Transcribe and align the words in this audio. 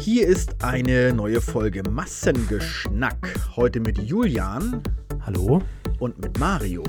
Hier 0.00 0.26
ist 0.26 0.64
eine 0.64 1.12
neue 1.12 1.40
Folge 1.40 1.82
Massengeschnack. 1.82 3.16
Heute 3.56 3.80
mit 3.80 3.98
Julian. 3.98 4.82
Hallo. 5.26 5.62
Und 5.98 6.18
mit 6.18 6.38
Mario. 6.38 6.82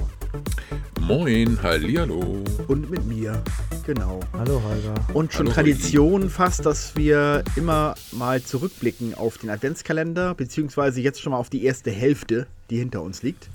Moin, 1.02 1.62
hallihallo. 1.62 2.44
Und 2.68 2.90
mit 2.90 3.06
mir. 3.06 3.44
Genau. 3.86 4.20
Hallo 4.34 4.62
Holger. 4.64 4.94
Und 5.14 5.34
schon 5.34 5.48
Hallo, 5.48 5.56
Tradition 5.56 6.22
Holgi. 6.22 6.30
fast, 6.30 6.66
dass 6.66 6.96
wir 6.96 7.44
immer 7.56 7.96
mal 8.12 8.42
zurückblicken 8.42 9.16
auf 9.16 9.38
den 9.40 9.50
Adventskalender, 9.50 10.36
beziehungsweise 10.36 11.02
jetzt 11.02 11.20
schon 11.22 11.32
mal 11.32 11.40
auf 11.40 11.50
die 11.50 11.66
erste 11.66 11.92
Hälfte, 11.92 12.48
die 12.70 12.78
hinter 12.78 13.02
uns 13.02 13.24
liegt. 13.24 13.50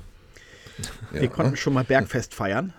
Ja. 1.13 1.21
Wir 1.21 1.29
konnten 1.29 1.57
schon 1.57 1.73
mal 1.73 1.85
Bergfest 1.89 2.35
feiern. 2.35 2.73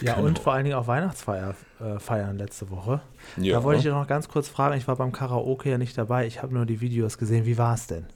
Ja, 0.00 0.14
genau. 0.14 0.26
und 0.28 0.38
vor 0.38 0.52
allen 0.52 0.64
Dingen 0.64 0.76
auch 0.76 0.86
Weihnachtsfeier 0.86 1.56
äh, 1.80 1.98
feiern 1.98 2.38
letzte 2.38 2.70
Woche. 2.70 3.00
Ja. 3.36 3.58
Da 3.58 3.64
wollte 3.64 3.80
ich 3.80 3.86
noch 3.86 4.06
ganz 4.06 4.28
kurz 4.28 4.48
fragen, 4.48 4.76
ich 4.76 4.88
war 4.88 4.96
beim 4.96 5.12
Karaoke 5.12 5.70
ja 5.70 5.78
nicht 5.78 5.96
dabei, 5.96 6.26
ich 6.26 6.42
habe 6.42 6.54
nur 6.54 6.66
die 6.66 6.80
Videos 6.80 7.18
gesehen. 7.18 7.46
Wie 7.46 7.58
war 7.58 7.74
es 7.74 7.86
denn? 7.86 8.06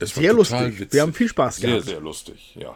sehr 0.00 0.32
lustig. 0.32 0.80
Witzig. 0.80 0.92
Wir 0.92 1.02
haben 1.02 1.14
viel 1.14 1.28
Spaß 1.28 1.60
gehabt. 1.60 1.84
Sehr, 1.84 1.94
sehr 1.94 2.00
lustig, 2.00 2.56
ja. 2.56 2.74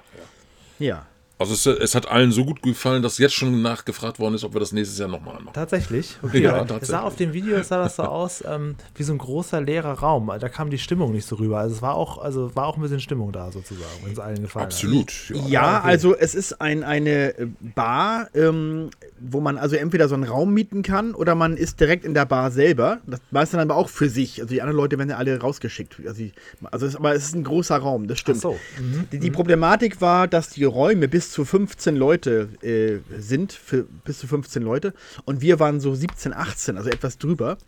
Ja. 0.79 0.87
ja. 0.87 1.07
Also 1.39 1.53
es, 1.53 1.67
es, 1.67 1.95
hat 1.95 2.11
allen 2.11 2.33
so 2.33 2.47
gut 2.47 2.63
gefallen, 2.63 3.03
dass 3.03 3.19
jetzt 3.19 3.35
schon 3.35 3.61
nachgefragt 3.61 4.19
worden 4.19 4.35
ist, 4.35 4.45
ob 4.45 4.55
wir 4.55 4.61
das 4.61 4.73
nächstes 4.73 4.99
Jahr 4.99 5.09
nochmal 5.09 5.35
machen. 5.35 5.51
Tatsächlich? 5.53 6.17
Okay. 6.27 6.43
Ja, 6.43 6.53
tatsächlich. 6.59 6.83
Es 6.83 6.89
sah 6.89 7.03
auf 7.03 7.15
dem 7.15 7.33
Video 7.35 7.63
sah 7.63 7.79
das 7.85 7.97
so 7.97 8.03
aus 8.03 8.43
ähm, 8.47 8.75
wie 8.97 9.05
so 9.05 9.13
ein 9.13 9.19
großer 9.19 9.61
leerer 9.61 9.93
Raum. 9.93 10.33
Da 10.41 10.49
kam 10.49 10.71
die 10.71 10.79
Stimmung 10.79 11.13
nicht 11.13 11.27
so 11.27 11.37
rüber. 11.37 11.59
Also 11.59 11.77
es 11.77 11.83
war 11.83 11.95
auch, 11.95 12.19
also 12.19 12.55
war 12.57 12.67
auch 12.67 12.77
ein 12.77 12.83
bisschen 12.83 13.01
Stimmung 13.01 13.31
da 13.31 13.53
sozusagen, 13.53 13.91
wenn 14.03 14.13
es 14.13 14.19
allen 14.19 14.41
gefallen 14.41 14.67
Absolut, 14.67 15.09
hat. 15.11 15.31
Absolut. 15.31 15.43
Ja, 15.45 15.49
ja 15.49 15.79
okay. 15.79 15.89
also 15.89 16.17
es 16.17 16.35
ist 16.35 16.61
ein, 16.61 16.83
eine 16.83 17.35
Bar, 17.77 18.29
ähm, 18.35 18.91
wo 19.21 19.41
man 19.41 19.57
also 19.57 19.77
entweder 19.77 20.09
so 20.09 20.15
einen 20.15 20.25
Raum 20.25 20.53
mieten 20.53 20.83
kann 20.83 21.15
oder 21.15 21.37
man 21.37 21.57
ist 21.57 21.79
direkt 21.79 22.05
in 22.05 22.15
der 22.15 22.25
Bar 22.25 22.51
selber. 22.51 22.99
Das 23.07 23.21
weiß 23.31 23.51
dann 23.53 23.61
aber 23.61 23.77
auch 23.77 23.89
für 23.89 24.09
sich. 24.09 24.41
Also 24.41 24.53
die 24.53 24.63
anderen 24.63 24.79
Leute 24.79 24.99
werden 24.99 25.11
ja 25.11 25.17
alle 25.17 25.39
rausgeschickt. 25.39 26.01
Also, 26.07 26.23
ich, 26.23 26.33
also 26.65 26.87
es, 26.87 26.97
aber 26.97 27.15
es 27.15 27.25
ist 27.25 27.37
ein 27.37 27.45
großer 27.45 27.77
Raum, 27.77 28.09
das 28.09 28.19
stimmt. 28.19 28.39
Ach 28.39 28.43
so. 28.43 28.59
Mhm. 28.81 29.09
Die, 29.13 29.21
die 29.21 29.31
Problematik 29.31 30.01
war, 30.01 30.27
dass 30.27 30.51
die 30.51 30.65
Räume 30.65 31.07
bis 31.07 31.26
zu 31.31 31.45
15 31.45 31.97
Leute 31.97 32.49
äh, 32.63 32.99
sind, 33.19 33.53
für 33.53 33.85
bis 34.05 34.19
zu 34.19 34.27
15 34.27 34.63
Leute. 34.63 34.95
Und 35.25 35.41
wir 35.41 35.61
waren 35.61 35.81
so 35.81 35.95
17, 35.95 36.33
18, 36.33 36.77
also 36.77 36.91
etwas 36.91 37.19
drüber. 37.19 37.59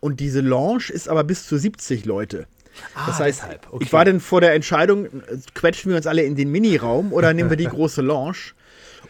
Und 0.00 0.20
diese 0.20 0.40
Lounge 0.40 0.90
ist 0.90 1.08
aber 1.08 1.24
bis 1.24 1.46
zu 1.46 1.56
70 1.56 2.04
Leute. 2.04 2.46
Ah, 2.94 3.06
das 3.06 3.20
heißt, 3.20 3.44
okay. 3.70 3.84
ich 3.84 3.92
war 3.92 4.04
dann 4.04 4.20
vor 4.20 4.40
der 4.40 4.54
Entscheidung, 4.54 5.08
quetschen 5.54 5.90
wir 5.90 5.96
uns 5.96 6.06
alle 6.06 6.22
in 6.22 6.34
den 6.34 6.50
Miniraum 6.50 7.12
oder 7.12 7.32
nehmen 7.32 7.50
wir 7.50 7.56
die 7.56 7.64
große 7.68 8.02
Lounge? 8.02 8.52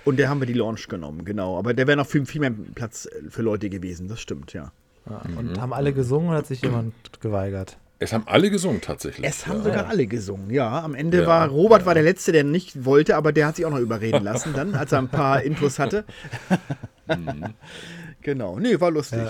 Und 0.04 0.20
da 0.20 0.28
haben 0.28 0.40
wir 0.40 0.46
die 0.46 0.52
Lounge 0.52 0.82
genommen, 0.88 1.24
genau. 1.24 1.58
Aber 1.58 1.72
der 1.72 1.86
wäre 1.86 1.96
noch 1.96 2.06
viel, 2.06 2.26
viel 2.26 2.40
mehr 2.40 2.52
Platz 2.74 3.08
für 3.30 3.42
Leute 3.42 3.70
gewesen, 3.70 4.08
das 4.08 4.20
stimmt, 4.20 4.52
ja. 4.52 4.70
ja 5.08 5.22
und 5.38 5.52
mhm. 5.52 5.60
haben 5.60 5.72
alle 5.72 5.94
gesungen 5.94 6.28
oder 6.28 6.38
hat 6.38 6.46
sich 6.46 6.60
jemand 6.60 6.92
geweigert? 7.20 7.78
Es 8.04 8.12
haben 8.12 8.24
alle 8.26 8.50
gesungen 8.50 8.80
tatsächlich. 8.80 9.26
Es 9.26 9.46
haben 9.46 9.58
ja. 9.58 9.64
sogar 9.64 9.88
alle 9.88 10.06
gesungen, 10.06 10.50
ja. 10.50 10.82
Am 10.82 10.94
Ende 10.94 11.22
ja, 11.22 11.26
war 11.26 11.48
Robert 11.48 11.80
ja. 11.80 11.86
war 11.86 11.94
der 11.94 12.02
Letzte, 12.02 12.32
der 12.32 12.44
nicht 12.44 12.84
wollte, 12.84 13.16
aber 13.16 13.32
der 13.32 13.46
hat 13.46 13.56
sich 13.56 13.64
auch 13.64 13.70
noch 13.70 13.78
überreden 13.78 14.22
lassen 14.22 14.52
dann, 14.54 14.74
als 14.74 14.92
er 14.92 14.98
ein 14.98 15.08
paar 15.08 15.42
Intros 15.42 15.78
hatte. 15.78 16.04
Mhm. 17.06 17.54
Genau. 18.20 18.58
Nee, 18.58 18.80
war 18.80 18.90
lustig. 18.90 19.20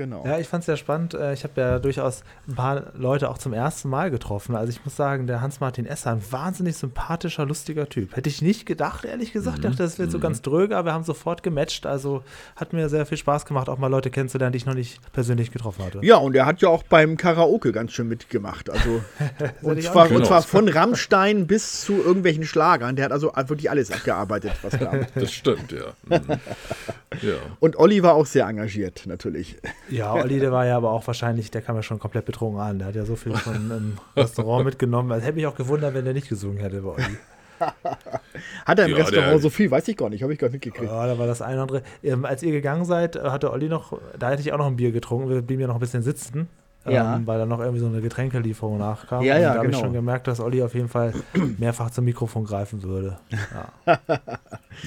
Genau. 0.00 0.24
Ja, 0.24 0.38
ich 0.38 0.48
fand 0.48 0.62
es 0.62 0.66
sehr 0.66 0.78
spannend. 0.78 1.12
Äh, 1.12 1.34
ich 1.34 1.44
habe 1.44 1.60
ja 1.60 1.78
durchaus 1.78 2.22
ein 2.48 2.54
paar 2.54 2.84
Leute 2.94 3.28
auch 3.28 3.36
zum 3.36 3.52
ersten 3.52 3.90
Mal 3.90 4.10
getroffen. 4.10 4.56
Also 4.56 4.70
ich 4.70 4.82
muss 4.82 4.96
sagen, 4.96 5.26
der 5.26 5.42
Hans-Martin 5.42 5.84
Esser, 5.84 6.12
ein 6.12 6.22
wahnsinnig 6.30 6.78
sympathischer, 6.78 7.44
lustiger 7.44 7.86
Typ. 7.86 8.16
Hätte 8.16 8.30
ich 8.30 8.40
nicht 8.40 8.64
gedacht, 8.64 9.04
ehrlich 9.04 9.34
gesagt. 9.34 9.58
Ich 9.58 9.64
mhm. 9.64 9.68
dachte, 9.68 9.82
das 9.82 9.98
wird 9.98 10.08
mhm. 10.08 10.12
so 10.12 10.18
ganz 10.18 10.40
dröge, 10.40 10.74
aber 10.74 10.88
wir 10.88 10.94
haben 10.94 11.04
sofort 11.04 11.42
gematcht. 11.42 11.84
Also 11.84 12.22
hat 12.56 12.72
mir 12.72 12.88
sehr 12.88 13.04
viel 13.04 13.18
Spaß 13.18 13.44
gemacht, 13.44 13.68
auch 13.68 13.76
mal 13.76 13.88
Leute 13.88 14.08
kennenzulernen, 14.08 14.52
die 14.52 14.56
ich 14.56 14.64
noch 14.64 14.72
nicht 14.72 15.00
persönlich 15.12 15.50
getroffen 15.50 15.84
hatte. 15.84 15.98
Ja, 16.00 16.16
und 16.16 16.34
er 16.34 16.46
hat 16.46 16.62
ja 16.62 16.70
auch 16.70 16.82
beim 16.82 17.18
Karaoke 17.18 17.70
ganz 17.70 17.92
schön 17.92 18.08
mitgemacht. 18.08 18.70
Also 18.70 19.02
und, 19.60 19.82
zwar, 19.82 20.10
und, 20.10 20.24
zwar, 20.24 20.40
von 20.40 20.66
Rammstein 20.66 21.46
bis 21.46 21.82
zu 21.82 21.92
irgendwelchen 21.92 22.44
Schlagern. 22.44 22.96
Der 22.96 23.04
hat 23.04 23.12
also 23.12 23.32
wirklich 23.34 23.68
alles 23.68 23.90
abgearbeitet, 23.90 24.52
was 24.62 24.78
kam. 24.78 25.00
Das 25.14 25.30
stimmt, 25.30 25.72
ja. 25.72 25.92
Mhm. 26.08 26.24
ja. 27.20 27.34
Und 27.58 27.76
Olli 27.76 28.02
war 28.02 28.14
auch 28.14 28.24
sehr 28.24 28.46
engagiert, 28.46 29.02
natürlich. 29.04 29.58
Ja, 29.90 30.14
Olli, 30.14 30.38
der 30.40 30.52
war 30.52 30.66
ja 30.66 30.76
aber 30.76 30.90
auch 30.90 31.06
wahrscheinlich, 31.06 31.50
der 31.50 31.62
kam 31.62 31.76
ja 31.76 31.82
schon 31.82 31.98
komplett 31.98 32.24
betrunken 32.24 32.60
an. 32.60 32.78
Der 32.78 32.88
hat 32.88 32.94
ja 32.94 33.04
so 33.04 33.16
viel 33.16 33.34
von 33.34 33.54
einem 33.54 33.98
Restaurant 34.16 34.64
mitgenommen. 34.64 35.10
Also 35.12 35.26
hätte 35.26 35.36
mich 35.36 35.46
auch 35.46 35.56
gewundert, 35.56 35.94
wenn 35.94 36.04
der 36.04 36.14
nicht 36.14 36.28
gesungen 36.28 36.58
hätte 36.58 36.80
bei 36.82 36.90
Olli. 36.90 37.18
Hat 38.64 38.78
er 38.78 38.86
im 38.86 38.92
ja, 38.92 38.96
Restaurant 38.98 39.32
der, 39.32 39.38
so 39.38 39.50
viel? 39.50 39.70
Weiß 39.70 39.86
ich 39.88 39.96
gar 39.96 40.08
nicht, 40.08 40.22
habe 40.22 40.32
ich 40.32 40.38
gar 40.38 40.48
nicht 40.48 40.54
mitgekriegt. 40.54 40.90
Ja, 40.90 41.06
da 41.06 41.18
war 41.18 41.26
das 41.26 41.42
eine 41.42 41.54
oder 41.54 41.62
andere. 41.62 41.82
Ähm, 42.02 42.24
als 42.24 42.42
ihr 42.42 42.52
gegangen 42.52 42.86
seid, 42.86 43.16
hatte 43.16 43.50
Olli 43.50 43.68
noch, 43.68 43.98
da 44.18 44.30
hätte 44.30 44.40
ich 44.40 44.52
auch 44.52 44.58
noch 44.58 44.66
ein 44.66 44.76
Bier 44.76 44.92
getrunken. 44.92 45.28
Wir 45.28 45.42
blieben 45.42 45.60
ja 45.60 45.66
noch 45.66 45.74
ein 45.74 45.80
bisschen 45.80 46.02
sitzen. 46.02 46.48
Ja. 46.86 47.16
Ähm, 47.16 47.26
weil 47.26 47.38
da 47.38 47.44
noch 47.44 47.60
irgendwie 47.60 47.80
so 47.80 47.86
eine 47.86 48.00
Getränkelieferung 48.00 48.78
nachkam. 48.78 49.22
Ja, 49.22 49.38
ja, 49.38 49.48
und 49.48 49.54
da 49.54 49.58
habe 49.58 49.66
genau. 49.66 49.78
ich 49.78 49.84
schon 49.84 49.92
gemerkt, 49.92 50.26
dass 50.26 50.40
Olli 50.40 50.62
auf 50.62 50.74
jeden 50.74 50.88
Fall 50.88 51.12
mehrfach 51.58 51.90
zum 51.90 52.06
Mikrofon 52.06 52.44
greifen 52.44 52.82
würde. 52.82 53.18
Ja, 53.28 53.72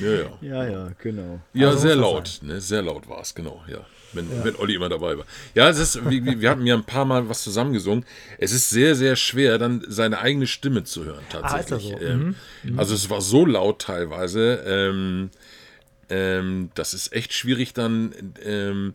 ja, 0.02 0.10
ja. 0.10 0.30
ja, 0.42 0.66
ja 0.66 0.88
genau. 0.98 1.40
Ja, 1.54 1.68
also 1.68 1.80
sehr 1.80 1.96
laut, 1.96 2.40
ne? 2.42 2.60
sehr 2.60 2.82
laut 2.82 3.08
war 3.08 3.22
es, 3.22 3.36
genau, 3.36 3.62
ja 3.68 3.78
wenn, 4.14 4.30
ja. 4.30 4.44
wenn 4.44 4.56
Olli 4.56 4.76
immer 4.76 4.90
dabei 4.90 5.18
war. 5.18 5.26
Ja, 5.56 5.70
es 5.70 5.80
ist, 5.80 6.10
wir, 6.10 6.42
wir 6.42 6.50
haben 6.50 6.66
ja 6.66 6.76
ein 6.76 6.86
paar 6.86 7.06
Mal 7.06 7.30
was 7.30 7.44
zusammengesungen. 7.44 8.06
Es 8.38 8.52
ist 8.52 8.70
sehr, 8.70 8.96
sehr 8.96 9.16
schwer, 9.16 9.58
dann 9.58 9.84
seine 9.88 10.20
eigene 10.20 10.48
Stimme 10.48 10.84
zu 10.84 11.06
hören, 11.06 11.24
tatsächlich. 11.30 11.96
Ah, 11.96 12.00
so? 12.00 12.06
ähm, 12.06 12.36
mhm. 12.64 12.80
Also 12.80 12.96
es 12.96 13.10
war 13.10 13.22
so 13.22 13.46
laut 13.46 13.82
teilweise. 13.82 14.64
Ähm, 14.66 15.30
ähm, 16.10 16.70
das 16.76 16.94
ist 16.94 17.14
echt 17.14 17.34
schwierig 17.34 17.74
dann, 17.74 18.14
ähm, 18.44 18.94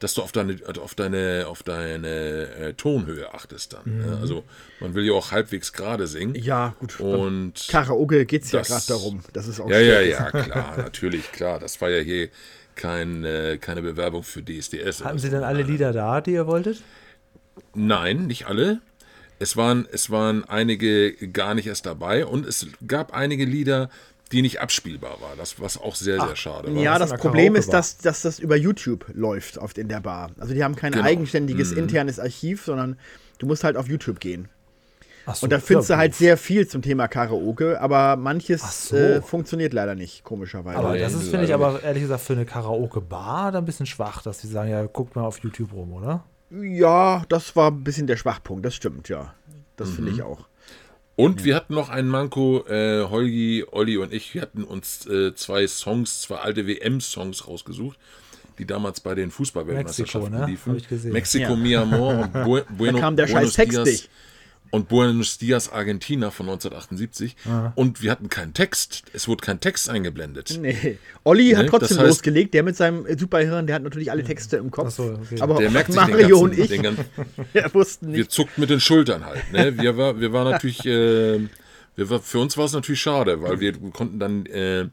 dass 0.00 0.14
du 0.14 0.22
auf 0.22 0.32
deine, 0.32 0.56
auf 0.82 0.94
deine, 0.94 1.44
auf 1.46 1.62
deine 1.62 2.08
äh, 2.08 2.74
Tonhöhe 2.74 3.32
achtest 3.34 3.74
dann. 3.74 3.98
Ne? 3.98 4.16
Mhm. 4.16 4.22
Also 4.22 4.44
man 4.80 4.94
will 4.94 5.04
ja 5.04 5.12
auch 5.12 5.30
halbwegs 5.30 5.72
gerade 5.72 6.06
singen. 6.06 6.34
Ja, 6.34 6.74
gut. 6.78 6.98
Und 7.00 7.66
Karaoke 7.68 8.24
geht 8.24 8.44
es 8.44 8.52
ja 8.52 8.62
gerade 8.62 8.84
darum. 8.88 9.22
Das 9.34 9.46
ist 9.46 9.60
auch 9.60 9.68
Ja, 9.68 9.78
ja, 9.78 10.00
ja, 10.00 10.30
klar, 10.30 10.76
natürlich, 10.78 11.30
klar. 11.32 11.58
Das 11.58 11.80
war 11.80 11.90
ja 11.90 12.00
hier 12.00 12.30
kein, 12.80 13.24
äh, 13.24 13.58
keine 13.60 13.82
Bewerbung 13.82 14.22
für 14.22 14.42
DSDS. 14.42 15.04
Hatten 15.04 15.18
Sie 15.18 15.30
denn 15.30 15.44
alle 15.44 15.62
Lieder 15.62 15.92
da, 15.92 16.20
die 16.20 16.32
ihr 16.32 16.46
wolltet? 16.46 16.82
Nein, 17.74 18.26
nicht 18.26 18.46
alle. 18.46 18.80
Es 19.38 19.56
waren, 19.56 19.86
es 19.92 20.10
waren 20.10 20.44
einige 20.44 21.12
gar 21.28 21.54
nicht 21.54 21.66
erst 21.66 21.86
dabei 21.86 22.26
und 22.26 22.46
es 22.46 22.66
gab 22.86 23.12
einige 23.12 23.44
Lieder, 23.44 23.90
die 24.32 24.42
nicht 24.42 24.60
abspielbar 24.60 25.20
waren, 25.20 25.36
das, 25.36 25.60
was 25.60 25.76
auch 25.76 25.94
sehr, 25.94 26.18
Ach, 26.20 26.28
sehr 26.28 26.36
schade 26.36 26.74
war. 26.74 26.82
Ja, 26.82 26.98
das 26.98 27.12
Problem 27.14 27.54
ist, 27.54 27.72
dass, 27.72 27.98
dass 27.98 28.22
das 28.22 28.38
über 28.38 28.56
YouTube 28.56 29.06
läuft 29.12 29.58
oft 29.58 29.76
in 29.76 29.88
der 29.88 30.00
Bar. 30.00 30.30
Also 30.38 30.54
die 30.54 30.62
haben 30.62 30.76
kein 30.76 30.92
genau. 30.92 31.04
eigenständiges 31.04 31.72
mhm. 31.72 31.78
internes 31.78 32.18
Archiv, 32.18 32.64
sondern 32.64 32.96
du 33.38 33.46
musst 33.46 33.64
halt 33.64 33.76
auf 33.76 33.88
YouTube 33.88 34.20
gehen. 34.20 34.48
So, 35.34 35.44
und 35.44 35.50
da 35.50 35.58
findest 35.58 35.90
du 35.90 35.96
halt 35.96 36.14
sehr 36.14 36.36
viel 36.36 36.66
zum 36.66 36.82
Thema 36.82 37.08
Karaoke, 37.08 37.80
aber 37.80 38.16
manches 38.16 38.88
so. 38.88 38.96
äh, 38.96 39.22
funktioniert 39.22 39.72
leider 39.72 39.94
nicht, 39.94 40.24
komischerweise. 40.24 40.78
Aber 40.78 40.98
das 40.98 41.14
ist, 41.14 41.28
finde 41.28 41.46
ich, 41.46 41.54
aber 41.54 41.82
ehrlich 41.82 42.02
gesagt 42.02 42.22
für 42.22 42.34
eine 42.34 42.46
Karaoke-Bar 42.46 43.54
ein 43.54 43.64
bisschen 43.64 43.86
schwach, 43.86 44.22
dass 44.22 44.40
sie 44.40 44.48
sagen, 44.48 44.70
ja, 44.70 44.84
guckt 44.86 45.16
mal 45.16 45.22
auf 45.22 45.38
YouTube 45.38 45.72
rum, 45.72 45.92
oder? 45.92 46.24
Ja, 46.50 47.24
das 47.28 47.54
war 47.56 47.70
ein 47.70 47.84
bisschen 47.84 48.06
der 48.06 48.16
Schwachpunkt, 48.16 48.64
das 48.64 48.74
stimmt, 48.74 49.08
ja. 49.08 49.34
Das 49.76 49.90
mhm. 49.90 49.94
finde 49.94 50.10
ich 50.12 50.22
auch. 50.22 50.46
Und 51.16 51.40
ja. 51.40 51.46
wir 51.46 51.56
hatten 51.56 51.74
noch 51.74 51.88
einen 51.90 52.08
Manko, 52.08 52.64
äh, 52.66 53.04
Holgi, 53.04 53.64
Olli 53.70 53.96
und 53.98 54.12
ich, 54.12 54.34
wir 54.34 54.42
hatten 54.42 54.64
uns 54.64 55.06
äh, 55.06 55.34
zwei 55.34 55.66
Songs, 55.66 56.22
zwei 56.22 56.36
alte 56.36 56.66
WM-Songs 56.66 57.46
rausgesucht, 57.46 57.98
die 58.58 58.66
damals 58.66 59.00
bei 59.00 59.14
den 59.14 59.30
Fußballweltmeisterschaften 59.30 60.32
ne? 60.32 60.46
liefen. 60.46 60.80
Mexiko, 61.12 61.52
ja. 61.52 61.56
Mi 61.56 61.76
Amor 61.76 62.18
und 62.18 62.32
Bu 62.32 62.60
Bueno, 62.76 62.92
da 62.98 63.00
kam 63.00 63.16
der 63.16 63.26
scheiß 63.26 63.52
Text 63.52 63.78
nicht 63.84 64.10
und 64.70 64.88
Buenos 64.88 65.38
Dias 65.38 65.72
Argentina 65.72 66.30
von 66.30 66.46
1978 66.46 67.36
Aha. 67.46 67.72
und 67.74 68.02
wir 68.02 68.10
hatten 68.10 68.28
keinen 68.28 68.54
Text. 68.54 69.02
Es 69.12 69.28
wurde 69.28 69.44
kein 69.44 69.60
Text 69.60 69.90
eingeblendet. 69.90 70.58
Nee. 70.60 70.98
Olli 71.24 71.52
ne? 71.52 71.58
hat 71.58 71.66
trotzdem 71.66 71.88
das 71.88 71.98
heißt, 71.98 72.08
losgelegt, 72.08 72.54
der 72.54 72.62
mit 72.62 72.76
seinem 72.76 73.06
Superhirn, 73.18 73.66
der 73.66 73.76
hat 73.76 73.82
natürlich 73.82 74.10
alle 74.10 74.24
Texte 74.24 74.56
im 74.56 74.70
Kopf. 74.70 74.90
So, 74.90 75.18
okay. 75.20 75.40
Aber 75.40 75.58
der 75.58 75.70
merkt 75.70 75.94
Mario 75.94 76.38
und 76.40 76.58
ich, 76.58 76.70
ganzen, 76.82 77.04
wir 77.52 77.74
wussten 77.74 78.08
nicht. 78.08 78.16
Wir 78.16 78.28
zuckten 78.28 78.60
mit 78.60 78.70
den 78.70 78.80
Schultern 78.80 79.24
halt. 79.24 79.52
Ne? 79.52 79.76
Wir, 79.78 79.96
war, 79.96 80.20
wir 80.20 80.32
waren 80.32 80.50
natürlich, 80.50 80.84
äh, 80.86 81.40
wir 81.96 82.10
war, 82.10 82.20
für 82.20 82.38
uns 82.38 82.56
war 82.56 82.66
es 82.66 82.72
natürlich 82.72 83.00
schade, 83.00 83.42
weil 83.42 83.60
wir 83.60 83.72
konnten 83.92 84.18
dann 84.18 84.46
äh, 84.46 84.86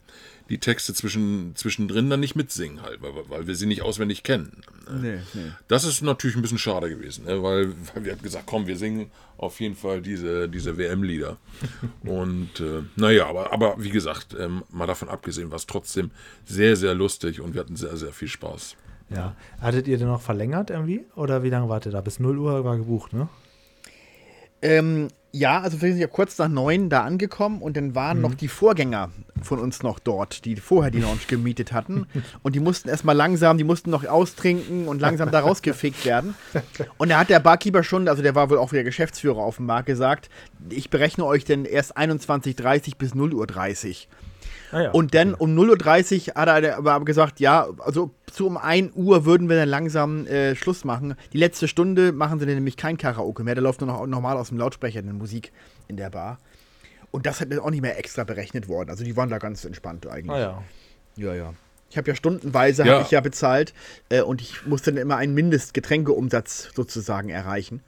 die 0.50 0.60
Texte 0.60 0.94
zwischen, 0.94 1.56
zwischendrin 1.56 2.10
dann 2.10 2.20
nicht 2.20 2.36
mitsingen 2.36 2.82
halt, 2.82 3.02
weil, 3.02 3.12
weil 3.28 3.48
wir 3.48 3.56
sie 3.56 3.66
nicht 3.66 3.82
auswendig 3.82 4.24
kennen. 4.24 4.62
Nee, 4.90 5.20
nee. 5.34 5.52
Das 5.68 5.84
ist 5.84 6.02
natürlich 6.02 6.36
ein 6.36 6.42
bisschen 6.42 6.58
schade 6.58 6.90
gewesen, 6.90 7.26
ne? 7.26 7.44
weil, 7.44 7.74
weil 7.94 8.06
wir 8.06 8.12
haben 8.14 8.22
gesagt, 8.22 8.46
komm, 8.46 8.68
wir 8.68 8.78
singen 8.78 9.12
auf 9.38 9.60
jeden 9.60 9.76
Fall 9.76 10.02
diese, 10.02 10.48
diese 10.50 10.78
WM-Lieder. 10.78 11.38
und 12.04 12.60
äh, 12.60 12.84
naja, 12.96 13.28
aber, 13.28 13.52
aber 13.52 13.76
wie 13.78 13.90
gesagt, 13.90 14.36
ähm, 14.40 14.64
mal 14.70 14.88
davon 14.88 15.10
abgesehen, 15.10 15.50
war 15.52 15.58
es 15.58 15.68
trotzdem 15.68 16.12
sehr, 16.46 16.76
sehr 16.76 16.96
lustig 16.96 17.42
und 17.42 17.54
wir 17.54 17.62
hatten 17.62 17.76
sehr, 17.76 17.98
sehr 17.98 18.14
viel 18.14 18.30
Spaß. 18.30 18.76
Ja. 19.10 19.36
Hattet 19.62 19.88
ihr 19.88 19.98
denn 19.98 20.08
noch 20.08 20.22
verlängert 20.22 20.70
irgendwie? 20.70 21.06
Oder 21.16 21.44
wie 21.44 21.50
lange 21.50 21.70
wart 21.70 21.86
ihr 21.86 21.92
da? 21.92 22.02
Bis 22.02 22.20
0 22.20 22.38
Uhr 22.38 22.64
war 22.66 22.78
gebucht, 22.78 23.14
ne? 23.14 23.30
Ähm, 24.62 25.10
ja, 25.32 25.62
also 25.62 25.82
wir 25.82 25.90
sind 25.90 26.00
ja 26.00 26.08
kurz 26.08 26.38
nach 26.38 26.48
neun 26.48 26.90
da 26.90 27.04
angekommen 27.04 27.62
und 27.62 27.78
dann 27.78 27.96
waren 27.96 28.18
mhm. 28.18 28.24
noch 28.24 28.34
die 28.34 28.48
Vorgänger 28.48 29.10
von 29.42 29.60
uns 29.60 29.84
noch 29.84 30.00
dort, 30.00 30.46
die 30.46 30.56
vorher 30.56 30.92
die 30.92 31.00
Lounge 31.00 31.20
gemietet 31.28 31.72
hatten. 31.72 32.08
Und 32.44 32.56
die 32.56 32.60
mussten 32.60 32.90
erstmal 32.90 33.16
langsam, 33.16 33.58
die 33.58 33.64
mussten 33.64 33.92
noch 33.92 34.04
austrinken 34.06 34.88
und 34.88 35.00
langsam 35.00 35.30
da 35.30 35.42
rausgefegt 35.42 36.06
werden. 36.06 36.34
Und 36.98 37.10
da 37.10 37.20
hat 37.20 37.30
der 37.30 37.40
Barkeeper 37.40 37.84
schon, 37.84 38.08
also 38.08 38.24
der 38.24 38.36
war 38.36 38.50
wohl 38.50 38.58
auch 38.58 38.72
wieder 38.72 38.84
Geschäftsführer 38.84 39.38
auf 39.38 39.58
dem 39.58 39.68
Markt, 39.68 39.86
gesagt, 39.86 40.30
ich 40.70 40.90
berechne 40.90 41.26
euch 41.26 41.46
denn 41.46 41.66
erst 41.66 41.98
21.30 41.98 42.98
bis 42.98 43.14
0.30 43.14 43.90
Uhr. 43.90 43.96
Ah 44.72 44.82
ja, 44.82 44.92
und 44.92 45.14
dann 45.14 45.34
okay. 45.34 45.44
um 45.44 45.58
0.30 45.58 46.30
Uhr 46.30 46.36
hat 46.36 46.64
er 46.64 46.78
aber 46.78 47.04
gesagt, 47.06 47.40
ja, 47.40 47.68
also 47.80 48.12
so 48.32 48.48
um 48.48 48.58
1 48.58 48.96
Uhr 48.96 49.26
würden 49.26 49.50
wir 49.50 49.56
dann 49.56 49.70
langsam 49.70 50.28
äh, 50.28 50.56
Schluss 50.56 50.84
machen. 50.84 51.16
Die 51.34 51.38
letzte 51.38 51.68
Stunde 51.68 52.12
machen 52.12 52.40
sie 52.40 52.46
dann 52.46 52.56
nämlich 52.56 52.78
kein 52.78 52.98
Karaoke 52.98 53.44
mehr. 53.44 53.56
Da 53.56 53.62
läuft 53.62 53.82
nur 53.82 53.92
noch 53.92 54.06
normal 54.06 54.38
aus 54.38 54.50
dem 54.50 54.58
Lautsprecher 54.58 55.00
eine 55.00 55.14
Musik 55.14 55.52
in 55.88 55.98
der 55.98 56.10
Bar. 56.10 56.40
Und 57.12 57.26
das 57.26 57.40
hat 57.40 57.58
auch 57.58 57.70
nicht 57.70 57.82
mehr 57.82 57.98
extra 57.98 58.26
berechnet 58.26 58.68
worden. 58.68 58.90
Also 58.90 59.04
die 59.04 59.16
waren 59.16 59.30
da 59.30 59.38
ganz 59.38 59.64
entspannt 59.64 60.08
eigentlich. 60.08 60.32
Ah 60.32 60.40
ja. 60.40 60.64
Ja, 61.16 61.34
ja. 61.34 61.54
Ich 61.90 61.98
habe 61.98 62.10
ja 62.10 62.16
stundenweise 62.16 62.86
ja. 62.86 63.02
ich 63.02 63.12
ja 63.12 63.22
bezahlt 63.22 63.74
äh, 64.10 64.22
und 64.22 64.42
ich 64.42 64.66
musste 64.66 64.92
dann 64.92 65.02
immer 65.02 65.16
einen 65.16 65.34
Mindestgetränkeumsatz 65.34 66.70
sozusagen 66.76 67.30
erreichen. 67.30 67.82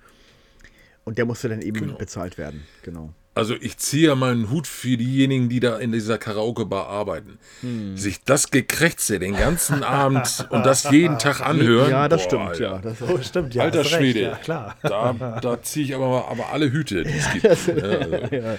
Und 1.04 1.18
der 1.18 1.26
musste 1.26 1.50
dann 1.50 1.62
eben 1.62 1.80
genau. 1.80 1.98
bezahlt 1.98 2.38
werden. 2.38 2.66
Genau. 2.84 3.14
Also 3.40 3.56
ich 3.60 3.78
ziehe 3.78 4.10
ja 4.10 4.16
meinen 4.16 4.50
Hut 4.50 4.68
für 4.68 4.98
diejenigen, 4.98 5.48
die 5.48 5.60
da 5.60 5.78
in 5.78 5.92
dieser 5.92 6.18
Karaoke-Bar 6.18 6.88
arbeiten. 6.88 7.40
Hm. 7.62 7.96
Sich 7.96 8.24
das 8.24 8.52
Gekrächze 8.52 9.18
den 9.18 9.36
ganzen 9.36 9.84
Abend 9.84 10.48
und 10.50 10.66
das 10.66 10.92
jeden 10.92 11.18
Tag 11.20 11.40
anhören. 11.40 11.90
Ja, 11.90 12.10
das 12.10 12.24
boah, 12.24 12.28
stimmt, 12.28 12.44
Alter. 12.44 12.64
ja. 12.64 12.78
Das 12.80 13.02
oh, 13.02 13.20
stimmt, 13.22 13.56
ja. 13.56 13.64
Alter 13.64 13.84
Schwede. 13.86 14.22
Ja, 14.22 14.36
klar. 14.36 14.76
Da, 14.84 15.40
da 15.42 15.62
ziehe 15.62 15.86
ich 15.86 15.96
aber, 15.96 16.28
aber 16.30 16.50
alle 16.52 16.72
Hüte, 16.72 17.04
die 17.04 17.18
es 17.18 17.32
gibt. 17.32 17.44
Ja, 17.46 17.52
also, 17.52 17.72
ja. 18.36 18.58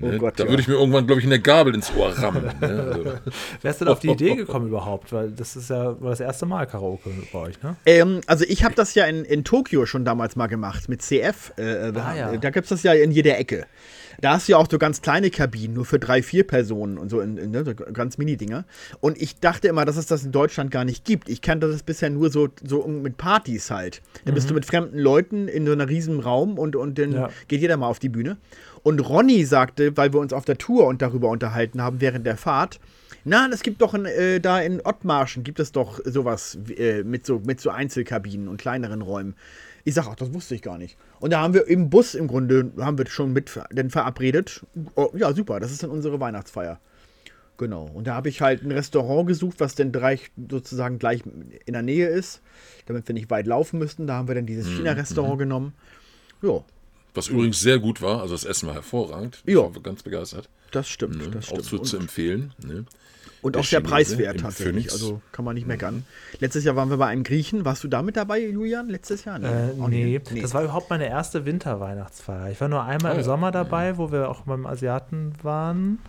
Oh 0.00 0.06
ne, 0.06 0.18
Gott, 0.18 0.40
da 0.40 0.48
würde 0.48 0.60
ich 0.60 0.68
mir 0.68 0.74
irgendwann, 0.74 1.06
glaube 1.06 1.20
ich, 1.20 1.26
eine 1.26 1.40
Gabel 1.40 1.74
ins 1.74 1.94
Ohr 1.94 2.10
rammen. 2.10 2.44
Ne? 2.60 2.76
Also. 2.96 3.14
Wärst 3.62 3.80
du 3.80 3.84
denn 3.84 3.92
auf 3.92 4.00
die 4.00 4.10
Idee 4.10 4.36
gekommen 4.36 4.68
überhaupt? 4.68 5.12
Weil 5.12 5.30
das 5.30 5.56
ist 5.56 5.70
ja 5.70 6.00
war 6.00 6.10
das 6.10 6.20
erste 6.20 6.46
Mal 6.46 6.66
Karaoke 6.66 7.10
bei 7.32 7.38
euch, 7.38 7.62
ne? 7.62 7.76
Ähm, 7.86 8.20
also 8.26 8.44
ich 8.48 8.64
habe 8.64 8.74
das 8.74 8.94
ja 8.94 9.04
in, 9.06 9.24
in 9.24 9.44
Tokio 9.44 9.86
schon 9.86 10.04
damals 10.04 10.36
mal 10.36 10.46
gemacht, 10.46 10.88
mit 10.88 11.02
CF. 11.02 11.52
Äh, 11.56 11.92
ah, 11.94 12.14
ja. 12.14 12.36
Da 12.36 12.50
gibt 12.50 12.64
es 12.64 12.70
das 12.70 12.82
ja 12.82 12.92
in 12.92 13.10
jeder 13.10 13.38
Ecke. 13.38 13.66
Da 14.20 14.32
hast 14.32 14.48
du 14.48 14.52
ja 14.52 14.58
auch 14.58 14.68
so 14.70 14.78
ganz 14.78 15.02
kleine 15.02 15.30
Kabinen, 15.30 15.74
nur 15.74 15.84
für 15.84 15.98
drei, 15.98 16.22
vier 16.22 16.46
Personen 16.46 16.98
und 16.98 17.10
so, 17.10 17.20
in, 17.20 17.36
in, 17.36 17.50
ne, 17.50 17.64
so 17.64 17.74
ganz 17.74 18.18
Mini-Dinger. 18.18 18.64
Und 19.00 19.20
ich 19.20 19.40
dachte 19.40 19.68
immer, 19.68 19.84
dass 19.84 19.96
es 19.96 20.06
das 20.06 20.24
in 20.24 20.32
Deutschland 20.32 20.70
gar 20.70 20.84
nicht 20.84 21.04
gibt. 21.04 21.28
Ich 21.28 21.42
kannte 21.42 21.68
das 21.68 21.82
bisher 21.82 22.10
nur 22.10 22.30
so, 22.30 22.48
so 22.64 22.86
mit 22.86 23.16
Partys 23.16 23.70
halt. 23.70 24.02
Dann 24.24 24.32
mhm. 24.32 24.34
bist 24.36 24.48
du 24.48 24.54
mhm. 24.54 24.56
mit 24.56 24.66
fremden 24.66 24.98
Leuten 24.98 25.48
in 25.48 25.66
so 25.66 25.72
einem 25.72 25.88
riesen 25.88 26.20
Raum 26.20 26.58
und, 26.58 26.76
und 26.76 26.98
dann 26.98 27.12
ja. 27.12 27.30
geht 27.48 27.60
jeder 27.60 27.76
mal 27.76 27.88
auf 27.88 27.98
die 27.98 28.08
Bühne. 28.08 28.36
Und 28.82 29.00
Ronny 29.00 29.44
sagte, 29.44 29.96
weil 29.96 30.12
wir 30.12 30.20
uns 30.20 30.32
auf 30.32 30.44
der 30.44 30.58
Tour 30.58 30.86
und 30.86 31.02
darüber 31.02 31.28
unterhalten 31.28 31.82
haben 31.82 32.00
während 32.00 32.24
der 32.26 32.36
Fahrt, 32.36 32.78
na, 33.28 33.48
es 33.52 33.64
gibt 33.64 33.82
doch 33.82 33.92
in, 33.94 34.04
äh, 34.04 34.38
da 34.38 34.60
in 34.60 34.80
Ottmarschen 34.80 35.42
gibt 35.42 35.58
es 35.58 35.72
doch 35.72 35.98
sowas 36.04 36.56
äh, 36.76 37.02
mit, 37.02 37.26
so, 37.26 37.42
mit 37.44 37.60
so 37.60 37.70
Einzelkabinen 37.70 38.46
und 38.46 38.58
kleineren 38.58 39.02
Räumen. 39.02 39.34
Ich 39.86 39.94
sage, 39.94 40.08
ach, 40.10 40.16
das 40.16 40.34
wusste 40.34 40.56
ich 40.56 40.62
gar 40.62 40.78
nicht. 40.78 40.96
Und 41.20 41.32
da 41.32 41.40
haben 41.40 41.54
wir 41.54 41.68
im 41.68 41.90
Bus 41.90 42.16
im 42.16 42.26
Grunde, 42.26 42.72
haben 42.76 42.98
wir 42.98 43.06
schon 43.06 43.32
mit 43.32 43.52
denn 43.70 43.88
verabredet. 43.88 44.66
Oh, 44.96 45.10
ja, 45.16 45.32
super, 45.32 45.60
das 45.60 45.70
ist 45.70 45.84
dann 45.84 45.90
unsere 45.90 46.18
Weihnachtsfeier. 46.18 46.80
Genau. 47.56 47.88
Und 47.94 48.08
da 48.08 48.16
habe 48.16 48.28
ich 48.28 48.40
halt 48.40 48.64
ein 48.64 48.72
Restaurant 48.72 49.28
gesucht, 49.28 49.60
was 49.60 49.76
denn 49.76 49.92
gleich, 49.92 50.32
sozusagen 50.50 50.98
gleich 50.98 51.22
in 51.66 51.72
der 51.72 51.82
Nähe 51.82 52.08
ist, 52.08 52.42
damit 52.86 53.06
wir 53.06 53.14
nicht 53.14 53.30
weit 53.30 53.46
laufen 53.46 53.78
müssten. 53.78 54.08
Da 54.08 54.14
haben 54.14 54.26
wir 54.26 54.34
dann 54.34 54.46
dieses 54.46 54.66
mhm, 54.66 54.78
China-Restaurant 54.78 55.34
mhm. 55.34 55.38
genommen. 55.38 55.74
Ja. 56.42 56.64
Was 57.14 57.28
übrigens 57.28 57.60
sehr 57.60 57.78
gut 57.78 58.02
war, 58.02 58.22
also 58.22 58.34
das 58.34 58.44
Essen 58.44 58.66
war 58.66 58.74
hervorragend. 58.74 59.40
Ich 59.46 59.54
ja. 59.54 59.72
war 59.72 59.82
ganz 59.82 60.02
begeistert. 60.02 60.48
Das 60.72 60.88
stimmt. 60.88 61.16
Ne? 61.16 61.30
Das 61.30 61.46
stimmt. 61.46 61.60
Auch 61.60 61.64
so 61.64 61.78
zu 61.78 61.96
empfehlen. 61.96 62.52
Ne? 62.62 62.86
Und 63.46 63.56
auch 63.56 63.64
sehr 63.64 63.80
preiswert 63.80 64.40
tatsächlich. 64.40 64.90
Also 64.90 65.20
kann 65.32 65.44
man 65.44 65.54
nicht 65.54 65.66
meckern. 65.66 66.04
Letztes 66.40 66.64
Jahr 66.64 66.74
waren 66.76 66.90
wir 66.90 66.96
bei 66.96 67.06
einem 67.06 67.22
Griechen. 67.22 67.64
Warst 67.64 67.84
du 67.84 67.88
da 67.88 68.02
mit 68.02 68.16
dabei, 68.16 68.40
Julian? 68.40 68.88
Letztes 68.88 69.24
Jahr? 69.24 69.38
Nee, 69.38 69.46
äh, 69.46 69.88
nee. 69.88 70.20
nee. 70.32 70.40
das 70.40 70.52
war 70.52 70.64
überhaupt 70.64 70.90
meine 70.90 71.08
erste 71.08 71.44
Winterweihnachtsfeier. 71.46 72.50
Ich 72.50 72.60
war 72.60 72.68
nur 72.68 72.82
einmal 72.82 73.12
oh, 73.12 73.18
im 73.18 73.22
Sommer 73.22 73.52
dabei, 73.52 73.98
wo 73.98 74.10
wir 74.10 74.28
auch 74.28 74.42
beim 74.42 74.66
Asiaten 74.66 75.32
waren. 75.42 76.00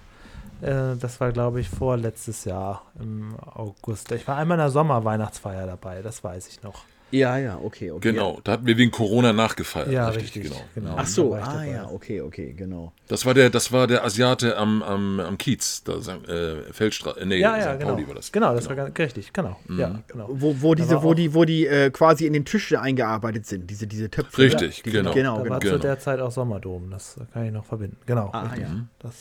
Äh, 0.62 0.96
das 1.00 1.20
war, 1.20 1.32
glaube 1.32 1.60
ich, 1.60 1.70
vorletztes 1.70 2.46
Jahr 2.46 2.84
im 3.00 3.36
August. 3.40 4.12
Ich 4.12 4.28
war 4.28 4.38
einmal 4.38 4.58
in 4.58 4.64
der 4.64 4.72
Sommerweihnachtsfeier 4.72 5.68
dabei, 5.68 6.02
das 6.02 6.24
weiß 6.24 6.48
ich 6.48 6.64
noch. 6.64 6.86
Ja, 7.12 7.38
ja, 7.38 7.58
okay, 7.64 7.92
okay. 7.92 8.12
Genau, 8.12 8.40
da 8.44 8.54
hatten 8.54 8.66
wir 8.66 8.78
wegen 8.78 8.92
Corona 8.92 9.32
nachgefeiert. 9.32 9.92
Ja, 9.92 10.10
richtig, 10.10 10.44
richtig 10.44 10.52
genau. 10.52 10.90
genau. 10.90 10.96
Ach 10.98 11.08
so, 11.08 11.34
ah 11.36 11.64
ja, 11.64 11.90
okay, 11.90 12.20
okay, 12.20 12.54
genau. 12.54 12.92
Das 13.08 13.26
war 13.26 13.34
der, 13.34 13.50
das 13.50 13.72
war 13.72 13.88
der 13.88 14.04
Asiate 14.04 14.58
am, 14.58 14.84
am, 14.84 15.22
am 15.22 15.38
Kiez, 15.38 15.84
da 15.86 15.94
äh, 15.94 16.74
Feldstraße, 16.74 17.22
äh, 17.22 17.26
nee, 17.26 17.38
ja, 17.38 17.58
ja, 17.58 17.74
St. 17.74 17.80
genau. 17.80 17.92
Pauli 17.92 18.08
war 18.08 18.16
das. 18.16 18.32
Genau, 18.32 18.54
das 18.54 18.68
genau. 18.68 18.84
war 18.84 18.92
richtig, 18.98 19.32
genau. 19.32 19.58
Mhm. 19.68 19.80
Ja, 19.80 20.00
genau. 20.08 20.28
Wo, 20.30 20.62
wo 20.62 20.76
diese, 20.76 21.02
wo 21.02 21.14
die, 21.14 21.34
wo 21.34 21.46
die 21.46 21.66
äh, 21.66 21.92
quasi 21.92 22.26
in 22.26 22.34
den 22.34 22.44
Tische 22.44 22.82
eingearbeitet 22.82 23.46
sind, 23.46 23.70
diese, 23.70 23.88
diese 23.88 24.12
Töpfe. 24.12 24.42
Richtig, 24.42 24.84
ja, 24.86 24.92
genau. 24.92 25.14
genau. 25.14 25.38
Da 25.38 25.44
genau. 25.44 25.54
war 25.54 25.60
genau. 25.60 25.76
zu 25.76 25.80
der 25.80 26.00
Zeit 26.00 26.20
auch 26.20 26.32
Sommerdom, 26.32 26.92
das 26.92 27.18
kann 27.32 27.46
ich 27.46 27.54
noch 27.54 27.66
verbinden. 27.66 27.98
Genau. 28.06 28.30
Ah, 28.34 28.42
richtig. 28.44 28.64
ja. 28.64 28.86
Das, 29.00 29.14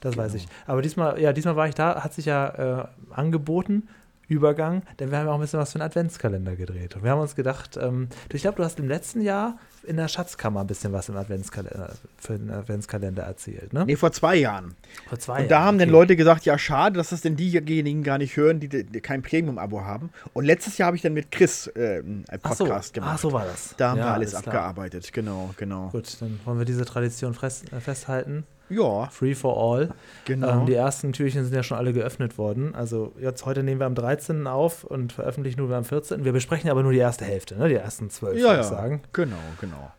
das 0.00 0.12
genau. 0.12 0.24
weiß 0.24 0.34
ich. 0.34 0.46
Aber 0.66 0.80
diesmal, 0.80 1.20
ja, 1.20 1.34
diesmal 1.34 1.56
war 1.56 1.68
ich 1.68 1.74
da, 1.74 2.02
hat 2.02 2.14
sich 2.14 2.24
ja 2.24 2.80
äh, 2.80 2.86
angeboten 3.10 3.88
Übergang, 4.28 4.82
denn 4.98 5.10
wir 5.10 5.18
haben 5.18 5.28
auch 5.28 5.34
ein 5.34 5.40
bisschen 5.40 5.60
was 5.60 5.72
für 5.72 5.80
einen 5.80 5.88
Adventskalender 5.88 6.56
gedreht. 6.56 6.96
Und 6.96 7.04
wir 7.04 7.10
haben 7.10 7.20
uns 7.20 7.36
gedacht, 7.36 7.76
ähm, 7.80 8.08
ich 8.32 8.42
glaube, 8.42 8.56
du 8.56 8.64
hast 8.64 8.78
im 8.78 8.88
letzten 8.88 9.20
Jahr 9.20 9.58
in 9.86 9.96
der 9.96 10.08
Schatzkammer 10.08 10.60
ein 10.60 10.66
bisschen 10.66 10.92
was 10.92 11.08
im 11.08 11.16
Adventskalender, 11.16 11.94
für 12.18 12.36
den 12.36 12.50
Adventskalender 12.50 13.22
erzählt, 13.22 13.72
ne? 13.72 13.84
Nee, 13.86 13.96
vor 13.96 14.10
zwei 14.12 14.34
Jahren. 14.36 14.74
Vor 15.08 15.18
zwei 15.18 15.34
Jahren. 15.34 15.42
Und 15.44 15.50
da 15.50 15.60
haben 15.62 15.76
okay. 15.76 15.84
dann 15.84 15.90
Leute 15.90 16.16
gesagt, 16.16 16.44
ja, 16.44 16.58
schade, 16.58 16.96
dass 16.96 17.10
das 17.10 17.20
denn 17.20 17.36
diejenigen 17.36 18.02
gar 18.02 18.18
nicht 18.18 18.36
hören, 18.36 18.58
die, 18.60 18.68
die 18.68 19.00
kein 19.00 19.22
Premium-Abo 19.22 19.82
haben. 19.82 20.10
Und 20.32 20.44
letztes 20.44 20.76
Jahr 20.78 20.88
habe 20.88 20.96
ich 20.96 21.02
dann 21.02 21.14
mit 21.14 21.30
Chris 21.30 21.68
äh, 21.68 21.98
einen 22.00 22.24
Podcast 22.42 22.88
so. 22.88 22.94
gemacht. 22.94 23.12
Ach, 23.14 23.18
so 23.18 23.32
war 23.32 23.44
das. 23.44 23.74
Da 23.76 23.90
haben 23.90 23.98
ja, 23.98 24.06
wir 24.06 24.14
alles 24.14 24.34
abgearbeitet, 24.34 25.12
genau, 25.12 25.54
genau. 25.56 25.88
Gut, 25.90 26.20
dann 26.20 26.40
wollen 26.44 26.58
wir 26.58 26.64
diese 26.64 26.84
Tradition 26.84 27.36
äh, 27.40 27.80
festhalten. 27.80 28.44
Ja. 28.68 29.06
Free 29.10 29.34
for 29.34 29.56
all. 29.56 29.90
Genau. 30.24 30.60
Ähm, 30.60 30.66
die 30.66 30.74
ersten 30.74 31.12
Türchen 31.12 31.44
sind 31.44 31.54
ja 31.54 31.62
schon 31.62 31.78
alle 31.78 31.92
geöffnet 31.92 32.38
worden. 32.38 32.74
Also 32.74 33.12
jetzt 33.20 33.46
heute 33.46 33.62
nehmen 33.62 33.80
wir 33.80 33.86
am 33.86 33.94
13. 33.94 34.46
auf 34.46 34.84
und 34.84 35.12
veröffentlichen 35.12 35.60
nur 35.60 35.70
am 35.74 35.84
14. 35.84 36.24
Wir 36.24 36.32
besprechen 36.32 36.70
aber 36.70 36.82
nur 36.82 36.92
die 36.92 36.98
erste 36.98 37.24
Hälfte, 37.24 37.56
ne? 37.56 37.68
die 37.68 37.74
ersten 37.74 38.10
zwölf, 38.10 38.36
ja, 38.36 38.48
würde 38.48 38.60
ich 38.60 38.70
ja. 38.70 38.76
sagen. 38.76 39.02
Genau, 39.12 39.36
genau. 39.60 39.92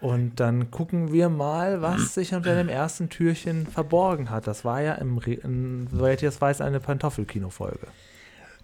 Und 0.00 0.38
dann 0.38 0.70
gucken 0.70 1.12
wir 1.12 1.28
mal, 1.28 1.80
was 1.80 2.14
sich 2.14 2.34
unter 2.34 2.54
dem 2.54 2.68
ersten 2.68 3.08
Türchen 3.08 3.66
verborgen 3.66 4.30
hat. 4.30 4.46
Das 4.46 4.64
war 4.64 4.82
ja 4.82 4.94
im, 4.94 5.18
in, 5.18 5.88
soweit 5.90 6.22
ich 6.22 6.28
das 6.28 6.40
weiß, 6.40 6.60
eine 6.60 6.80
Pantoffelkino-Folge. 6.80 7.86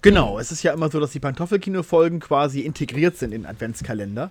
Genau, 0.03 0.39
es 0.39 0.51
ist 0.51 0.63
ja 0.63 0.73
immer 0.73 0.91
so, 0.91 0.99
dass 0.99 1.13
die 1.13 1.21
Pantoffelkino-Folgen 1.21 2.21
quasi 2.21 2.61
integriert 2.61 3.17
sind 3.17 3.33
in 3.33 3.45
Adventskalender. 3.45 4.31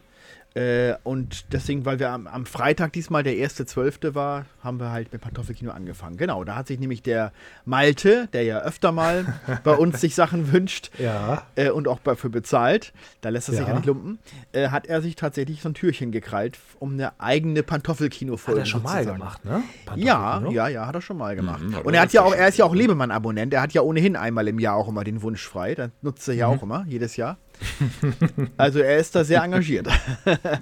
Äh, 0.56 0.96
und 1.04 1.54
deswegen, 1.54 1.86
weil 1.86 2.00
wir 2.00 2.10
am, 2.10 2.26
am 2.26 2.46
Freitag 2.48 2.94
diesmal 2.94 3.22
der 3.22 3.38
erste 3.38 3.68
Zwölfte 3.68 4.16
war, 4.16 4.46
haben 4.64 4.80
wir 4.80 4.92
halt 4.92 5.14
mit 5.14 5.22
Pantoffelkino 5.22 5.72
angefangen. 5.72 6.18
Genau, 6.18 6.44
da 6.44 6.56
hat 6.56 6.68
sich 6.68 6.80
nämlich 6.80 7.04
der 7.04 7.32
Malte, 7.66 8.28
der 8.34 8.44
ja 8.44 8.60
öfter 8.60 8.92
mal 8.92 9.40
bei 9.64 9.76
uns 9.76 10.02
sich 10.02 10.16
Sachen 10.16 10.52
wünscht 10.52 10.90
ja. 10.98 11.44
äh, 11.56 11.70
und 11.70 11.88
auch 11.88 12.00
dafür 12.00 12.32
bezahlt, 12.32 12.94
da 13.22 13.30
lässt 13.30 13.50
er 13.50 13.54
ja. 13.54 13.60
sich 13.60 13.68
ja 13.68 13.76
nicht 13.76 13.86
lumpen, 13.86 14.18
äh, 14.52 14.70
hat 14.70 14.88
er 14.88 15.04
sich 15.04 15.16
tatsächlich 15.16 15.62
so 15.62 15.70
ein 15.70 15.76
Türchen 15.76 16.12
gekrallt, 16.12 16.58
um 16.80 16.94
eine 16.94 17.20
eigene 17.20 17.62
Pantoffelkino-Folge 17.62 18.64
zu 18.64 18.66
Hat 18.66 18.68
er 18.68 18.72
schon 18.72 18.84
mal 18.84 19.06
gemacht, 19.06 19.46
ne? 19.46 19.64
Ja, 19.98 20.42
ja, 20.50 20.68
ja, 20.68 20.88
hat 20.88 20.96
er 20.96 21.02
schon 21.02 21.18
mal 21.18 21.36
gemacht. 21.36 21.62
Mhm, 21.62 21.78
und 21.78 21.94
er 21.94 22.02
hat 22.02 22.12
ja 22.12 22.24
auch, 22.24 22.34
er 22.34 22.48
ist 22.48 22.58
ja 22.58 22.66
auch 22.66 22.74
Lebemann-Abonnent, 22.74 23.54
er 23.54 23.62
hat 23.62 23.74
ja 23.74 23.82
ohnehin 23.82 24.16
einmal 24.16 24.48
im 24.48 24.58
Jahr 24.58 24.76
auch 24.76 24.88
immer 24.88 25.04
den 25.04 25.22
Wunsch 25.22 25.48
frei, 25.48 25.76
das 25.76 25.92
nutzt 26.02 26.28
er 26.28 26.34
ja 26.34 26.48
mhm. 26.48 26.58
auch 26.58 26.64
immer, 26.64 26.86
jedes 26.88 27.18
Jahr. 27.18 27.38
also 28.58 28.80
er 28.80 28.98
ist 28.98 29.16
da 29.16 29.24
sehr 29.24 29.44
engagiert. 29.44 29.88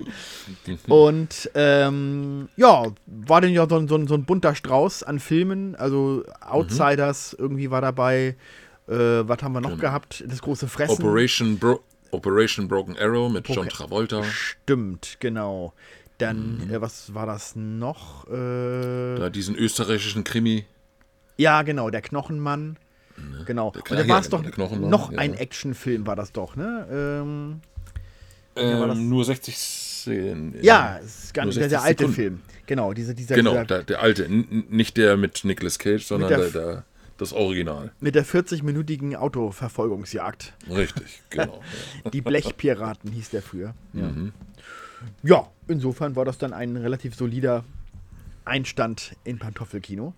und 0.87 1.49
ähm, 1.53 2.49
ja, 2.55 2.85
war 3.05 3.41
denn 3.41 3.53
ja 3.53 3.67
so, 3.69 3.87
so, 3.87 4.07
so, 4.07 4.13
ein 4.15 4.25
bunter 4.25 4.55
Strauß 4.55 5.03
an 5.03 5.19
Filmen. 5.19 5.75
Also 5.75 6.23
Outsiders 6.41 7.33
mhm. 7.33 7.43
irgendwie 7.43 7.71
war 7.71 7.81
dabei. 7.81 8.35
Äh, 8.87 8.93
was 8.93 9.43
haben 9.43 9.53
wir 9.53 9.61
noch 9.61 9.71
genau. 9.71 9.81
gehabt? 9.81 10.23
Das 10.27 10.41
große 10.41 10.67
Fressen. 10.67 11.03
Operation, 11.03 11.57
Bro 11.57 11.81
Operation 12.11 12.67
Broken 12.67 12.97
Arrow 12.97 13.29
mit 13.31 13.47
John 13.49 13.67
Travolta. 13.67 14.23
Stimmt, 14.23 15.17
genau. 15.19 15.73
Dann, 16.17 16.65
mhm. 16.65 16.73
äh, 16.73 16.81
was 16.81 17.13
war 17.13 17.25
das 17.25 17.55
noch? 17.55 18.27
Äh, 18.27 19.19
da 19.19 19.29
diesen 19.29 19.55
österreichischen 19.55 20.23
Krimi. 20.23 20.65
Ja, 21.37 21.61
genau, 21.61 21.89
der 21.89 22.01
Knochenmann. 22.01 22.77
Ne? 23.17 23.43
Genau. 23.45 23.71
Der 23.71 23.81
und 23.91 23.97
da 24.00 24.07
war 24.07 24.21
es 24.21 24.29
doch 24.29 24.43
noch 24.57 25.12
ja. 25.12 25.17
ein 25.17 25.33
Actionfilm, 25.33 26.05
war 26.05 26.15
das 26.15 26.31
doch, 26.31 26.55
ne? 26.55 26.88
Ähm, 26.91 27.62
ähm, 28.55 29.09
nur 29.09 29.24
60 29.24 29.57
Szenen. 29.57 30.55
Ja, 30.62 30.97
ist 30.97 31.33
gar 31.33 31.45
nicht 31.45 31.59
der, 31.59 31.67
der 31.67 31.83
alte 31.83 32.09
Film. 32.09 32.41
Genau, 32.65 32.93
diese, 32.93 33.13
dieser, 33.13 33.36
genau 33.36 33.51
dieser, 33.51 33.65
der, 33.65 33.83
der, 33.83 34.01
alte. 34.01 34.25
N 34.25 34.65
nicht 34.69 34.97
der 34.97 35.17
mit 35.17 35.43
Nicolas 35.43 35.79
Cage, 35.79 36.03
sondern 36.03 36.29
der, 36.29 36.50
der, 36.50 36.83
das 37.17 37.33
Original. 37.33 37.91
Mit 38.00 38.15
der 38.15 38.25
40-minütigen 38.25 39.15
Autoverfolgungsjagd. 39.15 40.53
Richtig, 40.69 41.21
genau. 41.29 41.62
Die 42.13 42.21
Blechpiraten 42.21 43.12
hieß 43.12 43.29
der 43.29 43.41
früher. 43.41 43.74
Ja. 43.93 44.03
Mhm. 44.03 44.33
Ja, 45.24 45.47
insofern 45.67 46.15
war 46.15 46.25
das 46.25 46.38
dann 46.38 46.53
ein 46.53 46.75
relativ 46.75 47.15
solider 47.15 47.63
Einstand 48.45 49.15
in 49.24 49.38
Pantoffelkino. 49.38 50.13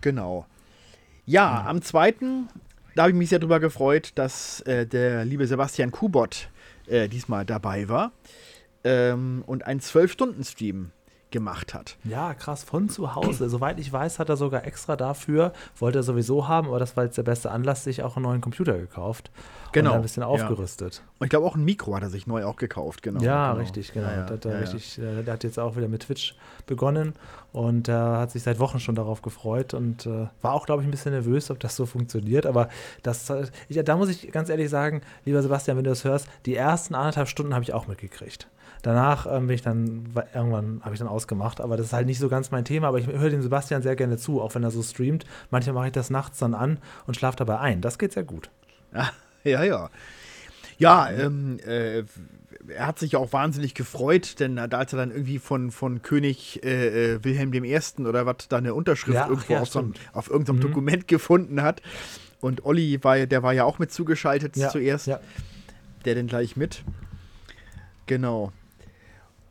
Genau. 0.00 0.46
Ja, 1.28 1.66
am 1.66 1.82
zweiten, 1.82 2.48
da 2.94 3.02
habe 3.02 3.10
ich 3.10 3.18
mich 3.18 3.28
sehr 3.28 3.38
drüber 3.38 3.60
gefreut, 3.60 4.12
dass 4.14 4.62
äh, 4.62 4.86
der 4.86 5.26
liebe 5.26 5.46
Sebastian 5.46 5.90
Kubot 5.90 6.48
äh, 6.86 7.06
diesmal 7.06 7.44
dabei 7.44 7.86
war 7.90 8.12
ähm, 8.82 9.44
und 9.46 9.66
einen 9.66 9.80
12-Stunden-Stream 9.80 10.90
gemacht 11.30 11.74
hat. 11.74 11.96
Ja, 12.04 12.34
krass, 12.34 12.64
von 12.64 12.88
zu 12.88 13.14
Hause. 13.14 13.48
Soweit 13.48 13.78
ich 13.78 13.92
weiß, 13.92 14.18
hat 14.18 14.28
er 14.28 14.36
sogar 14.36 14.66
extra 14.66 14.96
dafür, 14.96 15.52
wollte 15.78 16.00
er 16.00 16.02
sowieso 16.02 16.48
haben, 16.48 16.68
aber 16.68 16.78
das 16.78 16.96
war 16.96 17.04
jetzt 17.04 17.18
der 17.18 17.22
beste 17.22 17.50
Anlass, 17.50 17.84
sich 17.84 18.02
auch 18.02 18.16
einen 18.16 18.24
neuen 18.24 18.40
Computer 18.40 18.78
gekauft. 18.78 19.30
Genau. 19.72 19.90
Und 19.90 19.96
ein 19.96 20.02
bisschen 20.02 20.22
aufgerüstet. 20.22 20.96
Ja. 20.96 21.02
Und 21.18 21.26
ich 21.26 21.30
glaube 21.30 21.46
auch 21.46 21.54
ein 21.54 21.64
Mikro 21.64 21.94
hat 21.94 22.02
er 22.02 22.10
sich 22.10 22.26
neu 22.26 22.44
auch 22.44 22.56
gekauft, 22.56 23.02
genau. 23.02 23.20
Ja, 23.20 23.50
genau. 23.50 23.60
richtig, 23.60 23.92
genau. 23.92 24.08
Ja, 24.08 24.16
ja, 24.16 24.24
der, 24.24 24.36
hat, 24.36 24.44
ja, 24.44 24.58
richtig 24.58 24.98
äh, 24.98 25.22
der 25.22 25.34
hat 25.34 25.44
jetzt 25.44 25.58
auch 25.58 25.76
wieder 25.76 25.88
mit 25.88 26.02
Twitch 26.02 26.34
begonnen 26.66 27.14
und 27.52 27.88
er 27.88 28.18
hat 28.18 28.30
sich 28.30 28.42
seit 28.42 28.58
Wochen 28.58 28.80
schon 28.80 28.94
darauf 28.94 29.20
gefreut 29.20 29.74
und 29.74 30.06
äh, 30.06 30.28
war 30.42 30.54
auch, 30.54 30.64
glaube 30.64 30.82
ich, 30.82 30.88
ein 30.88 30.90
bisschen 30.90 31.12
nervös, 31.12 31.50
ob 31.50 31.60
das 31.60 31.76
so 31.76 31.86
funktioniert. 31.86 32.46
Aber 32.46 32.68
das, 33.02 33.28
äh, 33.30 33.46
ich, 33.68 33.82
da 33.84 33.96
muss 33.96 34.08
ich 34.08 34.32
ganz 34.32 34.48
ehrlich 34.48 34.70
sagen, 34.70 35.02
lieber 35.24 35.42
Sebastian, 35.42 35.76
wenn 35.76 35.84
du 35.84 35.90
das 35.90 36.04
hörst, 36.04 36.28
die 36.46 36.54
ersten 36.54 36.94
anderthalb 36.94 37.28
Stunden 37.28 37.54
habe 37.54 37.62
ich 37.62 37.74
auch 37.74 37.86
mitgekriegt. 37.86 38.48
Danach 38.82 39.26
ähm, 39.26 39.46
bin 39.48 39.54
ich 39.54 39.62
dann, 39.62 40.06
irgendwann 40.34 40.80
habe 40.82 40.94
ich 40.94 40.98
dann 40.98 41.08
ausgemacht, 41.08 41.60
aber 41.60 41.76
das 41.76 41.86
ist 41.86 41.92
halt 41.92 42.06
nicht 42.06 42.18
so 42.18 42.28
ganz 42.28 42.50
mein 42.50 42.64
Thema, 42.64 42.88
aber 42.88 42.98
ich 42.98 43.06
höre 43.06 43.30
dem 43.30 43.42
Sebastian 43.42 43.82
sehr 43.82 43.96
gerne 43.96 44.16
zu, 44.16 44.40
auch 44.40 44.54
wenn 44.54 44.62
er 44.62 44.70
so 44.70 44.82
streamt. 44.82 45.24
Manchmal 45.50 45.74
mache 45.74 45.86
ich 45.86 45.92
das 45.92 46.10
nachts 46.10 46.38
dann 46.38 46.54
an 46.54 46.78
und 47.06 47.16
schlafe 47.16 47.36
dabei 47.36 47.58
ein. 47.58 47.80
Das 47.80 47.98
geht 47.98 48.12
sehr 48.12 48.24
gut. 48.24 48.50
Ja, 49.44 49.62
ja. 49.62 49.88
Ja, 50.78 51.08
ähm, 51.10 51.58
äh, 51.64 52.02
er 52.68 52.86
hat 52.86 52.98
sich 52.98 53.16
auch 53.16 53.32
wahnsinnig 53.32 53.74
gefreut, 53.74 54.40
denn 54.40 54.56
da 54.56 54.64
als 54.66 54.92
er 54.92 54.98
dann 54.98 55.10
irgendwie 55.10 55.38
von, 55.38 55.70
von 55.70 56.02
König 56.02 56.62
äh, 56.64 57.14
äh 57.14 57.24
Wilhelm 57.24 57.52
I. 57.54 57.78
oder 58.00 58.26
was 58.26 58.48
da 58.48 58.58
eine 58.58 58.74
Unterschrift 58.74 59.14
Ja, 59.14 59.28
irgendwo 59.28 59.54
ja, 59.54 59.60
auf, 59.60 59.68
so, 59.68 59.78
einem- 59.78 59.94
auf 60.12 60.28
irgendeinem 60.28 60.56
Mhm. 60.56 60.60
Dokument 60.62 61.08
gefunden 61.08 61.62
hat. 61.62 61.82
Und 62.40 62.64
Olli 62.64 63.02
war 63.02 63.16
ja, 63.16 63.26
der 63.26 63.42
war 63.42 63.52
ja 63.52 63.64
auch 63.64 63.78
mit 63.78 63.92
zugeschaltet 63.92 64.54
zuerst. 64.56 65.06
Ja. 65.06 65.20
Der 66.04 66.14
dann 66.14 66.26
gleich 66.26 66.56
mit. 66.56 66.82
Genau. 68.06 68.52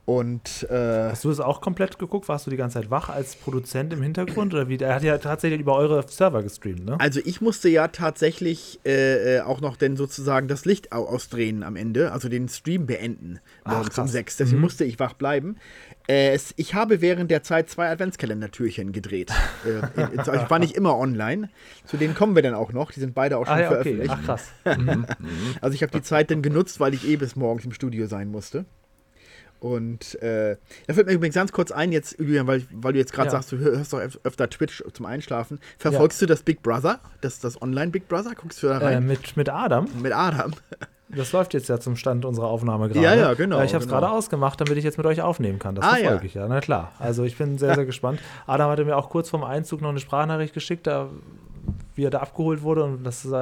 Und 0.10 0.66
äh, 0.70 1.10
Hast 1.10 1.26
du 1.26 1.30
das 1.30 1.42
auch 1.42 1.60
komplett 1.60 2.00
geguckt? 2.00 2.30
Warst 2.30 2.46
du 2.46 2.50
die 2.50 2.56
ganze 2.56 2.80
Zeit 2.80 2.90
wach 2.90 3.10
als 3.10 3.36
Produzent 3.36 3.92
im 3.92 4.02
Hintergrund? 4.02 4.54
Oder 4.54 4.70
wie? 4.70 4.78
Er 4.78 4.96
hat 4.96 5.04
ja 5.04 5.18
tatsächlich 5.18 5.60
über 5.60 5.76
eure 5.76 6.08
Server 6.08 6.44
gestreamt, 6.44 6.86
ne? 6.86 6.98
Also 6.98 7.20
ich 7.26 7.42
musste 7.42 7.68
ja 7.68 7.90
tatsächlich 7.90 8.80
äh, 8.86 9.36
äh, 9.36 9.42
auch 9.42 9.60
noch 9.60 9.76
denn 9.76 9.98
sozusagen 9.98 10.48
das 10.48 10.64
Licht 10.64 10.94
au 10.94 11.04
ausdrehen 11.06 11.62
am 11.62 11.76
Ende, 11.76 12.14
also 12.14 12.30
den 12.30 12.48
Stream 12.48 12.86
beenden 12.86 13.40
morgens 13.66 13.98
um 14.00 14.08
sechs. 14.08 14.38
Deswegen 14.38 14.60
Mhm. 14.60 14.62
musste 14.64 14.86
ich 14.86 14.98
wach 14.98 15.12
bleiben. 15.12 15.58
Äh, 16.08 16.30
es, 16.34 16.54
ich 16.56 16.74
habe 16.74 17.02
während 17.02 17.30
der 17.30 17.44
Zeit 17.44 17.70
zwei 17.70 17.90
Adventskalendertürchen 17.90 18.94
gedreht. 18.94 19.34
äh, 19.66 20.02
in, 20.02 20.12
in, 20.14 20.20
also 20.20 20.32
ich 20.36 20.50
war 20.50 20.60
nicht 20.60 20.78
immer 20.78 20.98
online. 20.98 21.50
Zu 21.84 21.98
denen 21.98 22.16
kommen 22.16 22.34
wir 22.34 22.44
dann 22.44 22.54
auch 22.54 22.72
noch. 22.72 22.94
Die 22.94 23.02
sind 23.02 23.14
beide 23.14 23.38
auch 23.38 23.46
schon 23.46 23.56
Ah 23.56 23.60
ja, 23.60 23.72
okay. 23.72 23.98
veröffentlicht. 23.98 24.14
Ach 24.18 24.24
krass. 24.24 24.52
Also 25.62 25.76
ich 25.76 25.82
habe 25.84 25.92
die 25.92 26.02
Zeit 26.02 26.32
dann 26.32 26.42
genutzt, 26.42 26.80
weil 26.80 26.94
ich 26.94 27.06
eh 27.06 27.18
bis 27.18 27.36
morgens 27.36 27.66
im 27.66 27.74
Studio 27.74 28.08
sein 28.08 28.30
musste. 28.32 28.64
Und 29.60 30.22
äh, 30.22 30.58
da 30.88 30.94
fällt 30.94 31.08
mir 31.08 31.14
übrigens 31.14 31.36
ganz 31.36 31.52
kurz 31.52 31.72
ein, 31.72 31.92
jetzt, 31.92 32.20
Julian, 32.20 32.46
weil, 32.48 32.64
weil 32.72 32.94
du 32.94 33.00
jetzt 33.00 33.12
gerade 33.14 33.28
Ja. 33.28 33.32
sagst, 33.32 33.52
du 33.52 33.58
hörst 33.58 33.92
doch 33.92 34.00
öf- 34.00 34.20
öfter 34.24 34.50
Twitch 34.50 34.84
zum 34.94 35.06
Einschlafen. 35.06 35.60
Verfolgst 35.80 36.22
du 36.22 36.26
das 36.28 36.44
Big 36.44 36.62
Brother? 36.62 37.00
Das, 37.22 37.40
das 37.40 37.60
Online 37.62 37.90
Big 37.92 38.08
Brother? 38.08 38.34
Guckst 38.36 38.62
du 38.62 38.68
da 38.68 38.80
Äh, 38.80 38.86
rein? 38.86 39.08
mit, 39.08 39.36
mit 39.36 39.50
Adam. 39.50 39.88
Mit 40.02 40.14
Adam. 40.14 40.52
Das 41.10 41.32
läuft 41.32 41.54
jetzt 41.54 41.70
ja 41.70 41.80
zum 41.80 41.96
Stand 41.96 42.26
unserer 42.26 42.48
Aufnahme 42.48 42.90
gerade. 42.90 43.00
Ja, 43.00 43.16
ja, 43.16 43.34
genau, 43.34 43.60
Äh, 43.62 43.66
Ich 43.66 43.74
habe 43.74 43.82
es 43.82 43.88
genau. 43.88 44.02
gerade 44.02 44.12
ausgemacht, 44.12 44.60
damit 44.60 44.76
ich 44.78 44.84
jetzt 44.84 44.98
mit 44.98 45.08
euch 45.08 45.22
aufnehmen 45.22 45.58
kann. 45.58 45.74
Das 45.74 45.86
Ah, 45.86 45.96
verfolge 45.96 46.16
ja. 46.24 46.26
ich 46.26 46.34
ja. 46.34 46.48
Na 46.50 46.60
klar. 46.60 46.92
Also 47.00 47.24
ich 47.24 47.38
bin 47.38 47.58
sehr, 47.58 47.76
sehr 47.76 47.86
gespannt. 47.86 48.20
Adam 48.46 48.70
hatte 48.70 48.84
mir 48.84 48.98
auch 48.98 49.10
kurz 49.10 49.30
vorm 49.30 49.46
Einzug 49.46 49.80
noch 49.80 49.88
eine 49.88 50.02
Sprachnachricht 50.02 50.54
geschickt, 50.54 50.86
da, 50.86 51.08
wie 51.96 52.04
er 52.04 52.10
da 52.10 52.20
abgeholt 52.20 52.62
wurde. 52.62 52.84
Und 52.84 53.06
das 53.06 53.24
ist 53.24 53.32
äh, 53.32 53.36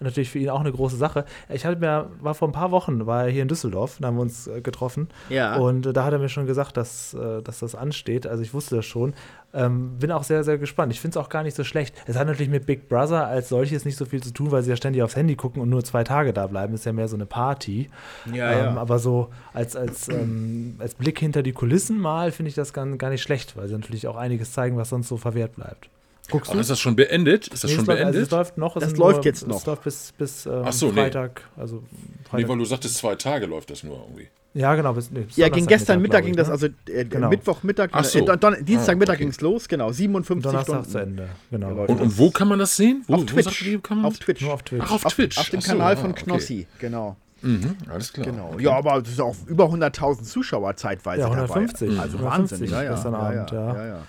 natürlich 0.00 0.30
für 0.30 0.38
ihn 0.38 0.50
auch 0.50 0.60
eine 0.60 0.72
große 0.72 0.96
Sache. 0.96 1.24
Ich 1.48 1.64
hatte 1.64 1.78
mir, 1.78 2.10
war 2.20 2.34
vor 2.34 2.48
ein 2.48 2.52
paar 2.52 2.70
Wochen, 2.70 3.06
war 3.06 3.24
er 3.24 3.30
hier 3.30 3.42
in 3.42 3.48
Düsseldorf, 3.48 3.98
da 4.00 4.08
haben 4.08 4.16
wir 4.16 4.22
uns 4.22 4.46
äh, 4.46 4.60
getroffen. 4.60 5.08
Ja. 5.28 5.56
Und 5.56 5.86
äh, 5.86 5.92
da 5.92 6.04
hat 6.04 6.12
er 6.12 6.18
mir 6.18 6.28
schon 6.28 6.46
gesagt, 6.46 6.76
dass, 6.76 7.14
äh, 7.14 7.42
dass 7.42 7.60
das 7.60 7.74
ansteht. 7.74 8.26
Also 8.26 8.42
ich 8.42 8.54
wusste 8.54 8.76
das 8.76 8.86
schon. 8.86 9.14
Ähm, 9.54 9.98
bin 9.98 10.12
auch 10.12 10.24
sehr, 10.24 10.44
sehr 10.44 10.58
gespannt. 10.58 10.92
Ich 10.92 11.00
finde 11.00 11.18
es 11.18 11.24
auch 11.24 11.30
gar 11.30 11.42
nicht 11.42 11.56
so 11.56 11.64
schlecht. 11.64 11.94
Es 12.06 12.16
hat 12.16 12.26
natürlich 12.26 12.50
mit 12.50 12.66
Big 12.66 12.88
Brother 12.88 13.26
als 13.26 13.48
solches 13.48 13.84
nicht 13.86 13.96
so 13.96 14.04
viel 14.04 14.22
zu 14.22 14.32
tun, 14.32 14.50
weil 14.50 14.62
sie 14.62 14.70
ja 14.70 14.76
ständig 14.76 15.02
aufs 15.02 15.16
Handy 15.16 15.36
gucken 15.36 15.62
und 15.62 15.70
nur 15.70 15.82
zwei 15.84 16.04
Tage 16.04 16.32
da 16.32 16.46
bleiben. 16.46 16.74
Ist 16.74 16.84
ja 16.84 16.92
mehr 16.92 17.08
so 17.08 17.16
eine 17.16 17.26
Party. 17.26 17.88
Ja, 18.32 18.52
ähm, 18.52 18.74
ja. 18.74 18.80
Aber 18.80 18.98
so 18.98 19.30
als, 19.54 19.74
als, 19.74 20.08
ähm, 20.08 20.76
als 20.78 20.94
Blick 20.94 21.18
hinter 21.18 21.42
die 21.42 21.52
Kulissen 21.52 21.98
mal 21.98 22.30
finde 22.30 22.50
ich 22.50 22.54
das 22.54 22.72
gar, 22.72 22.86
gar 22.98 23.10
nicht 23.10 23.22
schlecht, 23.22 23.56
weil 23.56 23.68
sie 23.68 23.74
natürlich 23.74 24.06
auch 24.06 24.16
einiges 24.16 24.52
zeigen, 24.52 24.76
was 24.76 24.90
sonst 24.90 25.08
so 25.08 25.16
verwehrt 25.16 25.56
bleibt. 25.56 25.88
Guckst 26.30 26.50
Aber 26.50 26.60
ist 26.60 26.70
das 26.70 26.78
schon 26.80 26.94
beendet? 26.96 27.48
Ist 27.48 27.64
das 27.64 27.70
Nee, 27.70 27.76
schon 27.76 27.82
es 27.82 27.86
läuft, 27.88 27.98
also 28.00 28.12
beendet? 28.12 28.22
es 28.26 28.30
läuft 28.30 28.58
noch. 28.58 28.76
es 28.76 28.82
Das 28.84 28.96
läuft 28.96 29.24
jetzt 29.24 29.46
noch. 29.46 29.56
Es 29.56 29.66
läuft 29.66 29.84
bis, 29.84 30.12
bis 30.18 30.46
ähm, 30.46 30.62
Ach 30.64 30.72
so, 30.72 30.86
nee. 30.88 30.92
Freitag. 30.92 31.42
Also 31.56 31.76
nee, 31.90 32.24
Freitag. 32.28 32.48
weil 32.48 32.58
du 32.58 32.64
sagtest, 32.64 32.96
zwei 32.98 33.14
Tage 33.14 33.46
läuft 33.46 33.70
das 33.70 33.82
nur 33.82 33.96
irgendwie. 33.96 34.28
ja, 34.54 34.74
genau. 34.74 34.92
Bis, 34.92 35.10
nee, 35.10 35.20
bis 35.20 35.36
Ja, 35.36 35.48
ging 35.48 35.66
gestern 35.66 36.02
Mittag 36.02 36.22
ging 36.24 36.32
ich, 36.32 36.36
das, 36.36 36.48
ne? 36.48 36.52
also 36.52 36.66
äh, 36.88 37.04
Genau. 37.04 37.28
Mittwochmittag, 37.30 37.90
Ach 37.92 38.04
so. 38.04 38.18
äh, 38.18 38.24
Don 38.36 38.54
Ah, 38.54 38.58
okay. 38.58 39.16
ging 39.16 39.28
es 39.28 39.40
los, 39.40 39.68
genau, 39.68 39.90
57 39.90 40.42
Donnerstag 40.42 40.74
Stunden. 40.84 40.90
zu 40.90 40.98
Ende. 40.98 41.28
Genau. 41.50 41.84
Und, 41.86 42.00
und 42.00 42.18
wo 42.18 42.30
kann 42.30 42.48
man 42.48 42.58
das 42.58 42.76
sehen? 42.76 43.04
Wo, 43.06 43.14
Auf 43.14 43.20
wo 43.22 43.24
Twitch. 43.26 43.44
sagt 43.44 43.62
ihr, 43.62 43.80
kann 43.80 43.96
man 43.98 44.06
Auf? 44.06 44.18
Twitch. 44.18 44.42
Nur 44.42 44.52
auf 44.54 44.62
Twitch. 44.62 44.82
Ach, 44.84 44.90
auf 44.92 45.06
Auf, 45.06 45.14
Twitch. 45.14 45.38
auf 45.38 45.48
dem 45.50 45.60
Ach 45.60 45.64
so, 45.64 45.70
Kanal 45.72 45.92
ah, 45.94 45.96
von 45.96 46.10
okay. 46.10 46.24
Knossi, 46.24 46.66
genau. 46.78 47.16
Mhm, 47.42 47.76
alles 47.88 48.12
klar. 48.12 48.26
Genau. 48.26 48.50
Okay. 48.54 48.64
Ja, 48.64 48.72
aber 48.72 48.96
es 48.98 49.08
ist 49.08 49.20
auch 49.20 49.36
über 49.46 49.66
100.000 49.66 50.22
Zuschauer 50.24 50.76
zeitweise 50.76 51.20
Ja, 51.22 51.26
150. 51.30 51.88
dabei. 51.90 52.02
Also 52.02 52.18
150 52.18 52.60
Wahnsinn. 52.60 52.70
Ja, 52.70 52.82
ja, 52.82 52.90
gestern 52.92 53.12
ja, 53.12 53.18
Abend, 53.18 53.50
ja, 53.52 53.66
ja. 53.66 53.74
ja, 53.74 53.86
ja. 53.86 54.00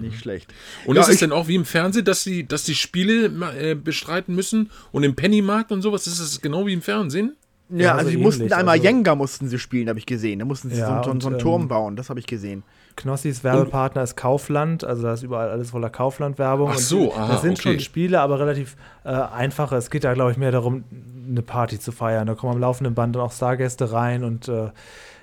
Nicht 0.00 0.18
schlecht. 0.20 0.52
Und 0.86 0.96
ja, 0.96 1.02
ist 1.02 1.08
es 1.08 1.18
denn 1.18 1.32
auch 1.32 1.48
wie 1.48 1.56
im 1.56 1.64
Fernsehen, 1.64 2.04
dass 2.04 2.22
die, 2.24 2.46
dass 2.46 2.64
die 2.64 2.74
Spiele 2.74 3.26
äh, 3.58 3.74
bestreiten 3.74 4.34
müssen 4.34 4.70
und 4.92 5.02
im 5.02 5.14
Pennymarkt 5.16 5.72
und 5.72 5.82
sowas? 5.82 6.06
Ist 6.06 6.20
es 6.20 6.40
genau 6.40 6.66
wie 6.66 6.72
im 6.72 6.82
Fernsehen? 6.82 7.36
Ja, 7.68 7.78
Ja, 7.78 7.92
also 7.94 8.04
so 8.10 8.10
die 8.16 8.22
mussten 8.22 8.42
ähnlich, 8.42 8.54
einmal 8.56 8.74
also- 8.74 8.84
Jenga 8.84 9.14
mussten 9.14 9.48
sie 9.48 9.58
spielen, 9.58 9.88
habe 9.88 9.98
ich 9.98 10.06
gesehen. 10.06 10.38
Da 10.38 10.44
mussten 10.44 10.70
sie 10.70 10.76
Ja, 10.76 10.98
so, 10.98 11.04
so, 11.04 11.10
und, 11.10 11.22
so 11.22 11.28
einen 11.28 11.36
ähm, 11.36 11.42
Turm 11.42 11.68
bauen, 11.68 11.96
das 11.96 12.10
habe 12.10 12.20
ich 12.20 12.26
gesehen. 12.26 12.62
Knossis 12.96 13.42
Werbepartner 13.44 14.02
ist 14.02 14.16
Kaufland, 14.16 14.84
also 14.84 15.02
da 15.02 15.14
ist 15.14 15.22
überall 15.22 15.48
alles 15.50 15.70
voller 15.70 15.90
Kaufland-Werbung. 15.90 16.70
Ach 16.72 16.78
so, 16.78 17.14
aha, 17.14 17.32
Das 17.32 17.42
sind 17.42 17.52
okay. 17.58 17.62
schon 17.62 17.80
Spiele, 17.80 18.20
aber 18.20 18.38
relativ 18.38 18.76
äh, 19.04 19.08
einfache. 19.10 19.76
Es 19.76 19.90
geht 19.90 20.04
da, 20.04 20.12
glaube 20.14 20.30
ich, 20.32 20.36
mehr 20.36 20.52
darum, 20.52 20.84
eine 21.28 21.42
Party 21.42 21.78
zu 21.80 21.92
feiern. 21.92 22.26
Da 22.26 22.34
kommen 22.34 22.52
am 22.54 22.60
laufenden 22.60 22.94
Band 22.94 23.16
dann 23.16 23.22
auch 23.22 23.32
Stargäste 23.32 23.92
rein 23.92 24.24
und 24.24 24.48
äh, 24.48 24.70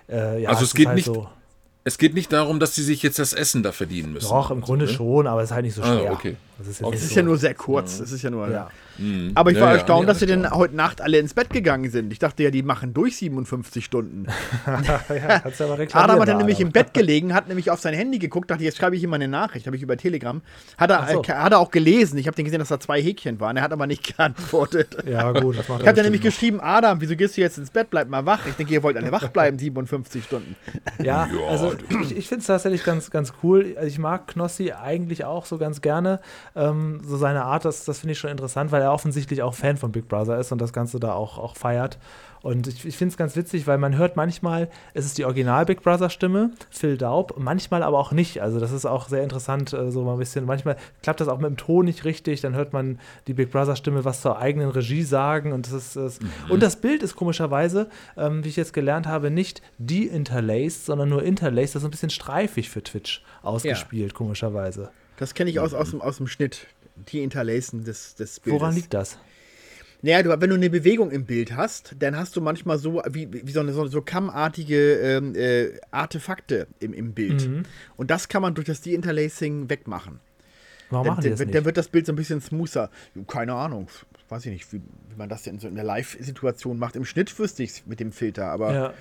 äh, 0.09 0.41
ja, 0.41 0.49
Also 0.49 0.63
es 0.63 0.73
geht 0.73 0.87
halt 0.87 0.95
nicht 0.95 1.05
So, 1.05 1.27
Es 1.83 1.97
geht 1.97 2.13
nicht 2.15 2.31
darum, 2.33 2.59
dass 2.59 2.75
sie 2.75 2.83
sich 2.83 3.03
jetzt 3.03 3.19
das 3.19 3.33
Essen 3.33 3.61
da 3.63 3.71
verdienen 3.71 4.13
müssen. 4.13 4.29
doch, 4.29 4.51
im 4.51 4.61
Grunde 4.61 4.85
Ne? 4.85 4.91
schon, 4.91 5.27
aber 5.27 5.41
es 5.43 5.49
ist 5.49 5.53
halt 5.55 5.65
nicht 5.65 5.75
so 5.75 5.81
Ah, 5.83 5.97
schwer. 5.99 6.11
okay. 6.13 6.35
Das 6.57 6.67
ist, 6.67 6.81
Es 6.81 7.03
ist 7.03 7.09
so, 7.09 7.15
ja 7.15 7.23
nur 7.23 7.37
sehr 7.37 7.53
kurz. 7.53 7.99
Es 7.99 8.11
ist 8.11 8.21
ja 8.23 8.29
nur. 8.29 8.49
Ja. 8.49 8.69
Mhm. 8.99 9.31
Aber 9.35 9.51
ich 9.51 9.57
Ja, 9.57 9.63
war 9.63 9.71
ja, 9.71 9.77
erstaunt, 9.77 10.09
dass 10.09 10.19
sie 10.19 10.25
denn 10.25 10.49
heute 10.49 10.75
Nacht 10.75 11.01
alle 11.01 11.17
ins 11.17 11.33
Bett 11.33 11.49
gegangen 11.49 11.89
sind. 11.89 12.11
Ich 12.11 12.19
dachte 12.19 12.43
ja, 12.43 12.51
die 12.51 12.63
machen 12.63 12.93
durch 12.93 13.17
57 13.17 13.83
Stunden. 13.83 14.25
ja, 14.67 15.41
Adam 15.93 16.19
hat 16.19 16.19
da, 16.19 16.25
dann 16.25 16.37
nämlich 16.37 16.59
im 16.59 16.71
Bett 16.71 16.93
gelegen, 16.93 17.33
hat 17.33 17.47
nämlich 17.47 17.71
auf 17.71 17.79
sein 17.79 17.93
Handy 17.93 18.19
geguckt, 18.19 18.51
dachte, 18.51 18.63
jetzt 18.63 18.77
schreibe 18.77 18.95
ich 18.95 19.03
ihm 19.03 19.09
mal 19.09 19.15
eine 19.15 19.27
Nachricht, 19.27 19.65
habe 19.67 19.75
ich 19.75 19.81
über 19.83 19.97
Telegram. 19.97 20.41
Hat 20.77 20.91
er, 20.91 21.07
so. 21.11 21.23
äh, 21.23 21.27
hat 21.27 21.51
er 21.51 21.59
auch 21.59 21.71
gelesen. 21.71 22.17
Ich 22.17 22.27
habe 22.27 22.35
den 22.35 22.45
gesehen, 22.45 22.59
dass 22.59 22.69
da 22.69 22.79
zwei 22.79 23.01
Häkchen 23.01 23.39
waren. 23.39 23.57
Er 23.57 23.63
hat 23.63 23.71
aber 23.71 23.87
nicht 23.87 23.99
geantwortet. 24.17 24.97
Ja, 25.05 25.31
gut, 25.31 25.57
das 25.57 25.67
macht 25.67 25.79
Ich 25.79 25.85
er 25.85 25.89
habe 25.89 25.95
dann 25.95 26.05
nämlich 26.05 26.21
geschrieben, 26.21 26.59
Adam, 26.61 27.01
wieso 27.01 27.15
gehst 27.15 27.37
du 27.37 27.41
jetzt 27.41 27.57
ins 27.57 27.71
Bett? 27.71 27.89
Bleib 27.89 28.09
mal 28.09 28.25
wach. 28.25 28.45
Ich 28.45 28.55
denke, 28.55 28.73
ihr 28.73 28.83
wollt 28.83 28.97
alle 28.97 29.11
wach 29.11 29.27
bleiben, 29.29 29.57
57 29.57 30.23
Stunden. 30.23 30.55
Ja, 31.01 31.29
also 31.49 31.73
ich, 32.01 32.17
ich 32.17 32.27
finde 32.27 32.41
es 32.41 32.47
tatsächlich 32.47 32.83
ganz, 32.83 33.09
ganz 33.09 33.33
cool. 33.41 33.73
Also 33.77 33.87
ich 33.87 33.99
mag 33.99 34.27
Knossi 34.27 34.73
eigentlich 34.73 35.23
auch 35.23 35.45
so 35.45 35.57
ganz 35.57 35.81
gerne. 35.81 36.19
Ähm, 36.55 37.01
so 37.05 37.15
seine 37.15 37.43
Art, 37.43 37.63
das, 37.63 37.85
das 37.85 37.99
finde 37.99 38.13
ich 38.13 38.19
schon 38.19 38.31
interessant, 38.31 38.71
weil 38.71 38.81
er 38.81 38.88
offensichtlich 38.93 39.41
auch 39.41 39.53
Fan 39.53 39.77
von 39.77 39.91
Big 39.91 40.07
Brother 40.07 40.39
ist 40.39 40.51
und 40.51 40.59
das 40.59 40.73
Ganze 40.73 40.99
da 40.99 41.13
auch, 41.13 41.37
auch 41.37 41.55
feiert. 41.55 41.97
Und 42.41 42.67
ich, 42.67 42.85
ich 42.85 42.95
finde 42.95 43.11
es 43.11 43.17
ganz 43.17 43.35
witzig, 43.35 43.67
weil 43.67 43.77
man 43.77 43.97
hört 43.97 44.15
manchmal, 44.15 44.69
es 44.93 45.05
ist 45.05 45.17
die 45.17 45.25
Original 45.25 45.65
Big 45.65 45.81
Brother 45.81 46.09
Stimme, 46.09 46.51
Phil 46.69 46.97
Daub, 46.97 47.35
manchmal 47.37 47.83
aber 47.83 47.99
auch 47.99 48.11
nicht. 48.11 48.41
Also 48.41 48.59
das 48.59 48.71
ist 48.71 48.85
auch 48.85 49.09
sehr 49.09 49.23
interessant, 49.23 49.73
äh, 49.73 49.91
so 49.91 50.03
mal 50.03 50.13
ein 50.13 50.19
bisschen. 50.19 50.45
Manchmal 50.45 50.77
klappt 51.03 51.19
das 51.19 51.27
auch 51.27 51.39
mit 51.39 51.49
dem 51.49 51.57
Ton 51.57 51.85
nicht 51.85 52.05
richtig, 52.05 52.41
dann 52.41 52.55
hört 52.55 52.71
man 52.71 52.99
die 53.27 53.33
Big 53.33 53.51
Brother 53.51 53.75
Stimme 53.75 54.05
was 54.05 54.21
zur 54.21 54.39
eigenen 54.39 54.69
Regie 54.69 55.03
sagen 55.03 55.51
und 55.51 55.65
das 55.65 55.73
ist, 55.73 55.95
das 55.95 56.19
und 56.47 56.63
das 56.63 56.77
Bild 56.77 57.03
ist 57.03 57.15
komischerweise, 57.15 57.89
ähm, 58.15 58.43
wie 58.43 58.49
ich 58.49 58.55
jetzt 58.55 58.73
gelernt 58.73 59.07
habe, 59.07 59.31
nicht 59.31 59.61
de-interlaced, 59.77 60.85
sondern 60.85 61.09
nur 61.09 61.23
interlaced. 61.23 61.75
Das 61.75 61.83
ist 61.83 61.87
ein 61.87 61.91
bisschen 61.91 62.09
streifig 62.09 62.69
für 62.69 62.83
Twitch 62.83 63.21
ausgespielt, 63.41 64.13
komischerweise. 64.13 64.91
Das 65.17 65.33
kenne 65.33 65.49
ich 65.49 65.59
aus, 65.59 65.73
aus, 65.73 65.91
dem, 65.91 66.01
aus 66.01 66.17
dem 66.17 66.27
Schnitt. 66.27 66.67
Die 67.11 67.23
Interlacen 67.23 67.83
des, 67.83 68.15
des 68.15 68.39
Bildes. 68.39 68.61
Woran 68.61 68.75
liegt 68.75 68.93
das? 68.93 69.17
Naja, 70.01 70.23
du, 70.23 70.29
wenn 70.29 70.49
du 70.49 70.55
eine 70.55 70.69
Bewegung 70.69 71.11
im 71.11 71.25
Bild 71.25 71.55
hast, 71.55 71.95
dann 71.99 72.15
hast 72.15 72.35
du 72.35 72.41
manchmal 72.41 72.77
so 72.77 73.01
wie, 73.09 73.27
wie 73.45 73.51
so, 73.51 73.59
eine, 73.59 73.73
so, 73.73 73.85
so 73.87 74.01
kammartige 74.01 74.93
ähm, 74.95 75.35
äh, 75.35 75.71
Artefakte 75.91 76.67
im, 76.79 76.93
im 76.93 77.13
Bild. 77.13 77.47
Mhm. 77.47 77.63
Und 77.97 78.09
das 78.09 78.29
kann 78.29 78.41
man 78.41 78.55
durch 78.55 78.67
das 78.67 78.79
De-Interlacing 78.79 79.69
wegmachen. 79.69 80.21
Warum 80.89 81.05
Dann, 81.05 81.15
machen 81.15 81.23
die 81.23 81.29
das 81.29 81.39
nicht? 81.39 81.53
dann 81.53 81.65
wird 81.65 81.77
das 81.77 81.89
Bild 81.89 82.05
so 82.05 82.13
ein 82.13 82.15
bisschen 82.15 82.41
smoother. 82.41 82.89
Keine 83.27 83.53
Ahnung, 83.53 83.89
weiß 84.29 84.45
ich 84.45 84.53
nicht, 84.53 84.73
wie, 84.73 84.81
wie 85.09 85.15
man 85.17 85.27
das 85.27 85.43
denn 85.43 85.59
so 85.59 85.67
in 85.67 85.75
der 85.75 85.83
Live-Situation 85.83 86.79
macht. 86.79 86.95
Im 86.95 87.05
Schnitt 87.05 87.37
wüsste 87.37 87.63
ich 87.63 87.71
es 87.71 87.85
mit 87.85 87.99
dem 87.99 88.11
Filter, 88.11 88.45
aber 88.47 88.73
ja. 88.73 88.93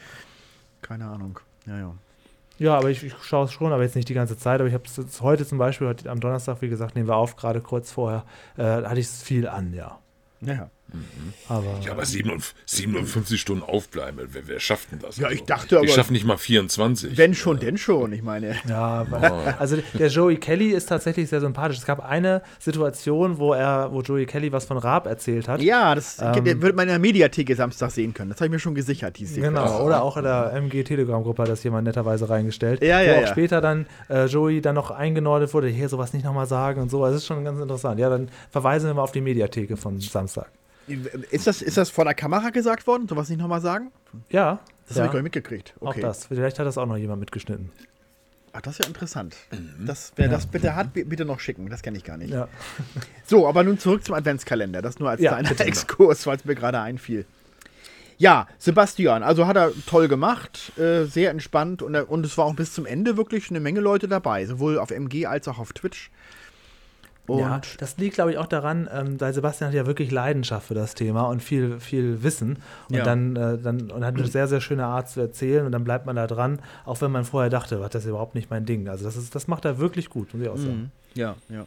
keine 0.83 1.07
Ahnung. 1.07 1.38
Ja, 1.67 1.78
ja. 1.78 1.95
Ja, 2.59 2.77
aber 2.77 2.91
ich, 2.91 3.05
ich 3.05 3.15
schaue 3.23 3.45
es 3.45 3.53
schon, 3.53 3.73
aber 3.73 3.83
jetzt 3.83 3.95
nicht 3.95 4.09
die 4.09 4.15
ganze 4.15 4.37
Zeit. 4.37 4.61
Aber 4.61 4.69
ich 4.69 4.75
habe 4.75 4.85
es 4.85 5.21
heute 5.21 5.47
zum 5.47 5.59
Beispiel, 5.59 5.87
heute, 5.87 6.11
am 6.11 6.21
Donnerstag, 6.21 6.61
wie 6.61 6.69
gesagt, 6.69 6.97
nehmen 6.97 7.09
wir 7.09 7.17
auf, 7.17 7.37
gerade 7.37 7.61
kurz 7.61 7.93
vorher, 7.93 8.25
äh, 8.57 8.62
hatte 8.62 9.00
ich 9.00 9.07
es 9.07 9.23
viel 9.23 9.47
an, 9.47 9.73
ja. 9.73 9.99
Ja, 10.41 10.71
ja. 10.92 11.57
Aber, 11.57 11.80
Ja, 11.85 11.92
aber 11.92 12.04
57, 12.04 12.54
57 12.66 13.40
Stunden 13.40 13.62
aufbleiben, 13.62 14.28
wer, 14.33 14.47
wer 14.49 14.61
schafft 14.61 14.92
denn 14.92 14.99
das? 14.99 15.16
Ja, 15.16 15.30
ich 15.30 15.45
dachte 15.45 15.76
aber- 15.78 15.85
Ich 15.87 15.95
schaffe 15.95 16.12
nicht 16.12 16.25
mal 16.25 16.37
24. 16.37 17.16
Wenn 17.16 17.35
schon, 17.35 17.59
denn 17.59 17.78
schon. 17.78 18.12
Ich 18.12 18.23
meine. 18.23 18.57
Ja, 18.68 19.07
weil, 19.11 19.54
also 19.59 19.76
der 19.99 20.09
Joey 20.09 20.37
Kelly 20.37 20.68
ist 20.71 20.87
tatsächlich 20.87 21.28
sehr 21.28 21.40
sympathisch. 21.40 21.78
Es 21.78 21.87
gab 21.87 22.04
eine 22.04 22.42
Situation, 22.59 23.38
wo 23.38 23.52
er, 23.52 23.92
wo 23.92 24.00
Joey 24.02 24.26
Kelly 24.26 24.52
was 24.52 24.64
von 24.64 24.78
Raab 24.78 25.07
erzählt 25.07 25.49
hat. 25.49 25.61
Ja, 25.62 25.95
das 25.95 26.18
Ähm, 26.21 26.62
wird 26.62 26.76
man 26.76 26.85
in 26.85 26.88
der 26.90 26.99
Mediathek 26.99 27.54
Samstag 27.57 27.90
sehen 27.90 28.12
können. 28.14 28.30
Das 28.30 28.38
habe 28.38 28.47
ich 28.47 28.52
mir 28.52 28.59
schon 28.59 28.75
gesichert, 28.75 29.18
die 29.18 29.26
Sequenz. 29.26 29.49
Genau, 29.57 29.83
oder 29.85 30.02
auch 30.02 30.16
in 30.16 30.25
der 30.25 30.52
MG 30.54 30.85
Telegram-Gruppe 30.85 31.42
hat 31.42 31.49
das 31.49 31.62
jemand 31.64 31.85
netterweise 31.87 32.28
reingestellt. 32.28 32.83
Ja, 32.83 33.00
wo 33.00 33.04
ja, 33.04 33.16
auch 33.16 33.21
ja. 33.23 33.26
später 33.26 33.61
dann 33.61 33.87
äh, 34.09 34.26
Joey 34.26 34.61
dann 34.61 34.75
noch 34.75 34.90
eingenordet 34.90 35.52
wurde, 35.54 35.68
hier 35.68 35.88
sowas 35.88 36.12
nicht 36.12 36.25
nochmal 36.25 36.47
sagen 36.47 36.80
und 36.80 36.90
so. 36.90 37.02
Also 37.04 37.14
Das 37.14 37.23
ist 37.23 37.26
schon 37.26 37.45
ganz 37.45 37.59
interessant. 37.61 37.99
Ja, 37.99 38.11
dann 38.11 38.28
verweisen 38.50 38.87
wir 38.88 38.95
mal 38.95 39.02
auf 39.02 39.12
die 39.12 39.21
Mediatheke 39.21 39.76
von 39.76 39.99
Samstag. 40.00 40.50
Ist 41.30 41.47
das, 41.47 41.62
ist 41.62 41.76
das 41.76 41.90
vor 41.90 42.04
der 42.04 42.14
Kamera 42.14 42.50
gesagt 42.50 42.87
worden? 42.87 43.09
Sowas 43.09 43.28
nicht 43.28 43.38
nochmal 43.38 43.61
sagen? 43.61 43.90
Ja, 44.30 44.61
Das 44.87 44.97
ja 44.97 45.02
habe 45.02 45.07
ich 45.09 45.12
gar 45.12 45.18
nicht 45.23 45.25
mitgekriegt. 45.35 45.75
auch 45.80 45.88
Okay. 45.88 46.00
das. 46.00 46.26
Vielleicht 46.26 46.59
hat 46.59 46.66
das 46.66 46.78
auch 46.78 46.87
noch 46.87 46.97
jemand 46.97 47.21
mitgeschnitten. 47.21 47.71
Ach, 48.52 48.62
das 48.62 48.75
ist 48.75 48.78
ja 48.80 48.87
interessant. 48.87 49.37
Das, 49.85 50.12
wer 50.16 50.26
Ja. 50.26 50.33
das 50.33 50.47
bitte 50.47 50.75
hat, 50.75 50.92
bi- 50.95 51.04
bitte 51.04 51.25
noch 51.25 51.38
schicken. 51.38 51.68
Das 51.68 51.83
kenne 51.83 51.99
ich 51.99 52.04
gar 52.04 52.16
nicht. 52.16 52.30
Ja. 52.30 52.49
So, 53.26 53.47
aber 53.47 53.62
nun 53.62 53.78
zurück 53.78 54.04
zum 54.04 54.14
Adventskalender. 54.14 54.80
Das 54.83 54.99
nur 54.99 55.11
als 55.11 55.21
Ja, 55.21 55.33
kleiner 55.33 55.50
bitte. 55.50 55.64
Exkurs, 55.64 56.26
weil 56.26 56.37
es 56.38 56.45
mir 56.45 56.54
gerade 56.54 56.80
einfiel. 56.80 57.26
Ja, 58.16 58.49
Sebastian, 58.59 59.23
also 59.23 59.47
hat 59.47 59.57
er 59.57 59.71
toll 59.87 60.09
gemacht, 60.09 60.73
äh, 60.76 61.04
sehr 61.04 61.30
entspannt 61.30 61.83
und, 61.83 61.95
und 61.95 62.26
es 62.26 62.37
war 62.37 62.47
auch 62.47 62.54
bis 62.57 62.73
zum 62.73 62.85
Ende 62.85 63.16
wirklich 63.16 63.50
eine 63.50 63.61
Menge 63.61 63.78
Leute 63.78 64.09
dabei, 64.09 64.45
sowohl 64.45 64.78
auf 64.78 64.90
MG 64.90 65.26
als 65.26 65.47
auch 65.47 65.59
auf 65.61 65.73
Twitch. 65.73 66.11
Und 67.28 67.40
ja, 67.40 67.61
das 67.78 67.97
liegt, 67.99 68.14
glaube 68.14 68.32
ich, 68.32 68.38
auch 68.38 68.47
daran, 68.47 68.88
ähm, 68.92 69.20
weil 69.20 69.32
Sebastian 69.35 69.68
hat 69.68 69.75
ja 69.75 69.87
wirklich 69.87 70.11
Leidenschaft 70.11 70.66
für 70.68 70.75
das 70.75 70.94
Thema 70.94 71.28
und 71.28 71.42
viel, 71.42 71.78
viel 71.78 72.23
Wissen. 72.23 72.58
Und 72.88 72.97
Ja. 72.97 73.04
dann, 73.04 73.37
äh, 73.37 73.58
dann 73.58 73.90
und 73.90 74.04
hat 74.04 74.14
eine 74.16 74.26
sehr, 74.26 74.49
sehr 74.49 74.61
schöne 74.62 74.87
Art 74.87 75.11
zu 75.11 75.20
erzählen 75.20 75.66
und 75.66 75.73
dann 75.73 75.85
bleibt 75.85 76.06
man 76.06 76.16
da 76.16 76.26
dran, 76.26 76.58
auch 76.87 77.00
wenn 77.02 77.12
man 77.12 77.25
vorher 77.25 77.50
dachte, 77.50 77.80
was 77.80 77.90
das 77.90 78.04
ist 78.04 78.08
überhaupt 78.11 78.35
nicht 78.35 78.50
mein 78.50 78.64
Ding. 78.64 78.88
Also 78.88 79.04
das 79.04 79.16
ist, 79.16 79.35
das 79.35 79.47
macht 79.47 79.64
er 79.66 79.78
wirklich 79.78 80.08
gut, 80.08 80.32
muss 80.32 80.42
ich 80.42 80.49
auch 80.49 80.56
sagen. 80.56 80.90
Mhm. 81.14 81.20
Ja, 81.20 81.37
ja. 81.50 81.64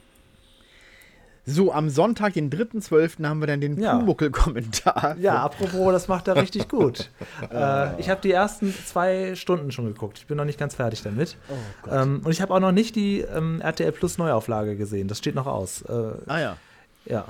So, 1.46 1.74
am 1.74 1.90
Sonntag, 1.90 2.34
den 2.34 2.52
3.12., 2.52 3.26
haben 3.28 3.40
wir 3.40 3.48
dann 3.48 3.62
den 3.62 3.80
Ja. 3.82 3.98
Pumuckel-Kommentar. 3.98 5.16
Ja, 5.20 5.42
apropos, 5.42 5.92
das 5.92 6.08
macht 6.08 6.28
er 6.28 6.36
richtig 6.36 6.68
gut. 6.68 7.10
äh, 7.52 8.00
ich 8.00 8.10
habe 8.10 8.22
die 8.22 8.32
ersten 8.32 8.74
zwei 8.86 9.36
Stunden 9.36 9.72
schon 9.72 9.86
geguckt. 9.86 10.20
Ich 10.20 10.28
bin 10.28 10.38
noch 10.38 10.46
nicht 10.46 10.60
ganz 10.60 10.76
fertig 10.76 11.02
damit. 11.02 11.38
Oh 11.50 11.90
ähm, 11.92 12.22
und 12.24 12.32
ich 12.32 12.42
habe 12.42 12.54
auch 12.54 12.60
noch 12.60 12.72
nicht 12.72 12.96
die 12.96 13.22
ähm, 13.22 13.60
RTL 13.62 13.92
Plus 13.92 14.18
Neuauflage 14.20 14.76
gesehen. 14.76 15.08
Das 15.08 15.18
steht 15.18 15.34
noch 15.36 15.48
aus. 15.48 15.82
Äh, 15.82 15.94
Ah 16.28 16.40
ja. 16.40 16.58
ja. 17.06 17.26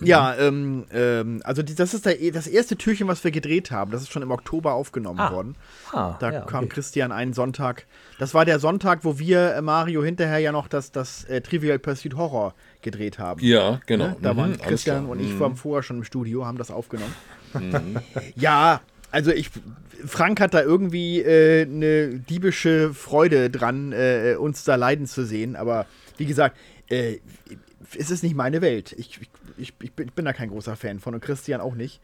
Ja, 0.00 0.36
ähm, 0.36 0.84
ähm, 0.92 1.40
also 1.42 1.62
die, 1.62 1.74
das 1.74 1.92
ist 1.92 2.06
der, 2.06 2.16
das 2.30 2.46
erste 2.46 2.76
Türchen, 2.76 3.08
was 3.08 3.24
wir 3.24 3.32
gedreht 3.32 3.72
haben. 3.72 3.90
Das 3.90 4.00
ist 4.02 4.12
schon 4.12 4.22
im 4.22 4.30
Oktober 4.30 4.74
aufgenommen 4.74 5.18
Ah. 5.18 5.32
worden. 5.32 5.56
Ah, 5.92 6.16
Da 6.20 6.32
ja, 6.32 6.40
kam 6.42 6.64
okay. 6.64 6.74
Christian 6.74 7.10
einen 7.10 7.32
Sonntag. 7.32 7.84
Das 8.18 8.32
war 8.32 8.44
der 8.44 8.60
Sonntag, 8.60 9.00
wo 9.04 9.18
wir, 9.18 9.54
äh, 9.56 9.60
Mario, 9.62 10.04
hinterher 10.04 10.38
ja 10.38 10.52
noch 10.52 10.68
das, 10.68 10.92
das 10.92 11.24
äh, 11.24 11.40
Trivial 11.40 11.80
Pursuit 11.80 12.14
Horror 12.16 12.54
gedreht 12.82 13.18
haben. 13.18 13.40
Ja, 13.44 13.80
genau. 13.86 14.06
Ne? 14.10 14.16
Da 14.22 14.34
Mhm, 14.34 14.38
waren 14.38 14.58
Christian 14.58 15.06
und 15.06 15.18
ich 15.20 15.34
Mhm. 15.34 15.40
waren 15.40 15.56
vorher 15.56 15.82
schon 15.82 15.96
im 15.98 16.04
Studio, 16.04 16.46
haben 16.46 16.58
das 16.58 16.70
aufgenommen. 16.70 17.14
ja, 18.36 18.80
also 19.10 19.32
ich, 19.32 19.50
Frank 20.06 20.40
hat 20.40 20.54
da 20.54 20.62
irgendwie 20.62 21.20
äh, 21.22 21.62
eine 21.62 22.20
diebische 22.20 22.94
Freude 22.94 23.50
dran, 23.50 23.92
äh, 23.92 24.36
uns 24.38 24.62
da 24.62 24.76
leiden 24.76 25.06
zu 25.06 25.24
sehen. 25.26 25.56
Aber 25.56 25.86
wie 26.18 26.26
gesagt, 26.26 26.56
äh, 26.88 27.18
es 27.96 28.10
ist 28.10 28.22
nicht 28.22 28.34
meine 28.34 28.60
Welt. 28.60 28.92
Ich, 28.98 29.20
ich, 29.20 29.30
ich, 29.80 29.94
bin, 29.94 30.08
ich 30.08 30.14
bin 30.14 30.24
da 30.24 30.32
kein 30.32 30.50
großer 30.50 30.76
Fan 30.76 31.00
von 31.00 31.14
und 31.14 31.20
Christian 31.20 31.60
auch 31.60 31.74
nicht. 31.74 32.00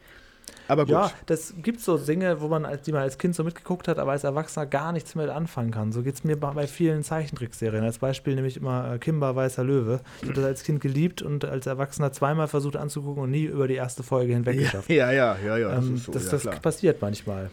Aber 0.67 0.85
gut. 0.85 0.91
Ja, 0.91 1.11
das 1.27 1.53
gibt 1.57 1.79
so 1.81 1.97
Dinge, 1.97 2.41
wo 2.41 2.47
man, 2.47 2.67
die 2.85 2.91
man 2.91 3.01
als 3.01 3.17
Kind 3.17 3.35
so 3.35 3.43
mitgeguckt 3.43 3.87
hat, 3.87 3.99
aber 3.99 4.11
als 4.11 4.23
Erwachsener 4.23 4.65
gar 4.65 4.91
nichts 4.91 5.15
mehr 5.15 5.33
anfangen 5.35 5.71
kann. 5.71 5.91
So 5.91 6.01
geht 6.01 6.15
es 6.15 6.23
mir 6.23 6.37
bei, 6.37 6.67
vielen 6.67 7.03
Zeichentrickserien. 7.03 7.83
Als 7.83 7.99
Beispiel 7.99 8.35
nehme 8.35 8.47
ich 8.47 8.57
immer 8.57 8.93
äh, 8.93 8.99
Kimba 8.99 9.35
Weißer 9.35 9.63
Löwe. 9.63 10.01
Ich 10.21 10.23
habe 10.23 10.33
das 10.33 10.45
als 10.45 10.63
Kind 10.63 10.81
geliebt 10.81 11.21
und 11.21 11.45
als 11.45 11.67
Erwachsener 11.67 12.11
zweimal 12.11 12.47
versucht 12.47 12.75
anzugucken 12.75 13.23
und 13.23 13.31
nie 13.31 13.45
über 13.45 13.67
die 13.67 13.75
erste 13.75 14.03
Folge 14.03 14.33
hinweg 14.33 14.55
ja, 14.55 14.61
geschafft. 14.61 14.89
ja, 14.89 15.11
ja, 15.11 15.37
ja, 15.45 15.57
ja. 15.57 15.75
Das 15.75 15.85
ähm, 15.85 15.97
so, 15.97 16.11
das 16.11 16.25
ja, 16.25 16.31
das 16.31 16.41
klar. 16.41 16.55
passiert 16.59 17.01
manchmal. 17.01 17.51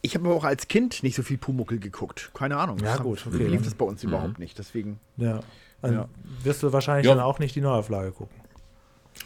Ich 0.00 0.14
habe 0.14 0.26
aber 0.26 0.34
auch 0.34 0.44
als 0.44 0.68
Kind 0.68 1.02
nicht 1.02 1.14
so 1.14 1.22
viel 1.22 1.38
Pumuckel 1.38 1.78
geguckt. 1.78 2.30
Keine 2.34 2.56
Ahnung. 2.56 2.78
Ja, 2.82 2.96
gut, 2.96 3.24
okay, 3.26 3.46
lief 3.46 3.62
das 3.62 3.74
bei 3.74 3.84
uns 3.84 4.02
überhaupt 4.02 4.38
nicht. 4.38 4.58
Deswegen. 4.58 4.98
Ja. 5.16 5.40
Dann 5.82 5.94
Ja. 5.94 6.08
wirst 6.42 6.62
du 6.62 6.72
wahrscheinlich 6.72 7.06
Ja. 7.06 7.14
dann 7.14 7.22
auch 7.24 7.38
nicht 7.38 7.54
die 7.54 7.60
Neuauflage 7.60 8.12
gucken. 8.12 8.34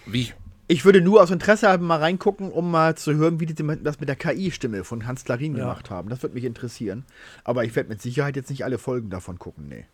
Wie? 0.06 0.32
Ich 0.68 0.84
würde 0.84 1.00
nur 1.00 1.22
aus 1.22 1.30
Interesse 1.30 1.68
haben, 1.68 1.86
mal 1.86 2.00
reingucken, 2.00 2.50
um 2.50 2.70
mal 2.72 2.96
zu 2.96 3.14
hören, 3.14 3.38
wie 3.38 3.46
die 3.46 3.54
das 3.54 4.00
mit 4.00 4.08
der 4.08 4.16
KI-Stimme 4.16 4.82
von 4.82 5.06
Hans 5.06 5.24
Klarin 5.24 5.54
Ja. 5.54 5.60
gemacht 5.60 5.90
haben. 5.90 6.08
Das 6.08 6.22
würde 6.22 6.34
mich 6.34 6.42
interessieren. 6.44 7.04
Aber 7.44 7.64
ich 7.64 7.76
werde 7.76 7.88
mit 7.88 8.02
Sicherheit 8.02 8.34
jetzt 8.34 8.50
nicht 8.50 8.64
alle 8.64 8.78
Folgen 8.78 9.08
davon 9.10 9.38
gucken, 9.38 9.68
nee. 9.68 9.84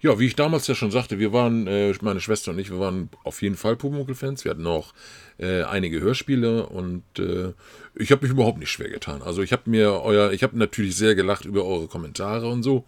Ja, 0.00 0.18
wie 0.18 0.26
ich 0.26 0.36
damals 0.36 0.66
ja 0.66 0.74
schon 0.74 0.90
sagte, 0.90 1.18
wir 1.18 1.32
waren, 1.32 1.66
äh, 1.66 1.94
meine 2.02 2.20
Schwester 2.20 2.50
und 2.50 2.58
ich, 2.58 2.70
wir 2.70 2.78
waren 2.78 3.08
auf 3.24 3.40
jeden 3.40 3.56
Fall 3.56 3.74
Pumuckl-Fans. 3.76 4.44
Wir 4.44 4.50
hatten 4.50 4.66
auch 4.66 4.92
äh, 5.38 5.62
einige 5.62 6.00
Hörspiele 6.00 6.66
und 6.66 7.02
äh, 7.18 7.54
ich 7.94 8.12
habe 8.12 8.22
mich 8.22 8.30
überhaupt 8.32 8.58
nicht 8.58 8.70
schwer 8.70 8.90
getan. 8.90 9.22
Also 9.22 9.42
ich 9.42 9.52
habe 9.52 9.62
mir 9.70 10.02
euer, 10.02 10.32
ich 10.32 10.42
habe 10.42 10.58
natürlich 10.58 10.96
sehr 10.96 11.14
gelacht 11.14 11.46
über 11.46 11.64
eure 11.64 11.88
Kommentare 11.88 12.48
und 12.50 12.62
so 12.62 12.84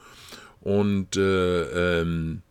und 0.66 1.16
äh, 1.16 2.00
ähm, 2.00 2.42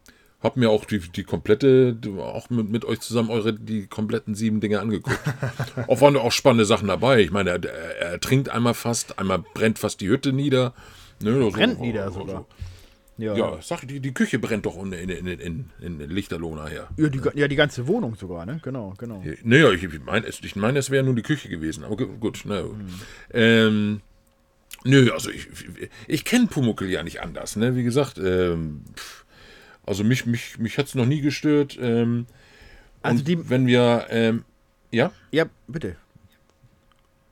habe 0.42 0.60
mir 0.60 0.70
auch 0.70 0.86
die, 0.86 1.00
die 1.00 1.24
komplette, 1.24 1.98
auch 2.20 2.50
mit, 2.50 2.70
mit 2.70 2.86
euch 2.86 3.00
zusammen 3.02 3.30
eure 3.30 3.52
die 3.54 3.88
kompletten 3.88 4.36
sieben 4.36 4.60
Dinge 4.62 4.80
angeguckt. 4.80 5.20
auch 5.88 6.02
waren 6.02 6.16
auch 6.18 6.32
spannende 6.32 6.66
Sachen 6.66 6.88
dabei. 6.88 7.20
Ich 7.22 7.32
meine, 7.32 7.50
er, 7.52 7.64
er 8.00 8.20
trinkt 8.20 8.50
einmal 8.50 8.74
fast, 8.76 9.20
einmal 9.20 9.44
brennt 9.54 9.80
fast 9.80 10.02
die 10.02 10.08
Hütte 10.08 10.32
nieder. 10.34 10.74
Ne, 11.22 11.34
so- 11.42 11.50
Brennt 11.52 11.82
nieder 11.82 12.12
sogar. 12.12 12.46
ja, 13.18 13.58
sag 13.62 13.82
ich, 13.84 13.88
die, 13.88 14.00
die 14.02 14.14
Küche 14.14 14.38
brennt 14.40 14.66
doch 14.66 14.78
in, 14.84 14.94
in, 14.94 15.10
in, 15.10 15.28
in, 15.40 15.70
in 15.82 16.10
Lichterloh 16.10 16.56
nachher. 16.56 16.90
Ja, 16.98 17.10
die, 17.10 17.22
ja, 17.34 17.48
die 17.48 17.56
ganze 17.56 17.88
Wohnung 17.88 18.16
sogar, 18.16 18.46
ne? 18.46 18.60
Genau, 18.64 18.94
genau. 18.98 19.24
Naja, 19.44 19.72
ich 19.72 19.88
meine, 20.06 20.28
es, 20.28 20.42
ich 20.44 20.56
mein, 20.56 20.76
es 20.76 20.90
wäre 20.90 21.04
nur 21.04 21.16
die 21.16 21.22
Küche 21.24 21.50
gewesen, 21.50 21.84
aber 21.84 21.96
gu- 21.98 22.18
gut. 22.20 22.44
Na, 22.46 22.64
ähm, 23.34 24.02
nö, 24.86 25.12
also 25.12 25.30
ich, 25.30 25.48
ich, 26.08 26.24
kenne 26.24 26.48
Pumuckel 26.48 26.90
ja 26.90 27.04
nicht 27.04 27.22
anders, 27.22 27.56
ne? 27.58 27.76
Wie 27.76 27.84
gesagt, 27.84 28.18
ähm, 28.18 28.84
also 29.86 30.04
mich, 30.04 30.26
mich, 30.26 30.58
mich 30.58 30.78
hat 30.78 30.88
es 30.88 30.96
noch 30.96 31.06
nie 31.06 31.22
gestört. 31.22 31.78
Ähm, 31.82 32.26
Also 33.02 33.24
die- 33.24 33.50
wenn 33.50 33.68
wir, 33.68 34.08
ähm, 34.10 34.46
ja? 34.92 35.12
Ja, 35.32 35.46
bitte. 35.68 35.96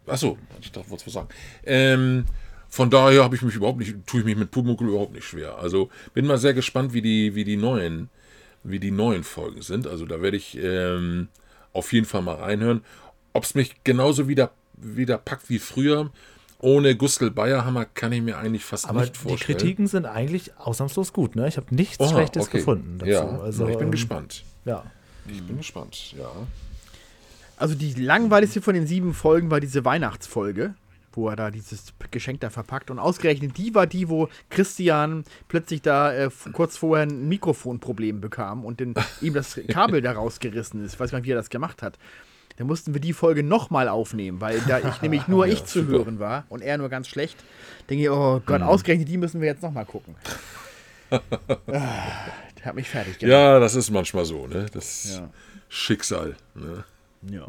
Achso, 0.06 0.38
ich 0.62 0.72
dachte, 0.72 0.92
was 0.92 1.02
sagen. 1.06 1.30
Ähm, 1.66 2.26
von 2.70 2.90
daher 2.90 3.24
habe 3.24 3.36
ich 3.36 3.42
mich 3.42 3.56
überhaupt 3.56 3.80
nicht, 3.80 3.96
tue 4.06 4.20
ich 4.20 4.26
mich 4.26 4.36
mit 4.36 4.52
Pumuckl 4.52 4.88
überhaupt 4.88 5.14
nicht 5.14 5.26
schwer. 5.26 5.58
Also 5.58 5.90
bin 6.14 6.26
mal 6.28 6.38
sehr 6.38 6.54
gespannt, 6.54 6.94
wie 6.94 7.02
die, 7.02 7.36
wie 7.36 7.44
die 7.44 7.56
neuen, 7.58 8.10
wie 8.64 8.80
die 8.80 8.92
neuen 8.92 9.24
Folgen 9.24 9.62
sind. 9.62 9.88
Also 9.88 10.06
da 10.06 10.22
werde 10.22 10.38
ich 10.38 10.58
ähm, 10.62 11.30
auf 11.72 11.94
jeden 11.94 12.06
Fall 12.06 12.22
mal 12.22 12.36
reinhören. 12.36 12.84
Ob 13.32 13.44
es 13.46 13.56
mich 13.56 13.84
genauso 13.84 14.28
wieder, 14.28 14.52
wieder 14.76 15.18
packt 15.18 15.50
wie 15.50 15.60
früher, 15.60 16.12
ohne 16.64 16.96
Gustl 16.96 17.30
Bayerhammer, 17.30 17.86
kann 17.86 18.14
ich 18.14 18.22
mir 18.22 18.38
eigentlich 18.38 18.64
fast 18.64 18.88
Aber 18.90 19.02
nicht 19.02 19.16
die 19.16 19.20
vorstellen. 19.20 19.58
Kritiken 19.60 19.88
sind 19.88 20.06
eigentlich 20.06 20.58
ausnahmslos 20.58 21.12
gut. 21.12 21.36
Ne? 21.36 21.48
Ich 21.48 21.58
habe 21.58 21.76
nichts 21.76 22.00
Oha, 22.00 22.10
Schlechtes 22.10 22.48
okay. 22.48 22.58
gefunden 22.60 23.00
dazu. 23.00 23.12
Ja, 23.12 23.40
also, 23.40 23.68
ich 23.68 23.78
bin 23.78 23.88
ähm, 23.88 23.92
gespannt. 23.92 24.46
Ja. 24.64 24.84
Ich 25.28 25.44
bin 25.44 25.58
gespannt, 25.58 26.14
ja. 26.18 26.30
Also 27.58 27.76
die 27.76 27.94
langweiligste 27.94 28.62
von 28.62 28.74
den 28.74 28.88
sieben 28.88 29.14
Folgen 29.14 29.52
war 29.52 29.60
diese 29.60 29.86
Weihnachtsfolge, 29.86 30.74
wo 31.12 31.30
er 31.30 31.36
da 31.36 31.52
dieses 31.52 31.94
Geschenk 32.12 32.40
da 32.40 32.50
verpackt. 32.50 32.90
Und 32.90 33.00
ausgerechnet 33.00 33.58
die 33.58 33.76
war 33.76 33.86
die, 33.86 34.10
wo 34.10 34.30
Christian 34.50 35.26
plötzlich 35.50 35.82
da 35.82 36.14
äh, 36.14 36.30
kurz 36.54 36.78
vorher 36.78 37.06
ein 37.06 37.28
Mikrofonproblem 37.28 38.22
bekam 38.22 38.66
und 38.66 38.80
den, 38.80 38.94
ihm 39.22 39.34
das 39.34 39.60
Kabel 39.68 40.02
da 40.02 40.14
rausgerissen 40.14 40.84
ist. 40.84 40.94
Ich 40.94 41.00
weiß 41.00 41.12
gar 41.12 41.20
nicht, 41.20 41.28
wie 41.28 41.32
er 41.32 41.38
das 41.38 41.50
gemacht 41.50 41.82
hat. 41.82 41.98
Da 42.58 42.64
mussten 42.64 42.94
wir 42.94 43.02
die 43.02 43.14
Folge 43.14 43.44
nochmal 43.44 43.88
aufnehmen, 43.90 44.40
weil 44.42 44.60
da 44.68 44.80
ich 44.80 45.02
nämlich 45.02 45.28
nur 45.28 45.48
ich 45.48 45.66
zu 45.66 45.80
super. 45.80 45.92
hören 45.92 46.20
war 46.20 46.46
und 46.50 46.62
er 46.62 46.78
nur 46.78 46.90
ganz 46.90 47.08
schlecht. 47.08 47.38
Denke 47.90 48.04
ich, 48.04 48.10
oh 48.10 48.42
Gott, 48.46 48.62
ausgerechnet 48.62 49.10
die 49.10 49.18
müssen 49.18 49.42
wir 49.42 49.48
jetzt 49.48 49.64
nochmal 49.64 49.86
gucken. 49.86 50.16
ah, 51.10 51.20
der 51.68 52.66
hat 52.66 52.76
mich 52.76 52.90
fertig 52.90 53.20
gemacht. 53.20 53.32
Ja, 53.32 53.60
das 53.60 53.76
ist 53.76 53.90
manchmal 53.90 54.26
so, 54.26 54.48
ne? 54.48 54.68
Das 54.72 55.16
Ja. 55.16 55.30
Schicksal. 55.70 56.36
Ne? 56.56 56.84
ja. 57.24 57.46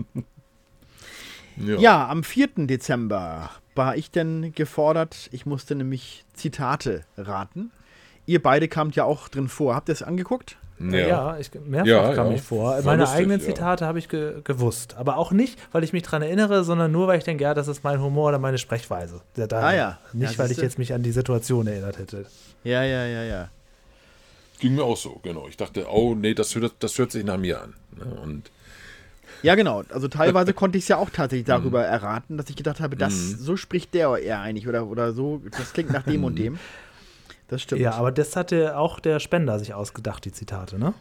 Ja. 1.56 1.78
Ja, 1.78 2.08
am 2.08 2.24
4. 2.24 2.66
Dezember 2.66 3.50
war 3.74 3.96
ich 3.96 4.10
denn 4.10 4.52
gefordert, 4.54 5.28
ich 5.32 5.46
musste 5.46 5.74
nämlich 5.74 6.24
Zitate 6.34 7.04
raten. 7.16 7.70
Ihr 8.26 8.42
beide 8.42 8.68
kamt 8.68 8.96
ja 8.96 9.04
auch 9.04 9.28
drin 9.28 9.48
vor. 9.48 9.74
Habt 9.74 9.88
ihr 9.88 9.92
es 9.92 10.02
angeguckt? 10.02 10.56
Ja, 10.78 10.98
ja 10.98 11.38
ich, 11.38 11.50
mehrfach 11.54 11.86
ja, 11.86 12.14
kam 12.14 12.28
ja. 12.28 12.32
ich 12.34 12.42
vor. 12.42 12.80
Meine 12.82 13.02
lustig, 13.02 13.18
eigenen 13.18 13.40
Zitate 13.40 13.86
habe 13.86 13.98
ich 13.98 14.08
ge 14.08 14.40
gewusst. 14.42 14.96
Aber 14.96 15.16
auch 15.16 15.30
nicht, 15.30 15.58
weil 15.72 15.84
ich 15.84 15.92
mich 15.92 16.02
daran 16.02 16.22
erinnere, 16.22 16.64
sondern 16.64 16.90
nur, 16.90 17.06
weil 17.06 17.18
ich 17.18 17.24
denke, 17.24 17.44
ja, 17.44 17.54
das 17.54 17.68
ist 17.68 17.84
mein 17.84 18.00
Humor 18.00 18.28
oder 18.28 18.38
meine 18.38 18.58
Sprechweise. 18.58 19.20
Da, 19.34 19.46
ah 19.60 19.74
ja. 19.74 19.98
Nicht, 20.12 20.38
weil 20.38 20.50
ich 20.50 20.58
jetzt 20.58 20.78
mich 20.78 20.92
an 20.92 21.02
die 21.02 21.12
Situation 21.12 21.66
erinnert 21.66 21.98
hätte. 21.98 22.26
Ja, 22.64 22.82
ja, 22.82 23.06
ja, 23.06 23.22
ja. 23.22 23.48
Ging 24.58 24.74
mir 24.74 24.84
auch 24.84 24.96
so, 24.96 25.20
genau. 25.22 25.46
Ich 25.48 25.56
dachte, 25.56 25.86
oh, 25.90 26.14
nee, 26.14 26.34
das 26.34 26.54
hört, 26.54 26.74
das 26.80 26.98
hört 26.98 27.12
sich 27.12 27.24
nach 27.24 27.36
mir 27.36 27.60
an. 27.60 27.74
Ne? 27.96 28.04
Und 28.22 28.50
ja, 29.42 29.54
genau. 29.56 29.82
Also 29.90 30.08
teilweise 30.08 30.54
konnte 30.54 30.78
ich 30.78 30.84
es 30.84 30.88
ja 30.88 30.96
auch 30.96 31.10
tatsächlich 31.10 31.46
darüber 31.46 31.80
mhm. 31.80 31.92
erraten, 31.92 32.36
dass 32.38 32.48
ich 32.48 32.56
gedacht 32.56 32.80
habe, 32.80 32.96
das, 32.96 33.12
mhm. 33.12 33.36
so 33.38 33.56
spricht 33.56 33.92
der 33.92 34.16
eher 34.16 34.40
eigentlich 34.40 34.66
oder, 34.66 34.86
oder 34.86 35.12
so, 35.12 35.42
das 35.56 35.72
klingt 35.72 35.92
nach 35.92 36.04
dem 36.04 36.24
und 36.24 36.36
dem. 36.38 36.58
Das 37.48 37.62
stimmt. 37.62 37.80
Ja, 37.80 37.92
aber 37.92 38.12
das 38.12 38.36
hatte 38.36 38.76
auch 38.76 39.00
der 39.00 39.20
Spender 39.20 39.58
sich 39.58 39.74
ausgedacht, 39.74 40.24
die 40.24 40.32
Zitate, 40.32 40.78
ne? 40.78 40.94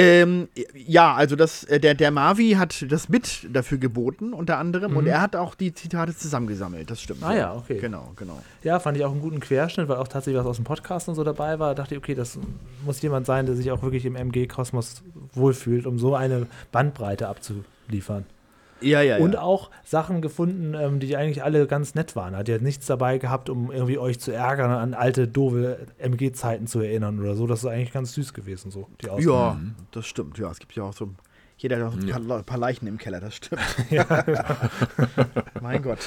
Ähm, 0.00 0.46
ja, 0.74 1.12
also 1.12 1.34
das, 1.34 1.64
äh, 1.64 1.80
der, 1.80 1.94
der 1.94 2.12
Mavi 2.12 2.52
hat 2.52 2.84
das 2.88 3.08
Bit 3.08 3.48
dafür 3.52 3.78
geboten, 3.78 4.32
unter 4.32 4.56
anderem, 4.56 4.92
mhm. 4.92 4.96
und 4.98 5.06
er 5.08 5.20
hat 5.20 5.34
auch 5.34 5.56
die 5.56 5.74
Zitate 5.74 6.14
zusammengesammelt, 6.16 6.88
das 6.88 7.02
stimmt. 7.02 7.24
Ah 7.24 7.34
ja, 7.34 7.52
okay. 7.52 7.78
Genau, 7.80 8.12
genau. 8.14 8.40
Ja, 8.62 8.78
fand 8.78 8.96
ich 8.96 9.04
auch 9.04 9.10
einen 9.10 9.20
guten 9.20 9.40
Querschnitt, 9.40 9.88
weil 9.88 9.96
auch 9.96 10.06
tatsächlich 10.06 10.38
was 10.38 10.46
aus 10.46 10.56
dem 10.56 10.64
Podcast 10.64 11.08
und 11.08 11.16
so 11.16 11.24
dabei 11.24 11.58
war. 11.58 11.74
Da 11.74 11.82
dachte 11.82 11.96
ich, 11.96 11.98
okay, 11.98 12.14
das 12.14 12.38
muss 12.86 13.02
jemand 13.02 13.26
sein, 13.26 13.46
der 13.46 13.56
sich 13.56 13.72
auch 13.72 13.82
wirklich 13.82 14.04
im 14.04 14.14
MG-Kosmos 14.14 15.02
wohlfühlt, 15.32 15.84
um 15.84 15.98
so 15.98 16.14
eine 16.14 16.46
Bandbreite 16.70 17.26
abzuliefern. 17.26 18.24
Ja, 18.80 19.02
ja, 19.02 19.18
Und 19.18 19.34
ja. 19.34 19.42
auch 19.42 19.70
Sachen 19.84 20.22
gefunden, 20.22 20.74
ähm, 20.74 21.00
die 21.00 21.16
eigentlich 21.16 21.42
alle 21.42 21.66
ganz 21.66 21.94
nett 21.94 22.16
waren. 22.16 22.36
Hat 22.36 22.48
ja 22.48 22.58
nichts 22.58 22.86
dabei 22.86 23.18
gehabt, 23.18 23.50
um 23.50 23.72
irgendwie 23.72 23.98
euch 23.98 24.20
zu 24.20 24.32
ärgern, 24.32 24.70
an 24.70 24.94
alte, 24.94 25.28
doofe 25.28 25.86
MG-Zeiten 25.98 26.66
zu 26.66 26.80
erinnern 26.80 27.18
oder 27.18 27.34
so. 27.34 27.46
Das 27.46 27.60
ist 27.60 27.66
eigentlich 27.66 27.92
ganz 27.92 28.12
süß 28.12 28.34
gewesen, 28.34 28.70
so, 28.70 28.88
die 29.02 29.06
Ja, 29.06 29.54
mhm. 29.54 29.74
das 29.90 30.06
stimmt. 30.06 30.38
Ja, 30.38 30.50
es 30.50 30.58
gibt 30.58 30.74
ja 30.74 30.84
auch 30.84 30.92
so, 30.92 31.10
jeder 31.56 31.78
hat 31.78 31.92
auch 31.92 31.96
ein 31.96 32.06
ja. 32.06 32.18
paar, 32.18 32.42
paar, 32.42 32.58
Leichen 32.58 32.86
im 32.86 32.98
Keller, 32.98 33.20
das 33.20 33.34
stimmt. 33.34 33.62
ja, 33.90 34.06
mein 35.60 35.82
Gott. 35.82 36.00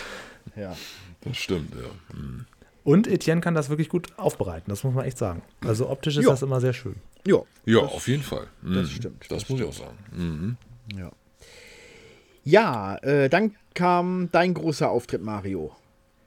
Ja. 0.55 0.75
Das 1.21 1.37
stimmt, 1.37 1.73
ja. 1.75 2.17
Mhm. 2.17 2.45
Und 2.83 3.07
Etienne 3.07 3.41
kann 3.41 3.53
das 3.53 3.69
wirklich 3.69 3.89
gut 3.89 4.17
aufbereiten, 4.17 4.69
das 4.69 4.83
muss 4.83 4.93
man 4.93 5.05
echt 5.05 5.17
sagen. 5.17 5.43
Also 5.63 5.89
optisch 5.89 6.17
ist 6.17 6.23
jo. 6.23 6.31
das 6.31 6.41
immer 6.41 6.59
sehr 6.61 6.73
schön. 6.73 6.95
Ja, 7.27 7.43
ja 7.65 7.79
auf 7.79 8.07
jeden 8.07 8.23
Fall. 8.23 8.47
Mhm. 8.61 8.73
Das 8.73 8.89
stimmt. 8.89 9.21
Das, 9.21 9.27
das 9.27 9.49
muss 9.49 9.59
stimmt. 9.59 9.73
ich 9.75 9.81
auch 9.81 9.85
sagen. 9.85 9.97
Mhm. 10.11 10.57
Ja. 10.97 11.11
Ja, 12.43 12.97
äh, 12.97 13.29
dann 13.29 13.55
kam 13.73 14.29
dein 14.31 14.53
großer 14.53 14.89
Auftritt, 14.89 15.21
Mario. 15.21 15.75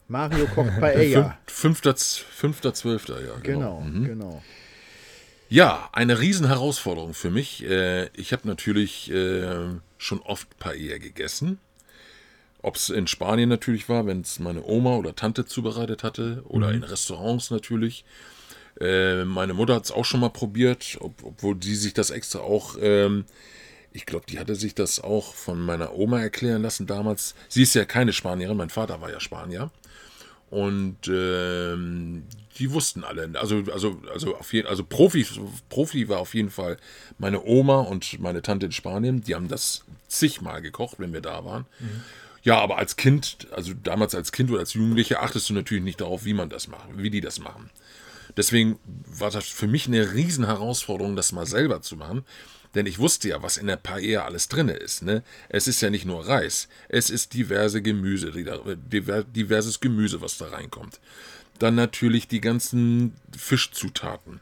Mario 0.08 0.46
kocht 0.46 0.78
Paella. 0.80 1.38
Fünfter, 1.46 1.94
fünfter, 1.96 2.74
zwölfter, 2.74 3.20
ja. 3.20 3.34
Genau, 3.42 3.78
genau. 3.78 3.80
Mhm. 3.80 4.04
genau. 4.04 4.42
Ja, 5.48 5.88
eine 5.92 6.18
Riesenherausforderung 6.20 7.14
für 7.14 7.30
mich. 7.30 7.64
Äh, 7.64 8.08
ich 8.14 8.32
habe 8.32 8.46
natürlich 8.48 9.10
äh, 9.10 9.66
schon 9.98 10.20
oft 10.20 10.58
Paella 10.58 10.98
gegessen. 10.98 11.58
Ob 12.62 12.76
es 12.76 12.88
in 12.88 13.06
Spanien 13.06 13.50
natürlich 13.50 13.88
war, 13.88 14.06
wenn 14.06 14.22
es 14.22 14.38
meine 14.38 14.64
Oma 14.64 14.96
oder 14.96 15.14
Tante 15.14 15.44
zubereitet 15.44 16.02
hatte, 16.02 16.42
oder 16.48 16.68
mhm. 16.68 16.76
in 16.76 16.82
Restaurants 16.84 17.50
natürlich. 17.50 18.04
Äh, 18.80 19.24
meine 19.24 19.54
Mutter 19.54 19.74
hat 19.74 19.84
es 19.84 19.92
auch 19.92 20.04
schon 20.04 20.20
mal 20.20 20.30
probiert, 20.30 20.98
obwohl 21.00 21.54
die 21.54 21.74
sich 21.74 21.94
das 21.94 22.10
extra 22.10 22.40
auch 22.40 22.76
ähm, 22.80 23.24
ich 23.94 24.06
glaube, 24.06 24.26
die 24.28 24.40
hatte 24.40 24.56
sich 24.56 24.74
das 24.74 25.00
auch 25.00 25.34
von 25.34 25.60
meiner 25.60 25.94
Oma 25.94 26.20
erklären 26.20 26.62
lassen 26.62 26.86
damals. 26.86 27.34
Sie 27.48 27.62
ist 27.62 27.74
ja 27.74 27.84
keine 27.84 28.12
Spanierin, 28.12 28.56
mein 28.56 28.68
Vater 28.68 29.00
war 29.00 29.10
ja 29.10 29.20
Spanier. 29.20 29.70
Und 30.50 31.08
ähm, 31.08 32.24
die 32.58 32.72
wussten 32.72 33.04
alle, 33.04 33.30
also, 33.34 33.62
also, 33.72 34.02
also, 34.12 34.36
auf 34.36 34.52
jeden, 34.52 34.68
also 34.68 34.84
Profi, 34.84 35.26
Profi 35.68 36.08
war 36.08 36.18
auf 36.18 36.34
jeden 36.34 36.50
Fall 36.50 36.76
meine 37.18 37.44
Oma 37.44 37.80
und 37.80 38.20
meine 38.20 38.42
Tante 38.42 38.66
in 38.66 38.72
Spanien. 38.72 39.22
Die 39.22 39.34
haben 39.36 39.48
das 39.48 39.84
zigmal 40.08 40.60
gekocht, 40.60 40.98
wenn 40.98 41.12
wir 41.12 41.20
da 41.20 41.44
waren. 41.44 41.66
Mhm. 41.78 42.02
Ja, 42.42 42.58
aber 42.58 42.78
als 42.78 42.96
Kind, 42.96 43.46
also 43.52 43.72
damals 43.74 44.14
als 44.14 44.32
Kind 44.32 44.50
oder 44.50 44.60
als 44.60 44.74
Jugendlicher, 44.74 45.22
achtest 45.22 45.48
du 45.48 45.54
natürlich 45.54 45.84
nicht 45.84 46.00
darauf, 46.00 46.24
wie 46.24 46.34
man 46.34 46.50
das 46.50 46.66
macht, 46.66 46.88
wie 46.96 47.10
die 47.10 47.20
das 47.20 47.38
machen. 47.38 47.70
Deswegen 48.36 48.78
war 49.06 49.30
das 49.30 49.46
für 49.46 49.68
mich 49.68 49.86
eine 49.86 50.12
Riesenherausforderung, 50.12 51.14
das 51.14 51.32
mal 51.32 51.46
selber 51.46 51.80
zu 51.80 51.96
machen. 51.96 52.24
Denn 52.74 52.86
ich 52.86 52.98
wusste 52.98 53.28
ja, 53.28 53.42
was 53.42 53.56
in 53.56 53.66
der 53.66 53.76
Paella 53.76 54.24
alles 54.24 54.48
drin 54.48 54.68
ist. 54.68 55.02
Ne? 55.02 55.22
Es 55.48 55.68
ist 55.68 55.80
ja 55.80 55.90
nicht 55.90 56.04
nur 56.04 56.26
Reis, 56.26 56.68
es 56.88 57.10
ist 57.10 57.34
diverse 57.34 57.82
Gemüse, 57.82 58.32
diverses 58.32 59.80
Gemüse, 59.80 60.20
was 60.20 60.38
da 60.38 60.48
reinkommt. 60.48 61.00
Dann 61.58 61.76
natürlich 61.76 62.26
die 62.26 62.40
ganzen 62.40 63.14
Fischzutaten. 63.36 64.40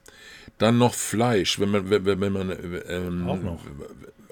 Dann 0.59 0.79
noch 0.79 0.95
Fleisch, 0.95 1.61
wenn 1.61 1.71
man, 1.71 1.90
wenn, 1.90 2.33
man 2.33 2.83
ähm, 2.88 3.59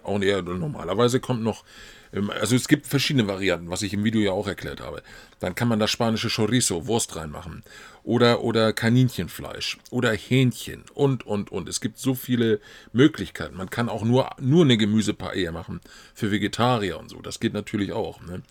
auch 0.05 0.21
ja, 0.21 0.43
normalerweise 0.43 1.21
kommt 1.21 1.43
noch 1.43 1.65
ähm, 2.13 2.31
also 2.31 2.57
es 2.57 2.69
gibt 2.69 2.87
verschiedene 2.87 3.29
Varianten, 3.29 3.71
was 3.71 3.83
ich 3.83 3.93
im 3.93 4.05
Video 4.05 4.21
ja 4.21 4.33
auch 4.33 4.47
erklärt 4.47 4.81
habe. 4.81 5.03
Dann 5.39 5.55
kann 5.55 5.69
man 5.69 5.79
das 5.79 5.91
spanische 5.91 6.29
Chorizo, 6.29 6.87
Wurst 6.87 7.17
reinmachen. 7.17 7.63
Oder, 8.03 8.43
oder 8.43 8.73
Kaninchenfleisch. 8.73 9.79
Oder 9.91 10.13
Hähnchen. 10.13 10.85
Und, 10.95 11.27
und, 11.27 11.53
und. 11.53 11.69
Es 11.69 11.81
gibt 11.81 11.99
so 11.99 12.15
viele 12.15 12.61
Möglichkeiten. 12.93 13.57
Man 13.57 13.71
kann 13.71 13.89
auch 13.89 14.05
nur, 14.05 14.31
nur 14.41 14.65
eine 14.65 14.77
Gemüsepaella 14.77 15.53
machen. 15.53 15.81
Für 16.15 16.31
Vegetarier 16.31 16.99
und 16.99 17.11
so. 17.11 17.21
Das 17.21 17.41
geht 17.41 17.53
natürlich 17.53 17.93
auch. 17.93 18.21
Ne? 18.23 18.43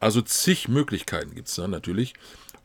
Also 0.00 0.22
zig 0.22 0.68
Möglichkeiten 0.68 1.34
gibt 1.34 1.48
es 1.48 1.54
da 1.54 1.68
natürlich. 1.68 2.14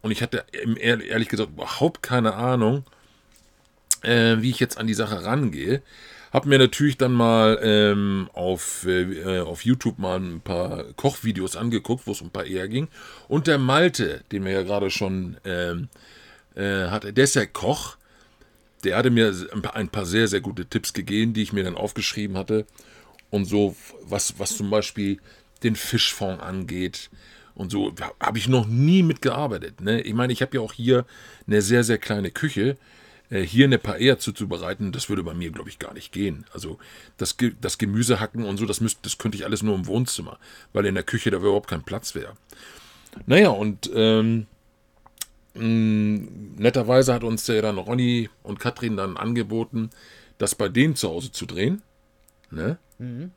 Und 0.02 0.12
ich 0.12 0.22
hatte 0.22 0.46
ehrlich 0.54 1.28
gesagt 1.28 1.52
überhaupt 1.52 2.02
keine 2.02 2.34
Ahnung, 2.36 2.86
äh, 4.02 4.38
wie 4.40 4.50
ich 4.50 4.60
jetzt 4.62 4.78
an 4.78 4.88
die 4.88 4.94
Sache 4.94 5.26
rangehe. 5.26 5.82
Hab 6.32 6.46
mir 6.46 6.60
natürlich 6.60 6.98
dann 6.98 7.14
mal 7.14 7.60
ähm, 7.62 8.30
auf, 8.34 8.86
äh, 8.86 9.40
auf 9.40 9.66
YouTube 9.66 9.98
mal 9.98 10.20
ein 10.20 10.42
paar 10.42 10.84
Kochvideos 10.94 11.56
angeguckt, 11.56 12.06
wo 12.06 12.12
es 12.12 12.22
um 12.22 12.28
ein 12.28 12.32
paar 12.32 12.46
eher 12.46 12.68
ging. 12.68 12.88
Und 13.28 13.48
der 13.48 13.58
Malte, 13.58 14.24
den 14.32 14.46
wir 14.46 14.52
ja 14.52 14.64
gerade 14.64 14.92
schon 14.92 15.38
ähm, 15.44 15.90
äh, 16.56 16.88
hatte, 16.88 17.14
der 17.14 17.24
ist 17.24 17.36
ja 17.36 17.46
Koch. 17.46 17.98
Der 18.84 18.96
hatte 18.96 19.10
mir 19.10 19.34
ein 19.74 19.90
paar 19.90 20.06
sehr, 20.06 20.28
sehr 20.28 20.40
gute 20.40 20.66
Tipps 20.66 20.94
gegeben, 20.94 21.34
die 21.34 21.42
ich 21.42 21.52
mir 21.52 21.64
dann 21.64 21.76
aufgeschrieben 21.76 22.38
hatte. 22.38 22.66
Und 23.30 23.46
so, 23.46 23.76
was, 24.04 24.40
was 24.40 24.56
zum 24.56 24.70
Beispiel 24.70 25.20
den 25.64 25.76
Fischfond 25.76 26.42
angeht. 26.42 27.10
Und 27.56 27.72
so 27.72 27.94
habe 28.22 28.38
ich 28.38 28.48
noch 28.48 28.68
nie 28.68 29.04
mitgearbeitet. 29.04 29.82
Ne? 29.82 30.02
Ich 30.02 30.14
meine, 30.14 30.32
ich 30.32 30.42
habe 30.42 30.56
ja 30.56 30.62
auch 30.62 30.74
hier 30.74 31.06
eine 31.46 31.62
sehr, 31.62 31.84
sehr 31.84 31.98
kleine 31.98 32.32
Küche. 32.32 32.78
Äh, 33.30 33.42
hier 33.42 33.66
eine 33.66 33.78
Paella 33.78 34.18
zuzubereiten, 34.18 34.92
das 34.92 35.10
würde 35.10 35.24
bei 35.24 35.34
mir, 35.34 35.52
glaube 35.52 35.70
ich, 35.70 35.80
gar 35.80 35.94
nicht 35.94 36.12
gehen. 36.12 36.46
Also 36.54 36.80
das, 37.18 37.36
das 37.62 37.78
Gemüse 37.78 38.20
hacken 38.20 38.46
und 38.46 38.58
so, 38.58 38.66
das, 38.66 38.82
müsst, 38.82 39.00
das 39.04 39.18
könnte 39.18 39.38
ich 39.38 39.46
alles 39.46 39.64
nur 39.64 39.76
im 39.76 39.88
Wohnzimmer, 39.88 40.40
weil 40.74 40.86
in 40.86 40.96
der 40.96 41.04
Küche 41.04 41.32
da 41.32 41.38
überhaupt 41.38 41.70
kein 41.70 41.84
Platz 41.84 42.16
wäre. 42.16 42.34
Naja, 43.26 43.50
und 43.50 43.90
ähm, 43.94 44.48
mm, 45.54 46.56
netterweise 46.58 47.14
hat 47.14 47.24
uns 47.24 47.48
ja 47.48 47.62
dann 47.62 47.78
Ronny 47.78 48.30
und 48.44 48.60
Katrin 48.60 48.98
dann 48.98 49.18
angeboten, 49.18 49.90
das 50.38 50.56
bei 50.56 50.70
denen 50.70 50.96
zu 50.96 51.10
Hause 51.10 51.32
zu 51.32 51.46
drehen. 51.46 51.82
Ne? 52.52 52.78
Mhm. 52.98 53.32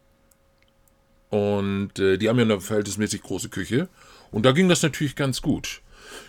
Und 1.31 1.99
äh, 1.99 2.19
die 2.19 2.29
haben 2.29 2.39
ja 2.39 2.45
eine 2.45 2.61
verhältnismäßig 2.61 3.23
große 3.23 3.49
Küche. 3.49 3.89
Und 4.31 4.45
da 4.45 4.53
ging 4.53 4.69
das 4.69 4.83
natürlich 4.83 5.17
ganz 5.17 5.41
gut. 5.41 5.81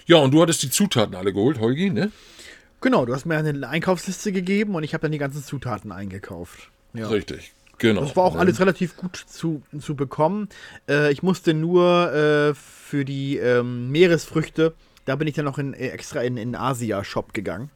Ja, 0.05 0.17
und 0.17 0.31
du 0.31 0.41
hattest 0.41 0.63
die 0.63 0.69
Zutaten 0.69 1.15
alle 1.15 1.33
geholt, 1.33 1.59
Holgi, 1.59 1.89
ne? 1.89 2.11
Genau, 2.83 3.05
du 3.05 3.13
hast 3.15 3.25
mir 3.25 3.37
eine 3.37 3.65
Einkaufsliste 3.69 4.33
gegeben 4.33 4.75
und 4.75 4.83
ich 4.83 4.93
habe 4.93 5.03
dann 5.03 5.13
die 5.13 5.17
ganzen 5.17 5.41
Zutaten 5.41 5.93
eingekauft. 5.93 6.69
Ja. 6.93 7.07
Richtig. 7.07 7.53
Genau. 7.77 8.01
Das 8.01 8.17
war 8.17 8.25
auch 8.25 8.35
alles 8.35 8.59
relativ 8.59 8.97
gut 8.97 9.15
zu, 9.15 9.63
zu 9.79 9.95
bekommen. 9.95 10.49
Äh, 10.89 11.09
ich 11.13 11.23
musste 11.23 11.53
nur 11.53 12.13
äh, 12.13 12.53
für 12.53 13.05
die 13.05 13.37
ähm, 13.37 13.89
Meeresfrüchte, 13.89 14.73
da 15.05 15.15
bin 15.15 15.29
ich 15.29 15.33
dann 15.33 15.45
noch 15.45 15.57
in, 15.57 15.73
äh, 15.73 15.87
extra 15.87 16.23
in 16.23 16.35
den 16.35 16.55
Asia-Shop 16.55 17.33
gegangen. 17.33 17.69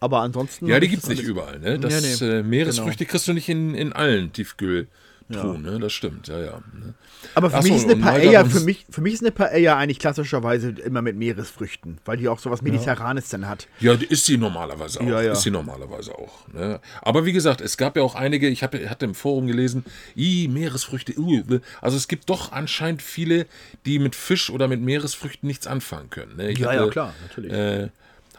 Aber 0.00 0.20
ansonsten. 0.20 0.66
Ja, 0.66 0.80
die 0.80 0.88
gibt 0.88 1.02
es 1.02 1.10
nicht 1.10 1.22
überall. 1.22 1.58
Ne? 1.58 1.78
Das, 1.78 1.92
ja, 2.18 2.26
nee, 2.26 2.38
äh, 2.38 2.42
Meeresfrüchte 2.42 3.04
genau. 3.04 3.10
kriegst 3.10 3.28
du 3.28 3.34
nicht 3.34 3.50
in, 3.50 3.74
in 3.74 3.92
allen 3.92 4.32
Tiefkühl. 4.32 4.88
Truhen, 5.32 5.64
ja. 5.64 5.72
ne? 5.72 5.80
Das 5.80 5.92
stimmt, 5.92 6.28
ja, 6.28 6.38
ja. 6.38 6.62
Ne? 6.72 6.94
Aber 7.34 7.50
für 7.50 7.56
Achso, 7.56 7.68
mich 7.68 7.76
ist 7.78 7.90
eine 7.90 8.00
Paella, 8.00 8.44
für 8.44 8.60
mich, 8.60 8.84
für 8.90 9.00
mich 9.00 9.14
ist 9.14 9.22
eine 9.22 9.30
Paella 9.30 9.76
eigentlich 9.76 9.98
klassischerweise 9.98 10.70
immer 10.70 11.02
mit 11.02 11.16
Meeresfrüchten, 11.16 11.98
weil 12.04 12.16
die 12.16 12.28
auch 12.28 12.38
so 12.38 12.50
was 12.50 12.62
Mediterranes 12.62 13.30
ja. 13.30 13.38
dann 13.38 13.48
hat. 13.48 13.68
Ja, 13.80 13.94
ist 13.94 14.26
sie 14.26 14.36
normalerweise 14.36 15.00
auch. 15.00 15.06
Ja, 15.06 15.22
ja. 15.22 15.32
Ist 15.32 15.42
sie 15.42 15.50
normalerweise 15.50 16.14
auch. 16.14 16.48
Ne? 16.48 16.80
Aber 17.00 17.24
wie 17.24 17.32
gesagt, 17.32 17.60
es 17.60 17.76
gab 17.76 17.96
ja 17.96 18.02
auch 18.02 18.14
einige, 18.14 18.48
ich 18.48 18.62
hab, 18.62 18.74
hatte 18.74 19.04
im 19.04 19.14
Forum 19.14 19.46
gelesen, 19.46 19.84
i, 20.16 20.48
Meeresfrüchte, 20.48 21.18
uh, 21.18 21.60
also 21.80 21.96
es 21.96 22.08
gibt 22.08 22.28
doch 22.30 22.52
anscheinend 22.52 23.02
viele, 23.02 23.46
die 23.86 23.98
mit 23.98 24.14
Fisch 24.14 24.50
oder 24.50 24.68
mit 24.68 24.80
Meeresfrüchten 24.80 25.46
nichts 25.46 25.66
anfangen 25.66 26.10
können. 26.10 26.36
Ne? 26.36 26.52
ja, 26.52 26.68
hatte, 26.68 26.84
ja, 26.84 26.88
klar, 26.88 27.14
natürlich. 27.22 27.52
Äh, 27.52 27.88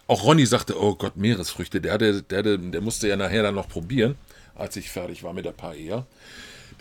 auch 0.07 0.23
Ronny 0.23 0.45
sagte, 0.45 0.79
oh 0.79 0.95
Gott, 0.95 1.15
Meeresfrüchte, 1.15 1.81
der, 1.81 1.97
der, 1.97 2.21
der, 2.21 2.57
der 2.57 2.81
musste 2.81 3.07
ja 3.07 3.15
nachher 3.15 3.43
dann 3.43 3.55
noch 3.55 3.69
probieren, 3.69 4.15
als 4.55 4.75
ich 4.75 4.89
fertig 4.89 5.23
war 5.23 5.33
mit 5.33 5.45
der 5.45 5.51
Paella 5.51 6.05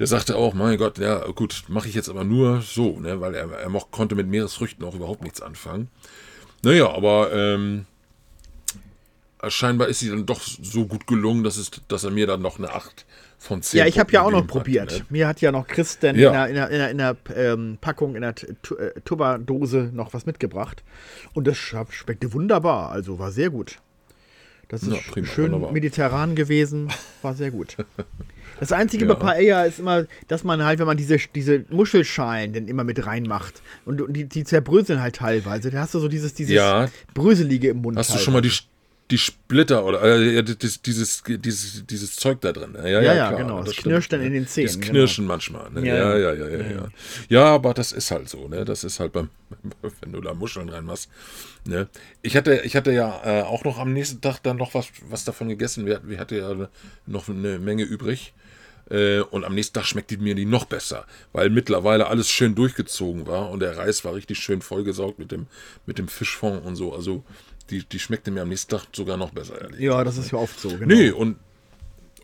der 0.02 0.08
sagte 0.08 0.34
auch, 0.34 0.52
mein 0.52 0.76
Gott, 0.78 0.98
ja 0.98 1.24
gut, 1.30 1.62
mache 1.68 1.86
ich 1.86 1.94
jetzt 1.94 2.08
aber 2.08 2.24
nur 2.24 2.60
so, 2.60 2.98
ne, 2.98 3.20
weil 3.20 3.36
er, 3.36 3.48
er 3.52 3.68
moch, 3.68 3.92
konnte 3.92 4.16
mit 4.16 4.26
Meeresfrüchten 4.26 4.84
auch 4.84 4.96
überhaupt 4.96 5.22
nichts 5.22 5.40
anfangen. 5.40 5.90
Naja, 6.64 6.90
aber 6.90 7.32
ähm, 7.32 7.86
scheinbar 9.46 9.86
ist 9.86 10.00
sie 10.00 10.08
dann 10.10 10.26
doch 10.26 10.40
so 10.42 10.86
gut 10.86 11.06
gelungen, 11.06 11.44
dass, 11.44 11.56
es, 11.56 11.70
dass 11.86 12.02
er 12.02 12.10
mir 12.10 12.26
dann 12.26 12.42
noch 12.42 12.58
eine 12.58 12.72
8 12.72 13.06
von 13.38 13.62
10 13.62 13.78
Ja, 13.78 13.86
ich 13.86 14.00
habe 14.00 14.10
ja 14.10 14.22
auch 14.22 14.32
noch 14.32 14.40
hat, 14.40 14.46
probiert. 14.48 14.90
ne? 14.90 15.06
Mir 15.08 15.28
hat 15.28 15.40
ja 15.40 15.52
noch 15.52 15.68
Christen 15.68 16.18
Ja. 16.18 16.46
in 16.46 16.54
der, 16.56 16.68
in 16.68 16.78
der, 16.78 16.90
in 16.90 16.98
der, 16.98 17.16
ähm, 17.52 17.78
Packung, 17.80 18.16
in 18.16 18.22
der 18.22 18.30
äh, 18.40 19.00
Tupperdose 19.04 19.90
noch 19.92 20.12
was 20.14 20.26
mitgebracht. 20.26 20.82
Und 21.32 21.46
das 21.46 21.56
sch- 21.58 21.92
schmeckte 21.92 22.32
wunderbar. 22.32 22.90
Also 22.90 23.20
war 23.20 23.30
sehr 23.30 23.50
gut. 23.50 23.78
Das 24.68 24.82
ist 24.82 24.92
Ja, 24.92 24.98
prima, 25.10 25.26
schön 25.28 25.52
wunderbar. 25.52 25.72
mediterran 25.72 26.34
gewesen. 26.34 26.88
War 27.22 27.34
sehr 27.34 27.52
gut. 27.52 27.76
Das 28.62 28.70
Einzige 28.70 29.06
Ja. 29.06 29.14
bei 29.14 29.18
Paella 29.18 29.64
ist 29.64 29.80
immer, 29.80 30.06
dass 30.28 30.44
man 30.44 30.64
halt, 30.64 30.78
wenn 30.78 30.86
man 30.86 30.96
diese, 30.96 31.16
diese 31.34 31.64
Muschelschalen 31.68 32.52
dann 32.52 32.68
immer 32.68 32.84
mit 32.84 33.04
reinmacht 33.04 33.60
und, 33.84 34.00
die, 34.14 34.24
die 34.26 34.44
zerbröseln 34.44 35.02
halt 35.02 35.16
teilweise, 35.16 35.72
da 35.72 35.80
hast 35.80 35.94
du 35.94 35.98
so 35.98 36.06
dieses, 36.06 36.32
dieses 36.34 36.54
Ja. 36.54 36.88
Bröselige 37.12 37.70
im 37.70 37.78
Mund. 37.78 37.98
Hast 37.98 38.10
du 38.10 38.12
teilweise. 38.12 38.24
schon 38.24 38.32
mal 38.34 38.40
die, 38.40 38.52
die 39.10 39.18
Splitter 39.18 39.84
oder 39.84 40.00
äh, 40.04 40.36
ja, 40.36 40.42
das, 40.42 40.80
dieses, 40.80 41.24
dieses, 41.26 41.84
dieses 41.86 42.14
Zeug 42.14 42.40
da 42.40 42.52
drin? 42.52 42.74
Ja, 42.76 42.86
ja, 42.86 43.02
Ja, 43.02 43.14
ja, 43.14 43.26
klar, 43.30 43.40
genau. 43.42 43.62
Das 43.64 43.72
stimmt. 43.74 43.86
knirscht 43.88 44.12
dann 44.12 44.22
in 44.22 44.32
den 44.32 44.46
Zähnen, 44.46 44.68
Das 44.68 44.78
genau. 44.78 44.90
Knirschen 44.92 45.26
manchmal. 45.26 45.68
Ne? 45.72 45.84
Ja, 45.84 45.96
Ja, 45.96 46.16
ja. 46.16 46.32
ja, 46.32 46.48
ja, 46.48 46.56
ja, 46.58 46.70
ja, 46.70 46.88
ja. 47.30 47.44
aber 47.46 47.74
das 47.74 47.90
ist 47.90 48.12
halt 48.12 48.28
so. 48.28 48.46
Ne? 48.46 48.64
Das 48.64 48.84
ist 48.84 49.00
halt 49.00 49.12
beim, 49.12 49.28
wenn 50.00 50.12
du 50.12 50.20
da 50.20 50.34
Muscheln 50.34 50.68
reinmachst. 50.68 51.10
Ne? 51.66 51.88
Ich 52.22 52.36
hatte, 52.36 52.60
ich 52.62 52.76
hatte 52.76 52.92
ja 52.92 53.20
äh, 53.24 53.42
auch 53.42 53.64
noch 53.64 53.80
am 53.80 53.92
nächsten 53.92 54.20
Tag 54.20 54.38
dann 54.44 54.56
noch 54.56 54.72
was, 54.74 54.86
was 55.10 55.24
davon 55.24 55.48
gegessen. 55.48 55.84
Wir, 55.84 56.00
wir 56.04 56.20
hatten 56.20 56.36
ja 56.36 56.68
noch 57.06 57.28
eine 57.28 57.58
Menge 57.58 57.82
übrig. 57.82 58.32
Äh, 58.92 59.20
und 59.20 59.44
am 59.44 59.54
nächsten 59.54 59.74
Tag 59.74 59.86
schmeckte 59.86 60.18
mir 60.18 60.34
die 60.34 60.44
noch 60.44 60.66
besser, 60.66 61.06
weil 61.32 61.48
mittlerweile 61.48 62.08
alles 62.08 62.28
schön 62.28 62.54
durchgezogen 62.54 63.26
war 63.26 63.50
und 63.50 63.60
der 63.60 63.78
Reis 63.78 64.04
war 64.04 64.14
richtig 64.14 64.38
schön 64.38 64.60
vollgesaugt 64.60 65.18
mit 65.18 65.32
dem, 65.32 65.46
mit 65.86 65.98
dem 65.98 66.08
Fischfond 66.08 66.62
und 66.64 66.76
so. 66.76 66.94
Also 66.94 67.24
die, 67.70 67.84
die 67.84 67.98
schmeckte 67.98 68.30
mir 68.30 68.42
am 68.42 68.50
nächsten 68.50 68.70
Tag 68.70 68.86
sogar 68.92 69.16
noch 69.16 69.30
besser, 69.30 69.58
ehrlich. 69.62 69.80
Ja, 69.80 70.04
das 70.04 70.18
ist 70.18 70.30
ja 70.30 70.38
oft 70.38 70.60
so. 70.60 70.68
Genau. 70.68 70.86
Nee, 70.86 71.10
und, 71.10 71.38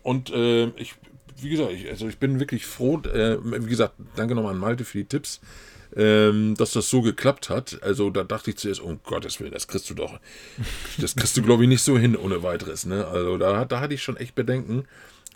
und 0.03 0.29
äh, 0.29 0.67
ich, 0.77 0.93
wie 1.41 1.49
gesagt, 1.49 1.71
ich, 1.71 1.89
also 1.89 2.07
ich 2.07 2.19
bin 2.19 2.39
wirklich 2.39 2.67
froh, 2.67 2.99
äh, 2.99 3.39
wie 3.43 3.69
gesagt, 3.69 3.95
danke 4.15 4.35
nochmal 4.35 4.53
an 4.53 4.59
Malte 4.59 4.85
für 4.85 4.99
die 4.99 5.05
Tipps, 5.05 5.41
ähm, 5.95 6.53
dass 6.55 6.73
das 6.73 6.87
so 6.87 7.01
geklappt 7.01 7.49
hat. 7.49 7.81
Also 7.81 8.11
da 8.11 8.23
dachte 8.23 8.51
ich 8.51 8.57
zuerst, 8.57 8.81
um 8.81 8.99
Gottes 9.03 9.39
Willen, 9.39 9.53
das 9.53 9.67
kriegst 9.67 9.89
du 9.89 9.95
doch, 9.95 10.19
das 10.99 11.15
kriegst 11.15 11.35
du 11.35 11.41
glaube 11.41 11.63
ich 11.63 11.69
nicht 11.69 11.81
so 11.81 11.97
hin 11.97 12.15
ohne 12.15 12.43
weiteres. 12.43 12.85
Ne? 12.85 13.07
Also 13.07 13.39
da, 13.39 13.65
da 13.65 13.79
hatte 13.79 13.95
ich 13.95 14.03
schon 14.03 14.17
echt 14.17 14.35
Bedenken, 14.35 14.85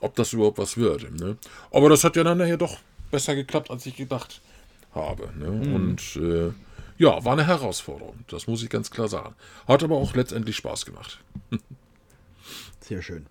ob 0.03 0.15
das 0.15 0.33
überhaupt 0.33 0.57
was 0.57 0.77
wird. 0.77 1.11
Ne? 1.19 1.37
Aber 1.71 1.89
das 1.89 2.03
hat 2.03 2.15
ja 2.15 2.23
dann 2.23 2.37
nachher 2.37 2.57
doch 2.57 2.77
besser 3.11 3.35
geklappt, 3.35 3.71
als 3.71 3.85
ich 3.85 3.95
gedacht 3.95 4.41
habe. 4.93 5.29
Ne? 5.37 5.49
Und 5.49 6.15
äh, 6.17 6.51
ja, 6.97 7.23
war 7.25 7.33
eine 7.33 7.47
Herausforderung, 7.47 8.19
das 8.27 8.47
muss 8.47 8.63
ich 8.63 8.69
ganz 8.69 8.91
klar 8.91 9.07
sagen. 9.07 9.35
Hat 9.67 9.83
aber 9.83 9.95
auch 9.95 10.13
letztendlich 10.15 10.55
Spaß 10.57 10.85
gemacht. 10.85 11.19
Sehr 12.81 13.01
schön. 13.01 13.25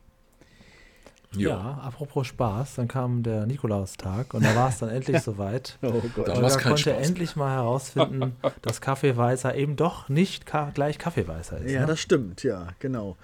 Ja. 1.35 1.81
apropos 1.83 2.27
Spaß, 2.27 2.75
dann 2.75 2.89
kam 2.89 3.23
der 3.23 3.47
Nikolaustag 3.47 4.35
und 4.35 4.45
da 4.45 4.55
war 4.55 4.69
es 4.69 4.79
dann 4.81 4.89
endlich 4.91 5.23
soweit. 5.23 5.79
Oh 5.81 6.03
Gott. 6.15 6.29
Da 6.29 6.35
kein 6.35 6.63
konnte 6.63 6.91
Spaß. 6.91 7.09
endlich 7.09 7.37
mal 7.37 7.55
herausfinden, 7.55 8.37
dass 8.63 8.81
Kaffeeweißer 8.81 9.55
eben 9.55 9.77
doch 9.77 10.09
nicht 10.09 10.45
ka 10.45 10.71
gleich 10.75 10.99
Kaffeeweißer 10.99 11.59
ist. 11.59 11.71
Ja, 11.71 11.83
ne? 11.83 11.87
das 11.87 12.01
stimmt, 12.01 12.43
ja, 12.43 12.69
genau. 12.81 13.17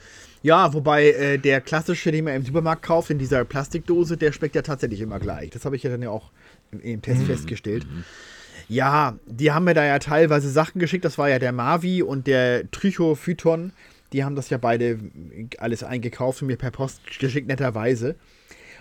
Ja, 0.43 0.73
wobei 0.73 1.11
äh, 1.11 1.39
der 1.39 1.61
klassische, 1.61 2.13
den 2.13 2.25
man 2.25 2.35
im 2.35 2.45
Supermarkt 2.45 2.83
kauft, 2.83 3.11
in 3.11 3.19
dieser 3.19 3.45
Plastikdose, 3.45 4.17
der 4.17 4.33
schmeckt 4.33 4.55
ja 4.55 4.63
tatsächlich 4.63 5.01
immer 5.01 5.19
gleich. 5.19 5.51
Das 5.51 5.65
habe 5.65 5.77
ich 5.77 5.83
ja 5.83 5.91
dann 5.91 6.03
ja 6.03 6.11
auch 6.11 6.31
im, 6.71 6.81
im 6.81 7.03
Test 7.03 7.25
festgestellt. 7.25 7.87
Ja, 8.69 9.19
die 9.27 9.51
haben 9.51 9.65
mir 9.65 9.75
da 9.75 9.85
ja 9.85 9.99
teilweise 9.99 10.51
Sachen 10.51 10.79
geschickt. 10.79 11.05
Das 11.05 11.19
war 11.19 11.29
ja 11.29 11.39
der 11.39 11.53
Mavi 11.53 12.03
und 12.03 12.27
der 12.27 12.71
Trichophyton. 12.71 13.73
Die 14.13 14.25
haben 14.25 14.37
das 14.37 14.51
ja 14.51 14.59
beide 14.59 14.99
alles 15.59 15.83
eingekauft 15.83 16.43
und 16.43 16.49
mir 16.49 16.57
per 16.57 16.71
Post 16.71 17.01
geschickt, 17.19 17.49
netterweise. 17.49 18.15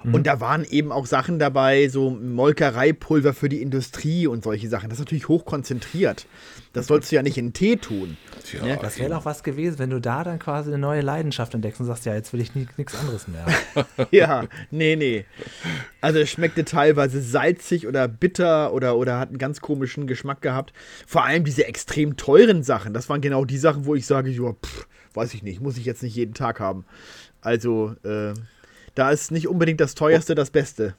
Und 0.04 0.28
da 0.28 0.40
waren 0.40 0.64
eben 0.64 0.92
auch 0.92 1.06
Sachen 1.06 1.40
dabei, 1.40 1.90
so 1.90 2.10
Molkereipulver 2.10 3.34
für 3.34 3.50
die 3.50 3.62
Industrie 3.62 4.28
und 4.28 4.44
solche 4.44 4.70
Sachen. 4.70 4.90
Das 4.90 5.00
ist 5.00 5.06
natürlich 5.06 5.28
hochkonzentriert. 5.28 6.28
Das 6.74 6.88
sollst 6.88 7.12
du 7.12 7.16
ja 7.16 7.24
nicht 7.24 7.38
in 7.38 7.54
Tee 7.54 7.78
tun. 7.78 8.18
Tja, 8.44 8.66
Ja, 8.66 8.76
Das 8.76 9.00
wäre 9.00 9.10
doch 9.10 9.26
was 9.26 9.44
gewesen, 9.44 9.80
wenn 9.80 9.90
du 9.90 10.00
da 10.00 10.24
dann 10.24 10.38
quasi 10.38 10.70
eine 10.70 10.78
neue 10.78 11.02
Leidenschaft 11.02 11.54
entdeckst 11.54 11.80
und 11.80 11.88
sagst, 11.88 12.06
ja, 12.06 12.14
jetzt 12.14 12.34
will 12.34 12.42
ich 12.42 12.54
nichts 12.54 12.96
anderes 12.96 13.28
mehr. 13.28 13.46
Ja, 14.12 14.46
nee, 14.72 14.96
nee. 14.96 15.26
Also 16.02 16.20
es 16.20 16.30
schmeckte 16.30 16.64
teilweise 16.66 17.22
salzig 17.22 17.88
oder 17.88 18.08
bitter 18.08 18.74
oder, 18.74 18.96
oder 18.98 19.20
hat 19.20 19.30
einen 19.30 19.38
ganz 19.38 19.60
komischen 19.62 20.08
Geschmack 20.08 20.42
gehabt. 20.42 20.74
Vor 21.06 21.26
allem 21.26 21.44
diese 21.44 21.66
extrem 21.66 22.16
teuren 22.16 22.64
Sachen, 22.64 22.94
das 22.94 23.10
waren 23.10 23.22
genau 23.22 23.44
die 23.46 23.58
Sachen, 23.58 23.86
wo 23.86 23.96
ich 23.96 24.06
sage, 24.06 24.30
ja, 24.30 24.54
pff, 24.54 24.88
weiß 25.14 25.34
ich 25.34 25.44
nicht, 25.44 25.62
muss 25.62 25.78
ich 25.78 25.86
jetzt 25.86 26.04
nicht 26.04 26.16
jeden 26.16 26.34
Tag 26.34 26.60
haben. 26.60 26.86
Also, 27.42 27.96
äh, 28.04 28.34
da 28.98 29.12
ist 29.12 29.32
nicht 29.32 29.48
unbedingt 29.48 29.80
das 29.80 29.96
teuerste 29.96 30.36
das 30.36 30.50
Beste. 30.50 30.96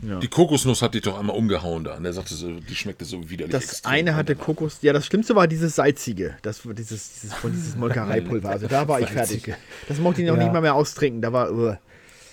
Die 0.00 0.28
Kokosnuss 0.28 0.82
hat 0.82 0.94
dich 0.94 1.02
doch 1.02 1.16
einmal 1.16 1.36
umgehauen 1.36 1.84
da. 1.84 1.96
Und 1.96 2.04
er 2.04 2.12
sagte 2.12 2.34
so, 2.34 2.50
die 2.50 2.74
schmeckte 2.74 3.04
so 3.04 3.30
widerlich. 3.30 3.52
Das 3.52 3.64
extrem. 3.64 3.92
eine 3.92 4.16
hatte 4.16 4.34
Kokos, 4.34 4.78
ja, 4.82 4.92
das 4.92 5.06
Schlimmste 5.06 5.36
war 5.36 5.46
dieses 5.46 5.76
salzige, 5.76 6.36
das 6.42 6.66
war 6.66 6.74
dieses, 6.74 7.20
dieses, 7.20 7.34
von 7.34 7.52
dieses 7.52 7.76
Molkereipulver. 7.76 8.48
Also 8.48 8.66
da 8.66 8.88
war 8.88 9.00
ich 9.00 9.10
fertig. 9.10 9.54
Das 9.86 9.98
mochte 9.98 10.22
ich 10.22 10.28
noch 10.28 10.36
Ja. 10.36 10.42
nicht 10.42 10.52
mal 10.52 10.60
mehr 10.62 10.74
austrinken. 10.74 11.22
Da 11.22 11.32
war, 11.32 11.52
uh. 11.52 11.76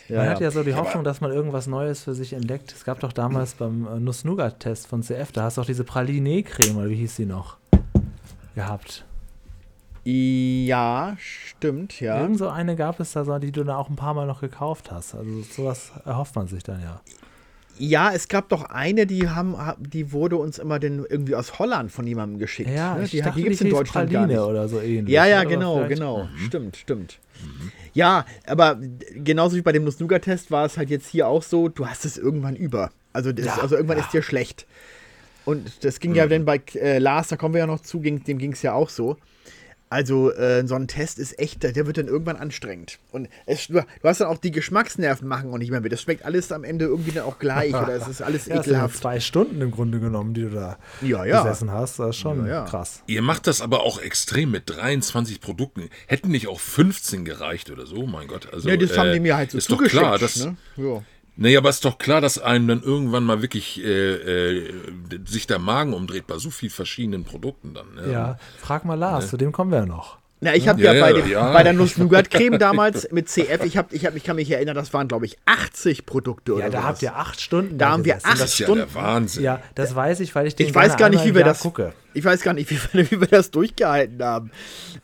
ja, 0.07 0.17
Man 0.17 0.29
hat 0.29 0.41
ja 0.41 0.49
so 0.49 0.63
die 0.63 0.73
Hoffnung, 0.73 1.03
dass 1.03 1.21
man 1.21 1.31
irgendwas 1.31 1.67
Neues 1.67 2.03
für 2.03 2.15
sich 2.15 2.33
entdeckt. 2.33 2.73
Es 2.75 2.85
gab 2.85 3.01
doch 3.01 3.13
damals 3.13 3.53
beim 3.53 3.85
äh, 3.85 3.99
Nuss-Nougat-Test 3.99 4.87
von 4.87 5.03
CF, 5.03 5.31
da 5.31 5.43
hast 5.43 5.57
du 5.57 5.61
auch 5.61 5.65
diese 5.65 5.83
Praline-Creme, 5.83 6.77
oder 6.77 6.89
wie 6.89 6.95
hieß 6.95 7.17
die 7.17 7.25
noch, 7.25 7.57
gehabt. 8.55 9.05
Ja, 10.11 11.17
stimmt, 11.19 11.99
ja. 11.99 12.21
Irgend 12.21 12.37
so 12.37 12.47
eine 12.47 12.75
gab 12.75 12.99
es 12.99 13.11
da, 13.11 13.25
so, 13.25 13.37
die 13.37 13.51
du 13.51 13.63
dann 13.63 13.75
auch 13.75 13.89
ein 13.89 13.95
paar 13.95 14.13
Mal 14.13 14.25
noch 14.25 14.41
gekauft 14.41 14.91
hast. 14.91 15.13
Also 15.15 15.41
sowas 15.41 15.91
erhofft 16.05 16.35
man 16.35 16.47
sich 16.47 16.63
dann 16.63 16.81
ja. 16.81 17.01
Ja, 17.77 18.11
es 18.13 18.27
gab 18.27 18.49
doch 18.49 18.63
eine, 18.63 19.05
die 19.07 19.29
haben, 19.29 19.55
die 19.79 20.11
wurde 20.11 20.35
uns 20.35 20.59
immer 20.59 20.79
denn 20.79 21.05
irgendwie 21.09 21.35
aus 21.35 21.59
Holland 21.59 21.91
von 21.91 22.05
jemandem 22.05 22.37
geschickt. 22.37 22.69
Ja, 22.69 22.95
ne? 22.95 23.05
die, 23.05 23.21
dachte, 23.21 23.37
die 23.37 23.43
gibt 23.43 23.55
es 23.55 23.61
in 23.61 23.69
Deutschland 23.69 24.11
Praline 24.11 24.33
gar 24.33 24.41
nicht. 24.41 24.49
oder 24.49 24.67
so 24.67 24.81
ähnlich. 24.81 25.13
Ja, 25.13 25.25
ja, 25.25 25.45
genau, 25.45 25.87
genau. 25.87 26.27
Stimmt, 26.45 26.75
stimmt. 26.75 27.19
Ja, 27.93 28.25
aber 28.45 28.77
genauso 29.15 29.55
wie 29.55 29.61
bei 29.61 29.71
dem 29.71 29.85
Nuss-Nougat-Test 29.85 30.51
war 30.51 30.65
es 30.65 30.77
halt 30.77 30.89
jetzt 30.89 31.07
hier 31.07 31.27
auch 31.29 31.41
so, 31.41 31.69
du 31.69 31.87
hast 31.87 32.03
es 32.03 32.17
irgendwann 32.17 32.57
über. 32.57 32.91
Also, 33.13 33.31
das, 33.31 33.45
Ja, 33.45 33.57
also 33.59 33.75
irgendwann 33.75 33.97
ja. 33.97 34.03
ist 34.03 34.13
dir 34.13 34.23
schlecht. 34.23 34.67
Und 35.45 35.85
das 35.85 36.01
ging 36.01 36.13
ja 36.15 36.27
dann 36.27 36.43
bei 36.43 36.61
äh, 36.75 36.99
Lars, 36.99 37.29
da 37.29 37.37
kommen 37.37 37.53
wir 37.53 37.59
ja 37.59 37.67
noch 37.67 37.79
zu, 37.79 38.01
ging, 38.01 38.23
dem 38.25 38.37
ging 38.39 38.51
es 38.51 38.61
ja 38.61 38.73
auch 38.73 38.89
so. 38.89 39.17
Also 39.91 40.31
äh, 40.31 40.67
so 40.67 40.75
ein 40.75 40.87
Test 40.87 41.17
ist 41.17 41.39
echt, 41.39 41.63
der 41.63 41.75
wird 41.87 41.97
dann 41.97 42.07
irgendwann 42.07 42.35
anstrengend. 42.35 42.99
Und 43.11 43.27
es, 43.47 43.67
du, 43.67 43.73
du 43.73 43.83
hast 44.07 44.21
dann 44.21 44.27
auch 44.27 44.37
die 44.37 44.51
Geschmacksnerven 44.51 45.27
machen 45.27 45.51
auch 45.51 45.57
nicht 45.57 45.71
mehr 45.71 45.81
mit. 45.81 45.91
Das 45.91 46.01
schmeckt 46.03 46.23
alles 46.25 46.51
am 46.51 46.63
Ende 46.63 46.85
irgendwie 46.85 47.11
dann 47.11 47.23
auch 47.23 47.39
gleich 47.39 47.73
oder 47.73 47.89
es 47.95 48.07
ist 48.07 48.21
alles 48.21 48.45
Ja, 48.47 48.57
das 48.57 48.67
ekelhaft. 48.67 48.97
zwei 48.97 49.19
Stunden 49.19 49.59
im 49.61 49.71
Grunde 49.71 49.99
genommen, 49.99 50.33
die 50.35 50.41
du 50.43 50.49
da 50.51 50.77
Ja, 51.01 51.25
ja. 51.25 51.41
gesessen 51.41 51.71
hast. 51.71 51.97
Das 51.97 52.09
ist 52.11 52.17
schon 52.17 52.45
Ja, 52.45 52.51
ja. 52.53 52.65
krass. 52.65 53.01
Ihr 53.07 53.23
macht 53.23 53.47
das 53.47 53.61
aber 53.61 53.81
auch 53.81 53.99
extrem 53.99 54.51
mit 54.51 54.63
23 54.69 55.41
Produkten. 55.41 55.89
Hätten 56.05 56.29
nicht 56.29 56.47
auch 56.47 56.59
15 56.59 57.25
gereicht 57.25 57.71
oder 57.71 57.85
so? 57.87 58.05
Mein 58.05 58.27
Gott. 58.27 58.47
Also, 58.53 58.69
Ja, 58.69 58.77
das 58.77 58.95
haben 58.97 59.09
äh, 59.09 59.13
die 59.13 59.19
mir 59.21 59.37
halt 59.37 59.51
so 59.51 59.57
ist 59.57 59.71
doch 59.71 59.83
klar, 59.83 60.19
dass, 60.19 60.35
ne? 60.45 60.55
ja. 60.77 61.01
Nee, 61.41 61.55
aber 61.55 61.69
ist 61.69 61.85
doch 61.85 61.97
klar, 61.97 62.19
dass 62.19 62.37
einem 62.37 62.67
dann 62.67 62.83
irgendwann 62.83 63.23
mal 63.23 63.41
wirklich 63.41 63.81
äh, 63.81 64.61
äh, 64.61 64.73
sich 65.25 65.47
der 65.47 65.57
Magen 65.57 65.93
umdreht 65.93 66.27
bei 66.27 66.37
so 66.37 66.49
vielen 66.49 66.69
verschiedenen 66.69 67.23
Produkten 67.23 67.73
dann. 67.73 67.95
Ne? 67.95 68.11
Ja, 68.11 68.37
frag 68.57 68.83
mal 68.83 68.95
Lars, 68.95 69.29
zu 69.29 69.37
dem 69.37 69.53
kommen 69.53 69.71
wir 69.71 69.79
ja 69.79 69.85
noch. 69.85 70.17
Na, 70.41 70.55
ich 70.55 70.67
habe 70.69 70.81
Ja, 70.81 70.93
ja, 70.93 71.01
bei, 71.05 71.13
dem, 71.13 71.29
ja. 71.29 71.51
bei 71.51 71.63
der 71.63 71.73
Nuss-Nougat-Creme 71.73 72.57
damals 72.59 73.11
mit 73.11 73.27
CF, 73.27 73.65
ich, 73.65 73.75
hab, 73.77 73.91
ich, 73.91 74.05
hab, 74.05 74.15
ich 74.15 74.23
kann 74.23 74.37
mich 74.37 74.49
erinnern, 74.49 74.75
das 74.75 74.93
waren, 74.93 75.07
glaube 75.09 75.25
ich, 75.25 75.37
80 75.45 76.05
Produkte 76.05 76.53
oder 76.53 76.63
Ja, 76.65 76.69
da 76.69 76.77
sowas. 76.77 76.89
habt 76.89 77.01
ihr 77.03 77.15
acht 77.17 77.41
Stunden. 77.41 77.77
Da 77.77 77.89
haben 77.89 78.05
wir 78.05 78.15
acht 78.15 78.25
Das 78.25 78.41
ist 78.53 78.59
ja 78.59 78.65
Stunden. 78.67 78.85
der 78.85 78.95
Wahnsinn. 78.95 79.43
Ja, 79.43 79.59
das 79.75 79.93
weiß 79.95 80.21
ich, 80.21 80.33
weil 80.35 80.47
ich 80.47 80.55
den 80.55 80.67
Ich 80.67 80.75
weiß 80.75 80.95
gar 80.95 81.09
nicht, 81.09 81.25
wie 81.25 81.35
wir 81.35 81.43
das 81.43 81.59
gucke. 81.59 81.91
Ich 82.13 82.25
weiß 82.25 82.41
gar 82.41 82.53
nicht, 82.53 82.69
wie, 82.71 82.79
wir- 82.93 83.11
wie 83.11 83.19
wir 83.21 83.27
das 83.27 83.51
durchgehalten 83.51 84.23
haben. 84.23 84.49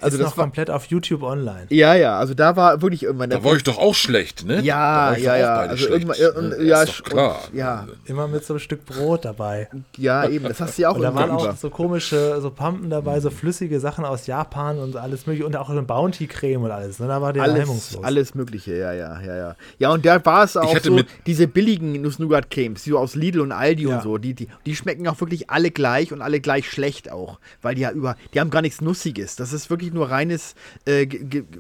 Also 0.02 0.16
ist 0.18 0.24
das 0.24 0.32
noch 0.32 0.38
war, 0.38 0.46
komplett 0.46 0.70
auf 0.72 0.86
YouTube 0.86 1.22
online. 1.22 1.68
ja, 1.70 1.94
ja, 1.96 2.18
also 2.18 2.34
da 2.34 2.56
war 2.56 2.82
wirklich 2.82 3.04
irgendwann 3.04 3.30
Da 3.30 3.44
war 3.44 3.56
ich 3.56 3.64
doch 3.64 3.78
auch 3.78 3.94
schlecht, 3.94 4.46
ne? 4.46 4.62
Ja, 4.62 4.76
war 5.12 5.18
ich 5.18 5.24
ja, 5.24 5.36
ja. 5.38 5.56
Also 5.58 5.88
irgendwann, 5.90 6.18
ne? 6.20 6.32
und, 6.58 6.66
ja, 6.66 6.82
ist 6.82 7.00
doch 7.00 7.04
klar. 7.04 7.40
Und, 7.52 7.58
ja, 7.58 7.88
Immer 8.06 8.28
mit 8.28 8.44
so 8.46 8.54
einem 8.54 8.60
Stück 8.60 8.86
Brot 8.86 9.24
dabei. 9.26 9.70
ja, 9.98 10.28
eben, 10.28 10.46
das 10.46 10.60
hast 10.62 10.78
du 10.78 10.84
ja 10.84 10.90
auch 10.90 10.96
Und 10.96 11.04
da 11.04 11.14
waren 11.14 11.30
auch 11.30 11.44
über. 11.44 11.54
so 11.54 11.70
komische, 11.70 12.40
so 12.42 12.50
Pampen 12.50 12.90
dabei, 12.90 13.20
so 13.20 13.30
flüssige 13.30 13.80
Sachen 13.80 14.04
aus 14.06 14.26
Japan 14.28 14.80
und 14.80 14.96
alles 14.96 15.25
mögliche. 15.28 15.46
Und 15.46 15.56
auch 15.56 15.70
eine 15.70 15.82
Bounty-Creme 15.84 16.64
und 16.64 16.72
alles. 16.72 17.00
Ne? 17.00 17.08
Da 17.08 17.22
war 17.22 17.34
der 17.34 17.44
Alles, 17.44 17.60
hemmungslos. 17.64 18.04
alles 18.04 18.36
Mögliche, 18.36 18.76
ja, 18.76 18.94
ja, 18.94 19.22
ja, 19.22 19.36
ja. 19.36 19.56
Ja, 19.80 19.92
und 19.92 20.06
da 20.06 20.24
war 20.26 20.44
es 20.44 20.56
auch 20.58 20.74
hatte 20.74 20.90
so, 20.90 21.02
diese 21.26 21.48
billigen 21.48 22.02
Nuss-Nougat-Cremes, 22.02 22.84
die 22.84 22.92
so 22.92 22.98
aus 23.00 23.16
Lidl 23.16 23.42
und 23.42 23.52
Aldi 23.52 23.84
Ja. 23.84 23.96
und 23.98 24.04
so, 24.04 24.18
die, 24.18 24.34
die, 24.34 24.48
die 24.66 24.76
schmecken 24.76 25.08
auch 25.08 25.20
wirklich 25.20 25.50
alle 25.50 25.72
gleich 25.72 26.12
und 26.14 26.22
alle 26.22 26.40
gleich 26.40 26.70
schlecht 26.70 27.12
auch. 27.12 27.40
Weil 27.62 27.76
die 27.76 27.82
ja 27.82 27.92
über, 27.92 28.16
die 28.34 28.40
haben 28.40 28.50
gar 28.50 28.62
nichts 28.62 28.82
Nussiges. 28.82 29.36
Das 29.36 29.54
ist 29.54 29.70
wirklich 29.70 29.94
nur 29.94 30.10
reines, 30.10 30.56
äh, 30.86 31.08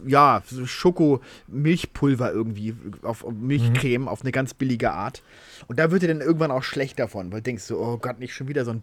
ja, 0.05 0.41
Schoko-Milchpulver 0.65 2.31
irgendwie, 2.31 2.75
auf 3.03 3.25
Milchcreme 3.29 4.07
auf 4.07 4.21
eine 4.21 4.31
ganz 4.31 4.53
billige 4.53 4.91
Art. 4.91 5.21
Und 5.67 5.79
da 5.79 5.91
wird 5.91 6.03
dir 6.03 6.07
dann 6.07 6.21
irgendwann 6.21 6.51
auch 6.51 6.63
schlecht 6.63 6.99
davon, 6.99 7.31
weil 7.31 7.39
du 7.39 7.43
denkst 7.43 7.63
so, 7.63 7.77
oh 7.79 7.97
Gott, 7.97 8.19
nicht 8.19 8.33
schon 8.33 8.47
wieder 8.47 8.65
so 8.65 8.71
ein 8.71 8.81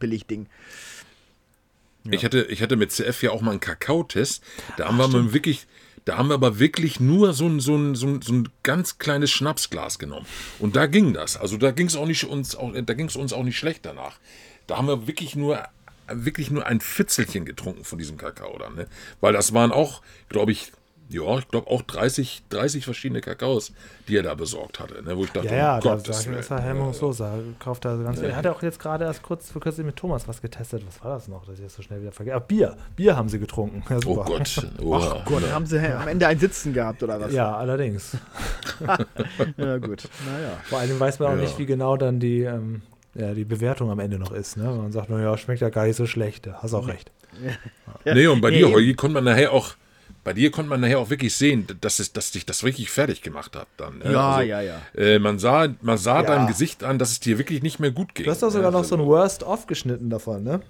Billigding. 2.05 2.19
Ich, 2.19 2.25
hatte, 2.25 2.53
ich 2.53 2.63
hatte 2.63 2.77
mit 2.77 2.93
CF 2.93 3.23
ja 3.23 3.31
auch 3.31 3.41
mal 3.41 3.53
einen 3.53 3.61
Kakaotest. 3.61 4.43
Da 4.77 4.87
haben 4.87 4.97
wir 4.97 5.09
mal 5.09 5.33
wirklich, 5.33 5.67
Da 6.05 6.17
haben 6.19 6.29
wir 6.29 6.35
aber 6.35 6.59
wirklich 6.59 6.99
nur 6.99 7.33
so 7.33 7.47
ein, 7.47 7.61
so 7.61 7.77
ein, 7.77 7.95
so 7.95 8.07
ein, 8.09 8.23
so 8.23 8.33
ein 8.33 8.49
ganz 8.63 8.99
kleines 8.99 9.31
Schnapsglas 9.31 9.99
genommen. 9.99 10.27
Und 10.59 10.75
da 10.75 10.87
ging 10.87 11.13
das. 11.13 11.37
Also 11.37 11.57
da 11.57 11.71
ging 11.71 11.87
es 11.87 11.97
auch 11.97 12.07
nicht 12.07 12.25
uns 12.25 12.57
auch, 12.57 12.73
da 12.75 12.95
ging 12.95 13.07
es 13.07 13.17
uns 13.17 13.33
auch 13.33 13.45
nicht 13.45 13.59
schlecht 13.59 13.87
danach. 13.87 14.19
Da 14.67 14.77
haben 14.79 14.89
wir 14.89 15.07
wirklich 15.07 15.37
nur 15.37 15.63
wirklich 16.09 16.51
nur 16.51 16.67
ein 16.67 16.81
Fitzelchen 16.81 17.45
getrunken 17.45 17.85
von 17.85 17.99
diesem 17.99 18.17
Kakao 18.17 18.59
dann, 18.59 18.75
ne? 18.75 18.87
Weil 19.21 19.33
das 19.33 19.55
waren 19.55 19.73
auch, 19.73 20.03
glaube 20.29 20.53
ich, 20.53 20.73
ja, 21.09 21.39
ich 21.39 21.49
glaube 21.49 21.71
auch 21.71 21.83
30, 21.83 22.43
30 22.49 22.85
verschiedene 22.85 23.21
Kakaos, 23.21 23.73
die 24.09 24.17
er 24.17 24.23
da 24.23 24.35
besorgt 24.35 24.81
hatte. 24.81 25.03
Ne? 25.03 25.17
Wo 25.17 25.25
ich 25.25 25.31
dachte, 25.33 25.49
ja, 25.49 25.55
ja, 25.57 25.79
oh 25.79 25.81
da 25.83 25.95
Gott, 25.97 26.09
ist 26.09 26.27
er 26.27 26.33
das 26.37 26.51
hemmungslos. 26.51 27.21
Er 27.21 27.39
kauft 27.59 27.85
da 27.85 27.97
ganz 27.97 28.21
viel. 28.21 28.31
Er 28.31 28.37
hat 28.37 28.45
ja 28.47 28.53
auch 28.53 28.63
jetzt 28.63 28.79
gerade 28.79 29.05
erst 29.05 29.23
kurz 29.23 29.51
vor 29.51 29.61
kurzem 29.61 29.87
mit 29.87 29.97
Thomas 29.97 30.27
was 30.27 30.41
getestet. 30.41 30.83
Was 30.87 31.05
war 31.05 31.15
das 31.15 31.29
noch, 31.29 31.45
dass 31.45 31.59
ich 31.59 31.65
das 31.65 31.75
so 31.75 31.83
schnell 31.83 32.01
wieder 32.01 32.13
vergesse? 32.13 32.37
Ah, 32.37 32.41
Bier. 32.41 32.77
Bier 32.97 33.17
haben 33.17 33.29
sie 33.29 33.39
getrunken. 33.39 33.83
Ja, 33.91 33.99
Oh 34.07 34.25
Gott. 34.25 34.67
Oh, 34.83 34.95
Ach 34.95 35.25
Gott, 35.27 35.43
haben 35.53 35.67
sie 35.67 35.79
am 35.81 36.09
Ende 36.09 36.27
ein 36.27 36.39
Sitzen 36.39 36.73
gehabt 36.73 37.03
oder 37.03 37.21
was? 37.21 37.33
Ja, 37.33 37.57
allerdings. 37.57 38.17
ja 39.57 39.79
gut. 39.79 40.09
Naja. 40.27 40.59
Vor 40.65 40.79
allem 40.79 40.99
weiß 40.99 41.19
man 41.19 41.29
auch 41.29 41.37
Ja. 41.37 41.43
nicht, 41.43 41.59
wie 41.59 41.67
genau 41.67 41.97
dann 41.97 42.21
die, 42.21 42.43
ähm, 42.43 42.83
ja, 43.15 43.35
die 43.35 43.45
Bewertung 43.45 43.91
am 43.91 43.99
Ende 44.01 44.19
noch 44.19 44.33
ist. 44.33 44.57
Ne? 44.57 44.65
Man 44.65 44.93
sagt, 44.93 45.11
naja, 45.11 45.37
schmeckt 45.37 45.61
ja 45.61 45.69
gar 45.69 45.85
nicht 45.87 45.97
so 45.97 46.07
schlecht. 46.07 46.49
Hast 46.63 46.75
auch 46.75 46.89
recht. 46.89 47.11
Nee, 48.05 48.27
und 48.27 48.41
bei 48.41 48.51
Nee, 48.51 48.59
dir. 48.59 48.71
Holgi, 48.71 48.95
konnte 48.95 49.15
man 49.15 49.25
nachher 49.25 49.53
auch, 49.53 49.75
bei 50.25 50.33
dir 50.33 50.51
konnte 50.51 50.69
man 50.71 50.81
nachher 50.81 50.99
auch 50.99 51.11
wirklich 51.11 51.35
sehen, 51.35 51.67
dass, 51.81 51.99
es, 51.99 52.13
dass 52.13 52.31
dich 52.31 52.47
das 52.47 52.63
wirklich 52.63 52.91
fertig 52.91 53.23
gemacht 53.23 53.57
hat 53.57 53.67
dann. 53.77 53.99
ne? 53.99 54.13
Ja, 54.13 54.31
also, 54.37 54.49
ja, 54.49 54.61
ja. 54.61 54.81
Äh, 54.97 55.19
man 55.19 55.39
sah, 55.39 55.69
man 55.81 55.99
sah 55.99 56.21
Ja. 56.21 56.27
deinem 56.27 56.47
Gesicht 56.47 56.85
an, 56.85 56.99
dass 56.99 57.11
es 57.11 57.21
dir 57.21 57.39
wirklich 57.39 57.63
nicht 57.63 57.81
mehr 57.81 57.91
gut 57.91 58.15
ging. 58.15 58.25
Du 58.27 58.31
hast 58.31 58.43
doch 58.43 58.51
sogar 58.51 58.71
ne? 58.71 58.77
noch 58.79 58.85
so 58.85 58.97
ein 58.97 59.05
Worst-of 59.05 59.67
geschnitten 59.67 60.11
davon, 60.11 60.43
ne? 60.45 60.61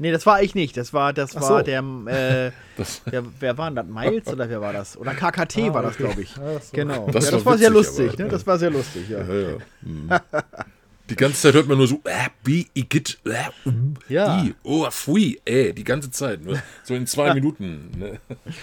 Nee, 0.00 0.12
das 0.12 0.26
war 0.26 0.42
ich 0.42 0.54
nicht. 0.54 0.76
Das 0.76 0.92
war, 0.92 1.12
das 1.12 1.36
Ach 1.36 1.40
war 1.40 1.58
so. 1.58 1.62
der, 1.64 1.80
äh, 2.06 2.52
Das- 2.76 3.02
der, 3.10 3.24
wer 3.40 3.58
war 3.58 3.70
denn 3.70 3.76
das? 3.76 3.86
Miles 3.86 4.26
oder 4.28 4.48
wer 4.48 4.60
war 4.60 4.72
das? 4.72 4.96
Oder 4.96 5.12
KKT 5.14 5.58
Ah, 5.70 5.74
war 5.74 5.82
das, 5.82 5.96
glaube 5.96 6.22
ich. 6.22 6.34
Ach 6.36 6.62
so. 6.62 6.68
Genau. 6.76 7.08
Das 7.10 7.24
ja, 7.26 7.32
war 7.32 7.38
das 7.38 7.46
war 7.46 7.58
sehr 7.58 7.70
witzig, 7.74 7.86
lustig, 7.88 8.08
aber, 8.10 8.18
ne? 8.18 8.24
ja. 8.26 8.30
Das 8.30 8.46
war 8.46 8.58
sehr 8.58 8.70
lustig, 8.70 9.08
ja. 9.08 9.18
Ja, 9.20 9.34
ja. 9.34 9.56
Hm. 9.82 10.10
Die 11.10 11.16
ganze 11.16 11.40
Zeit 11.40 11.54
hört 11.54 11.66
man 11.68 11.78
nur 11.78 11.86
so, 11.86 11.96
äh, 12.04 12.28
bi, 12.44 12.66
igitt, 12.74 13.18
äh, 13.24 13.30
um, 13.64 13.94
Ja. 14.08 14.42
i, 14.44 14.54
oh, 14.62 14.86
pfui, 14.90 15.40
äh, 15.46 15.72
die 15.72 15.84
ganze 15.84 16.10
Zeit. 16.10 16.44
Nur 16.44 16.58
so 16.84 16.94
in 16.94 17.06
zwei 17.06 17.32
Minuten. 17.34 17.90
Ne? 17.98 18.20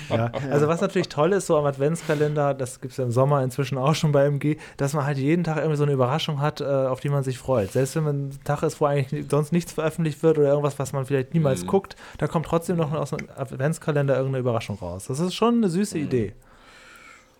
Ja, 0.09 0.31
also 0.51 0.67
was 0.67 0.79
natürlich 0.81 1.09
toll 1.09 1.33
ist, 1.33 1.47
so 1.47 1.57
am 1.57 1.65
Adventskalender, 1.65 2.53
das 2.53 2.81
gibt 2.81 2.91
es 2.91 2.97
ja 2.97 3.03
im 3.03 3.11
Sommer 3.11 3.43
inzwischen 3.43 3.77
auch 3.79 3.95
schon 3.95 4.11
bei 4.11 4.25
MG, 4.25 4.57
dass 4.77 4.93
man 4.93 5.05
halt 5.05 5.17
jeden 5.17 5.43
Tag 5.43 5.57
irgendwie 5.57 5.77
so 5.77 5.83
eine 5.83 5.93
Überraschung 5.93 6.39
hat, 6.39 6.61
äh, 6.61 6.65
auf 6.65 6.99
die 6.99 7.09
man 7.09 7.23
sich 7.23 7.37
freut. 7.37 7.71
Selbst 7.71 7.95
wenn 7.95 8.03
man 8.03 8.27
ein 8.29 8.39
Tag 8.43 8.61
ist, 8.63 8.79
wo 8.79 8.85
eigentlich 8.85 9.25
sonst 9.29 9.51
nichts 9.51 9.73
veröffentlicht 9.73 10.21
wird 10.21 10.37
oder 10.37 10.49
irgendwas, 10.49 10.77
was 10.77 10.93
man 10.93 11.05
vielleicht 11.05 11.33
niemals 11.33 11.63
Mhm. 11.63 11.67
guckt, 11.67 11.95
da 12.19 12.27
kommt 12.27 12.45
trotzdem 12.45 12.77
noch 12.77 12.91
aus 12.93 13.09
dem 13.09 13.27
Adventskalender 13.35 14.15
irgendeine 14.15 14.41
Überraschung 14.41 14.77
raus. 14.77 15.05
Das 15.07 15.19
ist 15.19 15.33
schon 15.33 15.55
eine 15.55 15.67
Mhm. 15.67 15.71
süße 15.71 15.97
Idee. 15.97 16.33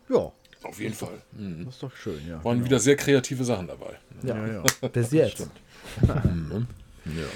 Ja, 0.09 0.31
Auf 0.65 0.79
jeden 0.79 0.95
Fall. 0.95 1.21
Hm. 1.37 1.65
das 1.65 1.75
ist 1.75 1.83
doch 1.83 1.95
schön, 1.95 2.27
ja. 2.27 2.43
Waren 2.43 2.63
wieder 2.63 2.79
sehr 2.79 2.95
kreative 2.95 3.43
Sachen 3.43 3.67
dabei. 3.67 3.99
Ja, 4.23 4.35
Ja, 4.47 4.63
ja. 4.81 4.87
bis 4.87 5.11
jetzt. 5.11 5.47
Ja. 7.05 7.27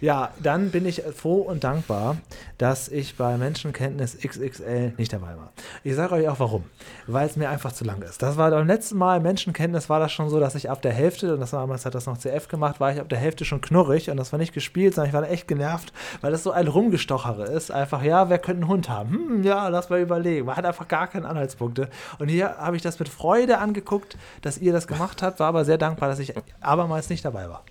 Ja, 0.00 0.30
dann 0.40 0.70
bin 0.70 0.86
ich 0.86 1.02
froh 1.14 1.40
und 1.40 1.64
dankbar, 1.64 2.16
dass 2.56 2.88
ich 2.88 3.16
bei 3.16 3.36
Menschenkenntnis 3.36 4.16
XXL 4.16 4.92
nicht 4.96 5.12
dabei 5.12 5.36
war. 5.36 5.52
Ich 5.82 5.96
sage 5.96 6.14
euch 6.14 6.28
auch 6.28 6.38
warum. 6.38 6.64
Weil 7.08 7.26
es 7.26 7.36
mir 7.36 7.48
einfach 7.48 7.72
zu 7.72 7.84
lang 7.84 8.00
ist. 8.02 8.22
Das 8.22 8.36
war 8.36 8.50
beim 8.50 8.66
letzten 8.68 8.96
Mal 8.96 9.18
Menschenkenntnis 9.18 9.88
war 9.88 9.98
das 9.98 10.12
schon 10.12 10.28
so, 10.30 10.38
dass 10.38 10.54
ich 10.54 10.70
ab 10.70 10.82
der 10.82 10.92
Hälfte, 10.92 11.34
und 11.34 11.40
das 11.40 11.52
war 11.52 11.62
damals 11.62 11.84
hat 11.84 11.96
das 11.96 12.06
noch 12.06 12.16
CF 12.16 12.46
gemacht, 12.46 12.78
war 12.78 12.92
ich 12.92 13.00
ab 13.00 13.08
der 13.08 13.18
Hälfte 13.18 13.44
schon 13.44 13.60
knurrig 13.60 14.08
und 14.08 14.16
das 14.16 14.30
war 14.30 14.38
nicht 14.38 14.52
gespielt, 14.52 14.94
sondern 14.94 15.08
ich 15.08 15.14
war 15.14 15.28
echt 15.28 15.48
genervt, 15.48 15.92
weil 16.20 16.30
das 16.30 16.44
so 16.44 16.52
ein 16.52 16.68
Rumgestochere 16.68 17.44
ist. 17.44 17.72
Einfach, 17.72 18.02
ja, 18.02 18.30
wer 18.30 18.38
könnte 18.38 18.62
einen 18.62 18.70
Hund 18.70 18.88
haben? 18.88 19.10
Hm, 19.10 19.42
ja, 19.42 19.66
lass 19.66 19.90
mal 19.90 20.00
überlegen. 20.00 20.46
Man 20.46 20.56
hat 20.56 20.64
einfach 20.64 20.86
gar 20.86 21.08
keine 21.08 21.28
Anhaltspunkte. 21.28 21.88
Und 22.20 22.28
hier 22.28 22.56
habe 22.58 22.76
ich 22.76 22.82
das 22.82 23.00
mit 23.00 23.08
Freude 23.08 23.58
angeguckt, 23.58 24.16
dass 24.42 24.58
ihr 24.58 24.72
das 24.72 24.86
gemacht 24.86 25.22
habt, 25.22 25.40
war 25.40 25.48
aber 25.48 25.64
sehr 25.64 25.78
dankbar, 25.78 26.08
dass 26.08 26.20
ich 26.20 26.34
abermals 26.60 27.10
nicht 27.10 27.24
dabei 27.24 27.48
war. 27.48 27.64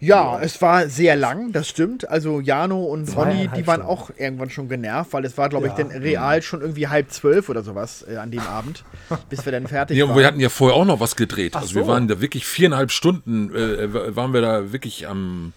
Ja, 0.00 0.40
es 0.40 0.60
war 0.62 0.88
sehr 0.88 1.16
lang, 1.16 1.52
das 1.52 1.68
stimmt. 1.68 2.08
Also 2.08 2.40
Jano 2.40 2.84
und 2.84 3.00
Ronny, 3.02 3.12
Zweieinhalb 3.12 3.54
die 3.54 3.66
waren 3.66 3.80
Stunden. 3.82 3.90
auch 3.98 4.10
irgendwann 4.16 4.50
schon 4.50 4.68
genervt, 4.68 5.12
weil 5.12 5.24
es 5.24 5.36
war, 5.38 5.48
glaube 5.48 5.66
ich, 5.68 5.72
Ja. 5.76 5.84
dann 5.84 5.90
real 6.02 6.42
schon 6.42 6.60
irgendwie 6.60 6.88
halb 6.88 7.10
zwölf 7.10 7.48
oder 7.48 7.62
sowas 7.62 8.04
äh, 8.08 8.16
an 8.16 8.30
dem 8.30 8.40
Abend, 8.46 8.84
bis 9.30 9.44
wir 9.44 9.52
dann 9.52 9.66
fertig 9.66 9.96
Ja, 9.96 10.08
waren. 10.08 10.16
wir 10.18 10.26
hatten 10.26 10.40
ja 10.40 10.48
vorher 10.48 10.76
auch 10.76 10.84
noch 10.84 11.00
was 11.00 11.16
gedreht. 11.16 11.52
Ach 11.56 11.62
also 11.62 11.74
wir 11.74 11.82
so. 11.84 11.88
waren 11.88 12.08
da 12.08 12.20
wirklich 12.20 12.46
viereinhalb 12.46 12.90
Stunden, 12.90 13.54
äh, 13.54 14.16
waren 14.16 14.32
wir 14.34 14.40
da 14.42 14.72
wirklich 14.72 15.06
am. 15.08 15.52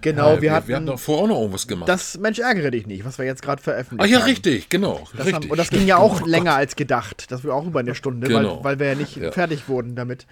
genau, 0.00 0.34
äh, 0.36 0.42
wir 0.42 0.52
hatten, 0.52 0.68
wir 0.68 0.76
hatten 0.76 0.86
doch 0.86 0.98
vorher 0.98 1.24
auch 1.24 1.28
noch 1.28 1.38
irgendwas 1.40 1.66
gemacht. 1.68 1.88
das 1.88 2.18
Mensch 2.18 2.38
ärgere 2.38 2.70
dich 2.70 2.86
nicht, 2.86 3.04
was 3.04 3.18
wir 3.18 3.26
jetzt 3.26 3.42
gerade 3.42 3.60
Ach 3.60 3.64
veröffentlicht 3.64 4.10
ja, 4.12 4.20
haben. 4.20 4.24
richtig, 4.26 4.68
genau. 4.68 5.00
Das 5.16 5.26
richtig. 5.26 5.34
haben, 5.34 5.50
und 5.50 5.56
das 5.58 5.66
stimmt. 5.66 5.80
ging 5.80 5.88
ja 5.88 5.98
auch 5.98 6.22
Oh 6.22 6.26
länger 6.26 6.54
als 6.54 6.76
gedacht. 6.76 7.30
Das 7.30 7.44
war 7.44 7.54
auch 7.54 7.66
über 7.66 7.80
eine 7.80 7.94
Stunde, 7.94 8.26
Genau. 8.28 8.56
weil, 8.64 8.64
weil 8.64 8.78
wir 8.80 8.86
ja 8.88 8.94
nicht 8.94 9.16
Ja. 9.16 9.32
fertig 9.32 9.68
wurden 9.68 9.94
damit. 9.96 10.26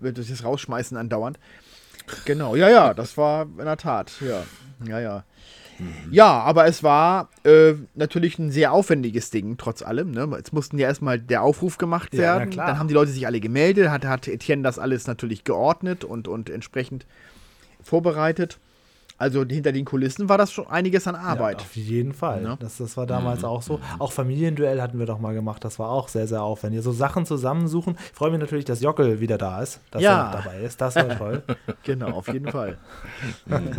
Wir 0.00 0.12
durch 0.12 0.28
das 0.30 0.44
Rausschmeißen 0.44 0.96
andauernd. 0.96 1.38
Genau, 2.24 2.54
ja, 2.56 2.68
ja, 2.68 2.94
das 2.94 3.16
war 3.16 3.42
in 3.42 3.64
der 3.64 3.76
Tat, 3.76 4.12
ja. 4.20 4.42
Ja, 4.86 5.00
ja. 5.00 5.24
Mhm. 5.78 5.94
Ja, 6.10 6.40
aber 6.40 6.66
es 6.66 6.82
war 6.82 7.30
äh, 7.44 7.74
natürlich 7.94 8.38
ein 8.38 8.50
sehr 8.50 8.72
aufwendiges 8.72 9.30
Ding, 9.30 9.56
trotz 9.56 9.82
allem. 9.82 10.10
Ne? 10.10 10.28
Jetzt 10.36 10.52
mussten 10.52 10.78
ja 10.78 10.88
erstmal 10.88 11.18
der 11.18 11.42
Aufruf 11.42 11.78
gemacht 11.78 12.12
Ja, 12.14 12.20
werden. 12.20 12.50
klar. 12.50 12.66
Dann 12.66 12.78
haben 12.78 12.88
die 12.88 12.94
Leute 12.94 13.10
sich 13.10 13.26
alle 13.26 13.40
gemeldet, 13.40 13.88
hat, 13.90 14.04
hat 14.04 14.28
Etienne 14.28 14.62
das 14.62 14.78
alles 14.78 15.06
natürlich 15.06 15.44
geordnet 15.44 16.04
und, 16.04 16.28
und 16.28 16.50
entsprechend 16.50 17.06
vorbereitet. 17.82 18.58
Also 19.22 19.44
hinter 19.46 19.70
den 19.70 19.84
Kulissen 19.84 20.28
war 20.28 20.36
das 20.36 20.50
schon 20.52 20.66
einiges 20.66 21.06
an 21.06 21.14
Arbeit. 21.14 21.60
Ja, 21.60 21.64
auf 21.66 21.76
jeden 21.76 22.12
Fall. 22.12 22.42
Ne? 22.42 22.56
Das, 22.58 22.78
das 22.78 22.96
war 22.96 23.06
damals 23.06 23.44
auch 23.44 23.62
so. 23.62 23.78
Auch 24.00 24.10
Familienduell 24.10 24.82
hatten 24.82 24.98
wir 24.98 25.06
doch 25.06 25.20
mal 25.20 25.32
gemacht. 25.32 25.62
Das 25.64 25.78
war 25.78 25.90
auch 25.90 26.08
sehr, 26.08 26.26
sehr 26.26 26.42
aufwendig. 26.42 26.82
So 26.82 26.90
Sachen 26.90 27.24
zusammensuchen. 27.24 27.96
Ich 28.10 28.16
freue 28.18 28.32
mich 28.32 28.40
natürlich, 28.40 28.64
dass 28.64 28.80
Jockel 28.80 29.20
wieder 29.20 29.38
da 29.38 29.62
ist, 29.62 29.78
dass 29.92 30.02
Ja. 30.02 30.18
er 30.18 30.24
noch 30.36 30.44
dabei 30.44 30.60
ist. 30.62 30.80
Das 30.80 30.96
war 30.96 31.16
toll. 31.16 31.42
Genau, 31.84 32.08
auf 32.10 32.26
jeden 32.32 32.50
Fall. 32.50 32.78
Und 33.46 33.76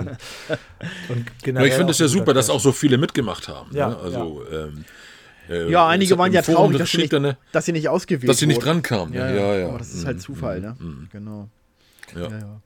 Ja, 1.19 1.25
generell 1.43 1.67
ich 1.67 1.73
finde 1.73 1.91
es 1.91 1.99
ja 1.99 2.07
super, 2.07 2.33
dass 2.33 2.49
auch 2.49 2.59
so 2.59 2.71
viele 2.71 2.97
mitgemacht 2.97 3.47
haben. 3.47 3.69
Ja, 3.75 3.89
ne? 3.89 3.97
Also, 3.97 4.43
ähm, 4.51 4.85
äh, 5.49 5.69
Ja, 5.69 5.87
einige 5.87 6.17
waren 6.17 6.31
ja 6.31 6.41
Forum 6.41 6.71
traurig, 6.71 6.77
dass 6.77 6.91
sie, 6.91 6.97
nicht, 6.99 7.13
eine- 7.13 7.37
dass 7.51 7.65
sie 7.65 7.71
nicht 7.73 7.89
ausgewählt 7.89 8.29
dass 8.29 8.37
sie 8.37 8.47
nicht 8.47 8.57
wurden. 8.57 8.81
drankamen. 8.81 9.13
Ja, 9.13 9.29
Ja, 9.29 9.35
ja. 9.35 9.55
ja. 9.55 9.67
Aber 9.69 9.77
das 9.79 9.93
ist 9.93 10.05
halt 10.05 10.17
Mhm, 10.17 10.21
Zufall, 10.21 10.57
mhm, 10.59 10.65
ne? 10.65 10.75
mhm. 10.79 11.07
Genau. 11.11 11.49
Ja. 12.15 12.21
Ja, 12.21 12.29
ja. 12.29 12.61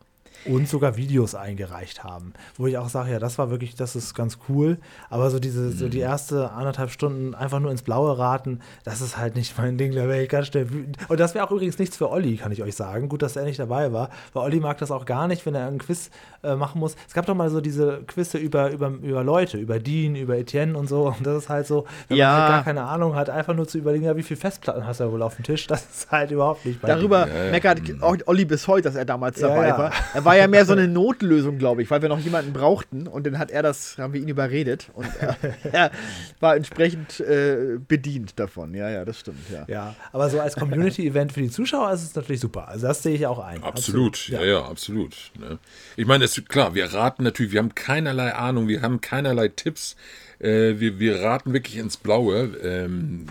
Und 0.50 0.68
sogar 0.70 0.98
Videos 0.98 1.36
eingereicht 1.36 2.04
haben. 2.04 2.34
Wo 2.58 2.68
ich 2.68 2.78
auch 2.78 2.90
sage, 2.90 3.12
ja, 3.12 3.20
das 3.20 3.38
war 3.38 3.50
wirklich, 3.50 3.76
das 3.76 3.96
ist 3.96 4.14
ganz 4.14 4.38
cool. 4.50 4.78
Aber 5.10 5.30
so 5.30 5.40
diese, 5.40 5.72
so 5.72 5.86
Mhm. 5.86 5.90
die 5.92 6.00
erste 6.00 6.52
anderthalb 6.52 6.90
Stunden 6.92 7.36
einfach 7.36 7.60
nur 7.60 7.72
ins 7.72 7.82
Blaue 7.82 8.18
raten, 8.18 8.60
das 8.84 9.02
ist 9.02 9.18
halt 9.18 9.36
nicht 9.36 9.58
mein 9.58 9.78
Ding. 9.78 9.94
Da 9.94 10.08
wäre 10.08 10.22
ich 10.24 10.30
ganz 10.30 10.48
schnell 10.48 10.70
wütend. 10.72 10.98
Und 11.10 11.20
das 11.20 11.34
wäre 11.36 11.46
auch 11.46 11.52
übrigens 11.52 11.78
nichts 11.80 11.98
für 11.98 12.10
Olli, 12.10 12.38
kann 12.38 12.52
ich 12.52 12.64
euch 12.64 12.76
sagen. 12.76 13.10
Gut, 13.10 13.22
dass 13.22 13.36
er 13.36 13.44
nicht 13.44 13.60
dabei 13.60 13.92
war. 13.94 14.10
Weil 14.34 14.44
Olli 14.44 14.60
mag 14.60 14.78
das 14.78 14.92
auch 14.92 15.06
gar 15.06 15.28
nicht, 15.28 15.46
wenn 15.46 15.56
er 15.56 15.68
einen 15.68 15.80
Quiz 15.80 16.10
äh, 16.44 16.56
machen 16.56 16.80
muss. 16.80 16.96
Es 17.08 17.14
gab 17.14 17.26
doch 17.26 17.36
mal 17.36 17.50
so 17.50 17.62
diese 17.62 18.02
Quizze 18.08 18.38
über, 18.38 18.72
über, 18.72 18.90
über 18.90 19.24
Leute, 19.24 19.58
über 19.58 19.80
Dean, 19.80 20.16
über 20.16 20.38
Etienne 20.38 20.78
und 20.78 20.88
so. 20.88 21.08
Und 21.08 21.26
das 21.26 21.44
ist 21.44 21.50
halt 21.50 21.68
so, 21.68 21.86
wenn 22.08 22.18
Ja. 22.18 22.32
man 22.32 22.42
halt 22.42 22.50
gar 22.52 22.64
keine 22.64 22.84
Ahnung 22.84 23.16
hat, 23.16 23.30
einfach 23.30 23.54
nur 23.56 23.68
zu 23.68 23.78
überlegen, 23.78 24.06
ja, 24.06 24.16
wie 24.16 24.24
viele 24.24 24.40
Festplatten 24.40 24.86
hast 24.86 25.00
du 25.00 25.12
wohl 25.12 25.22
auf 25.22 25.36
dem 25.36 25.44
Tisch. 25.44 25.68
Das 25.68 25.82
ist 25.84 26.12
halt 26.12 26.32
überhaupt 26.32 26.66
nicht 26.66 26.82
mein 26.82 26.90
Darüber 26.90 27.28
Ja, 27.28 27.46
ja. 27.46 27.52
meckert 27.52 27.82
auch 28.02 28.16
Olli 28.28 28.46
bis 28.46 28.68
heute, 28.68 28.84
dass 28.84 28.96
er 28.96 29.06
damals 29.06 29.40
Ja, 29.40 29.48
dabei 29.50 29.68
ja. 29.68 29.78
war. 29.78 29.92
Er 30.14 30.24
war 30.26 30.36
ja 30.38 30.48
mehr 30.48 30.66
so 30.66 30.74
eine 30.74 30.88
Notlösung, 30.88 31.58
glaube 31.58 31.82
ich, 31.82 31.92
weil 31.92 32.02
wir 32.02 32.10
noch 32.10 32.20
jemanden 32.20 32.54
brauchten 32.54 33.08
und 33.08 33.26
dann 33.26 33.38
hat 33.38 33.52
er 33.52 33.64
das, 33.64 33.98
haben 33.98 34.14
wir 34.14 34.22
ihn 34.22 34.28
überredet 34.28 34.90
und 34.94 35.08
er, 35.20 35.38
er 35.72 35.92
war 36.40 36.56
entsprechend 36.56 37.20
äh, 37.20 37.78
bedient 37.88 38.40
davon. 38.40 38.74
Ja, 38.74 38.90
ja, 38.90 39.06
das 39.06 39.20
stimmt, 39.20 39.50
ja. 39.52 39.66
Ja, 39.68 39.96
aber 40.12 40.30
so 40.30 40.40
als 40.40 40.56
Community-Event 40.56 41.34
für 41.34 41.42
die 41.42 41.50
Zuschauer 41.50 41.92
ist 41.92 42.04
es 42.04 42.16
natürlich 42.16 42.42
super. 42.42 42.68
Also 42.68 42.88
das 42.88 43.04
sehe 43.04 43.16
ich 43.16 43.26
auch 43.26 43.40
ein. 43.40 43.64
Absolut, 43.64 44.30
ja, 44.30 44.44
ja, 44.44 44.64
absolut. 44.64 45.16
Ne? 45.40 45.60
Ich 45.96 46.06
meine, 46.06 46.26
es 46.26 46.38
ist 46.38 46.50
klar, 46.50 46.76
wir 46.76 46.94
raten 46.94 47.24
natürlich, 47.24 47.52
wir 47.52 47.60
haben 47.60 47.76
keinerlei 47.76 48.34
Ahnung, 48.34 48.68
wir 48.68 48.82
haben 48.82 49.02
keinerlei 49.02 49.48
Tipps. 49.50 49.96
Äh, 50.40 50.80
wir, 50.80 51.00
wir 51.00 51.22
raten 51.22 51.54
wirklich 51.54 51.78
ins 51.78 51.98
Blaue. 51.98 52.52
Ähm, 52.62 53.26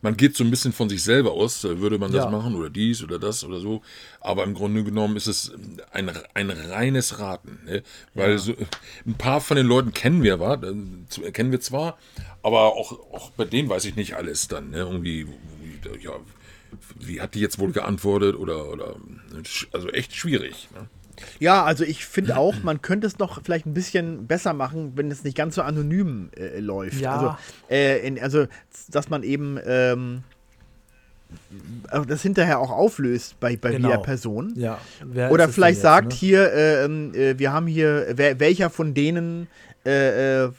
man 0.00 0.16
geht 0.16 0.36
so 0.36 0.44
ein 0.44 0.50
bisschen 0.50 0.72
von 0.72 0.88
sich 0.88 1.02
selber 1.02 1.32
aus, 1.32 1.64
äh, 1.64 1.80
würde 1.80 1.98
man 1.98 2.12
das 2.12 2.24
Ja. 2.24 2.30
machen 2.30 2.54
oder 2.54 2.70
dies 2.70 3.02
oder 3.02 3.18
das 3.18 3.42
oder 3.44 3.58
so. 3.60 3.82
Aber 4.20 4.44
im 4.44 4.54
Grunde 4.54 4.84
genommen 4.84 5.16
ist 5.16 5.26
es 5.26 5.52
ein, 5.92 6.12
ein 6.34 6.50
reines 6.50 7.18
Raten. 7.18 7.58
Ne? 7.66 7.82
Weil 8.14 8.38
so, 8.38 8.54
ein 9.06 9.14
paar 9.14 9.40
von 9.40 9.56
den 9.56 9.66
Leuten 9.66 9.92
kennen 9.92 10.22
wir, 10.22 10.38
wa? 10.40 10.54
Äh, 10.54 11.32
kennen 11.32 11.50
wir 11.50 11.60
zwar, 11.60 11.98
aber 12.42 12.76
auch, 12.76 12.92
auch 13.12 13.30
bei 13.30 13.44
denen 13.44 13.68
weiß 13.68 13.84
ich 13.86 13.96
nicht 13.96 14.14
alles 14.14 14.46
dann. 14.48 14.70
Ne? 14.70 14.78
Irgendwie, 14.78 15.26
wie- 15.26 16.04
ja, 16.04 16.12
wie 16.98 17.20
hat 17.20 17.34
die 17.34 17.40
jetzt 17.40 17.58
wohl 17.58 17.72
geantwortet 17.72 18.36
oder, 18.36 18.68
oder 18.70 18.96
also 19.72 19.88
echt 19.88 20.14
schwierig. 20.14 20.68
Ne? 20.74 20.88
Ja, 21.38 21.64
also 21.64 21.84
ich 21.84 22.04
finde 22.06 22.36
auch, 22.36 22.62
man 22.62 22.82
könnte 22.82 23.06
es 23.06 23.18
noch 23.18 23.42
vielleicht 23.42 23.66
ein 23.66 23.74
bisschen 23.74 24.26
besser 24.26 24.52
machen, 24.52 24.92
wenn 24.96 25.10
es 25.10 25.24
nicht 25.24 25.36
ganz 25.36 25.54
so 25.54 25.62
anonym 25.62 26.30
äh, 26.36 26.60
läuft. 26.60 27.00
Ja. 27.00 27.14
Also, 27.14 27.36
äh, 27.70 28.06
in, 28.06 28.20
also, 28.20 28.46
dass 28.90 29.08
man 29.08 29.22
eben 29.22 29.58
ähm, 29.66 30.22
äh, 31.90 32.00
das 32.06 32.22
hinterher 32.22 32.58
auch 32.58 32.70
auflöst 32.70 33.38
bei, 33.40 33.56
bei 33.56 33.72
Genau. 33.72 33.88
jeder 33.88 34.00
Person. 34.00 34.52
Ja. 34.56 34.78
Wer 35.04 35.30
Oder 35.30 35.48
vielleicht 35.48 35.78
denn 35.78 35.82
sagt 35.82 36.12
jetzt, 36.12 36.22
ne? 36.22 36.28
hier, 36.28 36.52
äh, 36.52 36.84
ähm, 36.84 37.14
äh, 37.14 37.38
wir 37.38 37.52
haben 37.52 37.66
hier, 37.66 38.06
wer, 38.14 38.40
welcher 38.40 38.70
von 38.70 38.94
denen 38.94 39.48
äh, 39.84 40.44
äh, 40.44 40.50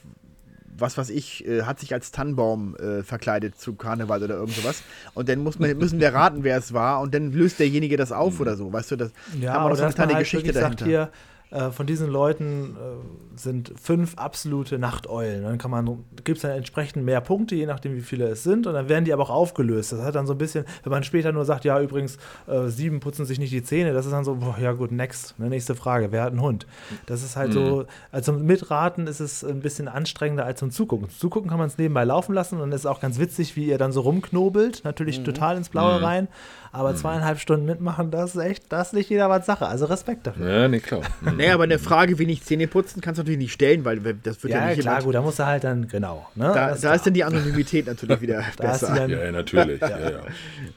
was 0.82 0.98
weiß 0.98 1.10
ich, 1.10 1.46
äh, 1.48 1.64
hat 1.64 1.80
sich 1.80 1.94
als 1.94 2.12
Tannenbaum 2.12 2.76
äh, 2.76 3.04
verkleidet 3.04 3.60
zu 3.60 3.76
Karneval 3.76 4.24
oder 4.24 4.36
irgend 4.36 4.56
sowas. 4.56 4.82
Und 5.14 5.30
dann 5.30 5.40
muss 5.40 5.60
man, 5.60 5.78
müssen 5.78 6.00
wir 6.00 6.14
raten, 6.14 6.44
wer 6.44 6.58
es 6.58 6.74
war. 6.74 7.02
Und 7.02 7.14
dann 7.14 7.32
löst 7.32 7.60
derjenige 7.60 7.98
das 7.98 8.12
auf 8.12 8.40
oder 8.40 8.56
so. 8.56 8.72
Weißt 8.72 8.92
du, 8.92 8.96
das 8.96 9.12
Ja, 9.40 9.54
haben 9.54 9.66
wir 9.66 9.70
noch 9.70 9.76
so 9.78 9.84
eine 9.84 9.94
kleine 9.94 10.14
halt 10.16 10.24
Geschichte 10.26 10.52
dahinter. 10.52 10.78
sagt, 10.78 10.84
hier, 10.88 11.10
äh, 11.52 11.72
von 11.72 11.88
diesen 11.88 12.10
Leuten 12.10 12.76
äh, 12.76 13.40
sind 13.40 13.74
fünf 13.82 14.16
absolute 14.18 14.78
Nachteulen. 14.78 15.44
Dann 15.44 15.58
kann 15.58 15.72
man, 15.72 16.06
gibt 16.24 16.38
es 16.38 16.42
dann 16.44 16.52
entsprechend 16.52 17.04
mehr 17.06 17.22
Punkte, 17.22 17.56
je 17.56 17.66
nachdem, 17.66 17.96
wie 17.96 18.02
viele 18.02 18.28
es 18.28 18.44
sind. 18.44 18.68
Und 18.68 18.74
dann 18.74 18.88
werden 18.88 19.06
die 19.06 19.14
aber 19.14 19.24
auch 19.24 19.30
aufgelöst. 19.32 19.92
Das 19.92 20.02
hat 20.02 20.14
dann 20.14 20.28
so 20.28 20.34
ein 20.34 20.38
bisschen, 20.38 20.66
wenn 20.84 20.92
man 20.92 21.04
später 21.04 21.32
nur 21.32 21.46
sagt, 21.46 21.66
ja, 21.66 21.82
übrigens, 21.82 22.18
äh, 22.48 22.68
sieben 22.68 23.00
putzen 23.00 23.26
sich 23.26 23.40
nicht 23.40 23.52
die 23.52 23.64
Zähne, 23.64 23.94
das 23.94 24.06
ist 24.06 24.12
dann 24.12 24.26
so, 24.26 24.36
boah, 24.36 24.58
ja 24.62 24.74
gut, 24.74 24.92
next, 24.92 25.40
ne, 25.40 25.50
nächste 25.50 25.74
Frage, 25.74 26.12
wer 26.12 26.24
hat 26.24 26.32
einen 26.32 26.42
Hund? 26.42 26.68
Das 27.08 27.24
ist 27.24 27.36
halt 27.36 27.54
so, 27.54 27.86
also 28.12 28.34
Mitraten 28.34 29.08
ist 29.08 29.20
es 29.20 29.44
ein 29.44 29.62
bisschen 29.62 29.88
anstrengender 29.88 30.46
als 30.46 30.60
zum 30.60 30.70
Zugucken. 30.70 31.10
Zugucken 31.10 31.50
kann 31.50 31.58
man 31.60 31.68
es 31.68 31.78
nebenbei 31.78 32.04
laufen 32.04 32.34
lassen 32.34 32.62
und 32.62 32.72
es 32.74 32.82
ist 32.82 32.86
auch 32.86 33.00
ganz 33.00 33.18
witzig, 33.18 33.56
wie 33.56 33.66
ihr 33.66 33.78
dann 33.78 33.92
so 33.92 34.02
rumknobelt, 34.02 34.84
natürlich 34.84 35.24
total 35.24 35.58
ins 35.58 35.70
Blaue 35.70 36.02
rein, 36.02 36.28
aber 36.72 36.96
zweieinhalb 36.96 37.40
Stunden 37.40 37.66
mitmachen, 37.66 38.12
das 38.12 38.36
ist 38.36 38.42
echt, 38.42 38.72
das 38.72 38.88
ist 38.90 38.94
nicht 38.94 39.10
jedermanns 39.10 39.46
Sache. 39.46 39.66
Also 39.68 39.86
Respekt 39.86 40.28
dafür. 40.28 40.50
Ja, 40.50 40.68
nee, 40.68 40.80
klar. 40.80 41.02
Mhm. 41.22 41.38
Naja, 41.38 41.54
aber 41.56 41.64
eine 41.64 41.80
Frage, 41.80 42.20
wie 42.20 42.26
nicht 42.26 42.46
Zähne 42.46 42.68
putzen, 42.68 43.02
kannst 43.02 43.18
du 43.18 43.22
natürlich 43.24 43.40
nicht 43.40 43.54
stellen, 43.54 43.86
weil 43.86 44.00
das 44.00 44.42
wird 44.44 44.54
ja, 44.54 44.62
Ja, 44.62 44.68
nicht 44.68 44.82
klar, 44.82 44.94
jemand- 44.96 45.06
gut, 45.06 45.16
da 45.16 45.22
musst 45.22 45.40
du 45.40 45.46
halt 45.46 45.64
dann, 45.64 45.88
genau. 45.88 46.28
Ne? 46.36 46.52
Da, 46.54 46.76
da 46.76 46.94
ist 46.94 47.06
dann 47.06 47.14
die 47.14 47.24
Anonymität 47.24 47.88
natürlich 47.88 48.22
wieder 48.22 48.44
besser. 48.58 48.94
dann- 48.96 49.10
Ja, 49.10 49.24
ja, 49.26 49.32
natürlich. 49.32 49.82
Ja, 49.90 50.00
ja. 50.00 50.22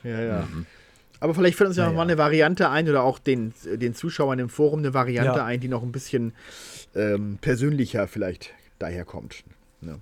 Ja, 0.04 0.20
ja. 0.20 0.48
Aber 1.20 1.34
vielleicht 1.34 1.56
fällt 1.56 1.68
uns 1.68 1.76
ja, 1.76 1.84
Ja, 1.84 1.90
noch 1.90 1.96
mal 1.96 2.02
ja. 2.02 2.08
eine 2.08 2.18
Variante 2.18 2.68
ein 2.70 2.88
oder 2.88 3.02
auch 3.04 3.18
den, 3.20 3.52
den 3.64 3.94
Zuschauern 3.94 4.38
im 4.40 4.48
Forum 4.48 4.80
eine 4.80 4.92
Variante 4.94 5.38
Ja. 5.38 5.44
ein, 5.44 5.60
die 5.60 5.68
noch 5.68 5.82
ein 5.82 5.92
bisschen 5.92 6.32
ähm, 6.96 7.38
persönlicher 7.40 8.08
vielleicht 8.08 8.50
daherkommt. 8.80 9.44
Ne? 9.80 10.00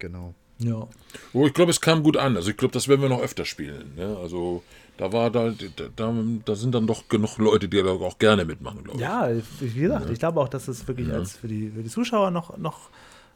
Genau. 0.00 0.34
ja. 0.58 0.88
Oh, 1.32 1.46
ich 1.46 1.54
glaube, 1.54 1.70
es 1.70 1.80
kam 1.80 2.02
gut 2.02 2.16
an. 2.16 2.36
Also 2.36 2.50
ich 2.50 2.56
glaube, 2.56 2.72
das 2.72 2.88
werden 2.88 3.00
wir 3.00 3.08
noch 3.08 3.22
öfter 3.22 3.44
spielen. 3.44 3.92
Ne? 3.96 4.16
Also 4.20 4.62
da 4.98 5.12
war 5.12 5.30
da, 5.30 5.50
da, 5.50 6.12
da, 6.44 6.54
sind 6.54 6.74
dann 6.74 6.86
doch 6.86 7.08
genug 7.08 7.38
Leute, 7.38 7.68
die 7.68 7.82
da 7.82 7.90
auch 7.90 8.18
gerne 8.18 8.44
mitmachen, 8.44 8.82
glaube 8.84 8.98
ich. 8.98 9.04
ja, 9.04 9.28
wie 9.60 9.80
gesagt, 9.80 10.10
ich 10.10 10.18
glaube 10.18 10.40
auch, 10.40 10.48
dass 10.48 10.68
es 10.68 10.86
wirklich 10.88 11.12
als 11.12 11.36
für 11.36 11.48
die, 11.48 11.70
für 11.70 11.82
die 11.82 11.90
Zuschauer 11.90 12.30
noch, 12.30 12.56
noch, 12.56 12.88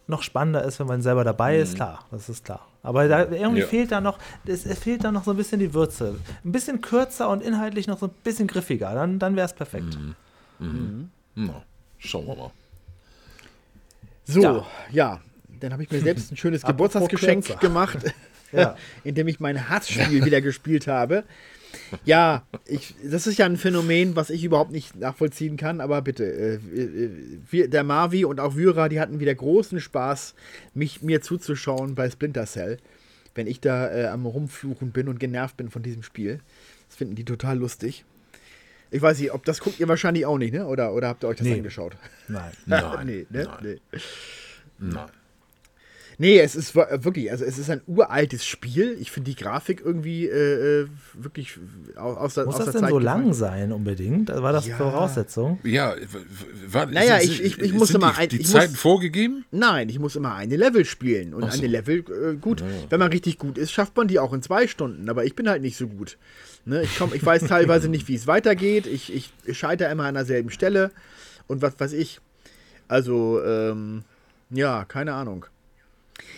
noch 0.07 0.23
spannender 0.23 0.65
ist, 0.65 0.81
wenn 0.81 0.87
man 0.87 1.03
selber 1.03 1.23
dabei 1.25 1.59
ist, 1.59 1.77
klar, 1.77 2.05
das 2.11 2.29
ist 2.29 2.45
klar. 2.45 2.67
Aber 2.83 3.07
da, 3.09 3.29
irgendwie 3.31 3.61
Ja. 3.61 3.67
fehlt 3.67 3.93
da 3.93 4.01
noch, 4.01 4.19
es, 4.47 4.65
es 4.65 4.79
fehlt 4.79 5.05
da 5.05 5.13
noch 5.13 5.25
so 5.25 5.33
ein 5.33 5.37
bisschen 5.37 5.61
die 5.61 5.75
Würze. 5.75 6.17
Ein 6.45 6.53
bisschen 6.53 6.81
kürzer 6.81 7.29
und 7.29 7.43
inhaltlich 7.43 7.87
noch 7.87 7.99
so 7.99 8.07
ein 8.07 8.13
bisschen 8.25 8.47
griffiger, 8.47 8.95
dann, 8.95 9.19
dann 9.19 9.37
wäre 9.37 9.45
es 9.47 9.53
perfekt. 9.53 9.99
Na, 11.35 11.63
schauen 11.99 12.27
wir 12.27 12.37
mal. 12.37 12.51
So, 14.25 14.43
ja, 14.43 14.65
Ja. 14.93 15.21
dann 15.61 15.73
habe 15.73 15.83
ich 15.83 15.91
mir 15.91 16.01
selbst 16.01 16.33
ein 16.33 16.37
schönes 16.37 16.63
Geburtstagsgeschenk 16.67 17.61
gemacht, 17.61 17.99
Ja. 18.53 18.77
indem 19.05 19.29
ich 19.29 19.41
mein 19.41 19.69
Hassspiel 19.69 20.25
wieder 20.25 20.41
gespielt 20.41 20.87
habe. 20.87 21.25
Ja, 22.05 22.45
ich, 22.67 22.95
das 23.05 23.29
ist 23.29 23.39
ja 23.39 23.47
ein 23.47 23.57
Phänomen, 23.57 24.17
was 24.17 24.31
ich 24.31 24.43
überhaupt 24.43 24.73
nicht 24.73 24.97
nachvollziehen 24.97 25.57
kann, 25.57 25.81
aber 25.81 26.03
bitte, 26.03 26.25
äh, 26.25 27.57
äh, 27.57 27.69
der 27.69 27.85
Marvi 27.85 28.25
und 28.25 28.41
auch 28.41 28.57
Vyra, 28.57 28.89
die 28.89 28.99
hatten 29.01 29.21
wieder 29.21 29.35
großen 29.35 29.81
Spaß, 29.81 30.35
mich, 30.75 31.03
mir 31.03 31.21
zuzuschauen 31.21 31.95
bei 31.95 32.11
Splinter 32.11 32.47
Cell, 32.47 32.79
wenn 33.37 33.47
ich 33.47 33.61
da 33.61 33.89
äh, 33.89 34.07
am 34.07 34.27
Rumfluchen 34.27 34.91
bin 34.91 35.07
und 35.09 35.21
genervt 35.21 35.57
bin 35.57 35.71
von 35.71 35.83
diesem 35.85 36.03
Spiel. 36.03 36.41
Das 36.89 36.97
finden 36.97 37.15
die 37.15 37.25
total 37.25 37.59
lustig. 37.59 38.05
Ich 38.91 39.01
weiß 39.01 39.21
nicht, 39.21 39.33
ob 39.33 39.45
das 39.45 39.61
guckt 39.61 39.79
ihr 39.79 39.87
wahrscheinlich 39.87 40.27
auch 40.27 40.39
nicht, 40.39 40.53
ne? 40.53 40.67
Oder, 40.67 40.93
oder 40.93 41.07
habt 41.07 41.23
ihr 41.23 41.29
euch 41.29 41.37
das 41.39 41.47
Nee. 41.47 41.55
angeschaut? 41.55 41.97
Nein. 42.27 42.51
Nein, 42.67 43.07
nee, 43.07 43.27
ne? 43.31 43.45
nein. 43.45 43.59
nee. 43.63 44.01
Nein. 44.79 45.09
Nee, 46.23 46.39
es 46.39 46.55
ist 46.55 46.75
wirklich, 46.75 47.31
also 47.31 47.47
es 47.47 47.57
ist 47.57 47.71
ein 47.71 47.81
uraltes 47.87 48.45
Spiel. 48.45 48.95
Ich 49.01 49.11
finde 49.11 49.31
die 49.31 49.37
Grafik 49.37 49.81
irgendwie 49.83 50.27
äh, 50.29 50.83
äh, 50.83 50.87
wirklich 51.15 51.59
au- 51.97 52.13
aus 52.13 52.35
der, 52.35 52.45
Muss 52.45 52.57
aus 52.57 52.65
das 52.67 52.73
denn 52.75 52.83
Zeit 52.83 52.91
so 52.91 52.99
gefallen. 52.99 53.23
lang 53.25 53.33
sein 53.33 53.73
unbedingt? 53.73 54.29
War 54.29 54.53
das 54.53 54.67
Ja. 54.67 54.77
Voraussetzung? 54.77 55.59
Ja, 55.65 55.95
war, 56.67 56.85
Naja, 56.85 57.19
sind- 57.21 57.31
ich- 57.33 57.43
ich- 57.43 57.59
ich 57.59 57.73
musste 57.73 57.95
die, 57.95 58.01
mal 58.01 58.13
ein- 58.19 58.29
die 58.29 58.43
ich 58.43 58.49
Zeiten 58.49 58.73
muss- 58.73 58.81
vorgegeben? 58.81 59.47
Nein, 59.51 59.89
ich 59.89 59.99
muss 59.99 60.15
immer 60.15 60.35
eine 60.35 60.57
Level 60.57 60.85
spielen. 60.85 61.33
Und 61.33 61.51
so. 61.51 61.59
eine 61.59 61.67
Level, 61.67 62.01
äh, 62.01 62.37
gut, 62.37 62.63
wenn 62.91 62.99
man 62.99 63.11
richtig 63.11 63.39
gut 63.39 63.57
ist, 63.57 63.73
schafft 63.73 63.97
man 63.97 64.07
die 64.07 64.19
auch 64.19 64.35
in 64.35 64.43
zwei 64.43 64.67
Stunden. 64.67 65.09
Aber 65.09 65.25
ich 65.25 65.35
bin 65.35 65.49
halt 65.49 65.63
nicht 65.63 65.79
so 65.79 65.87
gut. 65.89 66.19
Ne? 66.67 66.83
Ich, 66.83 66.99
komm, 66.99 67.13
ich 67.15 67.25
weiß 67.25 67.45
teilweise 67.45 67.89
nicht, 67.89 68.09
wie 68.09 68.15
es 68.15 68.27
weitergeht. 68.27 68.87
Ich, 68.87 69.11
ich, 69.11 69.33
ich 69.47 69.59
scheitere 69.59 69.91
immer 69.91 70.05
an 70.05 70.15
derselben 70.17 70.51
Stelle. 70.51 70.91
Und 71.47 71.63
was 71.63 71.81
weiß 71.81 71.95
ich. 71.95 72.21
Also, 72.89 73.43
ähm, 73.43 74.03
ja, 74.51 74.85
keine 74.85 75.15
Ahnung. 75.15 75.47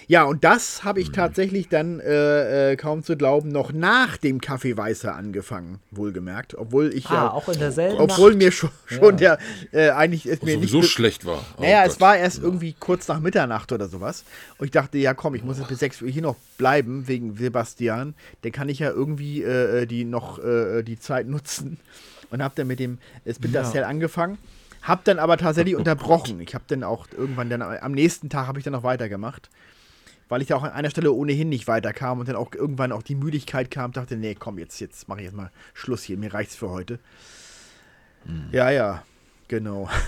Ja, 0.08 0.24
und 0.24 0.44
das 0.44 0.84
habe 0.84 1.00
ich 1.00 1.08
Mhm. 1.08 1.12
tatsächlich 1.14 1.68
dann, 1.68 2.00
äh, 2.00 2.72
äh, 2.72 2.76
kaum 2.76 3.02
zu 3.02 3.16
glauben, 3.16 3.48
noch 3.50 3.72
nach 3.72 4.16
dem 4.16 4.40
Kaffee 4.40 4.76
Weißer 4.76 5.14
angefangen, 5.14 5.78
wohlgemerkt. 5.90 6.54
Obwohl 6.56 6.92
ich 6.92 7.06
Ah, 7.06 7.14
ja, 7.14 7.30
auch 7.30 7.48
in 7.48 7.58
derselben 7.58 7.98
obwohl 7.98 8.30
Nacht. 8.30 8.38
mir 8.42 8.52
schon, 8.52 8.70
schon 8.86 9.16
der, 9.16 9.38
äh, 9.72 9.90
eigentlich 9.90 10.26
ist 10.26 10.42
mir 10.42 10.56
nicht 10.58 10.84
schlecht 10.86 11.24
war. 11.24 11.44
Oh 11.56 11.62
naja, 11.62 11.84
es 11.84 11.92
Gott. 11.94 12.00
war 12.00 12.16
erst 12.16 12.42
irgendwie 12.42 12.74
kurz 12.78 13.08
nach 13.08 13.20
Mitternacht 13.20 13.72
oder 13.72 13.88
sowas. 13.88 14.24
Und 14.58 14.66
ich 14.66 14.70
dachte, 14.72 14.98
ja 14.98 15.14
komm, 15.14 15.34
ich 15.34 15.44
muss 15.44 15.58
jetzt 15.58 15.68
bis 15.68 15.78
6 15.78 16.02
Uhr 16.02 16.08
hier 16.08 16.22
noch 16.22 16.36
bleiben, 16.58 17.08
wegen 17.08 17.36
Sebastian. 17.36 18.14
Dann 18.42 18.52
kann 18.52 18.68
ich 18.68 18.80
ja 18.80 18.90
irgendwie 18.90 19.42
äh, 19.42 19.86
die 19.86 20.04
noch 20.04 20.38
äh, 20.42 20.82
die 20.82 20.98
Zeit 20.98 21.26
nutzen. 21.28 21.78
Und 22.30 22.42
hab 22.42 22.54
dann 22.56 22.66
mit 22.66 22.80
dem 22.80 22.98
Splinter 23.30 23.62
Ja. 23.62 23.70
Cell 23.70 23.84
angefangen. 23.84 24.38
Hab 24.82 25.04
dann 25.04 25.18
aber 25.18 25.36
tatsächlich 25.36 25.76
unterbrochen. 25.76 26.40
Ich 26.40 26.54
habe 26.54 26.64
dann 26.66 26.82
auch 26.84 27.06
irgendwann 27.16 27.48
dann, 27.50 27.62
am 27.62 27.92
nächsten 27.92 28.28
Tag 28.28 28.46
habe 28.48 28.58
ich 28.58 28.64
dann 28.64 28.72
noch 28.72 28.82
weitergemacht. 28.82 29.48
Weil 30.28 30.40
ich 30.40 30.48
da 30.48 30.56
auch 30.56 30.62
an 30.62 30.70
einer 30.70 30.88
Stelle 30.90 31.12
ohnehin 31.12 31.48
nicht 31.50 31.68
weiterkam 31.68 32.18
und 32.18 32.28
dann 32.28 32.36
auch 32.36 32.52
irgendwann 32.54 32.90
auch 32.90 33.02
die 33.02 33.14
Müdigkeit 33.14 33.70
kam, 33.70 33.92
dachte, 33.92 34.16
nee, 34.16 34.34
komm, 34.34 34.58
jetzt, 34.58 34.80
jetzt 34.80 35.06
mache 35.08 35.18
ich 35.20 35.26
jetzt 35.26 35.36
mal 35.36 35.50
Schluss 35.74 36.02
hier, 36.02 36.16
mir 36.16 36.32
reicht's 36.32 36.56
für 36.56 36.70
heute. 36.70 36.98
Ja, 38.50 38.70
ja, 38.70 39.02
genau. 39.48 39.88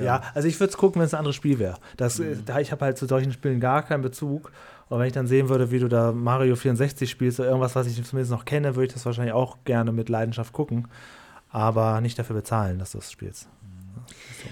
Ja, 0.00 0.22
also 0.34 0.46
ich 0.46 0.60
würde 0.60 0.70
es 0.70 0.76
gucken, 0.76 1.00
wenn 1.00 1.06
es 1.06 1.14
ein 1.14 1.18
anderes 1.18 1.34
Spiel 1.34 1.58
wäre. 1.58 1.78
Das, 1.96 2.20
Mhm. 2.20 2.26
äh, 2.32 2.36
da 2.44 2.60
ich 2.60 2.70
habe 2.70 2.84
halt 2.84 2.96
zu 2.96 3.06
solchen 3.06 3.32
Spielen 3.32 3.58
gar 3.58 3.82
keinen 3.82 4.02
Bezug. 4.02 4.52
Und 4.88 5.00
wenn 5.00 5.06
ich 5.08 5.12
dann 5.12 5.26
sehen 5.26 5.48
würde, 5.48 5.72
wie 5.72 5.80
du 5.80 5.88
da 5.88 6.12
Mario 6.12 6.54
64 6.54 7.10
spielst 7.10 7.40
oder 7.40 7.48
irgendwas, 7.48 7.74
was 7.74 7.88
ich 7.88 7.94
zumindest 8.04 8.30
noch 8.30 8.44
kenne, 8.44 8.76
würde 8.76 8.86
ich 8.86 8.92
das 8.92 9.04
wahrscheinlich 9.04 9.34
auch 9.34 9.58
gerne 9.64 9.90
mit 9.90 10.08
Leidenschaft 10.08 10.52
gucken. 10.52 10.86
Aber 11.50 12.00
nicht 12.00 12.18
dafür 12.18 12.36
bezahlen, 12.36 12.78
dass 12.78 12.92
du 12.92 12.98
es 12.98 13.10
spielst. 13.10 13.48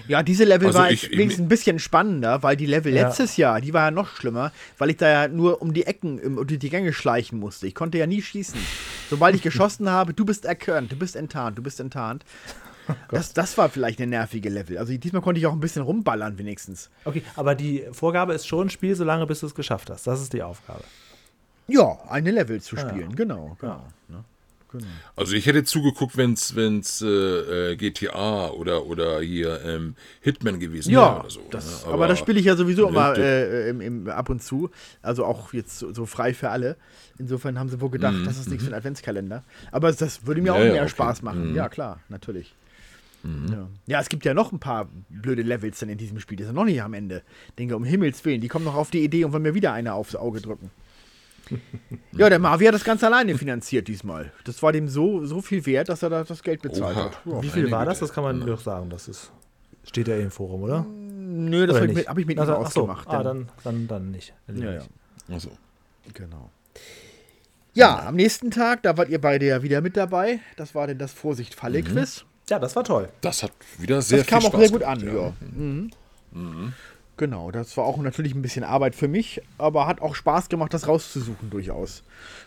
Ja, 0.07 0.21
diese 0.23 0.43
Level 0.43 0.67
Also 0.67 0.79
war 0.79 0.91
ich- 0.91 1.09
wenigstens 1.11 1.45
ein 1.45 1.47
bisschen 1.47 1.79
spannender, 1.79 2.43
weil 2.43 2.55
die 2.57 2.65
Level 2.65 2.93
Ja. 2.93 3.07
letztes 3.07 3.37
Jahr, 3.37 3.61
die 3.61 3.73
war 3.73 3.85
ja 3.85 3.91
noch 3.91 4.07
schlimmer, 4.15 4.51
weil 4.77 4.89
ich 4.89 4.97
da 4.97 5.07
ja 5.09 5.27
nur 5.27 5.61
um 5.61 5.73
die 5.73 5.85
Ecken, 5.85 6.19
um 6.37 6.45
die 6.45 6.57
Gänge 6.69 6.93
schleichen 6.93 7.39
musste. 7.39 7.65
Ich 7.67 7.73
konnte 7.75 7.97
ja 7.97 8.05
nie 8.07 8.21
schießen. 8.21 8.59
Sobald 9.09 9.35
ich 9.35 9.41
geschossen 9.41 9.89
habe, 9.89 10.13
du 10.13 10.25
bist 10.25 10.45
erkannt, 10.45 10.91
du 10.91 10.95
bist 10.95 11.15
enttarnt, 11.15 11.57
du 11.57 11.63
bist 11.63 11.79
enttarnt. 11.79 12.23
Das, 13.09 13.33
das 13.33 13.57
war 13.57 13.69
vielleicht 13.69 13.99
eine 13.99 14.07
nervige 14.07 14.49
Level. 14.49 14.77
Also 14.77 14.95
diesmal 14.97 15.21
konnte 15.21 15.39
ich 15.39 15.47
auch 15.47 15.51
ein 15.53 15.59
bisschen 15.59 15.81
rumballern 15.81 16.37
wenigstens. 16.37 16.89
Okay, 17.03 17.21
aber 17.35 17.53
die 17.55 17.83
Vorgabe 17.91 18.33
ist 18.33 18.47
schon, 18.47 18.69
spiel 18.69 18.95
so 18.95 19.03
lange, 19.03 19.25
bis 19.27 19.41
du 19.41 19.45
es 19.47 19.55
geschafft 19.55 19.89
hast. 19.89 20.07
Das 20.07 20.21
ist 20.21 20.31
die 20.33 20.41
Aufgabe. 20.43 20.83
Ja, 21.67 21.97
eine 22.09 22.31
Level 22.31 22.61
zu 22.61 22.77
Ah, 22.77 22.81
ja. 22.81 22.89
spielen, 22.89 23.15
genau. 23.15 23.57
genau, 23.59 23.75
ne? 23.75 23.83
Genau. 24.77 24.89
Also 25.15 25.33
ich 25.33 25.45
hätte 25.45 25.63
zugeguckt, 25.63 26.17
wenn 26.17 26.33
es 26.33 26.55
wenn's, 26.55 27.01
äh, 27.01 27.07
äh, 27.71 27.75
GTA 27.75 28.49
oder, 28.49 28.85
oder 28.85 29.19
hier 29.21 29.61
ähm, 29.63 29.95
Hitman 30.21 30.59
gewesen 30.59 30.91
wäre 30.91 31.01
Ja, 31.01 31.19
oder 31.19 31.29
so. 31.29 31.41
das, 31.51 31.85
ne? 31.85 31.93
aber, 31.93 32.07
das 32.07 32.19
spiele 32.19 32.39
ich 32.39 32.45
ja 32.45 32.55
sowieso 32.55 32.87
immer 32.89 33.17
äh, 33.17 33.69
im, 33.69 33.81
im, 33.81 34.07
ab 34.09 34.29
und 34.29 34.41
zu. 34.43 34.69
Also 35.01 35.25
auch 35.25 35.53
jetzt 35.53 35.79
so, 35.79 35.93
so 35.93 36.05
frei 36.05 36.33
für 36.33 36.49
alle. 36.49 36.75
Insofern 37.19 37.57
haben 37.59 37.69
sie 37.69 37.81
wohl 37.81 37.89
gedacht, 37.89 38.15
das 38.25 38.37
ist 38.37 38.47
nichts 38.49 38.63
für 38.63 38.69
einen 38.69 38.77
Adventskalender. 38.77 39.43
Aber 39.71 39.91
das 39.91 40.25
würde 40.25 40.41
mir 40.41 40.51
Mhm, 40.53 40.57
Ja, 40.57 40.61
auch 40.67 40.71
mehr 40.73 40.81
okay. 40.83 40.89
Spaß 40.89 41.21
machen. 41.23 41.49
Mhm. 41.51 41.55
Ja, 41.55 41.69
klar, 41.69 41.99
natürlich. 42.09 42.53
Ja. 43.23 43.67
ja, 43.87 43.99
es 43.99 44.07
gibt 44.07 44.23
ja 44.23 44.33
noch 44.33 44.53
ein 44.53 44.59
paar 44.59 44.87
blöde 45.09 45.41
Levels 45.41 45.79
dann 45.79 45.89
in 45.89 45.97
diesem 45.97 46.19
Spiel. 46.21 46.37
Die 46.37 46.43
sind 46.45 46.55
noch 46.55 46.63
nicht 46.63 46.81
am 46.81 46.93
Ende. 46.93 47.23
Denke, 47.59 47.75
um 47.75 47.83
Himmels 47.83 48.23
Willen, 48.23 48.39
die 48.39 48.47
kommen 48.47 48.63
noch 48.63 48.75
auf 48.75 48.89
die 48.89 49.03
Idee 49.03 49.25
und 49.25 49.33
wollen 49.33 49.43
mir 49.43 49.53
wieder 49.53 49.73
eine 49.73 49.93
aufs 49.95 50.15
Auge 50.15 50.39
drücken. 50.39 50.71
Ja, 52.13 52.29
der 52.29 52.39
Marvi 52.39 52.65
hat 52.65 52.73
das 52.73 52.83
ganz 52.83 53.03
alleine 53.03 53.37
finanziert 53.37 53.87
diesmal. 53.87 54.31
Das 54.45 54.61
war 54.63 54.71
dem 54.71 54.87
so, 54.87 55.25
so 55.25 55.41
viel 55.41 55.65
wert, 55.65 55.89
dass 55.89 56.03
er 56.03 56.09
da 56.09 56.23
das 56.23 56.43
Geld 56.43 56.61
bezahlt 56.61 56.95
Oha. 56.97 57.05
hat. 57.05 57.19
Ja. 57.25 57.41
Wie 57.41 57.49
viel 57.49 57.69
war 57.71 57.85
das? 57.85 57.99
Das 57.99 58.11
kann 58.13 58.23
man 58.23 58.45
doch 58.45 58.59
sagen. 58.61 58.89
Das 58.89 59.07
ist, 59.07 59.31
steht 59.83 60.07
ja 60.07 60.15
eh 60.15 60.23
im 60.23 60.31
Forum, 60.31 60.63
oder? 60.63 60.85
Nö, 60.89 61.67
das 61.67 61.75
habe 61.77 61.85
ich 61.87 61.89
nicht? 61.93 61.97
mit, 62.01 62.07
hab 62.09 62.17
ich 62.17 62.25
mit 62.25 62.37
ihm 62.37 62.41
Also, 62.41 62.53
ach 62.53 62.71
so. 62.71 62.81
ausgemacht. 62.81 63.07
Ah, 63.09 63.17
denn- 63.23 63.25
dann, 63.25 63.49
dann, 63.63 63.87
dann 63.87 64.11
nicht. 64.11 64.33
Dann 64.47 64.55
Ja, 64.57 64.61
lieber 64.61 64.73
ja. 64.73 64.79
nicht. 64.79 64.89
Also, 65.29 65.51
Genau. 66.13 66.49
Ja, 67.73 68.07
am 68.07 68.15
nächsten 68.15 68.49
Tag, 68.49 68.81
da 68.83 68.97
wart 68.97 69.09
ihr 69.09 69.21
beide 69.21 69.45
ja 69.45 69.61
wieder 69.61 69.81
mit 69.81 69.97
dabei. 69.97 70.39
Das 70.55 70.73
war 70.73 70.87
denn 70.87 70.97
das 70.97 71.11
Vorsicht-Falle-Quiz. 71.13 72.25
Ja, 72.49 72.59
das 72.59 72.75
war 72.75 72.83
toll. 72.85 73.09
das 73.21 73.43
hat 73.43 73.51
wieder 73.77 74.01
sehr 74.01 74.19
Das 74.19 74.27
kam 74.27 74.39
viel 74.41 74.47
auch 74.47 74.51
Spaß 74.53 74.61
sehr 74.61 74.69
gut 74.71 74.79
gemacht, 74.79 75.03
an, 75.03 75.15
ja. 75.15 75.33
Mhm. 76.31 76.73
Genau, 77.17 77.49
das 77.49 77.75
war 77.77 77.85
auch 77.85 77.97
natürlich 77.97 78.35
ein 78.35 78.43
bisschen 78.43 78.63
Arbeit 78.63 78.93
für 78.93 79.07
mich, 79.07 79.41
aber 79.57 79.87
hat 79.87 80.01
auch 80.01 80.13
Spaß 80.13 80.49
gemacht, 80.49 80.71
das 80.71 80.87
rauszusuchen 80.87 81.49
durchaus. 81.49 82.03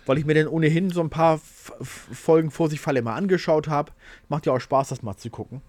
Weil 0.07 0.19
ich 0.19 0.25
mir 0.25 0.35
dann 0.35 0.47
ohnehin 0.47 0.91
so 0.91 1.01
ein 1.01 1.11
paar 1.11 1.35
F 1.35 1.73
Folgen 2.13 2.53
Vorsicht-Falle 2.53 3.03
mal 3.03 3.17
angeschaut 3.17 3.67
habe. 3.67 3.91
Macht 4.29 4.47
ja 4.47 4.53
auch 4.53 4.61
Spaß, 4.61 4.91
das 4.91 5.03
mal 5.03 5.17
zu 5.17 5.29
gucken. 5.29 5.61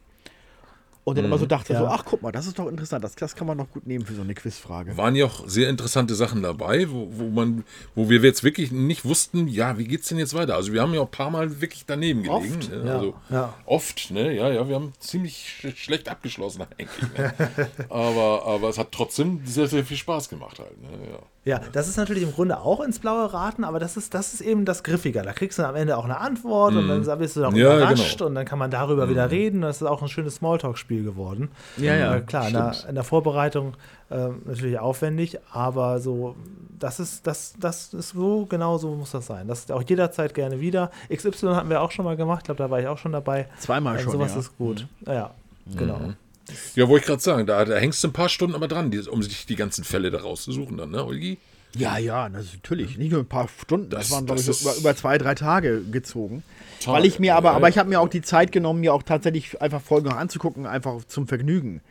Und 1.04 1.18
dann 1.18 1.26
immer 1.26 1.40
so 1.40 1.48
dachte, 1.48 1.74
Ja. 1.74 1.80
so, 1.80 1.88
ach 1.88 2.06
guck 2.06 2.22
mal, 2.22 2.32
das 2.32 2.46
ist 2.46 2.60
doch 2.60 2.68
interessant, 2.68 3.04
das, 3.04 3.16
das 3.16 3.36
kann 3.36 3.48
man 3.48 3.58
noch 3.58 3.72
gut 3.72 3.88
nehmen 3.88 4.06
für 4.06 4.14
so 4.14 4.22
eine 4.22 4.36
Quizfrage. 4.36 4.96
Waren 4.98 5.16
ja 5.16 5.26
auch 5.26 5.48
sehr 5.48 5.68
interessante 5.68 6.14
Sachen 6.14 6.44
dabei, 6.44 6.92
wo, 6.92 7.08
wo 7.12 7.30
man, 7.30 7.64
wo 7.96 8.08
wir 8.10 8.20
jetzt 8.22 8.44
wirklich 8.44 8.72
nicht 8.72 9.04
wussten, 9.04 9.48
ja, 9.48 9.80
wie 9.80 9.86
geht's 9.86 10.10
denn 10.10 10.20
jetzt 10.20 10.36
weiter? 10.36 10.56
Also 10.56 10.74
wir 10.74 10.82
haben 10.82 10.94
ja 10.94 11.02
auch 11.02 11.06
ein 11.08 11.12
paar 11.12 11.32
Mal 11.32 11.60
wirklich 11.60 11.86
daneben 11.88 12.22
gelegen. 12.22 12.56
Oft, 12.60 12.70
ne? 12.70 12.84
ja, 12.86 12.94
Also 12.94 13.14
ja. 13.32 13.54
oft, 13.66 14.12
ne? 14.12 14.36
Ja, 14.36 14.50
ja, 14.52 14.68
wir 14.68 14.76
haben 14.76 14.94
ziemlich 15.00 15.38
sch 15.50 15.76
schlecht 15.76 16.08
abgeschlossen 16.08 16.64
eigentlich. 16.78 17.12
Ne? 17.18 17.34
aber, 17.90 18.46
aber 18.46 18.70
es 18.70 18.78
hat 18.78 18.92
trotzdem 18.92 19.42
sehr, 19.46 19.68
sehr 19.68 19.84
viel 19.84 19.98
Spaß 19.98 20.30
gemacht 20.30 20.60
halt. 20.60 20.80
Ne? 20.82 20.90
Ja. 21.14 21.20
Ja, 21.44 21.60
das 21.72 21.88
ist 21.88 21.98
natürlich 21.98 22.22
im 22.22 22.34
Grunde 22.34 22.60
auch 22.60 22.82
ins 22.82 23.00
Blaue 23.00 23.34
raten, 23.34 23.64
aber 23.64 23.80
das 23.80 23.98
ist, 23.98 24.14
das 24.14 24.34
ist 24.36 24.42
eben 24.42 24.64
das 24.64 24.84
Griffiger. 24.84 25.24
Da 25.24 25.34
kriegst 25.34 25.58
du 25.58 25.64
am 25.68 25.76
Ende 25.76 25.98
auch 25.98 26.06
eine 26.06 26.20
Antwort 26.20 26.76
und 26.76 26.88
dann 26.88 27.18
bist 27.18 27.36
du 27.36 27.44
auch 27.46 27.50
Mhm. 27.52 27.58
Ja, 27.58 27.78
überrascht 27.78 28.20
genau. 28.20 28.28
und 28.30 28.36
dann 28.36 28.46
kann 28.46 28.60
man 28.60 28.70
darüber 28.70 29.10
wieder 29.10 29.32
reden. 29.32 29.62
Das 29.62 29.78
ist 29.82 29.88
auch 29.88 30.04
ein 30.04 30.08
schönes 30.08 30.36
Smalltalk-Spiel 30.36 31.04
geworden. 31.04 31.50
Ja, 31.78 31.96
ja, 31.96 32.16
Äh, 32.16 32.22
klar, 32.22 32.48
in 32.48 32.54
der, 32.54 32.76
in 32.90 32.94
der 32.96 33.04
Vorbereitung 33.04 33.74
äh, 34.12 34.28
natürlich 34.46 34.78
aufwendig, 34.78 35.40
aber 35.52 36.00
so, 36.00 36.36
das 36.78 37.00
ist, 37.00 37.26
das, 37.26 37.56
das 37.60 37.92
ist 37.96 38.10
so, 38.10 38.46
genau 38.46 38.78
so 38.78 38.90
muss 38.94 39.10
das 39.12 39.26
sein. 39.26 39.48
Das 39.48 39.60
ist 39.62 39.72
auch 39.72 39.82
jederzeit 39.82 40.36
gerne 40.36 40.60
wieder. 40.60 40.92
XY 41.12 41.56
hatten 41.56 41.70
wir 41.72 41.82
auch 41.82 41.90
schon 41.92 42.06
mal 42.06 42.16
gemacht, 42.18 42.42
ich 42.42 42.46
glaube, 42.46 42.60
da 42.62 42.70
war 42.70 42.80
ich 42.80 42.88
auch 42.88 43.00
schon 43.00 43.14
dabei. 43.14 43.48
Zweimal 43.58 43.94
Also 43.94 44.04
schon, 44.04 44.12
sowas 44.14 44.34
ja. 44.36 44.40
ist 44.42 44.58
gut. 44.60 44.86
Ja, 45.08 45.14
ja, 45.14 45.32
genau. 45.76 46.00
Ja, 46.76 46.88
wollte 46.88 47.04
ich 47.04 47.08
gerade 47.08 47.22
sagen, 47.22 47.46
da, 47.46 47.64
da 47.66 47.78
hängst 47.78 48.04
du 48.04 48.08
ein 48.10 48.14
paar 48.14 48.30
Stunden 48.30 48.56
aber 48.56 48.68
dran, 48.68 48.92
die, 48.92 49.00
um 49.00 49.22
sich 49.24 49.46
die 49.46 49.56
ganzen 49.56 49.84
Fälle 49.84 50.12
da 50.12 50.20
rauszusuchen 50.22 50.78
dann, 50.78 50.92
ne, 50.92 51.06
Olgi? 51.06 51.38
Ja, 51.74 51.98
ja, 51.98 52.28
das 52.28 52.48
natürlich. 52.54 52.98
Nicht 52.98 53.12
nur 53.12 53.22
ein 53.22 53.28
paar 53.28 53.48
Stunden, 53.62 53.90
das, 53.90 54.02
Das- 54.02 54.12
waren, 54.12 54.26
glaube 54.26 54.42
ich, 54.42 54.46
so 54.46 54.52
über, 54.70 54.76
über 54.78 54.96
zwei, 54.96 55.18
drei 55.18 55.36
Tage 55.36 55.82
gezogen. 55.90 56.44
Tage, 56.82 56.98
Weil 56.98 57.06
ich 57.06 57.20
mir 57.20 57.36
aber, 57.36 57.50
ja, 57.52 57.56
aber 57.56 57.70
ich 57.70 57.78
habe 57.78 57.88
mir 57.90 58.02
auch 58.02 58.10
die 58.10 58.22
Zeit 58.24 58.52
genommen, 58.52 58.82
mir 58.82 58.94
auch 58.94 59.04
tatsächlich 59.04 59.62
einfach 59.62 59.82
Folgen 59.82 60.10
noch 60.10 60.18
anzugucken, 60.18 60.66
einfach 60.66 61.04
zum 61.06 61.28
Vergnügen. 61.28 61.82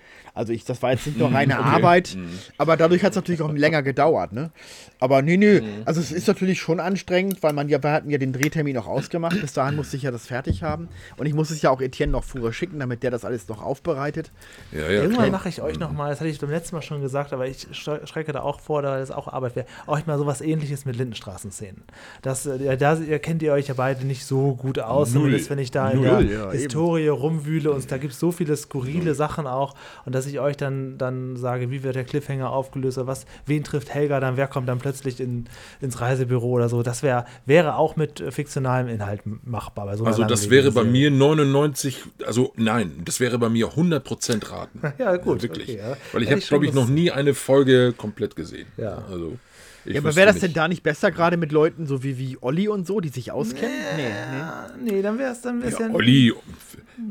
Also 0.40 0.54
ich, 0.54 0.64
das 0.64 0.80
war 0.80 0.92
jetzt 0.92 1.06
nicht 1.06 1.18
nur 1.18 1.30
reine 1.30 1.58
Arbeit, 1.58 2.16
aber 2.56 2.78
dadurch 2.78 3.04
hat 3.04 3.10
es 3.10 3.16
natürlich 3.16 3.42
auch 3.42 3.52
länger 3.52 3.82
gedauert, 3.82 4.32
ne? 4.32 4.50
Aber 4.98 5.20
nee, 5.20 5.36
nee, 5.36 5.60
also 5.84 6.00
es 6.00 6.12
ist 6.12 6.28
natürlich 6.28 6.60
schon 6.60 6.80
anstrengend, 6.80 7.42
weil 7.42 7.52
man 7.52 7.68
ja, 7.68 7.82
wir 7.82 7.92
hatten 7.92 8.08
ja 8.08 8.16
den 8.16 8.32
Drehtermin 8.32 8.78
auch 8.78 8.86
ausgemacht, 8.86 9.38
bis 9.38 9.52
dahin 9.52 9.76
musste 9.76 9.98
ich 9.98 10.02
ja 10.02 10.10
das 10.10 10.26
fertig 10.26 10.62
haben. 10.62 10.88
Und 11.18 11.26
ich 11.26 11.34
muss 11.34 11.50
es 11.50 11.60
ja 11.60 11.68
auch 11.68 11.82
Etienne 11.82 12.12
noch 12.12 12.24
vorher 12.24 12.54
schicken, 12.54 12.78
damit 12.80 13.02
der 13.02 13.10
das 13.10 13.26
alles 13.26 13.48
noch 13.48 13.62
aufbereitet. 13.62 14.32
Ja, 14.72 14.90
ja, 14.90 15.02
Irgendwann 15.02 15.30
mache 15.30 15.50
ich 15.50 15.60
euch 15.60 15.78
noch 15.78 15.92
mal, 15.92 16.08
das 16.08 16.20
hatte 16.20 16.30
ich 16.30 16.38
beim 16.40 16.50
letzten 16.50 16.74
Mal 16.76 16.82
schon 16.82 17.02
gesagt, 17.02 17.34
aber 17.34 17.46
ich 17.46 17.66
schrecke 17.72 18.32
da 18.32 18.40
auch 18.40 18.60
vor, 18.60 18.80
da 18.80 18.98
das 18.98 19.10
auch 19.10 19.28
Arbeit 19.28 19.56
wäre, 19.56 19.66
euch 19.86 20.06
mal 20.06 20.16
sowas 20.16 20.40
ähnliches 20.40 20.86
mit 20.86 20.96
Lindenstraßenszenen. 20.96 21.82
Das, 22.22 22.46
äh, 22.46 22.62
ja, 22.64 22.76
da 22.76 22.96
kennt 23.18 23.42
ihr 23.42 23.52
euch 23.52 23.68
ja 23.68 23.74
beide 23.74 24.06
nicht 24.06 24.24
so 24.24 24.54
gut 24.54 24.78
aus, 24.78 25.12
Null. 25.12 25.24
zumindest 25.24 25.50
wenn 25.50 25.58
ich 25.58 25.70
da 25.70 25.90
in 25.90 26.00
Null, 26.00 26.24
der 26.24 26.38
ja, 26.38 26.44
eben. 26.44 26.52
Historie 26.52 27.08
rumwühle 27.08 27.70
und 27.70 27.90
da 27.90 27.98
gibt 27.98 28.14
es 28.14 28.20
so 28.20 28.32
viele 28.32 28.56
skurrile 28.56 29.14
Sachen 29.14 29.46
auch 29.46 29.74
und 30.04 30.14
dass 30.14 30.26
ich 30.26 30.29
euch 30.38 30.56
dann, 30.56 30.98
dann 30.98 31.36
sage, 31.36 31.70
wie 31.70 31.82
wird 31.82 31.96
der 31.96 32.04
Cliffhanger 32.04 32.50
aufgelöst 32.50 32.98
oder 32.98 33.06
was, 33.08 33.26
wen 33.46 33.64
trifft 33.64 33.92
Helga 33.92 34.20
dann, 34.20 34.36
wer 34.36 34.46
kommt 34.46 34.68
dann 34.68 34.78
plötzlich 34.78 35.18
in, 35.18 35.46
ins 35.80 36.00
Reisebüro 36.00 36.50
oder 36.50 36.68
so, 36.68 36.82
das 36.82 37.02
wär, 37.02 37.26
wäre 37.46 37.74
auch 37.76 37.96
mit 37.96 38.22
fiktionalem 38.30 38.86
Inhalt 38.88 39.22
machbar. 39.44 39.86
Bei 39.86 39.96
so 39.96 40.04
einer 40.04 40.12
Also 40.12 40.24
das 40.24 40.50
wäre 40.50 40.70
bei 40.70 40.84
mir 40.84 41.10
99, 41.10 42.04
also 42.26 42.52
nein, 42.56 42.92
das 43.04 43.18
wäre 43.18 43.38
bei 43.38 43.48
mir 43.48 43.68
100% 43.72 44.50
raten. 44.50 44.80
Ja, 44.98 45.16
gut, 45.16 45.42
Wirklich. 45.42 45.70
okay, 45.70 45.78
ja. 45.78 45.96
Weil 46.12 46.22
ich 46.22 46.28
Hätte 46.28 46.30
habe, 46.30 46.38
ich 46.40 46.48
glaube 46.48 46.66
ich, 46.66 46.72
noch 46.74 46.86
nie 46.88 47.10
eine 47.10 47.32
Folge 47.32 47.94
komplett 47.96 48.36
gesehen. 48.36 48.66
Ja. 48.76 49.02
Also, 49.10 49.38
ich 49.86 49.94
Ja, 49.94 50.00
aber 50.00 50.14
wäre 50.14 50.26
das 50.26 50.34
nicht. 50.36 50.46
denn 50.48 50.52
da 50.52 50.68
nicht 50.68 50.82
besser, 50.82 51.10
gerade 51.10 51.38
mit 51.38 51.52
Leuten 51.52 51.86
so 51.86 52.02
wie, 52.02 52.18
wie 52.18 52.36
Olli 52.42 52.68
und 52.68 52.86
so, 52.86 53.00
die 53.00 53.08
sich 53.08 53.32
auskennen? 53.32 53.74
Nee, 53.96 54.02
nee. 54.84 54.92
Nee, 54.92 55.02
dann 55.02 55.18
wäre 55.18 55.32
es 55.32 55.40
dann 55.40 55.62
wär's 55.62 55.78
Ja, 55.78 55.86
ja, 55.88 55.94
Olli, 55.94 56.34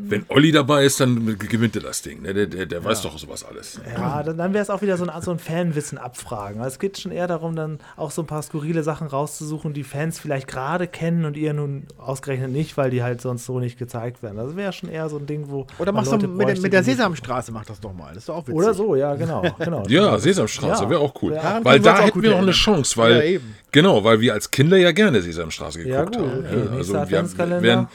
wenn 0.08 0.26
Olli 0.30 0.52
dabei 0.52 0.86
ist, 0.86 1.00
dann 1.00 1.38
gewinnt 1.38 1.76
er 1.76 1.82
das 1.82 2.02
Ding. 2.02 2.22
Ne? 2.22 2.34
Der, 2.34 2.48
der, 2.48 2.66
der 2.66 2.84
weiß 2.84 3.02
doch 3.04 3.18
sowas 3.18 3.44
alles. 3.44 3.80
Ja, 3.96 4.24
dann, 4.24 4.38
dann 4.38 4.54
wäre 4.54 4.62
es 4.64 4.70
auch 4.70 4.82
wieder 4.82 4.98
so 4.98 5.06
ein, 5.06 5.22
so 5.22 5.32
ein 5.32 5.40
Fanwissen 5.40 5.98
abfragen. 5.98 6.62
Also 6.62 6.74
es 6.76 6.80
geht 6.80 7.00
schon 7.00 7.12
eher 7.12 7.28
darum, 7.28 7.56
dann 7.56 7.80
auch 7.98 8.12
so 8.12 8.22
ein 8.24 8.28
paar 8.28 8.42
skurrile 8.42 8.84
Sachen 8.84 9.08
rauszusuchen, 9.08 9.74
die 9.74 9.84
Fans 9.84 10.20
vielleicht 10.20 10.48
gerade 10.48 10.88
kennen 10.88 11.26
und 11.26 11.38
ihr 11.38 11.54
nun 11.54 11.88
ausgerechnet 11.98 12.52
nicht, 12.52 12.78
weil 12.78 12.90
die 12.90 13.04
halt 13.04 13.22
sonst 13.22 13.46
so 13.46 13.60
nicht 13.60 13.78
gezeigt 13.80 14.22
werden. 14.24 14.38
Das 14.38 14.56
wäre 14.56 14.74
schon 14.74 14.90
eher 14.90 15.10
so 15.10 15.18
ein 15.18 15.26
Ding, 15.26 15.46
wo. 15.50 15.66
Oder 15.80 15.92
machst 15.92 16.12
du 16.12 16.16
mit, 16.18 16.24
der- 16.24 16.28
bräuchte, 16.46 16.62
mit 16.62 16.74
der 16.74 16.84
Sesamstraße, 16.84 17.52
mach 17.52 17.66
das 17.66 17.80
doch 17.80 17.94
mal. 17.94 18.10
Das 18.10 18.18
ist 18.18 18.30
doch 18.30 18.36
auch 18.36 18.42
witzig. 18.48 18.56
Oder 18.56 18.74
so, 18.74 18.96
ja, 18.96 19.16
genau. 19.16 19.44
genau. 19.60 19.84
Ja, 19.88 20.18
Sesamstraße 20.18 20.84
Ja. 20.84 20.90
wäre 20.90 21.00
auch 21.00 21.14
cool. 21.22 21.34
Ja, 21.34 21.60
weil 21.64 21.76
wir 21.84 21.92
da 21.92 22.00
auch 22.00 22.06
hätten 22.06 22.22
wir 22.22 22.30
noch 22.32 22.38
eine 22.38 22.48
erinnern. 22.48 22.54
Chance, 22.54 22.98
weil 22.98 23.16
Ja, 23.18 23.24
eben. 23.24 23.56
genau, 23.72 24.04
weil 24.04 24.20
wir 24.22 24.34
als 24.34 24.50
Kinder 24.52 24.78
ja 24.78 24.92
gerne 24.92 25.22
Sesamstraße 25.22 25.82
Ja, 25.88 26.04
geguckt 26.04 26.18
gut, 26.18 26.28
haben. 26.28 26.40
okay. 26.40 26.50
Ja, 26.50 26.56
Nächster 26.56 26.76
also 26.78 26.94
wir, 26.94 27.00
Adventskalender. 27.02 27.64
werden, 27.64 27.88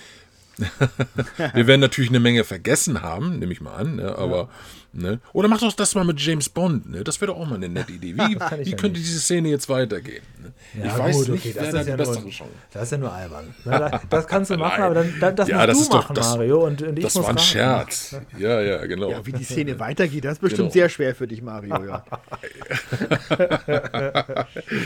wir 1.55 1.67
werden 1.67 1.81
natürlich 1.81 2.11
eine 2.11 2.21
Menge 2.21 2.45
vergessen 2.45 3.03
haben, 3.03 3.39
nehme 3.39 3.53
ich 3.53 3.61
mal 3.61 3.75
an, 3.75 3.97
ne? 3.97 4.17
aber 4.17 4.49
ne? 4.95 5.21
oder 5.33 5.49
mach 5.49 5.61
doch 5.61 5.73
das 5.73 5.95
mal 5.95 6.05
mit 6.05 6.21
James 6.21 6.49
Bond, 6.49 6.91
ne? 6.91 7.05
das 7.05 7.21
wäre 7.21 7.33
doch 7.33 7.41
auch 7.41 7.47
mal 7.47 7.57
eine 7.57 7.69
nette 7.69 7.93
Idee. 7.93 8.15
Wie, 8.15 8.19
wie 8.19 8.71
ja 8.71 8.77
könnte 8.77 8.99
nicht. 8.99 9.07
diese 9.07 9.21
Szene 9.21 9.49
jetzt 9.49 9.69
weitergehen? 9.69 10.23
Ne? 10.43 10.53
Ja, 10.85 10.87
ich 10.87 10.99
weiß 10.99 11.17
gut, 11.17 11.29
nicht, 11.29 11.47
okay, 11.47 11.53
das 11.55 11.65
wer 11.65 11.73
da 11.73 11.83
die 11.85 11.91
ja 11.91 11.97
nur- 11.97 12.07
bessere 12.07 12.29
Chance. 12.31 12.53
Das 12.73 12.83
ist 12.85 12.93
ja 12.93 12.99
nur 12.99 13.13
albern. 13.13 13.55
Na, 13.65 13.79
da- 13.79 14.01
Das 14.11 14.27
kannst 14.27 14.51
du 14.51 14.57
machen, 14.57 14.83
aber 14.83 14.95
dann, 14.95 15.15
dann 15.21 15.37
das 15.37 15.49
Ja, 15.49 15.57
musst 15.57 15.69
das 15.69 15.77
du 15.77 15.83
ist 15.83 15.93
doch- 15.93 16.03
machen, 16.03 16.15
das- 16.15 16.31
Mario. 16.31 16.65
Und, 16.67 16.83
und 16.83 16.99
ich 16.99 17.05
Das 17.05 17.15
muss 17.15 17.25
war 17.25 17.31
ein. 17.31 17.39
Scherz. 17.39 18.17
Ja, 18.39 18.61
ja, 18.61 18.87
genau. 18.87 19.11
Ja, 19.11 19.25
wie 19.27 19.33
die 19.33 19.45
Szene 19.45 19.79
weitergeht, 19.79 20.25
das 20.25 20.35
ist 20.35 20.39
bestimmt 20.41 20.73
Genau. 20.73 20.73
sehr 20.73 20.89
schwer 20.89 21.15
für 21.15 21.27
dich, 21.27 21.43
Mario. 21.43 21.85
Ja. 21.85 22.05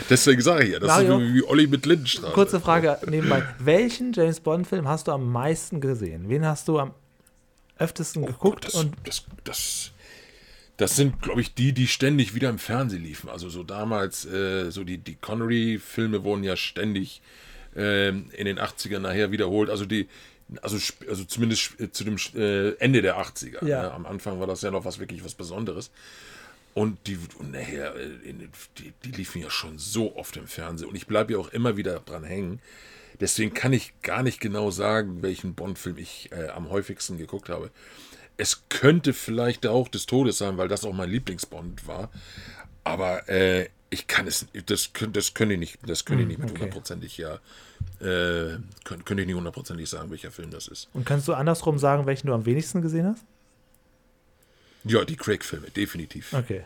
Deswegen 0.09 0.41
sage 0.41 0.65
ich 0.65 0.71
ja, 0.73 0.79
das 0.79 0.87
Mario, 0.87 1.19
ist 1.19 1.33
wie 1.33 1.43
Olli 1.43 1.67
mit 1.67 1.85
Lindenstraße. 1.85 2.33
Kurze 2.33 2.59
Frage 2.59 2.97
nebenbei. 3.07 3.43
Welchen 3.59 4.13
James 4.13 4.39
Bond-Film 4.39 4.87
hast 4.87 5.07
du 5.07 5.11
am 5.11 5.31
meisten 5.31 5.81
gesehen? 5.81 6.25
Wen 6.29 6.45
hast 6.45 6.67
du 6.67 6.79
am 6.79 6.93
öftesten 7.77 8.25
geguckt? 8.25 8.65
das, 8.65 8.75
und 8.75 8.93
das, 9.05 9.23
das, 9.43 9.91
das 10.79 10.95
sind, 10.95 11.21
glaube 11.21 11.41
ich, 11.41 11.53
die, 11.53 11.73
die 11.73 11.87
ständig 11.87 12.35
wieder 12.35 12.49
im 12.49 12.57
Fernsehen 12.57 13.03
liefen. 13.03 13.29
Also 13.29 13.49
so 13.49 13.63
damals, 13.63 14.25
äh, 14.25 14.71
so 14.71 14.85
die, 14.85 14.97
die 14.97 15.15
Connery-Filme 15.15 16.23
wurden 16.23 16.45
ja 16.45 16.55
ständig 16.55 17.21
ähm, 17.75 18.29
in 18.31 18.45
den 18.45 18.59
80ern 18.59 18.99
nachher 18.99 19.29
wiederholt. 19.31 19.69
Also 19.69 19.85
die, 19.85 20.07
also, 20.61 20.77
also 21.09 21.25
zumindest 21.25 21.77
äh, 21.81 21.91
zu 21.91 22.05
dem 22.05 22.15
äh, 22.33 22.75
Ende 22.75 23.01
der 23.01 23.17
80er. 23.17 23.65
Ja. 23.65 23.83
Ne? 23.83 23.91
Am 23.91 24.05
Anfang 24.05 24.39
war 24.39 24.47
das 24.47 24.61
ja 24.61 24.71
noch 24.71 24.85
was 24.85 24.99
wirklich 24.99 25.25
was 25.25 25.35
Besonderes. 25.35 25.91
Und 26.73 27.07
die, 27.07 27.19
und 27.39 27.51
nachher, 27.51 27.93
äh, 27.97 28.09
die, 28.77 28.93
die 29.03 29.11
liefen 29.11 29.41
ja 29.41 29.49
schon 29.49 29.77
so 29.79 30.15
oft 30.15 30.37
im 30.37 30.47
Fernsehen. 30.47 30.87
Und 30.87 30.95
ich 30.95 31.07
bleibe 31.07 31.33
ja 31.33 31.39
auch 31.39 31.49
immer 31.49 31.75
wieder 31.75 31.99
dran 31.99 32.23
hängen. 32.23 32.61
Deswegen 33.19 33.53
kann 33.53 33.73
ich 33.73 33.91
gar 34.01 34.23
nicht 34.23 34.39
genau 34.39 34.71
sagen, 34.71 35.21
welchen 35.23 35.55
Bond-Film 35.55 35.97
ich 35.97 36.29
äh, 36.31 36.47
am 36.47 36.69
häufigsten 36.69 37.17
geguckt 37.17 37.49
habe. 37.49 37.69
Es 38.39 38.63
könnte 38.69 39.13
vielleicht 39.13 39.65
der 39.65 39.71
Hauch 39.71 39.89
des 39.89 40.05
Todes 40.05 40.37
sein, 40.37 40.57
weil 40.57 40.69
das 40.69 40.85
auch 40.85 40.93
mein 40.93 41.09
Lieblingsbond 41.09 41.85
war. 41.87 42.09
Aber 42.85 43.27
äh, 43.27 43.67
ich 43.89 44.07
kann 44.07 44.27
es, 44.27 44.47
das, 44.65 44.91
das 45.11 45.33
könnte 45.33 45.53
ich 45.55 45.59
nicht, 45.59 45.79
das 45.85 46.05
könnte 46.05 46.23
ich 46.23 46.27
nicht 46.29 46.39
mit 46.39 46.51
okay. 46.51 46.59
hundertprozentig 46.59 47.17
ja, 47.17 47.35
äh, 47.99 48.57
könnte, 48.85 49.03
könnte 49.03 49.21
ich 49.21 49.27
nicht 49.27 49.35
hundertprozentig 49.35 49.89
sagen, 49.89 50.09
welcher 50.09 50.31
Film 50.31 50.51
das 50.51 50.69
ist. 50.69 50.87
Und 50.93 51.05
kannst 51.05 51.27
du 51.27 51.33
andersrum 51.33 51.77
sagen, 51.79 52.05
welchen 52.05 52.27
du 52.27 52.33
am 52.33 52.45
wenigsten 52.45 52.81
gesehen 52.81 53.07
hast? 53.07 53.25
Ja, 54.85 55.03
die 55.03 55.17
Craig-Filme, 55.17 55.69
definitiv. 55.71 56.33
Okay. 56.33 56.61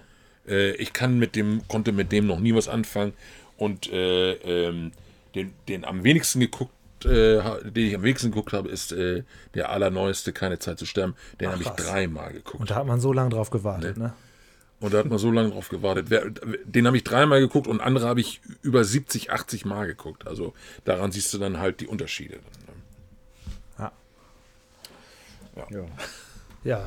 Äh, 0.48 0.76
ich 0.76 0.94
kann 0.94 1.18
mit 1.18 1.36
dem, 1.36 1.68
konnte 1.68 1.92
mit 1.92 2.12
dem 2.12 2.28
noch 2.28 2.40
nie 2.40 2.54
was 2.54 2.68
anfangen 2.68 3.14
und 3.58 3.92
äh, 3.92 4.34
ähm, 4.34 4.92
den, 5.34 5.54
den 5.68 5.86
am 5.86 6.04
wenigsten 6.04 6.40
geguckt, 6.40 6.74
äh, 7.06 7.41
den 7.64 7.88
ich 7.88 7.95
am 7.95 8.04
wenigsten 8.04 8.32
geguckt 8.32 8.54
habe, 8.54 8.70
ist 8.70 8.91
äh, 8.91 9.24
der 9.54 9.70
allerneueste 9.70 10.34
Keine 10.34 10.60
Zeit 10.60 10.80
zu 10.80 10.86
sterben. 10.86 11.16
Den 11.39 11.51
habe 11.51 11.62
ich 11.62 11.70
dreimal 11.70 12.34
geguckt. 12.34 12.60
Und 12.60 12.72
da 12.72 12.76
hat 12.76 12.86
man 12.86 12.99
so 12.99 13.14
lange 13.14 13.30
drauf 13.30 13.49
gewartet, 13.49 13.97
ne? 13.97 14.14
Und 14.80 14.93
da 14.93 14.97
hat 14.97 15.06
man 15.06 15.18
so 15.18 15.32
lange 15.32 15.51
drauf 15.51 15.70
gewartet. 15.70 16.08
Den 16.66 16.88
habe 16.88 16.97
ich 16.97 17.06
dreimal 17.06 17.39
geguckt 17.39 17.68
und 17.68 17.80
andere 17.80 18.06
habe 18.06 18.20
ich 18.20 18.41
über 18.62 18.84
70, 18.84 19.32
80 19.32 19.64
Mal 19.64 19.88
geguckt. 19.88 20.28
Also 20.28 20.54
daran 20.84 21.14
siehst 21.14 21.34
du 21.34 21.38
dann 21.38 21.58
halt 21.60 21.80
die 21.80 21.88
Unterschiede. 21.88 22.39
Ja. 23.80 23.93
Ja, 25.70 25.86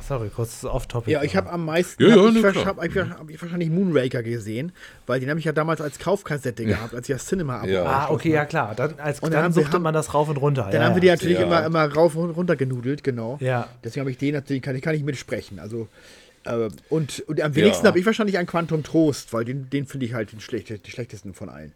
sorry, 0.01 0.29
kurz 0.29 0.63
off-topic. 0.63 1.11
Ja, 1.11 1.21
ich 1.23 1.35
habe 1.35 1.49
am 1.51 1.65
meisten 1.65 2.01
Ja, 2.03 2.09
hab 2.15 2.17
ja, 2.17 2.27
ich, 2.29 2.41
ne, 2.41 2.65
hab 2.65 2.83
ich, 2.83 2.95
hab 2.97 3.29
ich 3.29 3.41
wahrscheinlich 3.41 3.69
Moonraker 3.69 4.23
gesehen, 4.23 4.71
weil 5.05 5.19
den 5.19 5.29
habe 5.29 5.39
ich 5.39 5.45
ja 5.45 5.51
damals 5.51 5.81
als 5.81 5.99
Kaufkassette 5.99 6.65
gehabt, 6.65 6.95
als 6.95 7.07
ich 7.07 7.15
das 7.15 7.25
Cinema 7.27 7.65
Ja. 7.65 7.83
Ah, 7.85 8.09
okay, 8.09 8.31
ja 8.31 8.45
klar. 8.45 8.73
Dann, 8.75 8.99
als, 8.99 9.19
Und 9.19 9.33
dann 9.33 9.43
dann, 9.43 9.53
suchtet 9.53 9.73
haben- 9.73 9.83
man 9.83 9.93
das 9.93 10.13
rauf 10.13 10.29
und 10.29 10.37
runter. 10.37 10.63
Dann 10.71 10.81
ja, 10.81 10.87
haben 10.87 10.95
wir 10.95 11.03
ja. 11.03 11.15
die 11.15 11.21
natürlich 11.21 11.39
Ja. 11.39 11.45
immer, 11.45 11.65
immer 11.65 11.93
rauf 11.93 12.15
und 12.15 12.31
runter 12.31 12.55
genudelt, 12.55 13.03
genau. 13.03 13.37
Ja. 13.39 13.67
Deswegen 13.83 14.01
habe 14.01 14.11
ich 14.11 14.17
den 14.17 14.33
natürlich, 14.33 14.61
kann, 14.63 14.75
ich- 14.75 14.81
kann 14.81 14.95
ich 14.95 15.03
mitsprechen. 15.03 15.59
Also, 15.59 15.87
äh, 16.45 16.69
und, 16.89 17.19
und 17.27 17.41
am 17.41 17.55
wenigsten 17.55 17.83
Ja. 17.85 17.89
habe 17.89 17.99
ich 17.99 18.05
wahrscheinlich 18.05 18.39
an 18.39 18.45
Quantum 18.47 18.81
Trost, 18.83 19.31
weil 19.33 19.45
den, 19.45 19.69
den 19.69 19.85
finde 19.85 20.05
ich 20.07 20.13
halt 20.13 20.31
den, 20.31 20.39
schlechte, 20.39 20.79
den 20.79 20.89
schlechtesten 20.91 21.33
von 21.33 21.49
allen. 21.49 21.73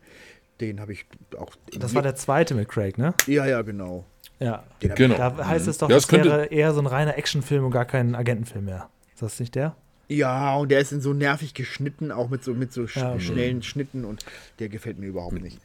Den 0.62 0.80
habe 0.80 0.93
ich 0.93 1.05
auch. 1.38 1.51
Das 1.78 1.93
war 1.95 2.01
der 2.03 2.16
zweite 2.16 2.53
mit 2.53 2.70
Craig, 2.70 2.97
ne? 2.97 3.14
Ja, 3.28 3.45
ja, 3.45 3.62
genau. 3.64 4.05
Ja. 4.39 4.64
Den 4.82 4.95
Genau. 4.95 5.18
Da 5.18 5.45
heißt 5.47 5.68
es 5.68 5.80
doch, 5.80 5.88
das, 5.89 6.03
das 6.03 6.07
könnte- 6.07 6.30
wäre 6.30 6.45
eher 6.45 6.74
so 6.74 6.80
ein 6.80 6.88
reiner 6.88 7.18
Actionfilm 7.18 7.66
und 7.66 7.72
gar 7.72 7.86
kein 7.86 8.16
Agentenfilm 8.16 8.66
mehr. 8.66 8.89
Ist 9.14 9.22
das 9.24 9.39
nicht 9.39 9.55
der? 9.55 9.76
Ja, 10.07 10.55
und 10.55 10.70
der 10.70 10.80
ist 10.80 10.91
in 10.91 11.01
so 11.01 11.14
nervig 11.14 11.53
geschnitten, 11.53 12.12
auch 12.12 12.30
mit 12.30 12.43
so, 12.43 12.53
mit 12.53 12.74
so 12.74 12.86
Ja, 12.86 13.12
okay. 13.14 13.20
schnellen 13.22 13.64
Schnitten 13.64 14.03
und 14.05 14.26
der 14.59 14.70
gefällt 14.70 14.99
mir 14.99 15.07
überhaupt 15.07 15.41
nicht. 15.41 15.57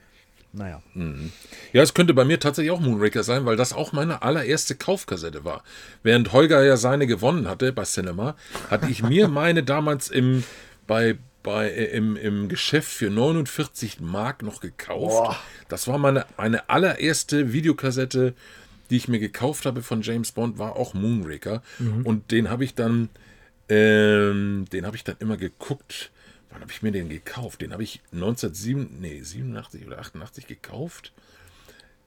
naja. 0.53 0.81
Ja, 1.75 1.83
es 1.83 1.93
könnte 1.95 2.15
bei 2.15 2.25
mir 2.25 2.39
tatsächlich 2.41 2.71
auch 2.71 2.81
Moonraker 2.81 3.23
sein, 3.23 3.45
weil 3.45 3.57
das 3.57 3.73
auch 3.75 3.93
meine 3.93 4.23
allererste 4.23 4.75
Kaufkassette 4.77 5.45
war. 5.45 5.63
Während 6.03 6.33
Holger 6.33 6.65
ja 6.65 6.77
seine 6.79 7.07
gewonnen 7.07 7.49
hatte 7.49 7.73
bei 7.73 7.83
Cinema, 7.85 8.37
hatte 8.71 8.89
ich 8.89 9.03
mir 9.03 9.29
meine 9.29 9.63
damals 9.65 10.09
im, 10.09 10.45
bei, 10.87 11.19
bei, 11.47 11.71
äh, 11.71 11.85
im, 11.97 12.17
im 12.17 12.49
Geschäft 12.49 12.91
für 12.91 13.09
49 13.09 14.01
Mark 14.01 14.43
noch 14.43 14.61
gekauft. 14.61 15.39
Das 15.69 15.87
war 15.87 15.97
meine, 15.97 16.27
meine 16.37 16.69
allererste 16.69 17.53
Videokassette, 17.53 18.35
die 18.91 18.97
ich 18.97 19.07
mir 19.07 19.21
gekauft 19.21 19.65
habe 19.65 19.83
von 19.83 20.03
James 20.03 20.33
Bond, 20.33 20.59
war 20.59 20.75
auch 20.75 20.93
Moonraker. 20.93 21.63
Und 22.05 22.33
den 22.33 22.51
habe 22.51 22.65
ich 22.65 22.75
dann, 22.75 23.11
ähm, 23.69 24.65
den 24.73 24.87
habe 24.87 24.97
ich 24.97 25.05
dann 25.05 25.15
immer 25.21 25.37
geguckt. 25.37 26.11
Wann 26.51 26.63
habe 26.63 26.73
ich 26.73 26.83
mir 26.83 26.91
den 26.91 27.09
gekauft? 27.09 27.63
Den 27.63 27.73
habe 27.73 27.85
ich 27.85 28.01
1987 28.13 29.01
nee, 29.01 29.21
87 29.23 29.87
oder 29.87 30.01
88 30.01 30.49
gekauft, 30.49 31.13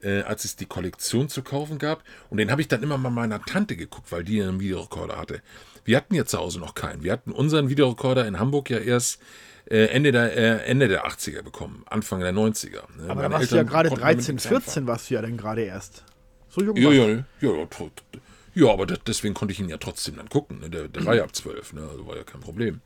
äh, 0.02 0.22
als 0.22 0.44
es 0.44 0.56
die 0.56 0.66
Kollektion 0.66 1.28
zu 1.28 1.42
kaufen 1.42 1.78
gab. 1.78 2.02
Und 2.28 2.38
den 2.38 2.50
habe 2.50 2.60
ich 2.60 2.68
dann 2.68 2.82
immer 2.82 2.98
mal 2.98 3.10
meiner 3.10 3.42
Tante 3.42 3.76
geguckt, 3.76 4.12
weil 4.12 4.24
die 4.24 4.42
einen 4.42 4.60
Videorekorder 4.60 5.18
hatte. 5.18 5.42
Wir 5.84 5.96
hatten 5.96 6.14
ja 6.14 6.24
zu 6.24 6.38
Hause 6.38 6.60
noch 6.60 6.74
keinen. 6.74 7.02
Wir 7.02 7.12
hatten 7.12 7.32
unseren 7.32 7.68
Videorekorder 7.68 8.26
in 8.26 8.38
Hamburg 8.38 8.70
ja 8.70 8.78
erst 8.78 9.20
äh, 9.66 9.86
Ende, 9.86 10.12
der, 10.12 10.36
äh, 10.36 10.64
Ende 10.66 10.88
der 10.88 11.06
80er 11.06 11.42
bekommen, 11.42 11.84
Anfang 11.86 12.20
der 12.20 12.32
90er. 12.32 12.70
ne? 12.70 13.04
Aber 13.04 13.14
Meine 13.14 13.28
da 13.28 13.30
warst 13.32 13.52
du 13.52 13.56
ja 13.56 13.60
Eltern 13.60 13.72
gerade 13.72 13.88
konnten 13.88 14.02
damit 14.02 14.16
13, 14.18 14.34
nichts 14.34 14.46
anfangen. 14.46 14.62
14 14.62 14.86
warst 14.86 15.10
du 15.10 15.14
ja 15.14 15.22
dann 15.22 15.36
gerade 15.36 15.62
erst. 15.62 16.04
So 16.48 16.62
jung 16.62 16.76
Ja, 16.76 16.90
ja, 16.90 17.08
ja, 17.08 17.24
ja, 17.40 17.66
ja, 18.54 18.72
aber 18.72 18.86
das, 18.86 18.98
deswegen 19.06 19.34
konnte 19.34 19.52
ich 19.52 19.60
ihn 19.60 19.68
ja 19.68 19.76
trotzdem 19.76 20.16
dann 20.16 20.28
gucken. 20.28 20.58
Ne? 20.58 20.70
Der, 20.70 20.88
der 20.88 21.04
war 21.06 21.14
ja 21.14 21.22
ab 21.22 21.34
12, 21.34 21.74
ne? 21.74 21.82
also 21.88 22.06
war 22.06 22.16
ja 22.16 22.24
kein 22.24 22.40
Problem. 22.40 22.80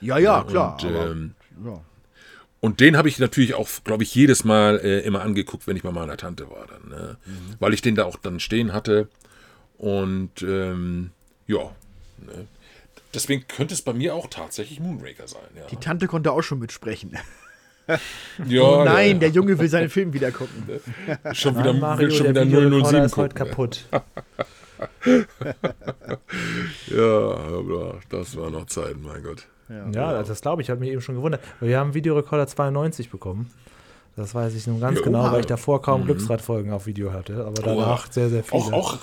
Ja, 0.00 0.18
ja, 0.18 0.42
klar. 0.42 0.76
Und, 0.82 0.88
aber, 0.88 1.10
ähm, 1.10 1.34
ja. 1.64 1.80
Und 2.64 2.80
den 2.80 2.96
habe 2.96 3.10
ich 3.10 3.18
natürlich 3.18 3.52
auch, 3.52 3.68
glaube 3.84 4.04
ich, 4.04 4.14
jedes 4.14 4.42
Mal 4.42 4.80
äh, 4.82 5.00
immer 5.00 5.20
angeguckt, 5.20 5.66
wenn 5.66 5.76
ich 5.76 5.82
bei 5.82 5.92
meiner 5.92 6.16
Tante 6.16 6.48
war 6.48 6.66
dann. 6.66 6.88
Ne? 6.88 7.18
Mhm. 7.26 7.56
Weil 7.58 7.74
ich 7.74 7.82
den 7.82 7.94
da 7.94 8.06
auch 8.06 8.16
dann 8.16 8.40
stehen 8.40 8.72
hatte. 8.72 9.10
Und 9.76 10.40
ähm, 10.40 11.10
ja. 11.46 11.60
Ne? 12.24 12.46
Deswegen 13.12 13.46
könnte 13.48 13.74
es 13.74 13.82
bei 13.82 13.92
mir 13.92 14.14
auch 14.14 14.28
tatsächlich 14.28 14.80
Moonraker 14.80 15.28
sein. 15.28 15.42
Ja, 15.54 15.66
Die 15.66 15.76
Tante 15.76 16.06
konnte 16.06 16.32
auch 16.32 16.40
schon 16.40 16.58
mitsprechen. 16.58 17.18
ja 18.48 18.62
Oh 18.62 18.82
nein, 18.82 19.16
ja, 19.16 19.18
der 19.18 19.28
Junge 19.28 19.58
will 19.58 19.68
seinen 19.68 19.90
Film 19.90 20.14
wieder 20.14 20.32
gucken. 20.32 20.64
schon 21.34 21.58
wieder, 21.58 21.74
Nein, 21.74 21.80
Mario, 21.80 22.08
schon 22.08 22.32
der 22.32 22.46
wieder 22.46 22.62
Videorekorder 22.62 22.88
007 22.88 23.04
ist 23.04 23.16
heute 23.18 23.34
kaputt. 23.34 23.84
Ja, 26.86 27.98
das 28.08 28.36
war 28.38 28.50
noch 28.50 28.64
Zeiten, 28.64 29.02
mein 29.02 29.22
Gott. 29.22 29.48
Ja, 29.68 29.90
ja 29.90 30.22
das 30.22 30.40
glaube 30.40 30.62
ich. 30.62 30.66
Ich 30.66 30.70
habe 30.70 30.80
mich 30.80 30.90
eben 30.90 31.00
schon 31.00 31.16
gewundert. 31.16 31.40
Wir 31.60 31.78
haben 31.78 31.94
Videorekorder 31.94 32.46
92 32.46 33.10
bekommen. 33.10 33.50
Das 34.16 34.34
weiß 34.34 34.54
ich 34.54 34.66
nun 34.66 34.80
ganz 34.80 34.98
ja, 34.98 35.04
genau, 35.04 35.28
oh 35.28 35.32
weil 35.32 35.40
ich 35.40 35.46
davor 35.46 35.82
kaum 35.82 36.02
mhm. 36.02 36.06
Glücksradfolgen 36.06 36.72
auf 36.72 36.86
Video 36.86 37.12
hatte, 37.12 37.44
aber 37.44 37.60
oh. 37.60 37.64
danach 37.64 38.04
oha. 38.04 38.12
sehr, 38.12 38.28
sehr 38.30 38.44
viele. 38.44 38.62
Auch, 38.62 38.72
auch, 38.72 38.98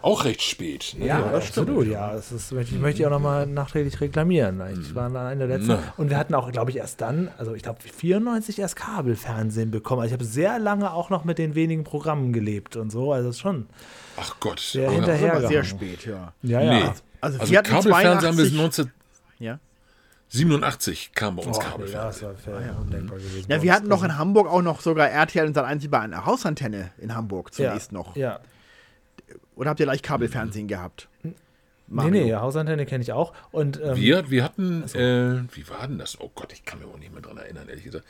auch 0.00 0.24
recht 0.24 0.40
spät. 0.40 0.96
Ne? 0.98 1.06
Ja, 1.06 1.20
ja 1.20 1.36
absolut. 1.36 1.86
Ja, 1.86 2.14
das 2.14 2.32
ist, 2.32 2.52
möchte, 2.52 2.74
ich 2.74 2.80
möchte 2.80 3.02
ich 3.02 3.06
auch 3.06 3.10
nochmal 3.10 3.46
nachträglich 3.46 4.00
reklamieren. 4.00 4.62
Ich 4.72 4.90
mhm. 4.90 4.94
war 4.94 5.06
einer 5.06 5.46
der 5.46 5.58
letzten. 5.58 5.68
Na. 5.68 5.94
Und 5.98 6.08
wir 6.08 6.16
hatten 6.16 6.34
auch, 6.34 6.50
glaube 6.50 6.70
ich, 6.70 6.78
erst 6.78 7.00
dann, 7.02 7.30
also 7.36 7.54
ich 7.54 7.62
glaube 7.62 7.80
94 7.82 8.58
erst 8.58 8.76
Kabelfernsehen 8.76 9.70
bekommen. 9.70 10.00
Also 10.00 10.14
ich 10.14 10.18
habe 10.20 10.24
sehr 10.24 10.58
lange 10.58 10.92
auch 10.92 11.10
noch 11.10 11.24
mit 11.24 11.36
den 11.36 11.54
wenigen 11.54 11.84
Programmen 11.84 12.32
gelebt 12.32 12.76
und 12.76 12.90
so. 12.90 13.12
Also 13.12 13.28
das 13.28 13.36
ist 13.36 13.42
schon. 13.42 13.66
Ach 14.16 14.34
Gott. 14.40 14.60
Sehr 14.60 14.90
hinterher. 14.90 15.46
Sehr 15.46 15.64
spät, 15.64 16.06
ja. 16.06 16.32
Ja, 16.42 16.60
ja. 16.62 16.72
Nee. 16.72 16.90
Also, 17.20 17.38
also 17.38 17.54
Kabelfernsehen 17.54 18.32
haben 18.32 18.38
wir 18.38 18.50
19. 18.50 18.90
Ja. 19.38 19.58
87 20.34 21.12
kam 21.14 21.36
bei 21.36 21.44
uns 21.44 21.58
oh, 21.58 21.60
Kabelfernsehen. 21.60 22.28
Ja, 22.28 22.32
das 22.32 22.46
war 22.46 22.54
ah, 22.54 22.58
fair. 22.58 22.66
ja, 22.66 22.72
undenkbar 22.74 23.18
gewesen. 23.18 23.46
Ja, 23.48 23.62
wir 23.62 23.72
hatten 23.72 23.88
doch 23.88 24.02
in 24.02 24.18
Hamburg 24.18 24.48
auch 24.48 24.62
noch 24.62 24.80
sogar 24.80 25.08
RTL 25.08 25.46
und 25.46 25.56
Sat1 25.56 25.84
über 25.84 26.00
eine 26.00 26.26
Hausantenne 26.26 26.90
in 26.98 27.14
Hamburg 27.14 27.54
zunächst 27.54 27.92
ja, 27.92 27.98
noch. 27.98 28.16
Ja. 28.16 28.40
Oder 29.54 29.70
habt 29.70 29.80
ihr 29.80 29.86
gleich 29.86 30.02
Kabelfernsehen 30.02 30.66
mhm. 30.66 30.68
gehabt? 30.68 31.08
Mario. 31.86 32.10
Nee, 32.10 32.22
nee, 32.22 32.30
ja, 32.30 32.40
Hausantenne 32.40 32.84
kenne 32.86 33.02
ich 33.02 33.12
auch. 33.12 33.32
Und, 33.52 33.80
ähm, 33.80 33.96
wir, 33.96 34.30
wir 34.30 34.42
hatten, 34.42 34.82
also, 34.82 34.98
äh, 34.98 35.42
wie 35.52 35.68
war 35.68 35.86
denn 35.86 35.98
das? 35.98 36.20
Oh 36.20 36.30
Gott, 36.34 36.52
ich 36.52 36.64
kann 36.64 36.80
mir 36.80 36.86
auch 36.86 36.98
nicht 36.98 37.12
mehr 37.12 37.22
dran 37.22 37.36
erinnern, 37.36 37.68
ehrlich 37.68 37.84
gesagt. 37.84 38.04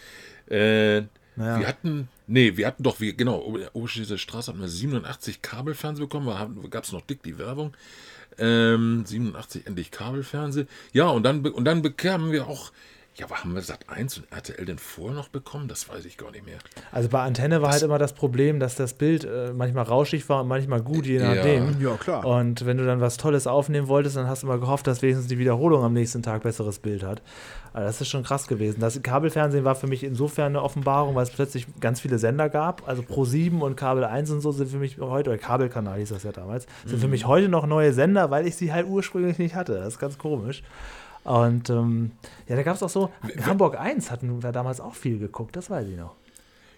Äh, 0.49 1.01
ja. 1.37 1.59
Wir 1.59 1.67
hatten, 1.67 2.09
nee, 2.27 2.57
wir 2.57 2.67
hatten 2.67 2.85
doch, 2.85 3.01
wir, 3.01 3.13
genau, 3.13 3.59
dieser 3.75 4.19
Straße 4.19 4.53
hatten 4.53 4.61
wir 4.61 4.69
87 4.69 5.43
Kabelfernsehen 5.43 6.09
bekommen, 6.09 6.71
gab 6.71 6.85
es 6.85 6.93
noch 6.93 7.01
dick 7.01 7.23
die 7.23 7.39
Werbung. 7.39 7.75
Ähm, 8.39 9.05
87 9.07 9.67
endlich 9.67 9.91
Kabelfernsehen. 9.91 10.69
Ja, 10.93 11.09
und 11.09 11.23
dann, 11.23 11.45
und 11.47 11.65
dann 11.65 11.83
bekamen 11.83 12.33
wir 12.33 12.47
auch, 12.47 12.73
ja, 13.17 13.27
aber 13.27 13.37
haben 13.37 13.55
wir 13.55 13.63
Sat 13.63 13.89
1 13.89 14.19
und 14.19 14.33
RTL 14.33 14.65
denn 14.65 14.79
vorher 14.79 15.15
noch 15.17 15.29
bekommen? 15.29 15.69
Das 15.69 15.89
weiß 15.89 16.05
ich 16.05 16.17
gar 16.17 16.31
nicht 16.33 16.45
mehr. 16.45 16.59
Also 16.91 17.09
bei 17.09 17.21
Antenne 17.23 17.63
war 17.63 17.71
halt 17.71 17.83
immer 17.83 17.99
das 17.99 18.13
Problem, 18.13 18.59
dass 18.61 18.75
das 18.75 18.95
Bild 18.95 19.25
äh, 19.25 19.53
manchmal 19.55 19.85
rauschig 19.85 20.29
war 20.29 20.43
und 20.43 20.49
manchmal 20.49 20.83
gut, 20.83 21.07
je 21.07 21.19
Ja. 21.19 21.35
nachdem. 21.35 21.81
Ja, 21.81 21.97
klar. 21.97 22.25
Und 22.27 22.67
wenn 22.67 22.77
du 22.77 22.85
dann 22.85 23.01
was 23.01 23.17
Tolles 23.17 23.47
aufnehmen 23.47 23.89
wolltest, 23.89 24.17
dann 24.17 24.27
hast 24.27 24.43
du 24.43 24.47
mal 24.49 24.59
gehofft, 24.59 24.87
dass 24.87 25.01
wenigstens 25.03 25.29
die 25.29 25.39
Wiederholung 25.39 25.85
am 25.85 25.93
nächsten 25.93 26.23
Tag 26.23 26.43
besseres 26.43 26.79
Bild 26.81 27.03
hat. 27.05 27.23
Also 27.73 27.87
das 27.87 28.01
ist 28.01 28.09
schon 28.09 28.23
krass 28.23 28.47
gewesen. 28.47 28.81
Das 28.81 29.01
Kabelfernsehen 29.03 29.65
war 29.65 29.75
für 29.75 29.87
mich 29.89 30.05
insofern 30.05 30.47
eine 30.47 30.63
Offenbarung, 30.63 31.15
weil 31.15 31.25
es 31.25 31.31
plötzlich 31.31 31.67
ganz 31.81 32.01
viele 32.01 32.19
Sender 32.19 32.49
gab. 32.49 32.87
Also 32.89 33.03
Pro7 33.03 33.59
und 33.61 33.77
Kabel 33.77 34.05
1 34.05 34.31
und 34.31 34.41
so 34.41 34.53
sind 34.53 34.71
für 34.71 34.77
mich 34.79 34.99
heute, 34.99 35.31
oder 35.31 35.39
Kabelkanal 35.39 35.99
hieß 35.99 36.11
das 36.11 36.23
ja 36.23 36.33
damals, 36.33 36.67
sind 36.85 36.97
Mhm. 36.99 37.01
für 37.01 37.09
mich 37.09 37.27
heute 37.27 37.49
noch 37.49 37.67
neue 37.67 37.93
Sender, 37.93 38.31
weil 38.31 38.47
ich 38.47 38.55
sie 38.57 38.73
halt 38.73 38.87
ursprünglich 38.87 39.39
nicht 39.39 39.55
hatte. 39.57 39.75
Das 39.75 39.89
ist 39.95 39.99
ganz 39.99 40.19
komisch. 40.19 40.63
Und 41.25 41.71
ähm, 41.71 42.13
ja, 42.49 42.57
da 42.57 42.63
gab 42.63 42.77
es 42.77 42.83
auch 42.83 42.91
so, 42.91 43.11
Hamburg 43.47 43.79
1 43.81 44.11
hatten 44.11 44.43
wir 44.43 44.53
damals 44.53 44.81
auch 44.81 44.95
viel 44.95 45.19
geguckt, 45.19 45.57
das 45.57 45.71
weiß 45.71 45.89
ich 45.89 45.97
noch. 45.97 46.15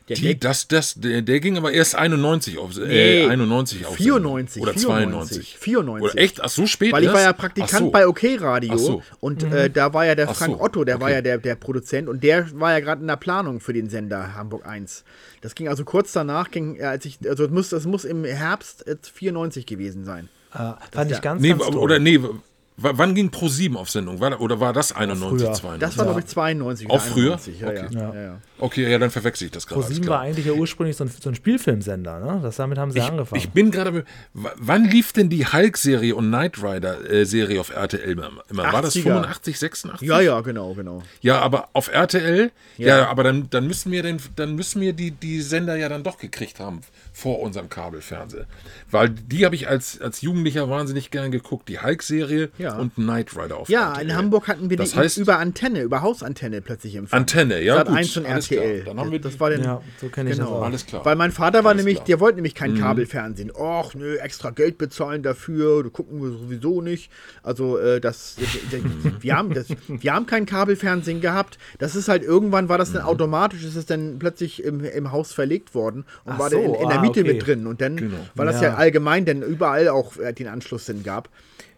Der, 0.08 0.14
Die, 0.14 0.38
das, 0.38 0.68
das, 0.68 0.94
der, 0.94 1.20
der 1.22 1.40
ging 1.40 1.56
aber 1.56 1.72
erst 1.72 1.96
91 1.96 2.58
auf, 2.58 2.76
Nee, 2.76 3.24
äh, 3.24 3.28
91 3.28 3.86
auf. 3.86 3.96
94, 3.96 4.62
Oder 4.62 4.72
94, 4.74 5.56
92. 5.56 5.58
94. 5.58 6.12
Oder 6.14 6.22
echt? 6.22 6.40
Ach, 6.44 6.48
so 6.48 6.64
spät? 6.68 6.92
Weil 6.92 7.02
ich 7.02 7.08
war 7.08 7.16
erst? 7.16 7.26
ja 7.26 7.32
Praktikant 7.32 7.86
so. 7.86 7.90
bei 7.90 8.06
OK 8.06 8.22
Radio 8.38 8.76
so. 8.78 9.02
und 9.18 9.42
äh, 9.42 9.68
da 9.68 9.92
war 9.94 10.06
ja 10.06 10.14
der 10.14 10.28
Frank 10.28 10.58
so, 10.58 10.60
Otto, 10.62 10.84
der 10.84 11.00
war 11.00 11.06
okay. 11.08 11.14
ja 11.16 11.22
der, 11.22 11.38
der 11.38 11.56
Produzent 11.56 12.08
und 12.08 12.22
der 12.22 12.46
war 12.54 12.70
ja 12.70 12.78
gerade 12.78 13.00
in 13.00 13.08
der 13.08 13.16
Planung 13.16 13.58
für 13.58 13.72
den 13.72 13.90
Sender 13.90 14.34
Hamburg 14.36 14.64
1. 14.64 15.02
Das 15.40 15.56
ging 15.56 15.66
also 15.66 15.84
kurz 15.84 16.12
danach, 16.12 16.52
ging, 16.52 16.76
äh, 16.76 16.84
als 16.84 17.04
ich, 17.04 17.18
also 17.28 17.44
es 17.44 17.50
muss, 17.50 17.70
das 17.70 17.84
muss 17.84 18.04
im 18.04 18.22
Herbst 18.24 18.86
äh, 18.86 18.94
94 19.12 19.66
gewesen 19.66 20.04
sein. 20.04 20.28
Äh, 20.54 20.58
fand 20.92 21.10
ja- 21.10 21.16
ich 21.16 21.20
ganz, 21.20 21.42
Nee, 21.42 21.48
ganz 21.48 21.64
toll. 21.64 21.78
oder 21.78 21.98
nee, 21.98 22.22
w- 22.22 22.28
wann 22.76 23.14
ging 23.14 23.28
Pro7 23.30 23.74
auf 23.76 23.90
Sendung? 23.90 24.20
War, 24.20 24.40
oder 24.40 24.60
war 24.60 24.72
das 24.72 24.92
91, 24.92 25.40
früher. 25.46 25.52
92? 25.54 25.80
Das 25.80 25.98
war, 25.98 26.04
glaube 26.06 26.20
ich, 26.20 26.26
92 26.26 26.90
Auch 26.90 27.00
früher? 27.00 27.32
91. 27.38 27.60
Ja, 27.60 27.68
Okay. 27.68 27.86
ja. 27.90 28.14
Ja. 28.14 28.38
Okay, 28.58 28.90
ja, 28.90 28.98
dann 28.98 29.10
verwechsel 29.10 29.46
ich 29.46 29.50
das 29.52 29.66
gerade. 29.66 29.80
ProSieben 29.82 30.04
klar. 30.04 30.18
war 30.20 30.24
eigentlich 30.26 30.46
ja 30.46 30.52
ursprünglich 30.52 30.96
so 30.96 31.04
ein, 31.04 31.10
so 31.10 31.28
ein 31.28 31.34
Spielfilmsender, 31.34 32.20
ne? 32.20 32.40
Das, 32.42 32.56
damit 32.56 32.78
haben 32.78 32.90
sie 32.90 32.98
Ich, 32.98 33.04
angefangen. 33.04 33.38
ich 33.38 33.50
bin 33.50 33.70
gerade. 33.70 34.04
Wann 34.32 34.84
lief 34.84 35.12
denn 35.12 35.28
die 35.28 35.46
Hulk-Serie 35.46 36.14
und 36.14 36.28
Knight 36.28 36.62
Rider-Serie 36.62 37.60
auf 37.60 37.70
RTL 37.70 38.10
immer? 38.12 38.30
War 38.50 38.82
das 38.82 38.96
80er. 38.96 39.02
85, 39.02 39.58
86? 39.58 40.08
ja, 40.08 40.20
ja, 40.20 40.40
genau, 40.40 40.74
genau. 40.74 41.02
Ja, 41.20 41.40
aber 41.40 41.68
auf 41.72 41.88
RTL, 41.92 42.50
ja, 42.78 42.86
Ja. 42.98 43.08
aber 43.08 43.24
dann, 43.24 43.50
dann 43.50 43.66
müssen 43.66 43.92
wir 43.92 44.02
den, 44.02 44.18
dann 44.36 44.54
müssen 44.54 44.80
wir 44.80 44.92
die, 44.92 45.10
die 45.10 45.40
Sender 45.42 45.76
ja 45.76 45.88
dann 45.88 46.02
doch 46.02 46.18
gekriegt 46.18 46.60
haben 46.60 46.80
vor 47.12 47.40
unserem 47.40 47.68
Kabelfernsehen. 47.68 48.46
Weil 48.90 49.10
die 49.10 49.44
habe 49.44 49.54
ich 49.54 49.68
als, 49.68 50.00
als 50.00 50.20
Jugendlicher 50.22 50.68
wahnsinnig 50.70 51.10
gern 51.10 51.30
geguckt. 51.30 51.68
Die 51.68 51.78
Hulk-Serie 51.80 52.50
Ja. 52.58 52.65
Und 52.74 52.94
Knight 52.96 53.36
Rider 53.36 53.56
auf 53.58 53.68
Ja, 53.68 53.92
RTL. 53.92 54.04
in 54.10 54.16
Hamburg 54.16 54.48
hatten 54.48 54.68
wir 54.70 54.76
Das 54.76 54.90
die 54.92 54.98
heißt- 54.98 55.20
über 55.20 55.38
Antenne, 55.38 55.82
über 55.82 56.02
Hausantenne 56.02 56.60
plötzlich 56.60 56.96
empfangen. 56.96 57.22
Antenne, 57.22 57.62
ja, 57.62 57.76
Sat 57.76 57.86
gut, 57.88 57.96
1 57.96 58.16
und 58.16 58.26
alles 58.26 58.50
RTL. 58.50 58.82
klar. 58.82 58.94
Dann 58.94 59.00
haben 59.04 59.12
wir 59.12 59.20
das 59.20 59.38
war 59.40 59.50
denn, 59.50 59.62
ja, 59.64 59.80
so 60.00 60.08
kenne 60.08 60.30
ich 60.30 60.36
genau. 60.36 60.50
das 60.50 60.58
auch. 60.58 60.62
Alles 60.64 60.86
klar. 60.86 61.04
Weil 61.04 61.16
mein 61.16 61.32
Vater 61.32 61.64
war 61.64 61.70
Alles 61.72 61.84
nämlich, 61.84 61.96
klar. 61.96 62.04
Mhm. 62.04 62.06
der 62.08 62.20
wollte 62.20 62.36
nämlich 62.36 62.54
kein 62.54 62.78
Kabelfernsehen. 62.78 63.50
Och, 63.54 63.94
nö, 63.94 64.16
extra 64.16 64.50
Geld 64.50 64.78
bezahlen 64.78 65.22
dafür, 65.22 65.82
du 65.82 65.90
gucken 65.90 66.20
wir 66.22 66.30
sowieso 66.38 66.80
nicht. 66.82 67.10
Also, 67.42 67.78
äh, 67.78 68.00
das, 68.00 68.36
wir, 69.20 69.36
haben 69.36 69.54
das, 69.54 69.66
wir 69.88 70.12
haben 70.14 70.26
kein 70.26 70.46
Kabelfernsehen 70.46 71.20
gehabt. 71.20 71.58
Das 71.78 71.96
ist 71.96 72.08
halt, 72.08 72.22
irgendwann 72.22 72.68
war 72.68 72.78
das 72.78 72.90
Mhm. 72.90 72.94
dann 72.94 73.02
automatisch, 73.04 73.64
ist 73.64 73.76
es 73.76 73.86
dann 73.86 74.18
plötzlich 74.18 74.62
im, 74.64 74.84
im 74.84 75.12
Haus 75.12 75.32
verlegt 75.32 75.74
worden 75.74 76.04
und 76.24 76.34
Ach 76.34 76.38
war 76.38 76.50
dann 76.50 76.60
in, 76.60 76.66
so, 76.68 76.74
in 76.82 76.88
der 76.88 76.98
ah, 76.98 77.02
Miete 77.02 77.20
okay. 77.20 77.32
mit 77.34 77.46
drin. 77.46 77.66
Und 77.66 77.80
dann, 77.80 77.96
Genau. 77.96 78.16
weil 78.34 78.46
das 78.46 78.60
ja. 78.60 78.68
Ja. 78.68 78.74
allgemein 78.74 79.24
dann 79.24 79.42
überall 79.42 79.88
auch 79.88 80.16
äh, 80.18 80.32
den 80.32 80.48
Anschluss 80.48 80.86
dann 80.86 81.02
gab. 81.02 81.28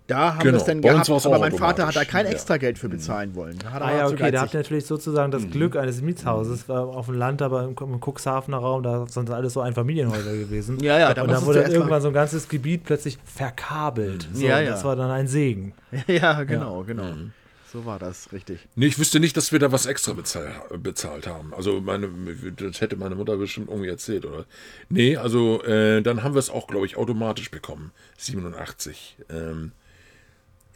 Da 0.08 0.34
haben 0.34 0.38
wir 0.38 0.44
Genau. 0.52 0.58
es 0.58 0.64
dann 0.64 0.80
Bei 0.80 0.94
uns 0.94 1.06
gehabt, 1.06 1.26
aber 1.26 1.36
auch 1.36 1.40
mein 1.40 1.52
Vater 1.52 1.86
hat 1.86 1.94
da 1.94 2.04
kein 2.04 2.26
Ja. 2.26 2.32
extra 2.32 2.56
Geld 2.56 2.78
für 2.78 2.88
bezahlen 2.88 3.34
wollen. 3.36 3.58
Da 3.58 3.70
hat 3.72 3.82
Ah 3.82 3.94
ja, 3.96 4.06
okay, 4.08 4.30
da 4.32 4.40
habt 4.40 4.54
ihr 4.54 4.60
natürlich 4.60 4.86
sozusagen 4.86 5.28
Mhm. 5.28 5.32
das 5.42 5.50
Glück 5.50 5.76
eines 5.76 6.00
Mietshauses. 6.02 6.68
War 6.68 6.86
auf 6.88 7.06
dem 7.06 7.14
Land, 7.16 7.40
aber 7.42 7.62
im, 7.64 7.76
im 7.78 8.00
Cuxhavener 8.00 8.56
Raum, 8.56 8.82
da 8.82 9.06
sind 9.06 9.30
alles 9.30 9.52
so 9.52 9.60
Einfamilienhäuser 9.60 10.32
gewesen. 10.32 10.80
Ja, 10.80 10.98
ja, 10.98 11.14
da 11.14 11.22
Und 11.22 11.28
dann 11.28 11.36
musstest 11.36 11.46
wurde 11.46 11.62
dann 11.62 11.72
irgendwann 11.72 12.02
so 12.02 12.08
ein 12.08 12.14
ganzes 12.14 12.48
Gebiet 12.48 12.84
plötzlich 12.84 13.18
verkabelt. 13.24 14.28
So, 14.32 14.44
Ja, 14.46 14.60
ja. 14.60 14.70
Das 14.70 14.82
war 14.84 14.96
dann 14.96 15.10
ein 15.10 15.28
Segen. 15.28 15.74
Ja, 16.08 16.42
genau, 16.42 16.82
genau. 16.84 17.04
Mhm. 17.04 17.32
So 17.70 17.84
war 17.84 17.98
das, 17.98 18.32
richtig. 18.32 18.60
Nee, 18.76 18.86
ich 18.86 18.98
wüsste 18.98 19.20
nicht, 19.20 19.36
dass 19.36 19.52
wir 19.52 19.58
da 19.58 19.70
was 19.70 19.84
extra 19.84 20.14
bezahl, 20.14 20.50
bezahlt 20.78 21.26
haben. 21.26 21.52
Also 21.52 21.82
meine, 21.82 22.08
das 22.56 22.80
hätte 22.80 22.96
meine 22.96 23.14
Mutter 23.14 23.36
bestimmt 23.36 23.68
irgendwie 23.68 23.90
erzählt, 23.90 24.24
oder? 24.24 24.46
Nee, 24.88 25.18
also 25.18 25.62
äh, 25.64 26.00
dann 26.00 26.22
haben 26.22 26.32
wir 26.34 26.38
es 26.38 26.48
auch, 26.48 26.66
glaube 26.66 26.86
ich, 26.86 26.96
automatisch 26.96 27.50
bekommen. 27.50 27.92
87. 28.16 29.18
Ähm, 29.28 29.72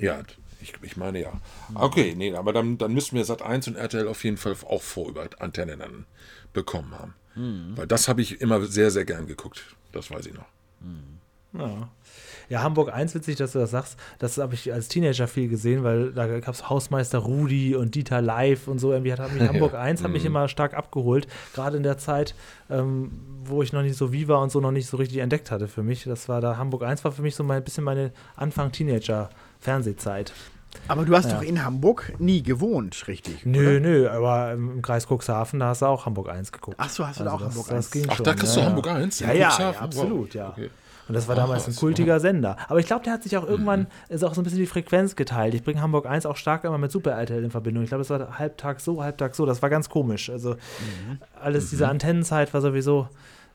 ja, 0.03 0.20
ich, 0.61 0.74
ich 0.82 0.96
meine 0.96 1.20
ja. 1.20 1.32
Okay, 1.74 2.14
nee, 2.16 2.34
aber 2.34 2.53
dann, 2.53 2.78
dann 2.78 2.92
müssten 2.92 3.16
wir 3.16 3.24
Sat 3.24 3.42
1 3.42 3.68
und 3.68 3.76
RTL 3.76 4.07
auf 4.09 4.22
jeden 4.24 4.36
Fall 4.36 4.55
auch 4.68 4.82
vor 4.82 5.09
über 5.09 5.28
Antenne 5.38 5.76
dann 5.76 6.07
bekommen 6.53 6.92
haben. 6.98 7.14
Mhm. 7.34 7.76
Weil 7.76 7.86
das 7.86 8.09
habe 8.09 8.20
ich 8.20 8.40
immer 8.40 8.64
sehr, 8.66 8.90
sehr 8.90 9.05
gern 9.05 9.26
geguckt. 9.26 9.62
Das 9.92 10.11
weiß 10.11 10.26
ich 10.26 10.34
noch. 10.34 10.46
Ja. 11.55 11.88
Ja, 12.48 12.62
Hamburg 12.62 12.92
1, 12.92 13.14
witzig, 13.14 13.36
dass 13.36 13.53
du 13.53 13.61
das 13.61 13.70
sagst. 13.70 13.98
Das 14.18 14.36
habe 14.36 14.55
ich 14.55 14.72
als 14.72 14.88
Teenager 14.88 15.26
viel 15.26 15.48
gesehen, 15.48 15.84
weil 15.84 16.12
da 16.12 16.26
gab 16.40 16.55
es 16.55 16.68
Hausmeister 16.68 17.18
Rudi 17.18 17.74
und 17.74 17.94
Dieter 17.94 18.20
Live 18.20 18.68
und 18.68 18.78
so. 18.78 18.92
Irgendwie 18.92 19.12
hat 19.12 19.32
mich 19.32 19.42
Hamburg 19.48 19.74
1 19.74 20.03
hat 20.03 20.11
mich 20.11 20.24
immer 20.24 20.48
stark 20.48 20.74
abgeholt. 20.74 21.26
Gerade 21.55 21.78
in 21.78 21.82
der 21.82 21.96
Zeit, 21.96 22.34
ähm, 22.68 23.12
wo 23.44 23.62
ich 23.62 23.72
noch 23.72 23.82
nicht 23.82 23.96
so 23.96 24.12
wie 24.12 24.28
war 24.28 24.40
und 24.42 24.53
so 24.53 24.61
noch 24.61 24.70
nicht 24.70 24.86
so 24.86 24.98
richtig 24.98 25.18
entdeckt 25.18 25.50
hatte 25.50 25.68
für 25.68 25.82
mich. 25.82 26.05
Das 26.05 26.28
war 26.28 26.40
da, 26.40 26.59
Hamburg 26.59 26.82
1 26.82 27.05
war 27.05 27.12
für 27.12 27.22
mich 27.22 27.34
so 27.34 27.44
ein 27.44 27.64
bisschen 27.64 27.84
meine 27.84 28.12
Anfang-Teenager-Fernsehzeit. 29.63 30.33
Aber 30.89 31.05
du 31.05 31.15
hast 31.15 31.27
ja. 31.27 31.35
doch 31.35 31.43
in 31.43 31.63
Hamburg 31.63 32.15
nie 32.19 32.43
gewohnt, 32.43 33.07
richtig? 33.07 33.45
Nö, 33.45 33.77
oder? 33.77 33.81
nö, 33.81 34.09
aber 34.09 34.53
im 34.53 34.81
Kreis 34.81 35.07
Cuxhaven, 35.07 35.61
da 35.61 35.69
hast 35.69 35.83
du 35.83 35.87
auch 35.87 36.07
Hamburg 36.07 36.31
1 36.31 36.51
geguckt. 36.51 36.77
Ach 36.81 36.89
so, 36.89 37.07
hast 37.07 37.21
du 37.21 37.25
also 37.25 37.31
da 37.31 37.33
auch 37.33 37.41
das, 37.41 37.51
Hamburg 37.51 37.69
das 37.69 37.93
1? 37.95 38.09
Ach, 38.09 38.21
da 38.21 38.35
kriegst 38.35 38.57
ja, 38.57 38.63
du 38.63 38.69
Hamburg 38.69 38.89
1? 38.89 39.21
Ja, 39.21 39.33
ja, 39.33 39.59
ja, 39.59 39.71
absolut, 39.79 40.35
ja. 40.35 40.51
Okay. 40.51 40.71
Und 41.09 41.15
das 41.15 41.29
war 41.29 41.35
damals 41.35 41.67
ein 41.69 41.77
kultiger 41.77 42.21
Sender. 42.21 42.57
Aber 42.69 42.79
ich 42.79 42.87
glaube, 42.87 43.05
der 43.05 43.13
hat 43.13 43.23
sich 43.23 43.37
auch 43.37 43.47
irgendwann, 43.47 43.87
ist 44.09 44.25
auch 44.25 44.35
so 44.35 44.41
ein 44.41 44.45
bisschen 44.45 44.61
die 44.61 44.67
Frequenz 44.67 45.15
geteilt. 45.15 45.53
Ich 45.53 45.63
bringe 45.63 45.83
Hamburg 45.83 46.07
1 46.07 46.25
auch 46.25 46.37
stark 46.37 46.65
immer 46.65 46.79
mit 46.79 46.91
Super 46.91 47.11
RTL 47.11 47.45
in 47.45 47.51
Verbindung. 47.51 47.83
Ich 47.83 47.91
glaube, 47.91 48.03
das 48.03 48.11
war 48.11 48.39
halbtag 48.39 48.81
so, 48.81 49.03
halbtag 49.03 49.35
so. 49.35 49.45
Das 49.45 49.61
war 49.61 49.69
ganz 49.69 49.91
komisch. 49.91 50.31
Also 50.31 50.53
mhm. 50.53 51.19
alles, 51.39 51.71
diese 51.71 51.85
mhm. 51.85 51.91
Antennenzeit 51.91 52.55
war 52.55 52.61
sowieso 52.61 53.09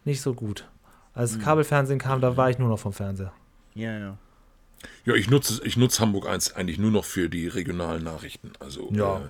nicht 0.05 0.21
so 0.21 0.33
gut. 0.33 0.67
Als 1.15 1.37
mhm. 1.37 1.41
Kabelfernsehen 1.41 1.99
kam, 1.99 2.21
da 2.21 2.37
war 2.37 2.49
ich 2.49 2.59
nur 2.59 2.69
noch 2.69 2.79
vom 2.79 2.93
Fernseher. 2.93 3.31
Ja, 3.73 3.97
ja. 3.97 4.17
Ja, 5.05 5.15
ich 5.15 5.29
nutze, 5.29 5.61
ich 5.63 5.77
nutze 5.77 6.01
Hamburg 6.01 6.27
1 6.27 6.53
eigentlich 6.53 6.77
nur 6.77 6.91
noch 6.91 7.05
für 7.05 7.29
die 7.29 7.47
regionalen 7.47 8.03
Nachrichten. 8.03 8.51
Also, 8.59 8.89
ja, 8.91 9.29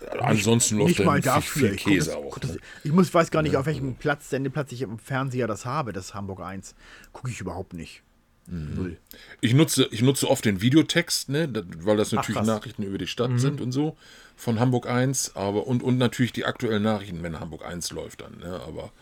äh, 0.00 0.18
ansonsten 0.18 0.78
läuft 0.78 0.98
da 1.00 1.36
nicht 1.36 1.48
viel 1.48 1.76
Käse 1.76 2.10
das, 2.10 2.16
auch. 2.16 2.38
Das, 2.38 2.52
ne? 2.52 2.58
Ich 2.82 2.92
muss, 2.92 3.12
weiß 3.12 3.30
gar 3.30 3.42
nicht, 3.42 3.52
ja. 3.52 3.60
auf 3.60 3.66
welchem 3.66 3.96
Platz, 3.96 4.30
Sendeplatz 4.30 4.72
ich 4.72 4.82
im 4.82 4.98
Fernseher 4.98 5.46
das 5.46 5.64
habe, 5.64 5.92
das 5.92 6.14
Hamburg 6.14 6.40
1. 6.40 6.74
Gucke 7.12 7.30
ich 7.30 7.40
überhaupt 7.40 7.74
nicht. 7.74 8.02
Mhm. 8.46 8.74
Null. 8.74 8.96
Ich 9.40 9.54
nutze, 9.54 9.88
ich 9.90 10.02
nutze 10.02 10.28
oft 10.28 10.44
den 10.44 10.60
Videotext, 10.60 11.28
ne, 11.28 11.50
weil 11.78 11.96
das 11.96 12.12
natürlich 12.12 12.40
Ach, 12.40 12.46
Nachrichten 12.46 12.82
über 12.82 12.98
die 12.98 13.06
Stadt 13.06 13.30
mhm. 13.30 13.38
sind 13.38 13.60
und 13.60 13.72
so 13.72 13.96
von 14.36 14.60
Hamburg 14.60 14.88
1, 14.88 15.34
aber 15.34 15.66
und, 15.66 15.82
und 15.82 15.98
natürlich 15.98 16.32
die 16.32 16.44
aktuellen 16.44 16.82
Nachrichten, 16.82 17.22
wenn 17.22 17.40
Hamburg 17.40 17.64
1 17.64 17.90
läuft 17.90 18.20
dann, 18.20 18.38
ne, 18.38 18.60
aber 18.66 18.92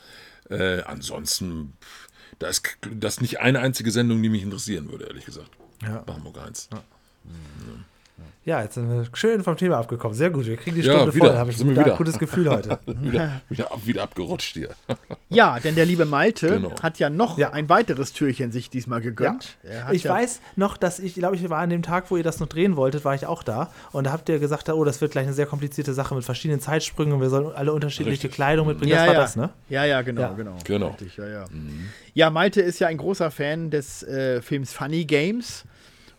äh, 0.48 0.82
ansonsten 0.82 1.74
da 2.38 2.48
ist 2.48 2.78
das 2.90 3.20
nicht 3.20 3.40
eine 3.40 3.60
einzige 3.60 3.90
Sendung, 3.90 4.22
die 4.22 4.28
mich 4.28 4.42
interessieren 4.42 4.90
würde, 4.90 5.06
ehrlich 5.06 5.24
gesagt. 5.24 5.50
Ja. 5.82 6.02
Bei 6.06 6.14
Hamburg 6.14 6.38
1. 6.38 6.68
Ja. 6.72 6.82
Mhm. 7.24 7.84
Ja, 8.44 8.62
jetzt 8.62 8.74
sind 8.74 8.90
wir 8.90 9.06
schön 9.14 9.42
vom 9.42 9.56
Thema 9.56 9.78
abgekommen. 9.78 10.14
Sehr 10.14 10.28
gut, 10.28 10.44
wir 10.44 10.58
kriegen 10.58 10.76
die 10.76 10.82
Stunde 10.82 11.06
ja, 11.06 11.14
wieder, 11.14 11.28
voll. 11.28 11.36
Habe 11.38 11.50
ich 11.50 11.60
ein 11.62 11.70
wieder. 11.70 11.96
gutes 11.96 12.18
Gefühl 12.18 12.50
heute. 12.50 12.78
wieder, 12.86 13.40
wieder, 13.48 13.70
wieder, 13.82 14.02
abgerutscht 14.02 14.52
hier. 14.52 14.68
ja, 15.30 15.58
denn 15.58 15.74
der 15.76 15.86
liebe 15.86 16.04
Malte 16.04 16.48
genau. 16.50 16.72
hat 16.82 16.98
ja 16.98 17.08
noch 17.08 17.38
ja. 17.38 17.52
ein 17.52 17.70
weiteres 17.70 18.12
Türchen 18.12 18.52
sich 18.52 18.68
diesmal 18.68 19.00
gegönnt. 19.00 19.56
Ja. 19.62 19.90
Ich 19.92 20.06
weiß 20.06 20.42
noch, 20.56 20.76
dass 20.76 20.98
ich, 20.98 21.14
glaube 21.14 21.36
ich, 21.36 21.48
war 21.48 21.60
an 21.60 21.70
dem 21.70 21.82
Tag, 21.82 22.10
wo 22.10 22.18
ihr 22.18 22.22
das 22.22 22.38
noch 22.38 22.46
drehen 22.46 22.76
wolltet, 22.76 23.06
war 23.06 23.14
ich 23.14 23.24
auch 23.24 23.42
da. 23.42 23.72
Und 23.92 24.04
da 24.04 24.12
habt 24.12 24.28
ihr 24.28 24.38
gesagt, 24.38 24.68
oh, 24.68 24.84
das 24.84 25.00
wird 25.00 25.12
gleich 25.12 25.24
eine 25.24 25.34
sehr 25.34 25.46
komplizierte 25.46 25.94
Sache 25.94 26.14
mit 26.14 26.24
verschiedenen 26.24 26.60
Zeitsprüngen 26.60 27.14
und 27.14 27.22
wir 27.22 27.30
sollen 27.30 27.50
alle 27.54 27.72
unterschiedliche 27.72 28.24
Richtig. 28.24 28.32
Kleidung 28.32 28.66
mitbringen. 28.66 28.92
Ja, 28.92 28.98
das 28.98 29.06
war 29.06 29.14
ja. 29.14 29.20
das, 29.20 29.36
ne? 29.36 29.50
Ja, 29.70 29.84
ja, 29.86 30.02
genau, 30.02 30.34
genau. 30.34 30.56
genau. 30.64 30.88
Richtig, 30.88 31.16
ja, 31.16 31.26
ja. 31.26 31.44
Mhm. 31.50 31.88
ja, 32.12 32.28
Malte 32.28 32.60
ist 32.60 32.78
ja 32.78 32.88
ein 32.88 32.98
großer 32.98 33.30
Fan 33.30 33.70
des 33.70 34.02
äh, 34.02 34.42
Films 34.42 34.74
Funny 34.74 35.06
Games 35.06 35.64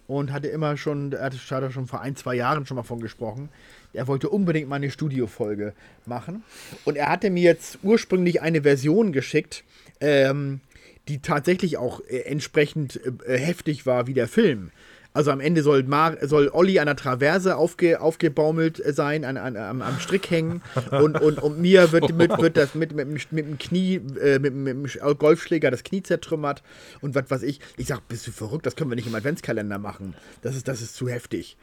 und 0.08 0.32
hatte 0.32 0.48
immer 0.48 0.78
schon, 0.78 1.12
er 1.14 1.26
hatte 1.26 1.72
schon 1.72 1.88
vor 1.88 2.02
ein, 2.02 2.16
zwei 2.16 2.36
Jahren 2.36 2.66
schon 2.66 2.76
mal 2.76 2.84
von 2.84 3.00
gesprochen. 3.00 3.50
Er 3.94 4.08
wollte 4.08 4.30
unbedingt 4.30 4.70
mal 4.70 4.76
eine 4.76 4.92
Studiofolge 4.92 5.74
machen. 6.06 6.44
Und 6.84 6.98
er 6.98 7.10
hatte 7.10 7.30
mir 7.30 7.44
jetzt 7.44 7.80
ursprünglich 7.82 8.42
eine 8.42 8.62
Version 8.62 9.14
geschickt, 9.14 9.64
ähm, 10.02 10.60
die 11.08 11.20
tatsächlich 11.20 11.78
auch 11.78 12.02
äh, 12.02 12.20
entsprechend 12.22 13.00
äh, 13.26 13.38
heftig 13.38 13.86
war 13.86 14.08
wie 14.08 14.14
der 14.14 14.28
Film. 14.28 14.72
Also 15.16 15.32
am 15.32 15.40
Ende 15.40 15.64
soll, 15.64 15.84
Mar 15.84 16.18
soll 16.28 16.50
Olli 16.52 16.78
an 16.78 16.88
der 16.88 16.98
Traverse 16.98 17.56
aufge 17.56 18.02
aufgebaumelt 18.02 18.84
sein, 18.86 19.24
an, 19.24 19.38
an, 19.38 19.56
am, 19.56 19.82
am 19.82 19.98
Strick 20.02 20.30
hängen 20.30 20.62
und, 20.92 21.22
und, 21.22 21.42
und 21.42 21.58
mir 21.58 21.94
wird, 21.94 22.14
mit, 22.14 22.38
wird 22.38 22.58
das 22.58 22.76
mit, 22.76 22.94
mit, 22.94 23.32
mit 23.32 23.48
dem 23.48 23.58
Knie, 23.58 24.02
äh, 24.22 24.40
mit, 24.40 24.54
mit 24.54 24.76
dem 24.76 25.18
Golfschläger 25.18 25.72
das 25.72 25.86
Knie 25.86 26.04
zertrümmert 26.04 26.64
und 27.00 27.16
was 27.16 27.32
weiß 27.32 27.44
ich. 27.44 27.62
Ich 27.78 27.88
sag, 27.88 28.06
bist 28.10 28.28
du 28.28 28.32
verrückt, 28.32 28.66
das 28.66 28.76
können 28.76 28.92
wir 28.92 28.98
nicht 28.98 29.08
im 29.08 29.16
Adventskalender 29.16 29.80
machen. 29.80 30.16
Das 30.42 30.54
ist, 30.58 30.68
das 30.68 30.82
ist 30.82 30.96
zu 30.96 31.08
heftig. 31.08 31.56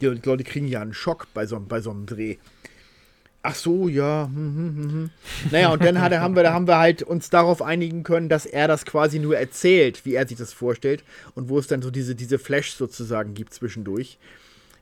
Die 0.00 0.06
Leute 0.06 0.44
kriegen 0.44 0.68
ja 0.68 0.80
einen 0.80 0.94
Schock 0.94 1.26
bei 1.34 1.46
so, 1.46 1.58
bei 1.58 1.80
so 1.80 1.90
einem 1.90 2.06
Dreh. 2.06 2.36
Ach 3.42 3.54
so, 3.54 3.88
ja. 3.88 4.26
Hm, 4.26 4.56
hm, 4.56 4.76
hm, 4.76 4.92
hm. 4.92 5.10
Naja, 5.50 5.72
und 5.72 5.82
dann 5.82 6.00
hat, 6.00 6.12
haben, 6.12 6.36
wir, 6.36 6.42
da 6.42 6.52
haben 6.52 6.66
wir 6.66 6.78
halt 6.78 7.02
uns 7.02 7.30
darauf 7.30 7.62
einigen 7.62 8.02
können, 8.02 8.28
dass 8.28 8.44
er 8.44 8.68
das 8.68 8.84
quasi 8.84 9.18
nur 9.18 9.38
erzählt, 9.38 10.04
wie 10.04 10.14
er 10.14 10.28
sich 10.28 10.36
das 10.36 10.52
vorstellt 10.52 11.04
und 11.34 11.48
wo 11.48 11.58
es 11.58 11.66
dann 11.66 11.80
so 11.80 11.90
diese, 11.90 12.14
diese 12.14 12.38
Flash 12.38 12.72
sozusagen 12.72 13.32
gibt 13.32 13.54
zwischendurch. 13.54 14.18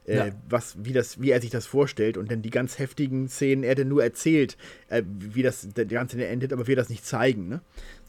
Äh, 0.07 0.17
ja. 0.17 0.27
was, 0.49 0.77
wie, 0.83 0.95
das, 0.95 1.21
wie 1.21 1.31
er 1.31 1.41
sich 1.43 1.51
das 1.51 1.67
vorstellt 1.67 2.17
und 2.17 2.31
dann 2.31 2.41
die 2.41 2.49
ganz 2.49 2.79
heftigen 2.79 3.29
Szenen 3.29 3.63
er 3.63 3.75
dann 3.75 3.89
nur 3.89 4.03
erzählt, 4.03 4.57
äh, 4.89 5.03
wie 5.07 5.43
das 5.43 5.69
der 5.69 5.85
ganze 5.85 6.27
endet, 6.27 6.53
aber 6.53 6.67
wir 6.67 6.77
das 6.77 6.89
nicht 6.89 7.05
zeigen. 7.05 7.49
Ne? 7.49 7.61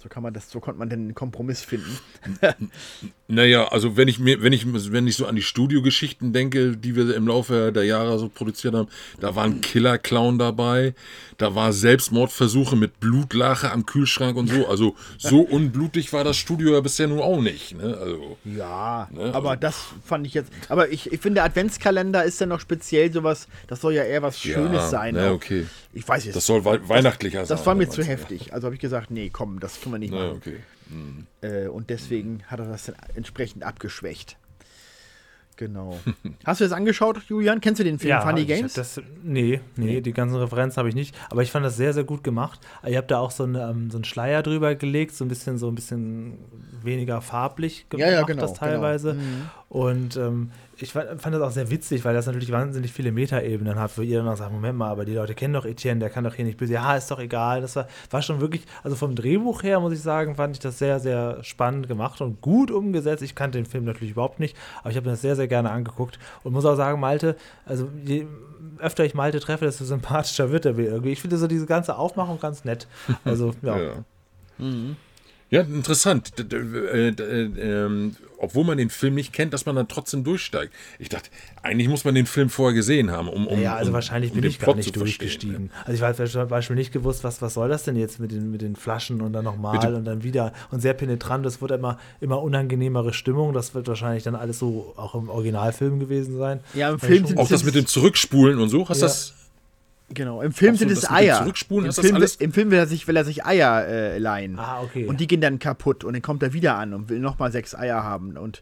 So 0.02 0.08
kann 0.08 0.24
man 0.24 0.34
das, 0.34 0.50
so 0.50 0.62
konnte 0.62 0.80
man 0.80 0.90
einen 0.90 1.14
Kompromiss 1.14 1.62
finden. 1.62 2.00
naja, 3.28 3.68
also 3.68 3.98
wenn 3.98 4.08
ich 4.08 4.18
mir, 4.18 4.42
wenn 4.42 4.54
ich, 4.54 4.66
wenn 4.94 5.08
ich 5.08 5.18
so 5.18 5.26
an 5.26 5.36
die 5.36 5.42
Studiogeschichten 5.42 6.32
denke, 6.32 6.78
die 6.78 6.96
wir 6.96 7.14
im 7.14 7.28
Laufe 7.28 7.74
der 7.74 7.84
Jahre 7.84 8.18
so 8.18 8.30
produziert 8.30 8.76
haben, 8.76 8.88
da 9.20 9.36
war 9.36 9.44
ein 9.44 9.60
Killer-Clown 9.60 10.40
dabei, 10.40 10.94
da 11.38 11.54
war 11.54 11.74
Selbstmordversuche 11.74 12.78
mit 12.78 13.02
Blutlache 13.02 13.72
am 13.72 13.86
Kühlschrank 13.86 14.38
und 14.38 14.48
so. 14.48 14.70
Also 14.70 14.96
so 15.18 15.42
unblutig 15.50 16.14
war 16.14 16.24
das 16.24 16.38
Studio 16.38 16.72
ja 16.76 16.80
bisher 16.80 17.10
nun 17.10 17.20
auch 17.20 17.42
nicht. 17.42 17.76
Ne? 17.76 17.98
Also, 17.98 18.38
ja, 18.46 19.10
ne? 19.12 19.34
aber 19.34 19.50
also, 19.50 19.60
das 19.60 19.86
fand 20.06 20.26
ich 20.26 20.34
jetzt. 20.34 20.50
Aber 20.70 20.90
ich, 20.90 21.12
ich 21.12 21.20
finde, 21.20 21.44
Adventskalender 21.44 22.24
ist 22.24 22.40
ja 22.40 22.48
noch 22.48 22.62
speziell 22.62 23.12
sowas, 23.12 23.50
das 23.68 23.82
soll 23.82 23.96
ja 23.96 24.04
eher 24.04 24.22
was 24.22 24.40
Schönes 24.40 24.84
ja, 24.84 24.88
sein. 24.88 25.16
Ja, 25.18 25.34
okay. 25.34 25.66
Ich 25.94 26.08
weiß 26.08 26.26
jetzt. 26.26 26.36
Das 26.36 26.46
soll 26.46 26.66
wei 26.66 26.80
weihnachtlicher 26.88 27.40
das, 27.40 27.50
sein. 27.50 27.58
Das 27.58 27.66
war 27.66 27.76
mir 27.76 27.90
zu 27.90 28.04
heftig. 28.04 28.54
Also 28.54 28.66
habe 28.66 28.76
ich 28.76 28.82
gesagt, 28.82 29.12
nee, 29.12 29.30
komm, 29.32 29.60
das 29.60 29.82
können 29.82 29.96
wir 29.96 30.00
nicht 30.00 30.14
machen. 30.14 30.38
okay. 30.38 30.58
Mhm. 30.88 31.28
Äh, 31.42 31.68
und 31.68 31.90
deswegen 31.90 32.44
hat 32.48 32.60
er 32.60 32.66
das 32.66 32.86
dann 32.86 32.96
entsprechend 33.16 33.64
abgeschwächt. 33.64 34.38
Genau. 35.60 36.00
Hast 36.46 36.62
du 36.62 36.64
das 36.64 36.72
angeschaut, 36.72 37.22
Julian? 37.28 37.60
Kennst 37.60 37.82
du 37.82 37.84
den 37.84 38.00
Film 38.00 38.12
ja, 38.12 38.22
Funny 38.22 38.46
Games? 38.46 38.74
Das, 38.76 39.02
nee, 39.22 39.60
nee, 39.76 40.00
die 40.00 40.14
ganzen 40.14 40.38
Referenzen 40.38 40.78
habe 40.78 40.88
ich 40.88 40.96
nicht. 40.96 41.14
Aber 41.30 41.44
ich 41.44 41.52
fand 41.52 41.66
das 41.66 41.76
sehr, 41.76 41.92
sehr 41.94 42.06
gut 42.06 42.24
gemacht. 42.24 42.62
Ihr 42.88 42.98
habt 42.98 43.12
da 43.12 43.20
auch 43.20 43.32
so, 43.32 43.44
eine, 43.44 43.70
ähm, 43.70 43.92
so 43.92 43.98
einen 43.98 44.06
Schleier 44.06 44.42
drüber 44.42 44.76
gelegt, 44.76 45.16
so 45.16 45.26
ein 45.26 45.28
bisschen, 45.28 45.58
so 45.58 45.68
ein 45.68 45.76
bisschen 45.76 46.38
weniger 46.82 47.20
farblich 47.20 47.90
gemacht, 47.90 48.08
ja, 48.08 48.14
ja, 48.14 48.22
genau, 48.24 48.44
das 48.44 48.54
teilweise. 48.54 49.16
Genau. 49.16 49.22
Mhm. 49.22 49.50
Und 49.70 50.18
ähm, 50.18 50.50
ich 50.78 50.94
fand, 50.94 51.24
das 51.24 51.42
auch 51.42 51.52
sehr 51.52 51.70
witzig, 51.70 52.04
weil 52.04 52.16
das 52.16 52.26
natürlich 52.26 52.52
wahnsinnig 52.52 52.92
viele 52.92 53.12
Metaebenen 53.12 53.78
hat, 53.78 53.96
wo 53.98 54.02
ihr 54.02 54.18
dann 54.18 54.28
auch 54.28 54.36
sagt, 54.38 54.52
Moment 54.52 54.78
mal, 54.78 54.90
aber 54.90 55.06
die 55.06 55.14
Leute 55.14 55.36
kennen 55.36 55.54
doch 55.54 55.66
Etienne, 55.66 56.00
der 56.00 56.10
kann 56.10 56.24
doch 56.24 56.34
hier 56.34 56.46
nicht 56.46 56.58
böse. 56.58 56.74
Ja, 56.74 56.96
ist 56.96 57.12
doch 57.12 57.20
egal. 57.20 57.62
Das 57.62 57.76
war, 57.76 57.88
war 58.10 58.22
schon 58.24 58.42
wirklich, 58.42 58.64
also 58.84 58.96
vom 58.96 59.16
Drehbuch 59.16 59.62
her, 59.62 59.80
muss 59.80 59.94
ich 59.94 60.02
sagen, 60.02 60.36
fand 60.36 60.56
ich 60.56 60.60
das 60.60 60.80
sehr, 60.80 61.00
sehr 61.00 61.44
spannend 61.44 61.88
gemacht 61.88 62.20
und 62.22 62.42
gut 62.42 62.72
umgesetzt. 62.72 63.22
Ich 63.22 63.36
kannte 63.36 63.60
den 63.60 63.66
Film 63.66 63.86
natürlich 63.86 64.12
überhaupt 64.12 64.40
nicht, 64.40 64.58
aber 64.80 64.90
ich 64.90 64.98
habe 64.98 65.06
mir 65.06 65.14
das 65.14 65.22
sehr, 65.22 65.36
sehr 65.36 65.48
gerne 65.48 65.70
angeguckt 65.70 66.18
und 66.44 66.54
muss 66.54 66.66
auch 66.66 66.76
sagen, 66.76 67.00
Malte, 67.00 67.36
also 67.66 67.90
je 68.04 68.26
öfter 68.80 69.06
ich 69.06 69.14
Malte 69.14 69.40
treffe, 69.40 69.66
desto 69.66 69.86
sympathischer 69.86 70.52
wird 70.52 70.66
er 70.66 70.74
mir 70.74 70.88
irgendwie. 70.88 71.12
Ich 71.12 71.22
finde 71.22 71.38
so 71.38 71.48
diese 71.48 71.66
ganze 71.68 71.98
Aufmachung 71.98 72.40
ganz 72.40 72.66
nett. 72.66 72.88
Also, 73.24 73.54
ja. 73.62 73.78
ja. 73.80 73.94
Mhm. 74.58 74.96
Ja, 75.50 75.62
interessant. 75.62 76.34
D 76.38 76.56
äh, 76.56 77.10
äh, 77.10 78.12
obwohl 78.42 78.64
man 78.64 78.78
den 78.78 78.90
Film 78.90 79.16
nicht 79.16 79.34
kennt, 79.34 79.54
dass 79.54 79.66
man 79.66 79.76
dann 79.76 79.88
trotzdem 79.88 80.24
durchsteigt. 80.24 80.74
Ich 80.98 81.10
dachte, 81.10 81.30
eigentlich 81.62 81.90
muss 81.90 82.06
man 82.06 82.16
den 82.16 82.26
Film 82.26 82.50
vorher 82.50 82.74
gesehen 82.74 83.12
haben, 83.12 83.28
um. 83.28 83.48
um 83.48 83.62
ja, 83.62 83.76
also 83.76 83.90
um, 83.90 83.96
wahrscheinlich 83.96 84.32
um 84.32 84.40
bin 84.40 84.50
ich 84.50 84.60
gar 84.60 84.76
nicht 84.76 84.96
durchgestiegen. 84.96 85.66
Ne? 85.66 85.70
Also 85.86 85.94
ich 85.94 86.02
habe 86.02 86.30
zum 86.30 86.48
Beispiel 86.48 86.76
nicht 86.76 86.94
gewusst, 86.94 87.24
was, 87.24 87.42
was 87.42 87.56
soll 87.56 87.68
das 87.68 87.84
denn 87.84 87.96
jetzt 87.96 88.20
mit 88.20 88.32
den, 88.32 88.52
mit 88.52 88.62
den 88.62 88.76
Flaschen 88.76 89.22
und 89.22 89.34
dann 89.34 89.44
nochmal 89.44 89.94
und 89.94 90.06
dann 90.06 90.24
wieder 90.24 90.54
und 90.72 90.82
sehr 90.82 90.94
penetrant. 90.94 91.46
Es 91.46 91.62
wird 91.62 91.72
immer, 91.72 92.00
immer 92.22 92.42
unangenehmere 92.42 93.14
Stimmung. 93.14 93.54
Das 93.54 93.74
wird 93.74 93.88
wahrscheinlich 93.88 94.24
dann 94.24 94.36
alles 94.36 94.60
so 94.60 94.94
auch 94.96 95.16
im 95.16 95.30
Originalfilm 95.30 96.00
gewesen 96.00 96.38
sein. 96.38 96.62
Ja, 96.74 96.90
im 96.90 97.00
Film 97.00 97.38
Auch 97.38 97.50
das 97.50 97.64
mit 97.64 97.76
dem 97.76 97.88
Zurückspulen 97.88 98.60
und 98.60 98.70
so, 98.70 98.88
hast 98.88 99.02
ja. 99.02 99.08
das 99.08 99.34
Genau, 100.14 100.42
im 100.42 100.52
Film 100.52 100.76
sind 100.76 100.92
es 100.92 101.10
Eier. 101.10 101.46
Im 101.46 101.54
Film, 101.54 101.86
Im 102.40 102.52
Film, 102.52 102.72
will 102.72 102.80
er 102.80 102.88
sich, 102.88 103.08
will 103.08 103.16
er 103.16 103.26
sich 103.26 103.46
Eier 103.46 103.88
äh, 103.88 104.18
leihen. 104.18 104.58
Ah, 104.58 104.82
okay. 104.82 105.06
Und 105.06 105.20
die 105.20 105.28
gehen 105.28 105.42
dann 105.42 105.60
kaputt 105.60 106.04
und 106.04 106.14
dann 106.14 106.22
kommt 106.22 106.42
er 106.42 106.54
wieder 106.54 106.76
an 106.76 106.94
und 106.94 107.10
will 107.10 107.20
nochmal 107.20 107.52
sechs 107.52 107.76
Eier 107.76 108.04
haben. 108.04 108.38
Und 108.38 108.62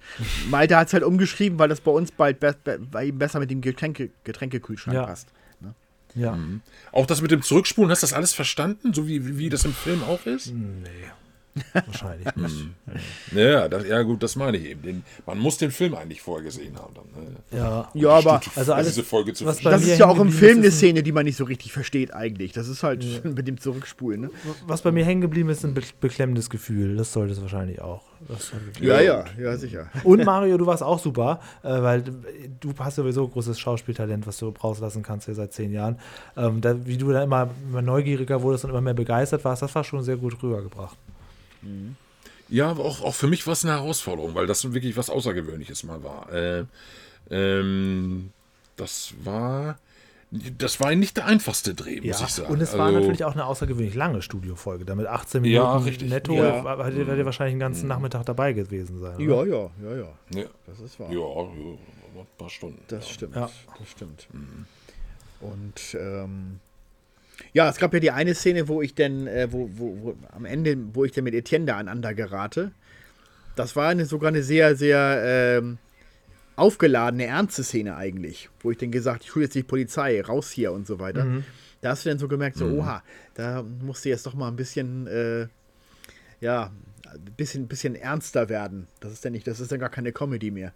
Malte 0.50 0.76
hat 0.76 0.88
es 0.88 0.94
halt 0.94 1.04
umgeschrieben, 1.04 1.58
weil 1.58 1.70
das 1.70 1.80
bei 1.80 1.92
uns 1.92 2.12
bald 2.12 2.40
be 2.40 2.56
bei 2.92 3.06
ihm 3.06 3.18
besser 3.18 3.40
mit 3.40 3.50
dem 3.50 3.62
Getränke 3.62 4.10
Getränkekühlschrank 4.24 4.96
ja. 4.96 5.06
passt. 5.06 5.30
Ne? 5.62 5.74
Ja. 6.16 6.34
Mhm. 6.34 6.62
Auch 6.92 7.06
das 7.06 7.22
mit 7.22 7.32
dem 7.32 7.42
Zurückspulen, 7.42 7.90
hast 7.92 8.04
du 8.04 8.08
das 8.08 8.14
alles 8.14 8.34
verstanden, 8.34 8.94
so 8.94 9.08
wie, 9.08 9.38
wie 9.38 9.50
das 9.50 9.64
im 9.64 9.74
Film 9.74 10.04
auch 10.04 10.26
ist? 10.26 10.54
Nee. 10.54 10.90
Wahrscheinlich 11.74 12.36
nicht. 12.36 12.66
Ja, 13.36 13.68
das, 13.68 13.88
ja, 13.88 14.02
gut, 14.02 14.24
das 14.24 14.36
meine 14.36 14.58
ich 14.58 14.66
eben. 14.66 14.82
Den, 14.82 15.04
man 15.26 15.40
muss 15.40 15.58
den 15.58 15.72
Film 15.72 15.96
eigentlich 15.96 16.22
vorher 16.22 16.44
gesehen 16.44 16.76
haben. 16.78 16.94
Dann, 16.94 17.24
ne? 17.24 17.36
Ja. 17.52 17.90
Ja, 17.94 18.10
aber 18.10 18.42
Also 18.56 18.74
alles, 18.74 18.90
diese 18.90 19.04
Folge 19.04 19.34
zu 19.34 19.46
was 19.46 19.62
das 19.62 19.84
ist 19.84 20.00
ja 20.00 20.08
auch 20.08 20.20
im 20.20 20.32
Film 20.32 20.60
eine 20.60 20.72
Szene, 20.72 21.04
die 21.04 21.12
man 21.12 21.26
nicht 21.26 21.38
so 21.38 21.44
richtig 21.44 21.72
versteht 21.72 22.14
eigentlich. 22.14 22.52
Das 22.54 22.68
ist 22.68 22.84
halt 22.84 23.24
mit 23.24 23.48
dem 23.48 23.60
Zurückspulen. 23.60 24.22
Ne? 24.22 24.30
Was 24.66 24.82
bei 24.82 24.92
mir 24.92 25.06
hängen 25.06 25.22
geblieben 25.22 25.50
ist, 25.50 25.64
ein 25.66 25.74
be 25.74 25.82
beklemmendes 26.00 26.50
Gefühl. 26.50 26.98
Das 26.98 27.14
sollte 27.14 27.34
es 27.34 27.42
wahrscheinlich 27.42 27.82
auch. 27.82 28.04
Ja, 28.82 29.00
ja, 29.00 29.26
ja, 29.40 29.58
sicher. 29.58 29.88
Und 30.04 30.24
Mario, 30.26 30.58
du 30.58 30.66
warst 30.66 30.82
auch 30.82 31.00
super, 31.00 31.40
äh, 31.64 31.70
weil 31.70 32.04
du 32.60 32.74
hast 32.80 32.96
sowieso 32.96 33.28
großes 33.28 33.60
Schauspieltalent, 33.60 34.26
was 34.26 34.38
du 34.38 34.50
rauslassen 34.50 35.04
kannst 35.04 35.26
hier 35.26 35.36
seit 35.36 35.54
zehn 35.54 35.72
Jahren. 35.72 36.00
Ähm, 36.36 36.62
da, 36.62 36.86
wie 36.86 36.98
du 36.98 37.12
da 37.12 37.24
immer, 37.24 37.50
immer 37.70 37.82
neugieriger 37.82 38.42
wurdest 38.42 38.66
und 38.66 38.72
immer 38.72 38.82
mehr 38.82 38.96
begeistert 38.96 39.46
warst, 39.46 39.62
das 39.62 39.74
war 39.76 39.84
schon 39.84 40.04
sehr 40.04 40.18
gut 40.18 40.42
rübergebracht. 40.42 40.98
Ja, 42.50 42.72
auch, 42.72 43.02
auch 43.04 43.14
für 43.16 43.28
mich 43.28 43.46
war 43.46 43.54
es 43.54 43.66
eine 43.66 43.74
Herausforderung, 43.74 44.34
weil 44.36 44.48
das 44.48 44.72
wirklich 44.74 44.96
was 44.96 45.10
Außergewöhnliches 45.10 45.84
mal 45.84 46.04
war. 46.04 46.32
Äh, 46.32 46.64
ähm, 47.30 48.32
das 48.76 49.14
war. 49.24 49.78
Das 50.58 50.82
war 50.82 50.94
nicht 50.94 51.16
der 51.16 51.26
einfachste 51.26 51.74
Dreh, 51.74 52.02
muss 52.02 52.20
ich 52.22 52.28
sagen. 52.28 52.52
Und 52.52 52.60
es 52.62 52.78
war 52.78 52.88
Also, 52.88 53.00
natürlich 53.00 53.24
auch 53.24 53.32
eine 53.32 53.46
außergewöhnlich 53.46 53.96
lange 53.96 54.22
Studiofolge. 54.22 54.84
Damit 54.84 55.08
18 55.08 55.46
Ja, 55.46 55.68
Minuten 55.70 55.86
richtig. 55.86 56.10
netto 56.10 56.34
Ja. 56.34 56.66
war- 56.66 56.92
ihr 56.92 57.26
wahrscheinlich 57.26 57.54
den 57.54 57.60
ganzen 57.62 57.88
Nachmittag 57.88 58.26
dabei 58.26 58.52
gewesen 58.52 59.00
sein. 59.00 59.18
Ja, 59.22 59.46
ja, 59.46 59.70
ja, 59.82 59.96
ja. 59.96 60.10
Ja, 60.36 60.46
Das 60.66 60.82
ist 60.82 61.00
wahr. 61.00 61.10
ja, 61.10 61.18
ja, 61.18 61.44
ein 62.22 62.28
paar 62.38 62.50
Stunden. 62.50 62.82
Das 62.90 63.08
ja. 63.08 63.14
stimmt. 63.14 63.36
Ja. 63.38 63.50
Das 63.80 63.90
stimmt. 63.90 64.28
Und 65.40 65.96
ähm, 65.98 66.60
ja, 67.54 67.70
es 67.70 67.78
gab 67.78 67.94
ja 67.94 68.00
die 68.00 68.12
eine 68.12 68.34
Szene, 68.36 68.68
wo 68.68 68.82
ich 68.82 68.96
denn, 68.96 69.28
äh, 69.28 69.48
wo, 69.52 69.70
wo, 69.76 69.98
wo 70.02 70.16
am 70.32 70.46
Ende, 70.46 70.78
wo 70.94 71.06
ich 71.06 71.12
dann 71.12 71.24
mit 71.24 71.34
Etienne 71.34 71.66
da 71.66 71.76
aneinander 71.78 72.14
gerate. 72.14 72.72
Das 73.56 73.76
war 73.76 73.90
eine, 73.90 74.06
sogar 74.06 74.30
eine 74.30 74.44
sehr, 74.44 74.76
sehr 74.76 75.58
ähm, 75.60 75.78
aufgeladene, 76.56 77.26
ernste 77.26 77.64
Szene 77.64 77.96
eigentlich, 77.96 78.50
wo 78.62 78.72
ich 78.72 78.78
dann 78.78 78.92
gesagt, 78.92 79.24
ich 79.24 79.36
hole 79.36 79.46
jetzt 79.46 79.56
die 79.56 79.64
Polizei, 79.64 80.22
raus 80.22 80.52
hier 80.52 80.72
und 80.72 80.88
so 80.88 81.00
weiter. 81.00 81.44
Da 81.82 81.90
hast 81.92 82.06
du 82.06 82.10
dann 82.10 82.18
so 82.20 82.28
gemerkt, 82.28 82.58
so, 82.58 82.66
oha, 82.66 83.04
da 83.36 83.64
musst 83.64 84.04
du 84.06 84.10
jetzt 84.10 84.26
doch 84.26 84.34
mal 84.34 84.48
ein 84.48 84.56
bisschen, 84.56 85.06
äh, 85.08 85.48
ja, 86.40 86.72
ein 87.12 87.22
bisschen, 87.38 87.68
bisschen 87.68 87.96
ernster 87.96 88.50
werden. 88.50 88.88
Das 89.00 89.12
ist 89.14 89.24
dann 89.24 89.32
nicht, 89.34 89.46
das 89.48 89.60
ist 89.60 89.72
dann 89.72 89.80
gar 89.80 89.90
keine 89.90 90.12
Comedy 90.12 90.50
mehr. 90.52 90.74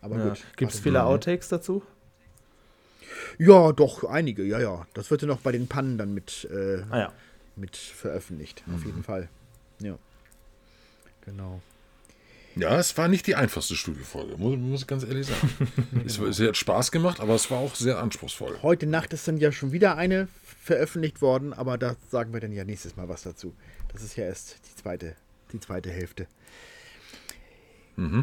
Aber 0.00 0.16
Ja. 0.18 0.28
gut. 0.28 0.44
Gibt 0.56 0.70
es 0.70 0.76
Also- 0.76 0.82
viele 0.84 1.02
Outtakes 1.04 1.48
dazu? 1.48 1.82
Ja, 3.38 3.72
doch, 3.72 4.04
einige, 4.04 4.44
ja, 4.44 4.58
ja. 4.60 4.86
Das 4.94 5.10
wird 5.10 5.22
ja 5.22 5.28
noch 5.28 5.40
bei 5.40 5.52
den 5.52 5.68
Pannen 5.68 5.98
dann 5.98 6.14
mit, 6.14 6.48
äh, 6.50 6.82
Ah 6.90 6.98
ja. 6.98 7.12
mit 7.56 7.76
veröffentlicht, 7.76 8.62
auf 8.74 8.84
jeden 8.84 9.02
Fall. 9.02 9.28
Ja. 9.80 9.98
Genau. 11.24 11.60
Ja, 12.56 12.76
es 12.78 12.96
war 12.98 13.06
nicht 13.06 13.26
die 13.28 13.36
einfachste 13.36 13.76
Studiofolge, 13.76 14.36
muss, 14.36 14.56
muss 14.56 14.80
ich 14.80 14.86
ganz 14.86 15.04
ehrlich 15.04 15.28
sagen. 15.28 15.48
es, 16.06 16.18
es 16.18 16.40
hat 16.40 16.56
Spaß 16.56 16.90
gemacht, 16.90 17.20
aber 17.20 17.34
es 17.34 17.50
war 17.50 17.58
auch 17.58 17.74
sehr 17.74 17.98
anspruchsvoll. 17.98 18.58
Heute 18.62 18.86
Nacht 18.86 19.12
ist 19.12 19.28
dann 19.28 19.36
ja 19.36 19.52
schon 19.52 19.70
wieder 19.70 19.96
eine 19.96 20.26
veröffentlicht 20.62 21.22
worden, 21.22 21.52
aber 21.52 21.78
da 21.78 21.94
sagen 22.10 22.32
wir 22.32 22.40
dann 22.40 22.52
ja 22.52 22.64
nächstes 22.64 22.96
Mal 22.96 23.08
was 23.08 23.22
dazu. 23.22 23.54
Das 23.92 24.02
ist 24.02 24.16
ja 24.16 24.24
erst 24.24 24.56
die 24.68 24.82
zweite, 24.82 25.14
die 25.52 25.60
zweite 25.60 25.90
Hälfte. 25.90 26.26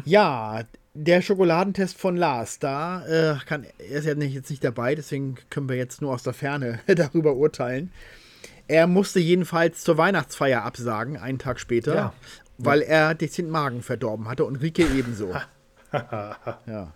Ja, 0.04 0.64
der 0.96 1.22
Schokoladentest 1.22 1.98
von 1.98 2.16
Lars, 2.16 2.58
da 2.58 3.06
äh, 3.06 3.36
kann 3.46 3.66
er 3.78 3.98
ist 3.98 4.06
ja 4.06 4.14
nicht, 4.14 4.34
jetzt 4.34 4.50
nicht 4.50 4.64
dabei, 4.64 4.94
deswegen 4.94 5.36
können 5.50 5.68
wir 5.68 5.76
jetzt 5.76 6.00
nur 6.02 6.12
aus 6.12 6.22
der 6.22 6.32
Ferne 6.32 6.80
darüber 6.86 7.34
urteilen. 7.34 7.92
Er 8.68 8.86
musste 8.86 9.20
jedenfalls 9.20 9.82
zur 9.82 9.96
Weihnachtsfeier 9.98 10.64
absagen, 10.64 11.16
einen 11.16 11.38
Tag 11.38 11.60
später, 11.60 11.94
Ja. 11.94 12.12
weil 12.58 12.82
er 12.82 13.14
den 13.14 13.50
Magen 13.50 13.82
verdorben 13.82 14.28
hatte 14.28 14.44
und 14.44 14.56
Rike 14.56 14.84
ebenso. 14.96 15.32
ja. 15.92 16.92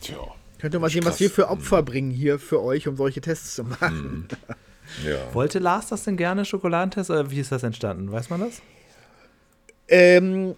Tja. 0.00 0.16
Könnt 0.58 0.74
ihr 0.74 0.80
mal 0.80 0.90
sehen, 0.90 1.04
was 1.04 1.20
wir 1.20 1.30
für 1.30 1.48
Opfer 1.48 1.82
bringen 1.82 2.10
hier 2.10 2.38
für 2.38 2.62
euch, 2.62 2.88
um 2.88 2.96
solche 2.96 3.20
Tests 3.20 3.54
zu 3.54 3.64
machen. 3.64 4.28
Ja. 5.04 5.34
Wollte 5.34 5.58
Lars 5.58 5.88
das 5.88 6.04
denn 6.04 6.16
gerne, 6.16 6.44
Schokoladentest? 6.44 7.10
Oder 7.10 7.28
wie 7.32 7.40
ist 7.40 7.50
das 7.50 7.64
entstanden? 7.64 8.12
Weiß 8.12 8.30
man 8.30 8.38
das? 8.38 8.62
Ähm, 9.88 10.54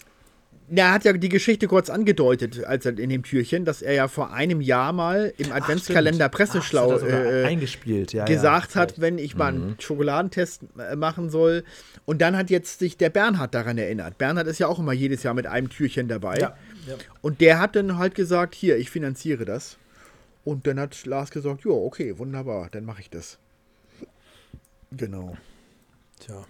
na, 0.71 0.83
er 0.83 0.93
hat 0.93 1.05
ja 1.05 1.13
die 1.13 1.29
Geschichte 1.29 1.67
kurz 1.67 1.89
angedeutet, 1.91 2.65
als 2.65 2.85
er 2.85 2.99
in 2.99 3.11
dem 3.11 3.23
Türchen, 3.23 3.65
dass 3.65 3.83
er 3.83 3.95
ja 3.95 4.09
vor 4.09 4.33
einem 4.33 4.61
Jahr 4.61 4.93
mal 4.93 5.33
im 5.39 5.53
Adventskalender 5.53 6.27
Ach, 6.27 6.31
Presseschlau 6.31 6.99
äh, 6.99 7.45
eingespielt, 7.45 8.13
ja. 8.13 8.25
gesagt 8.25 8.75
ja. 8.75 8.83
hat, 8.83 9.01
wenn 9.01 9.19
ich 9.19 9.37
mal 9.37 9.49
einen 9.49 9.77
Schokoladentest 9.79 10.63
äh, 10.79 10.97
machen 10.97 11.31
soll. 11.31 11.65
Und 12.05 12.21
dann 12.21 12.37
hat 12.37 12.51
jetzt 12.51 12.79
sich 12.79 12.97
der 12.97 13.11
Bernhard 13.11 13.55
daran 13.55 13.79
erinnert. 13.79 14.19
Bernhard 14.19 14.47
ist 14.47 14.59
ja 14.59 14.67
auch 14.67 14.79
immer 14.79 14.93
jedes 14.93 15.23
Jahr 15.23 15.35
mit 15.35 15.47
einem 15.47 15.71
Türchen 15.71 16.09
dabei. 16.09 16.39
Ja, 16.39 16.57
ja. 16.87 16.95
Und 17.23 17.41
der 17.41 17.61
hat 17.61 17.77
dann 17.77 17.99
halt 17.99 18.15
gesagt, 18.15 18.55
hier, 18.55 18.77
ich 18.77 18.91
finanziere 18.91 19.45
das. 19.45 19.79
Und 20.45 20.67
dann 20.67 20.79
hat 20.81 21.05
Lars 21.07 21.31
gesagt, 21.31 21.65
ja, 21.65 21.73
okay, 21.73 22.19
wunderbar, 22.19 22.69
dann 22.71 22.85
mache 22.85 23.01
ich 23.01 23.11
das. 23.11 23.39
Genau. 24.91 25.37
Tja. 26.21 26.47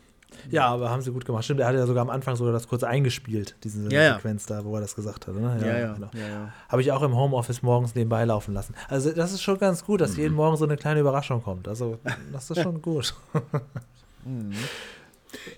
Ja, 0.51 0.67
aber 0.69 0.91
haben 0.91 1.03
sie 1.03 1.11
gut 1.13 1.25
gemacht. 1.25 1.45
Stimmt, 1.45 1.61
er 1.61 1.67
hat 1.67 1.75
ja 1.75 1.87
sogar 1.87 2.03
am 2.03 2.11
Anfang 2.11 2.37
sogar 2.37 2.53
das 2.53 2.69
kurz 2.69 2.83
eingespielt, 2.83 3.57
diese 3.65 3.89
Ja, 3.93 4.03
ja. 4.03 4.15
Sequenz 4.15 4.47
da, 4.47 4.65
wo 4.65 4.75
er 4.75 4.81
das 4.81 4.95
gesagt 4.95 5.27
hat. 5.27 5.35
Ne? 5.35 5.59
Ja, 5.61 5.79
ja, 5.79 5.93
genau. 5.95 6.09
ja, 6.15 6.29
ja. 6.29 6.53
Habe 6.69 6.83
ich 6.83 6.93
auch 6.93 7.03
im 7.03 7.17
Homeoffice 7.17 7.63
morgens 7.63 7.95
nebenbei 7.95 8.25
laufen 8.25 8.55
lassen. 8.55 8.75
Also 8.89 9.13
das 9.13 9.33
ist 9.33 9.43
schon 9.43 9.59
ganz 9.59 9.85
gut, 9.85 10.01
dass 10.01 10.13
Mhm. 10.15 10.19
jeden 10.23 10.35
Morgen 10.35 10.57
so 10.57 10.65
eine 10.65 10.77
kleine 10.77 11.01
Überraschung 11.01 11.43
kommt. 11.43 11.69
Also 11.69 11.99
das 12.33 12.51
ist 12.51 12.63
schon 12.63 12.81
gut. 12.83 13.15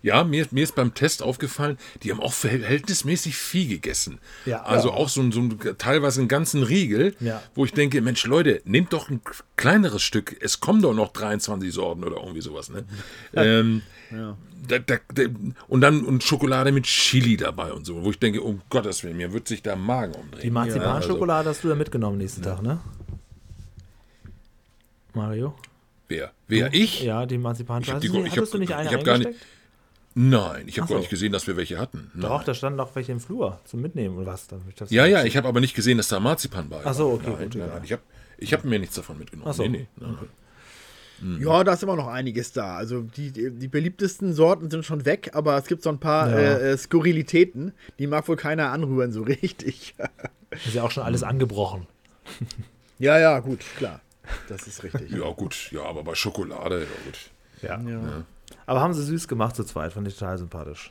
Ja, 0.02 0.24
mir, 0.24 0.46
mir 0.50 0.64
ist 0.64 0.74
beim 0.74 0.94
Test 0.94 1.22
aufgefallen, 1.22 1.78
die 2.02 2.10
haben 2.10 2.20
auch 2.20 2.32
verhältnismäßig 2.32 3.36
viel 3.36 3.68
gegessen. 3.68 4.18
Ja. 4.46 4.62
also 4.62 4.88
Ja. 4.88 4.94
auch 4.94 5.08
so, 5.08 5.20
ein- 5.20 5.32
so 5.32 5.48
teilweise 5.78 6.20
einen 6.20 6.28
ganzen 6.28 6.62
Riegel, 6.62 7.14
Ja. 7.20 7.42
wo 7.54 7.64
ich 7.64 7.72
denke, 7.72 8.00
Mensch, 8.00 8.24
Leute, 8.26 8.62
nehmt 8.64 8.92
doch 8.92 9.10
ein 9.10 9.20
kleineres 9.56 10.02
Stück. 10.02 10.36
Es 10.40 10.60
kommen 10.60 10.82
doch 10.82 10.94
noch 10.94 11.12
23 11.12 11.72
Sorten 11.72 12.04
oder 12.04 12.16
irgendwie 12.16 12.40
sowas. 12.40 12.68
Ne? 12.70 12.84
ähm, 13.34 13.82
da, 14.66 14.78
da, 14.80 14.96
da, 15.14 15.22
und 15.68 15.80
dann 15.80 16.04
und 16.04 16.24
Schokolade 16.24 16.72
mit 16.72 16.84
Chili 16.84 17.36
dabei 17.36 17.72
und 17.72 17.86
so, 17.86 18.02
wo 18.02 18.10
ich 18.10 18.18
denke, 18.18 18.42
um 18.42 18.60
Gottes 18.68 19.04
Willen, 19.04 19.16
mir 19.16 19.32
wird 19.32 19.46
sich 19.48 19.62
der 19.62 19.76
Magen 19.76 20.14
umdrehen. 20.14 20.42
Die 20.42 20.50
Marzipanschokolade 20.50 21.48
hast 21.48 21.62
du 21.62 21.68
da 21.68 21.74
mitgenommen 21.76 22.18
nächsten 22.18 22.42
Tag, 22.42 22.60
ne? 22.62 22.80
Mario? 25.14 25.54
Wer? 26.08 26.32
Wer? 26.48 26.72
Ich? 26.74 27.02
Ja, 27.02 27.24
die 27.26 27.36
Ich 27.36 28.10
du- 28.10 28.24
ich 28.24 28.32
hattest 28.32 28.36
hab- 28.36 28.50
du 28.52 28.58
nicht 28.58 28.74
eine 28.74 28.88
ich 28.88 28.94
hab 28.94 29.04
gar 29.04 29.18
nicht-? 29.18 29.38
Nein, 30.14 30.64
ich 30.66 30.78
habe 30.78 30.88
so. 30.88 30.94
gar 30.94 31.00
nicht 31.00 31.10
gesehen, 31.10 31.32
dass 31.32 31.46
wir 31.46 31.56
welche 31.56 31.78
hatten. 31.78 32.10
Nein. 32.14 32.22
Doch, 32.30 32.42
da 32.42 32.52
standen 32.54 32.76
noch 32.78 32.94
welche 32.96 33.12
im 33.12 33.20
Flur 33.20 33.60
zum 33.64 33.80
Mitnehmen 33.80 34.16
oder 34.16 34.32
was? 34.32 34.48
Dann, 34.48 34.62
das 34.76 34.90
Ja, 34.90 35.06
ja, 35.06 35.24
ich 35.24 35.36
habe 35.36 35.46
aber 35.46 35.60
nicht 35.60 35.74
gesehen, 35.74 35.98
dass 35.98 36.08
da 36.08 36.18
Marzipan 36.18 36.68
bei 36.68 36.76
war. 36.76 36.82
Ach 36.86 36.94
so, 36.94 37.10
okay, 37.12 37.30
nein, 37.30 37.44
gut, 37.50 37.54
nein, 37.56 37.68
nein. 37.68 37.82
Ich 37.84 37.92
habe 37.92 38.02
ich 38.38 38.52
hab 38.52 38.64
mir 38.64 38.78
nichts 38.78 38.96
davon 38.96 39.18
mitgenommen. 39.18 39.50
Ach 39.50 39.54
so. 39.54 39.62
Nee, 39.62 39.68
nee, 39.68 39.86
nein, 39.96 40.16
nein. 40.16 40.28
Ja, 41.38 41.62
da 41.64 41.74
ist 41.74 41.82
immer 41.82 41.96
noch 41.96 42.06
einiges 42.08 42.52
da. 42.52 42.76
Also 42.76 43.02
die, 43.02 43.30
die 43.30 43.68
beliebtesten 43.68 44.32
Sorten 44.32 44.70
sind 44.70 44.86
schon 44.86 45.04
weg, 45.04 45.32
aber 45.34 45.58
es 45.58 45.66
gibt 45.66 45.82
so 45.82 45.90
ein 45.90 46.00
paar 46.00 46.30
Ja. 46.30 46.38
äh, 46.38 46.70
äh, 46.72 46.78
Skurrilitäten, 46.78 47.72
die 47.98 48.06
mag 48.06 48.26
wohl 48.26 48.36
keiner 48.36 48.70
anrühren 48.72 49.12
so 49.12 49.22
richtig. 49.24 49.94
Ist 50.50 50.74
ja 50.74 50.82
auch 50.82 50.90
schon 50.90 51.02
alles 51.02 51.22
angebrochen. 51.22 51.86
ja, 52.98 53.18
ja, 53.18 53.38
gut, 53.40 53.60
klar. 53.76 54.00
Das 54.48 54.66
ist 54.66 54.82
richtig. 54.82 55.10
Ja, 55.10 55.30
gut, 55.32 55.70
ja, 55.72 55.82
aber 55.82 56.02
bei 56.04 56.14
Schokolade, 56.14 56.80
ja, 56.80 56.86
gut. 57.04 57.18
Ja. 57.62 57.80
Ja, 57.90 58.24
Aber 58.66 58.80
haben 58.80 58.92
sie 58.94 59.02
süß 59.04 59.28
gemacht 59.28 59.56
zu 59.56 59.64
zweit, 59.64 59.92
fand 59.92 60.06
ich 60.08 60.16
total 60.16 60.38
sympathisch. 60.38 60.90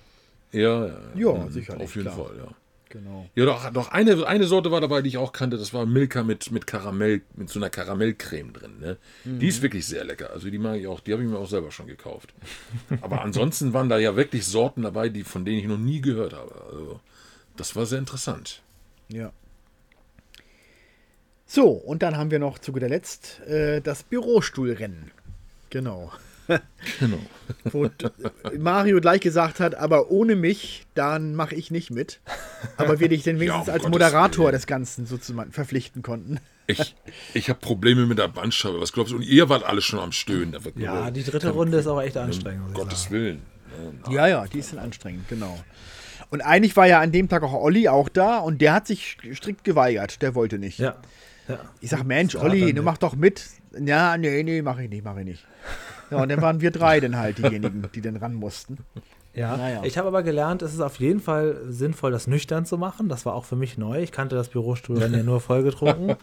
Ja, 0.52 0.88
ja, 0.88 0.94
Ja, 1.16 1.34
mhm, 1.34 1.52
sicherlich, 1.52 1.84
Auf 1.84 1.96
jeden 1.96 2.12
klar. 2.12 2.26
Fall, 2.26 2.38
ja. 2.38 2.48
genau. 2.90 3.30
Ja, 3.36 3.46
doch, 3.46 3.70
doch 3.72 3.92
eine, 3.92 4.26
eine 4.26 4.46
Sorte 4.46 4.72
war 4.72 4.82
dabei, 4.82 5.02
die 5.02 5.10
ich 5.10 5.18
auch 5.18 5.32
kannte, 5.32 5.58
das 5.58 5.74
war 5.74 5.86
Milka 5.86 6.24
mit, 6.24 6.52
mit 6.52 6.66
Karamell, 6.66 7.22
mit 7.36 7.50
so 7.50 7.60
einer 7.60 7.70
Karamellcreme 7.70 8.52
drin. 8.54 8.80
Ne? 8.80 8.98
Die 9.26 9.48
ist 9.48 9.62
wirklich 9.62 9.86
sehr 9.86 10.04
lecker. 10.04 10.32
Also 10.32 10.50
die 10.50 10.58
mag 10.58 10.78
ich 10.78 10.88
auch, 10.88 11.00
die 11.00 11.14
habe 11.14 11.24
ich 11.24 11.30
mir 11.30 11.38
auch 11.38 11.48
selber 11.50 11.72
schon 11.72 11.88
gekauft. 11.88 12.34
Aber 13.02 13.22
ansonsten 13.22 13.74
waren 13.74 13.90
da 13.90 13.98
ja 14.00 14.16
wirklich 14.16 14.46
Sorten 14.46 14.82
dabei, 14.82 15.10
die, 15.10 15.24
von 15.24 15.46
denen 15.46 15.60
ich 15.60 15.68
noch 15.68 15.78
nie 15.78 16.02
gehört 16.02 16.34
habe. 16.34 16.54
Also, 16.72 17.00
das 17.56 17.76
war 17.76 17.86
sehr 17.86 18.00
interessant. 18.00 18.62
Ja. 19.10 19.32
So, 21.46 21.70
und 21.70 22.04
dann 22.04 22.16
haben 22.18 22.32
wir 22.32 22.40
noch 22.40 22.60
zu 22.60 22.72
guter 22.72 22.90
Letzt 22.90 23.40
äh, 23.42 23.82
das 23.82 24.04
Bürostuhlrennen. 24.04 25.12
Genau. 25.72 26.12
Genau. 27.00 27.18
Wo 27.72 27.90
Mario 28.58 29.00
gleich 29.02 29.22
gesagt 29.22 29.60
hat, 29.60 29.76
aber 29.76 30.12
ohne 30.12 30.36
mich, 30.36 30.86
dann 30.94 31.36
mache 31.36 31.56
ich 31.56 31.72
nicht 31.72 31.92
mit. 31.92 32.20
Aber 32.78 33.00
wir 33.00 33.10
dich 33.10 33.24
denn 33.24 33.40
wenigstens 33.40 33.68
um 33.68 33.74
als 33.74 33.84
Gottes 33.84 33.92
Moderator 33.92 34.46
Willen. 34.46 34.54
des 34.54 34.68
Ganzen 34.68 35.06
sozusagen 35.06 35.52
verpflichten 35.52 36.02
konnten. 36.02 36.40
Ich, 36.68 36.96
ich 37.34 37.50
habe 37.50 37.60
Probleme 37.60 38.06
mit 38.06 38.20
der 38.20 38.28
Bandscheibe. 38.28 38.80
Was 38.80 38.94
glaubst 38.94 39.12
du? 39.12 39.18
Und 39.18 39.24
ihr 39.24 39.50
wart 39.50 39.64
alle 39.64 39.82
schon 39.82 40.00
am 40.00 40.12
Stöhnen. 40.12 40.56
Ja, 40.76 41.02
nur- 41.04 41.12
die 41.12 41.24
dritte 41.24 41.50
Runde 41.50 41.80
ist 41.80 41.88
aber 41.88 42.04
echt 42.06 42.18
anstrengend. 42.18 42.68
Um 42.68 42.74
Gottes 42.74 43.04
sagen. 43.04 43.16
Willen. 43.16 43.42
Ja, 44.10 44.28
ja, 44.28 44.46
die 44.46 44.60
ist 44.60 44.74
dann 44.74 44.80
anstrengend, 44.80 45.28
genau. 45.30 45.60
Und 46.32 46.42
eigentlich 46.42 46.76
war 46.76 46.86
ja 46.86 47.00
an 47.00 47.12
dem 47.12 47.28
Tag 47.30 47.42
auch 47.44 47.54
Olli 47.54 47.88
auch 47.88 48.10
da 48.10 48.38
und 48.40 48.62
der 48.62 48.74
hat 48.74 48.86
sich 48.88 49.18
strikt 49.34 49.64
geweigert. 49.64 50.22
Der 50.22 50.36
wollte 50.36 50.60
nicht. 50.60 50.78
Ja. 50.80 50.98
ja. 51.48 51.60
Ich 51.82 51.90
sag, 51.90 52.04
Mensch, 52.04 52.36
Olli, 52.36 52.74
du 52.74 52.84
mach 52.84 52.98
doch 52.98 53.16
mit. 53.16 53.46
Ja, 53.80 54.18
nee, 54.18 54.44
nee, 54.44 54.62
mache 54.62 54.84
ich 54.84 54.90
nicht, 54.90 55.04
mache 55.04 55.22
ich 55.22 55.26
nicht. 55.26 55.46
Ja, 56.12 56.22
und 56.22 56.30
dann 56.30 56.42
waren 56.42 56.62
wir 56.62 56.72
drei 56.72 57.00
dann 57.00 57.18
halt 57.18 57.38
diejenigen, 57.38 57.84
die 57.94 58.02
dann 58.02 58.16
ran 58.18 58.34
mussten. 58.34 58.78
Ja, 59.36 59.56
Naja. 59.56 59.82
ich 59.84 59.98
habe 59.98 60.08
aber 60.08 60.24
gelernt, 60.24 60.64
es 60.64 60.74
ist 60.74 60.80
auf 60.82 61.00
jeden 61.00 61.20
Fall 61.20 61.58
sinnvoll, 61.68 62.12
das 62.12 62.26
nüchtern 62.26 62.66
zu 62.66 62.78
machen. 62.80 63.10
Das 63.10 63.26
war 63.28 63.36
auch 63.36 63.46
für 63.46 63.56
mich 63.56 63.78
neu. 63.78 64.02
Ich 64.02 64.12
kannte 64.12 64.36
das 64.36 64.50
Bürostuhl 64.50 65.00
dann 65.00 65.14
ja 65.14 65.22
nur 65.24 65.40
vollgetrunken. 65.40 66.16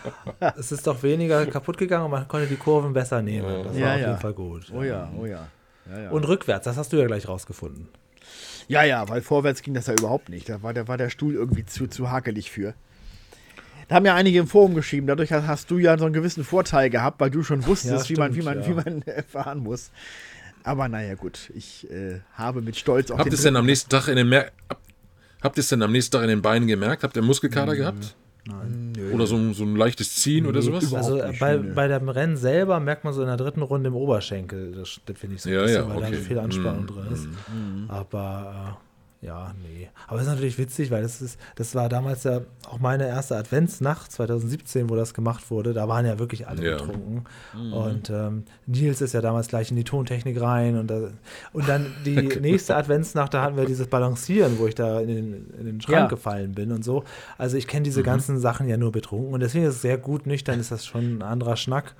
es 0.56 0.72
ist 0.72 0.86
doch 0.86 1.02
weniger 1.02 1.44
kaputt 1.46 1.76
gegangen 1.76 2.06
und 2.06 2.10
man 2.10 2.26
konnte 2.26 2.46
die 2.46 2.56
Kurven 2.56 2.92
besser 2.94 3.20
nehmen. 3.22 3.64
Das 3.64 3.74
war 3.74 3.80
Ja, 3.80 3.94
auf 3.94 4.00
ja. 4.00 4.06
jeden 4.08 4.18
Fall 4.20 4.32
gut. 4.32 4.72
Oh 4.74 4.82
ja, 4.82 5.10
oh 5.20 5.26
ja. 5.26 5.46
Ja, 5.92 6.00
ja. 6.04 6.10
Und 6.10 6.26
rückwärts, 6.26 6.64
das 6.64 6.76
hast 6.78 6.92
du 6.92 6.96
ja 6.96 7.06
gleich 7.06 7.28
rausgefunden. 7.28 7.88
ja, 8.68 8.82
ja, 8.82 9.06
weil 9.10 9.20
vorwärts 9.20 9.60
ging 9.60 9.74
das 9.74 9.86
ja 9.86 9.92
überhaupt 9.94 10.30
nicht. 10.30 10.48
Da 10.48 10.62
war 10.62 10.72
der, 10.72 10.88
war 10.88 10.96
der 10.96 11.10
Stuhl 11.10 11.34
irgendwie 11.34 11.66
zu, 11.66 11.86
zu 11.86 12.10
hakelig 12.10 12.50
für. 12.50 12.72
Da 13.88 13.96
haben 13.96 14.06
ja 14.06 14.14
einige 14.14 14.38
im 14.38 14.46
Forum 14.46 14.74
geschrieben, 14.74 15.06
dadurch 15.06 15.32
hast 15.32 15.70
du 15.70 15.78
ja 15.78 15.96
so 15.98 16.04
einen 16.04 16.14
gewissen 16.14 16.44
Vorteil 16.44 16.90
gehabt, 16.90 17.20
weil 17.20 17.30
du 17.30 17.42
schon 17.42 17.66
wusstest, 17.66 18.08
Ja, 18.08 18.16
wie 18.16 18.18
man, 18.18 18.34
wie 18.34 18.42
stimmt, 18.42 18.56
man, 18.56 18.62
ja. 18.62 18.68
wie 18.68 18.90
man 18.90 19.02
äh, 19.02 19.22
fahren 19.22 19.58
muss. 19.58 19.90
Aber 20.62 20.88
naja, 20.88 21.14
gut, 21.14 21.50
ich 21.54 21.90
äh, 21.90 22.20
habe 22.34 22.62
mit 22.62 22.76
Stolz 22.76 23.10
auch 23.10 23.18
Habt 23.18 23.26
ihr 23.28 23.34
es 23.34 23.42
denn 23.42 23.56
am 23.56 23.66
nächsten 23.66 23.90
Tag 23.90 24.08
in 24.08 24.16
den 24.16 24.28
Mer 24.28 24.50
hab- 24.70 24.80
Habt 25.42 25.58
ihr 25.58 25.60
es 25.60 25.68
denn 25.68 25.82
am 25.82 25.92
nächsten 25.92 26.12
Tag 26.12 26.22
in 26.22 26.28
den 26.30 26.40
Beinen 26.40 26.66
gemerkt? 26.66 27.02
Habt 27.02 27.16
ihr 27.16 27.22
Muskelkater 27.22 27.76
gehabt? 27.76 28.16
Nein. 28.46 28.92
Oder 29.12 29.26
so, 29.26 29.36
ein- 29.36 29.52
so 29.52 29.64
ein 29.64 29.76
leichtes 29.76 30.16
Ziehen 30.16 30.46
oder 30.46 30.62
sowas? 30.62 30.92
Also 30.94 31.18
äh, 31.18 31.28
nicht, 31.28 31.40
bei, 31.40 31.58
bei 31.58 31.86
dem 31.88 32.08
Rennen 32.08 32.36
selber 32.38 32.80
merkt 32.80 33.04
man 33.04 33.12
so 33.12 33.20
in 33.20 33.26
der 33.28 33.36
dritten 33.36 33.60
Runde 33.62 33.88
im 33.88 33.94
Oberschenkel. 33.94 34.72
Das, 34.72 35.00
das 35.04 35.18
finde 35.18 35.36
ich 35.36 35.42
so 35.42 35.50
ein 35.50 35.54
Ja, 35.54 35.62
bisschen, 35.62 35.82
ja, 35.82 35.88
weil 35.94 36.00
da 36.00 36.06
okay. 36.08 36.16
viel 36.16 36.38
Anspannung 36.38 36.84
Mm, 36.84 36.86
drin 36.86 37.06
ist. 37.12 37.28
Aber 37.88 38.78
äh, 38.80 38.83
ja, 39.24 39.54
nee. 39.62 39.88
Aber 40.06 40.18
es 40.18 40.26
ist 40.26 40.32
natürlich 40.32 40.58
witzig, 40.58 40.90
weil 40.90 41.02
das 41.02 41.22
ist, 41.22 41.38
das 41.56 41.74
war 41.74 41.88
damals 41.88 42.24
ja 42.24 42.42
auch 42.70 42.78
meine 42.78 43.06
erste 43.08 43.36
Adventsnacht 43.36 44.12
2017, 44.12 44.90
wo 44.90 44.96
das 44.96 45.14
gemacht 45.14 45.50
wurde. 45.50 45.72
Da 45.72 45.88
waren 45.88 46.04
ja 46.06 46.18
wirklich 46.18 46.46
alle 46.46 46.64
Ja. 46.64 46.76
betrunken. 46.76 47.24
Und 47.72 48.10
ähm, 48.10 48.44
Nils 48.66 49.00
ist 49.00 49.14
ja 49.14 49.20
damals 49.20 49.48
gleich 49.48 49.70
in 49.70 49.76
die 49.76 49.84
Tontechnik 49.84 50.40
rein 50.40 50.76
und, 50.78 50.88
da, 50.88 51.08
und 51.52 51.68
dann 51.68 51.86
die 52.04 52.16
nächste 52.40 52.76
Adventsnacht, 52.76 53.32
da 53.34 53.42
hatten 53.42 53.56
wir 53.56 53.64
dieses 53.66 53.86
Balancieren, 53.86 54.58
wo 54.58 54.66
ich 54.66 54.74
da 54.74 55.00
in 55.00 55.08
den, 55.08 55.50
in 55.58 55.66
den 55.66 55.80
Schrank 55.80 55.94
Ja. 55.94 56.06
gefallen 56.06 56.52
bin 56.52 56.70
und 56.72 56.84
so. 56.84 57.04
Also 57.38 57.56
ich 57.56 57.66
kenne 57.66 57.84
diese 57.84 58.00
Mhm. 58.00 58.04
ganzen 58.04 58.38
Sachen 58.38 58.68
ja 58.68 58.76
nur 58.76 58.92
betrunken 58.92 59.32
und 59.32 59.40
deswegen 59.40 59.64
ist 59.64 59.76
es 59.76 59.82
sehr 59.82 59.98
gut 59.98 60.26
nüchtern, 60.26 60.60
ist 60.60 60.70
das 60.70 60.84
schon 60.84 61.18
ein 61.18 61.22
anderer 61.22 61.56
Schnack 61.56 61.94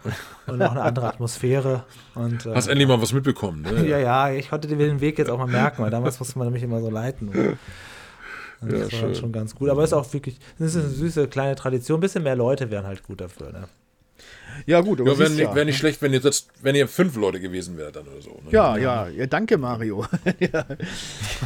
und 0.47 0.61
auch 0.63 0.73
eine 0.73 0.83
andere 0.83 1.07
Atmosphäre. 1.07 1.85
Und, 2.15 2.47
äh, 2.47 2.55
Hast 2.55 2.69
endlich 2.69 2.87
mal 2.87 3.01
was 3.01 3.13
mitbekommen, 3.13 3.63
ne? 3.63 3.87
ja, 3.89 3.99
ja, 3.99 4.31
ich 4.31 4.51
konnte 4.51 4.69
den 4.69 5.01
Weg 5.01 5.19
jetzt 5.19 5.31
auch 5.31 5.39
mal 5.39 5.47
merken, 5.47 5.83
weil 5.83 5.91
damals 5.91 6.19
musste 6.21 6.39
man 6.39 6.47
nämlich 6.47 6.63
immer 6.63 6.81
so 6.81 6.89
Und 7.23 7.33
das 8.63 8.73
Ja, 8.73 8.81
war 8.83 8.91
schön. 8.91 9.15
schon 9.15 9.33
ganz 9.33 9.55
gut. 9.55 9.69
Aber 9.71 9.83
es 9.83 9.91
ist 9.91 9.95
auch 9.95 10.13
wirklich, 10.13 10.39
das 10.59 10.75
ist 10.75 10.83
eine 10.83 10.89
süße 10.91 11.29
kleine 11.29 11.55
Tradition. 11.57 11.99
Ein 11.99 12.01
bisschen 12.01 12.23
mehr 12.23 12.37
Leute 12.37 12.71
wären 12.71 12.87
halt 12.87 13.03
gut 13.03 13.21
dafür. 13.21 13.53
Ne? 13.53 13.65
Ja, 14.67 14.81
gut, 14.81 15.01
aber 15.01 15.13
Ja, 15.13 15.19
wäre 15.19 15.31
nicht, 15.31 15.41
ja. 15.41 15.55
wär 15.55 15.65
nicht 15.65 15.79
schlecht, 15.79 16.01
wenn 16.01 16.13
ihr, 16.13 16.21
das, 16.21 16.47
wenn 16.63 16.75
ihr 16.77 16.87
fünf 16.87 17.17
Leute 17.17 17.41
gewesen 17.41 17.77
wärt 17.77 17.97
dann 17.97 18.07
oder 18.07 18.23
so. 18.23 18.31
Ne? 18.45 18.51
Ja, 18.53 18.77
ja, 18.77 19.09
ja, 19.09 19.27
danke, 19.27 19.59
Mario. 19.59 20.07
ja. 20.39 20.65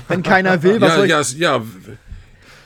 Wenn 0.09 0.23
keiner 0.23 0.63
will, 0.63 0.81
was 0.81 0.91
ja, 0.91 0.97
soll 0.97 1.05
ich. 1.07 1.11
ja, 1.11 1.21
es- 1.21 1.39
ja, 1.39 1.63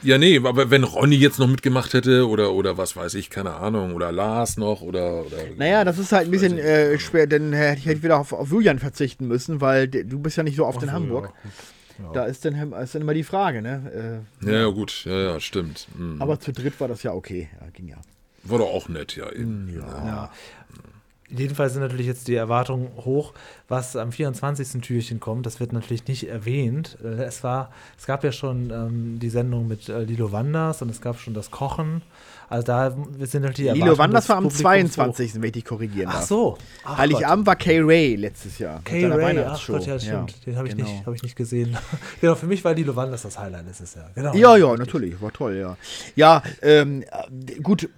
ja, 0.05 0.19
nee, 0.19 0.41
aber 0.45 0.69
wenn 0.69 0.83
Ronny 0.83 1.15
jetzt 1.15 1.39
noch 1.39 1.47
mitgemacht 1.47 1.95
hätte 1.95 2.27
oder, 2.29 2.51
oder 2.55 2.77
was 2.77 2.97
weiß 2.97 3.15
ich, 3.15 3.31
keine 3.31 3.55
Ahnung, 3.55 3.95
oder 3.95 4.11
Lars 4.11 4.57
noch 4.57 4.83
oder. 4.83 5.25
oder 5.25 5.37
Naja, 5.57 5.85
das 5.85 5.97
ist 5.99 6.11
halt 6.11 6.27
ein 6.27 6.33
bisschen 6.33 6.59
ich 6.59 6.65
äh, 6.65 6.99
schwer, 6.99 7.29
denn 7.29 7.53
hätte 7.53 7.79
ich 7.79 7.87
hätte 7.87 8.03
wieder 8.03 8.19
auf, 8.19 8.33
auf 8.33 8.51
Julian 8.51 8.81
verzichten 8.81 9.29
müssen, 9.29 9.61
weil 9.61 9.87
du 9.87 10.19
bist 10.19 10.37
ja 10.37 10.43
nicht 10.43 10.57
so 10.57 10.67
oft 10.67 10.83
in 10.83 10.91
Hamburg. 10.91 11.33
Da 12.13 12.25
ist 12.25 12.45
dann, 12.45 12.73
ist 12.73 12.95
dann 12.95 13.03
immer 13.03 13.15
die 13.15 13.25
Frage, 13.25 13.63
ne? 13.63 14.23
Äh, 14.43 14.51
ja, 14.51 14.61
ja, 14.61 14.67
gut, 14.69 15.05
ja, 15.05 15.19
ja, 15.19 15.41
stimmt. 15.41 15.89
Mhm. 15.97 16.21
aber 16.21 16.41
zu 16.41 16.53
dritt 16.53 16.81
war 16.81 16.89
das 16.89 17.03
ja 17.03 17.13
okay. 17.13 17.49
Ja, 17.61 17.67
ging 17.71 17.89
ja. 17.89 17.99
War 18.45 18.59
doch 18.59 18.71
auch 18.71 18.89
nett, 18.89 19.17
ja. 19.17 19.31
Eben. 19.31 19.73
Ja. 19.75 20.31
Jedenfalls 21.35 21.73
sind 21.73 21.83
natürlich 21.83 22.07
jetzt 22.07 22.29
die 22.29 22.35
Erwartungen 22.35 22.91
hoch, 22.97 23.33
was 23.69 23.97
am 23.97 24.13
24. 24.13 24.83
Türchen 24.83 25.19
kommt. 25.19 25.47
Das 25.47 25.61
wird 25.61 25.73
natürlich 25.73 26.07
nicht 26.07 26.29
erwähnt. 26.29 26.99
Äh, 27.03 27.23
Es, 27.23 27.43
war, 27.43 27.71
es 27.99 28.05
gab 28.07 28.23
ja 28.23 28.33
schon 28.33 28.71
ähm, 28.71 29.19
die 29.19 29.31
Sendung 29.31 29.67
mit 29.67 29.89
äh, 29.89 30.03
Lilo 30.05 30.33
Wanders 30.33 30.83
und 30.83 30.91
es 30.91 31.01
gab 31.01 31.19
schon 31.19 31.33
das 31.33 31.51
Kochen. 31.51 32.03
Also 32.53 32.67
da 32.67 32.91
sind 33.21 33.43
natürlich 33.45 33.73
die 33.73 33.79
Lilo 33.79 33.97
Wanders 33.97 34.29
war 34.29 34.37
am 34.37 34.45
Publikums 34.45 34.93
22., 34.93 35.35
wenn 35.37 35.45
ich 35.45 35.53
dich 35.53 35.65
korrigieren 35.65 36.11
darf. 36.11 36.21
Ach 36.23 36.27
so. 36.27 36.59
Ach 36.85 36.99
Heiligabend 36.99 37.47
war 37.47 37.57
Kay 37.57 37.81
Ray 37.81 38.17
letztes 38.17 38.59
Jahr. 38.59 38.83
Kay 38.85 39.07
Ray, 39.07 39.13
ach 39.13 39.17
Weihnachtsshow. 39.27 39.73
Gott, 39.73 39.87
ja, 39.87 39.99
stimmt. 39.99 40.45
Den 40.47 40.57
habe 40.57 40.69
ich, 40.69 40.77
genau. 40.77 40.89
nicht- 40.91 41.07
hab 41.07 41.15
ich 41.15 41.23
nicht 41.23 41.35
gesehen. 41.37 41.77
genau, 42.21 42.35
für 42.35 42.47
mich 42.47 42.63
war 42.63 42.75
Lilo 42.75 42.95
Wanders 42.95 43.23
das 43.23 43.39
Highlight 43.39 43.65
letztes 43.67 43.95
Jahr. 43.95 44.11
Genau. 44.15 44.35
Ja, 44.35 44.57
ja, 44.57 44.77
natürlich, 44.77 45.21
war 45.23 45.33
toll, 45.33 45.57
ja. 45.57 45.77
Ja, 46.15 46.43
ähm, 46.61 47.03
äh, 47.49 47.61
gut, 47.61 47.89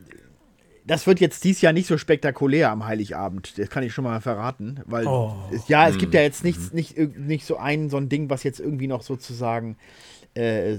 das 0.86 1.06
wird 1.08 1.18
jetzt 1.18 1.42
dieses 1.42 1.60
Jahr 1.62 1.72
nicht 1.72 1.88
so 1.88 1.98
spektakulär 1.98 2.70
am 2.70 2.86
Heiligabend, 2.86 3.58
das 3.58 3.68
kann 3.70 3.82
ich 3.82 3.92
schon 3.92 4.04
mal 4.04 4.20
verraten, 4.20 4.80
weil 4.86 5.06
Oh. 5.08 5.34
es, 5.52 5.66
ja, 5.66 5.88
es 5.88 5.98
gibt 5.98 6.14
ja 6.14 6.20
jetzt 6.20 6.44
nichts, 6.44 6.72
nicht, 6.72 6.96
irg- 6.96 7.18
nicht 7.18 7.44
so 7.44 7.56
ein, 7.56 7.90
so 7.90 7.96
ein 7.96 8.08
Ding, 8.08 8.30
was 8.30 8.42
jetzt 8.44 8.60
irgendwie 8.60 8.86
noch 8.86 9.02
sozusagen 9.02 9.76
äh, 10.34 10.78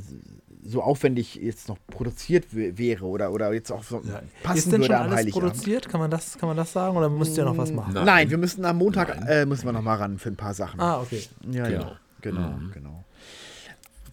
so 0.68 0.82
aufwendig 0.82 1.36
jetzt 1.36 1.68
noch 1.70 1.78
produziert 1.88 2.45
wäre 2.51 3.05
oder, 3.05 3.32
oder 3.32 3.53
jetzt 3.53 3.72
auch 3.72 3.84
so 3.84 4.01
Ja. 4.03 4.22
passen 4.43 4.57
Ist 4.57 4.66
denn 4.66 4.72
würde 4.82 4.86
schon 4.86 4.95
am 4.95 5.01
alles 5.03 5.16
Heiligabend. 5.18 5.49
produziert? 5.53 5.89
Kann 5.89 5.99
man, 5.99 6.09
das, 6.11 6.38
kann 6.38 6.47
man 6.49 6.57
das 6.57 6.72
sagen? 6.74 6.97
Oder 6.97 7.09
müsst 7.09 7.38
ihr 7.38 7.45
noch 7.45 7.57
was 7.57 7.72
machen? 7.72 7.93
Nein. 7.93 8.05
Nein, 8.05 8.30
wir 8.30 8.38
müssen 8.38 8.66
am 8.66 8.78
Montag 8.78 9.16
äh, 9.28 9.45
müssen 9.45 9.66
wir 9.66 9.72
noch 9.74 9.82
mal 9.84 9.95
ran 9.95 10.18
für 10.18 10.30
ein 10.30 10.36
paar 10.36 10.53
Sachen. 10.53 10.80
Ah, 10.80 10.99
okay. 11.01 11.24
ja, 11.51 11.68
genau. 11.68 11.82
ja, 11.84 11.97
genau, 12.22 12.53
genau. 12.74 13.03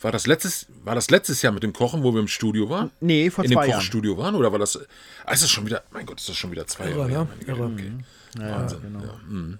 War, 0.00 0.10
das 0.10 0.26
letztes, 0.26 0.66
war 0.82 0.96
das 0.96 1.10
letztes 1.10 1.42
Jahr 1.42 1.52
mit 1.52 1.62
dem 1.62 1.72
Kochen, 1.72 2.02
wo 2.02 2.12
wir 2.12 2.20
im 2.20 2.26
Studio 2.28 2.68
waren? 2.68 2.90
Nee, 3.00 3.30
vor 3.30 3.44
In 3.44 3.50
dem 3.50 3.56
zwei 3.56 3.68
Jahren. 3.68 3.78
Kochstudio 3.78 4.18
waren? 4.18 4.34
Oder 4.34 4.50
war 4.50 4.58
das. 4.58 4.78
Ah, 5.24 5.32
ist 5.32 5.44
das 5.44 5.50
schon 5.50 5.64
wieder. 5.64 5.82
Mein 5.92 6.06
Gott, 6.06 6.18
ist 6.18 6.28
das 6.28 6.36
schon 6.36 6.50
wieder 6.50 6.66
zwei 6.66 6.86
Irre, 6.90 7.08
Jahre 7.08 7.08
her? 7.10 7.18
ne? 7.20 7.28
meine 7.30 7.38
Güte, 7.38 7.52
Irre. 7.52 7.64
Okay. 7.72 7.92
Ja, 8.40 8.58
Wahnsinn. 8.58 8.78
genau. 8.82 8.98
Ja, 9.04 9.12
mhm. 9.28 9.58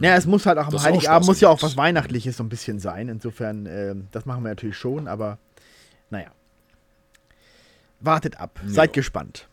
Naja, 0.00 0.16
es 0.16 0.26
muss 0.26 0.46
halt 0.46 0.58
auch 0.58 0.66
am 0.66 0.72
Das 0.72 0.82
hat 0.82 0.92
auch 0.92 0.94
Heiligabend 0.94 1.26
muss 1.26 1.40
ja 1.40 1.48
auch 1.50 1.60
was 1.60 1.76
Weihnachtliches 1.76 2.36
so 2.36 2.42
ein 2.44 2.48
bisschen 2.48 2.78
sein. 2.78 3.08
Insofern, 3.08 3.66
ähm, 3.66 4.06
das 4.12 4.24
machen 4.26 4.44
wir 4.44 4.48
natürlich 4.50 4.76
schon, 4.78 5.08
aber 5.08 5.38
naja. 6.10 6.28
Wartet 8.00 8.38
ab, 8.38 8.60
seid 8.66 8.92
gespannt. 8.92 9.48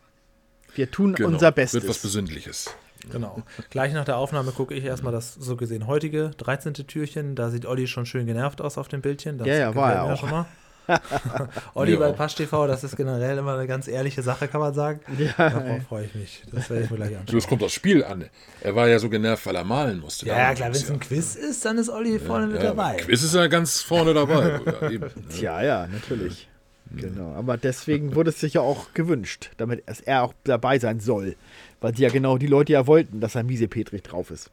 Wir 0.74 0.90
tun 0.90 1.14
Genau. 1.14 1.30
unser 1.30 1.50
Bestes. 1.52 1.82
Wird 1.82 1.90
was 1.90 1.98
Besinnliches. 2.02 2.70
Genau. 3.10 3.42
Gleich 3.70 3.92
nach 3.92 4.04
der 4.04 4.16
Aufnahme 4.16 4.52
gucke 4.52 4.74
ich 4.74 4.84
erstmal 4.84 5.12
das 5.12 5.34
so 5.34 5.56
gesehen 5.56 5.86
heutige 5.86 6.30
13. 6.38 6.74
Türchen. 6.74 7.34
Da 7.34 7.50
sieht 7.50 7.66
Olli 7.66 7.86
schon 7.86 8.04
schön 8.06 8.26
genervt 8.26 8.60
aus 8.60 8.78
auf 8.78 8.88
dem 8.88 9.00
Bildchen. 9.00 9.38
Das 9.38 9.46
Ja, 9.46 9.54
ja, 9.54 9.74
war 9.74 9.88
gefällt 9.90 9.96
er 10.02 10.06
mir 10.06 10.12
auch. 10.14 10.18
Schon 10.20 10.30
mal. 10.30 10.46
Olli 11.74 11.92
Ja. 11.94 11.98
bei 11.98 12.12
Pasch 12.12 12.34
TV, 12.34 12.66
das 12.66 12.84
ist 12.84 12.96
generell 12.96 13.38
immer 13.38 13.54
eine 13.54 13.66
ganz 13.66 13.88
ehrliche 13.88 14.22
Sache, 14.22 14.48
kann 14.48 14.60
man 14.60 14.74
sagen. 14.74 15.00
Darauf 15.36 15.82
freue 15.88 16.04
ich 16.06 16.14
mich. 16.14 16.42
Das 16.52 16.68
werde 16.70 16.84
ich 16.84 16.90
mir 16.90 16.96
gleich 16.96 17.10
So, 17.12 17.16
anschauen. 17.18 17.38
es 17.38 17.46
kommt 17.46 17.62
das 17.62 17.72
Spiel 17.72 18.04
an. 18.04 18.24
Er 18.60 18.74
war 18.74 18.88
ja 18.88 18.98
so 18.98 19.08
genervt, 19.08 19.46
weil 19.46 19.56
er 19.56 19.64
malen 19.64 20.00
musste. 20.00 20.26
Ja, 20.26 20.36
ja, 20.38 20.54
klar, 20.54 20.68
wenn 20.68 20.76
es 20.76 20.90
ein 20.90 21.00
Quiz 21.00 21.34
ist, 21.36 21.64
dann 21.64 21.78
ist 21.78 21.88
Olli 21.88 22.18
vorne 22.18 22.46
mit 22.46 22.56
ja, 22.62 22.68
dabei. 22.68 22.96
Quiz 22.96 23.22
ist 23.22 23.34
ja 23.34 23.46
ganz 23.46 23.82
vorne 23.82 24.14
dabei. 24.14 24.60
ja, 24.82 24.90
eben, 24.90 25.04
ne? 25.04 25.12
Tja, 25.30 25.62
ja, 25.62 25.86
natürlich. 25.86 26.48
Genau, 26.94 27.34
aber 27.34 27.56
deswegen 27.56 28.14
wurde 28.14 28.30
es 28.30 28.38
sich 28.40 28.54
ja 28.54 28.60
auch 28.60 28.94
gewünscht, 28.94 29.50
damit 29.56 29.82
er 30.04 30.22
auch 30.22 30.34
dabei 30.44 30.78
sein 30.78 31.00
soll. 31.00 31.34
Weil 31.80 31.96
sie 31.96 32.02
ja 32.04 32.10
genau 32.10 32.38
die 32.38 32.46
Leute 32.46 32.72
ja 32.74 32.86
wollten, 32.86 33.20
dass 33.20 33.34
ein 33.36 33.46
Miese 33.46 33.66
Petrich 33.66 34.02
drauf 34.04 34.30
ist. 34.30 34.50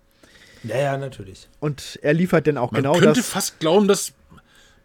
Ja, 0.64 0.78
ja, 0.78 0.98
natürlich. 0.98 1.48
Und 1.60 2.00
er 2.02 2.14
liefert 2.14 2.48
dann 2.48 2.58
auch 2.58 2.72
Man 2.72 2.82
genau 2.82 2.94
könnte 2.94 3.20
das. 3.20 3.28
fast 3.30 3.60
glauben, 3.60 3.88
dass. 3.88 4.14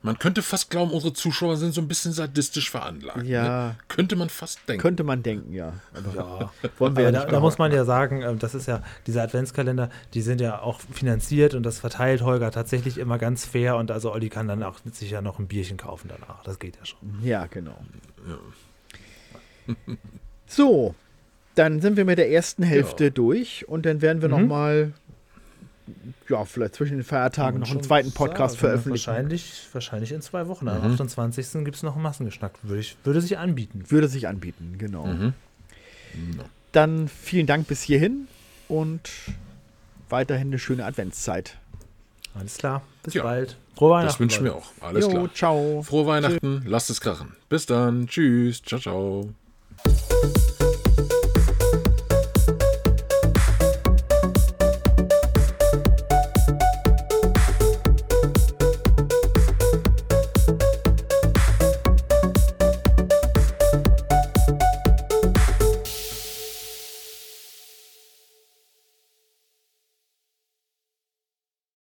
Man 0.01 0.17
könnte 0.19 0.43
fast 0.43 0.71
glauben, 0.71 0.93
unsere 0.93 1.13
Zuschauer 1.13 1.57
sind 1.57 1.75
so 1.75 1.81
ein 1.81 1.89
bisschen 1.89 2.13
sadistisch 2.13 2.71
veranlagt. 2.71 3.25
Ja. 3.25 3.43
Ne? 3.43 3.77
Könnte 3.89 4.15
man 4.15 4.29
fast 4.29 4.61
denken. 4.69 4.81
Könnte 4.81 5.03
man 5.03 5.25
denken, 5.25 5.53
ja. 5.53 5.73
Ja. 6.15 6.53
wollen 6.79 6.97
wir 6.97 7.03
ja 7.05 7.11
da, 7.11 7.25
da 7.25 7.41
muss 7.41 7.59
man 7.59 7.73
ja 7.73 7.85
sagen, 7.85 8.23
ähm, 8.23 8.39
das 8.39 8.55
ist 8.55 8.67
ja, 8.69 8.83
diese 9.09 9.21
Adventskalender, 9.21 9.91
die 10.15 10.23
sind 10.23 10.41
ja 10.41 10.61
auch 10.61 10.81
finanziert 10.81 11.55
und 11.55 11.65
das 11.65 11.81
verteilt 11.81 12.23
Holger 12.23 12.53
tatsächlich 12.53 12.97
immer 12.99 13.19
ganz 13.19 13.45
fair 13.45 13.77
und 13.77 13.91
also 13.91 14.13
Olli 14.13 14.29
kann 14.29 14.47
dann 14.47 14.63
auch 14.63 14.79
mit 14.85 14.95
sicher 14.95 15.21
noch 15.21 15.41
ein 15.41 15.49
Bierchen 15.49 15.77
kaufen 15.77 16.09
danach. 16.09 16.45
Das 16.45 16.61
geht 16.61 16.77
ja 16.77 16.85
schon. 16.87 16.99
Ja, 17.23 17.47
genau. 17.47 17.77
So, 20.47 20.95
dann 21.57 21.81
sind 21.81 21.97
wir 21.97 22.05
mit 22.05 22.19
der 22.19 22.31
ersten 22.31 22.63
Hälfte 22.63 23.05
Ja. 23.05 23.11
durch 23.11 23.69
und 23.69 23.85
dann 23.85 24.01
werden 24.01 24.23
wir 24.23 24.29
noch 24.29 24.39
mal, 24.41 24.93
ja, 26.29 26.45
vielleicht 26.45 26.75
zwischen 26.75 26.99
den 26.99 27.05
Feiertagen 27.05 27.61
noch 27.61 27.71
einen 27.71 27.83
zweiten 27.83 28.13
Podcast 28.13 28.55
Sagen, 28.55 28.61
veröffentlichen. 28.61 29.07
Wahrscheinlich, 29.07 29.67
wahrscheinlich 29.73 30.13
in 30.13 30.23
zwei 30.23 30.49
Wochen. 30.49 30.69
Am 30.69 30.83
28. 30.93 31.65
gibt 31.65 31.77
es 31.77 31.83
noch 31.83 31.95
einen 31.95 32.03
Massengeschnack. 32.03 32.53
Würde, 32.63 32.81
ich, 32.81 32.97
würde 33.05 33.21
sich 33.21 33.39
anbieten. 33.39 33.85
Würde 33.89 34.09
sich 34.09 34.29
anbieten, 34.29 34.77
genau. 34.79 35.07
Mhm. 35.07 35.35
Dann 36.73 37.09
vielen 37.09 37.47
Dank 37.47 37.67
bis 37.67 37.83
hierhin 37.83 38.29
und 38.69 39.11
weiterhin 40.09 40.49
eine 40.49 40.59
schöne 40.59 40.85
Adventszeit. 40.85 41.57
Alles 42.35 42.59
klar. 42.59 42.83
Bis 43.03 43.15
Ja, 43.15 43.23
bald. 43.23 43.57
Frohe 43.77 43.91
Weihnachten. 43.91 44.07
Das 44.09 44.21
wünschen 44.21 44.45
wir 44.45 44.55
auch. 44.55 44.71
Alles 44.81 45.05
jo, 45.05 45.11
klar. 45.11 45.35
ciao. 45.35 45.83
Frohe 45.83 46.07
Weihnachten. 46.07 46.63
Lasst 46.67 46.91
es 46.91 47.01
krachen. 47.01 47.37
Bis 47.49 47.67
dann. 47.67 48.07
Tschüss. 48.07 48.63
Ciao, 48.63 48.81
ciao. 48.81 49.29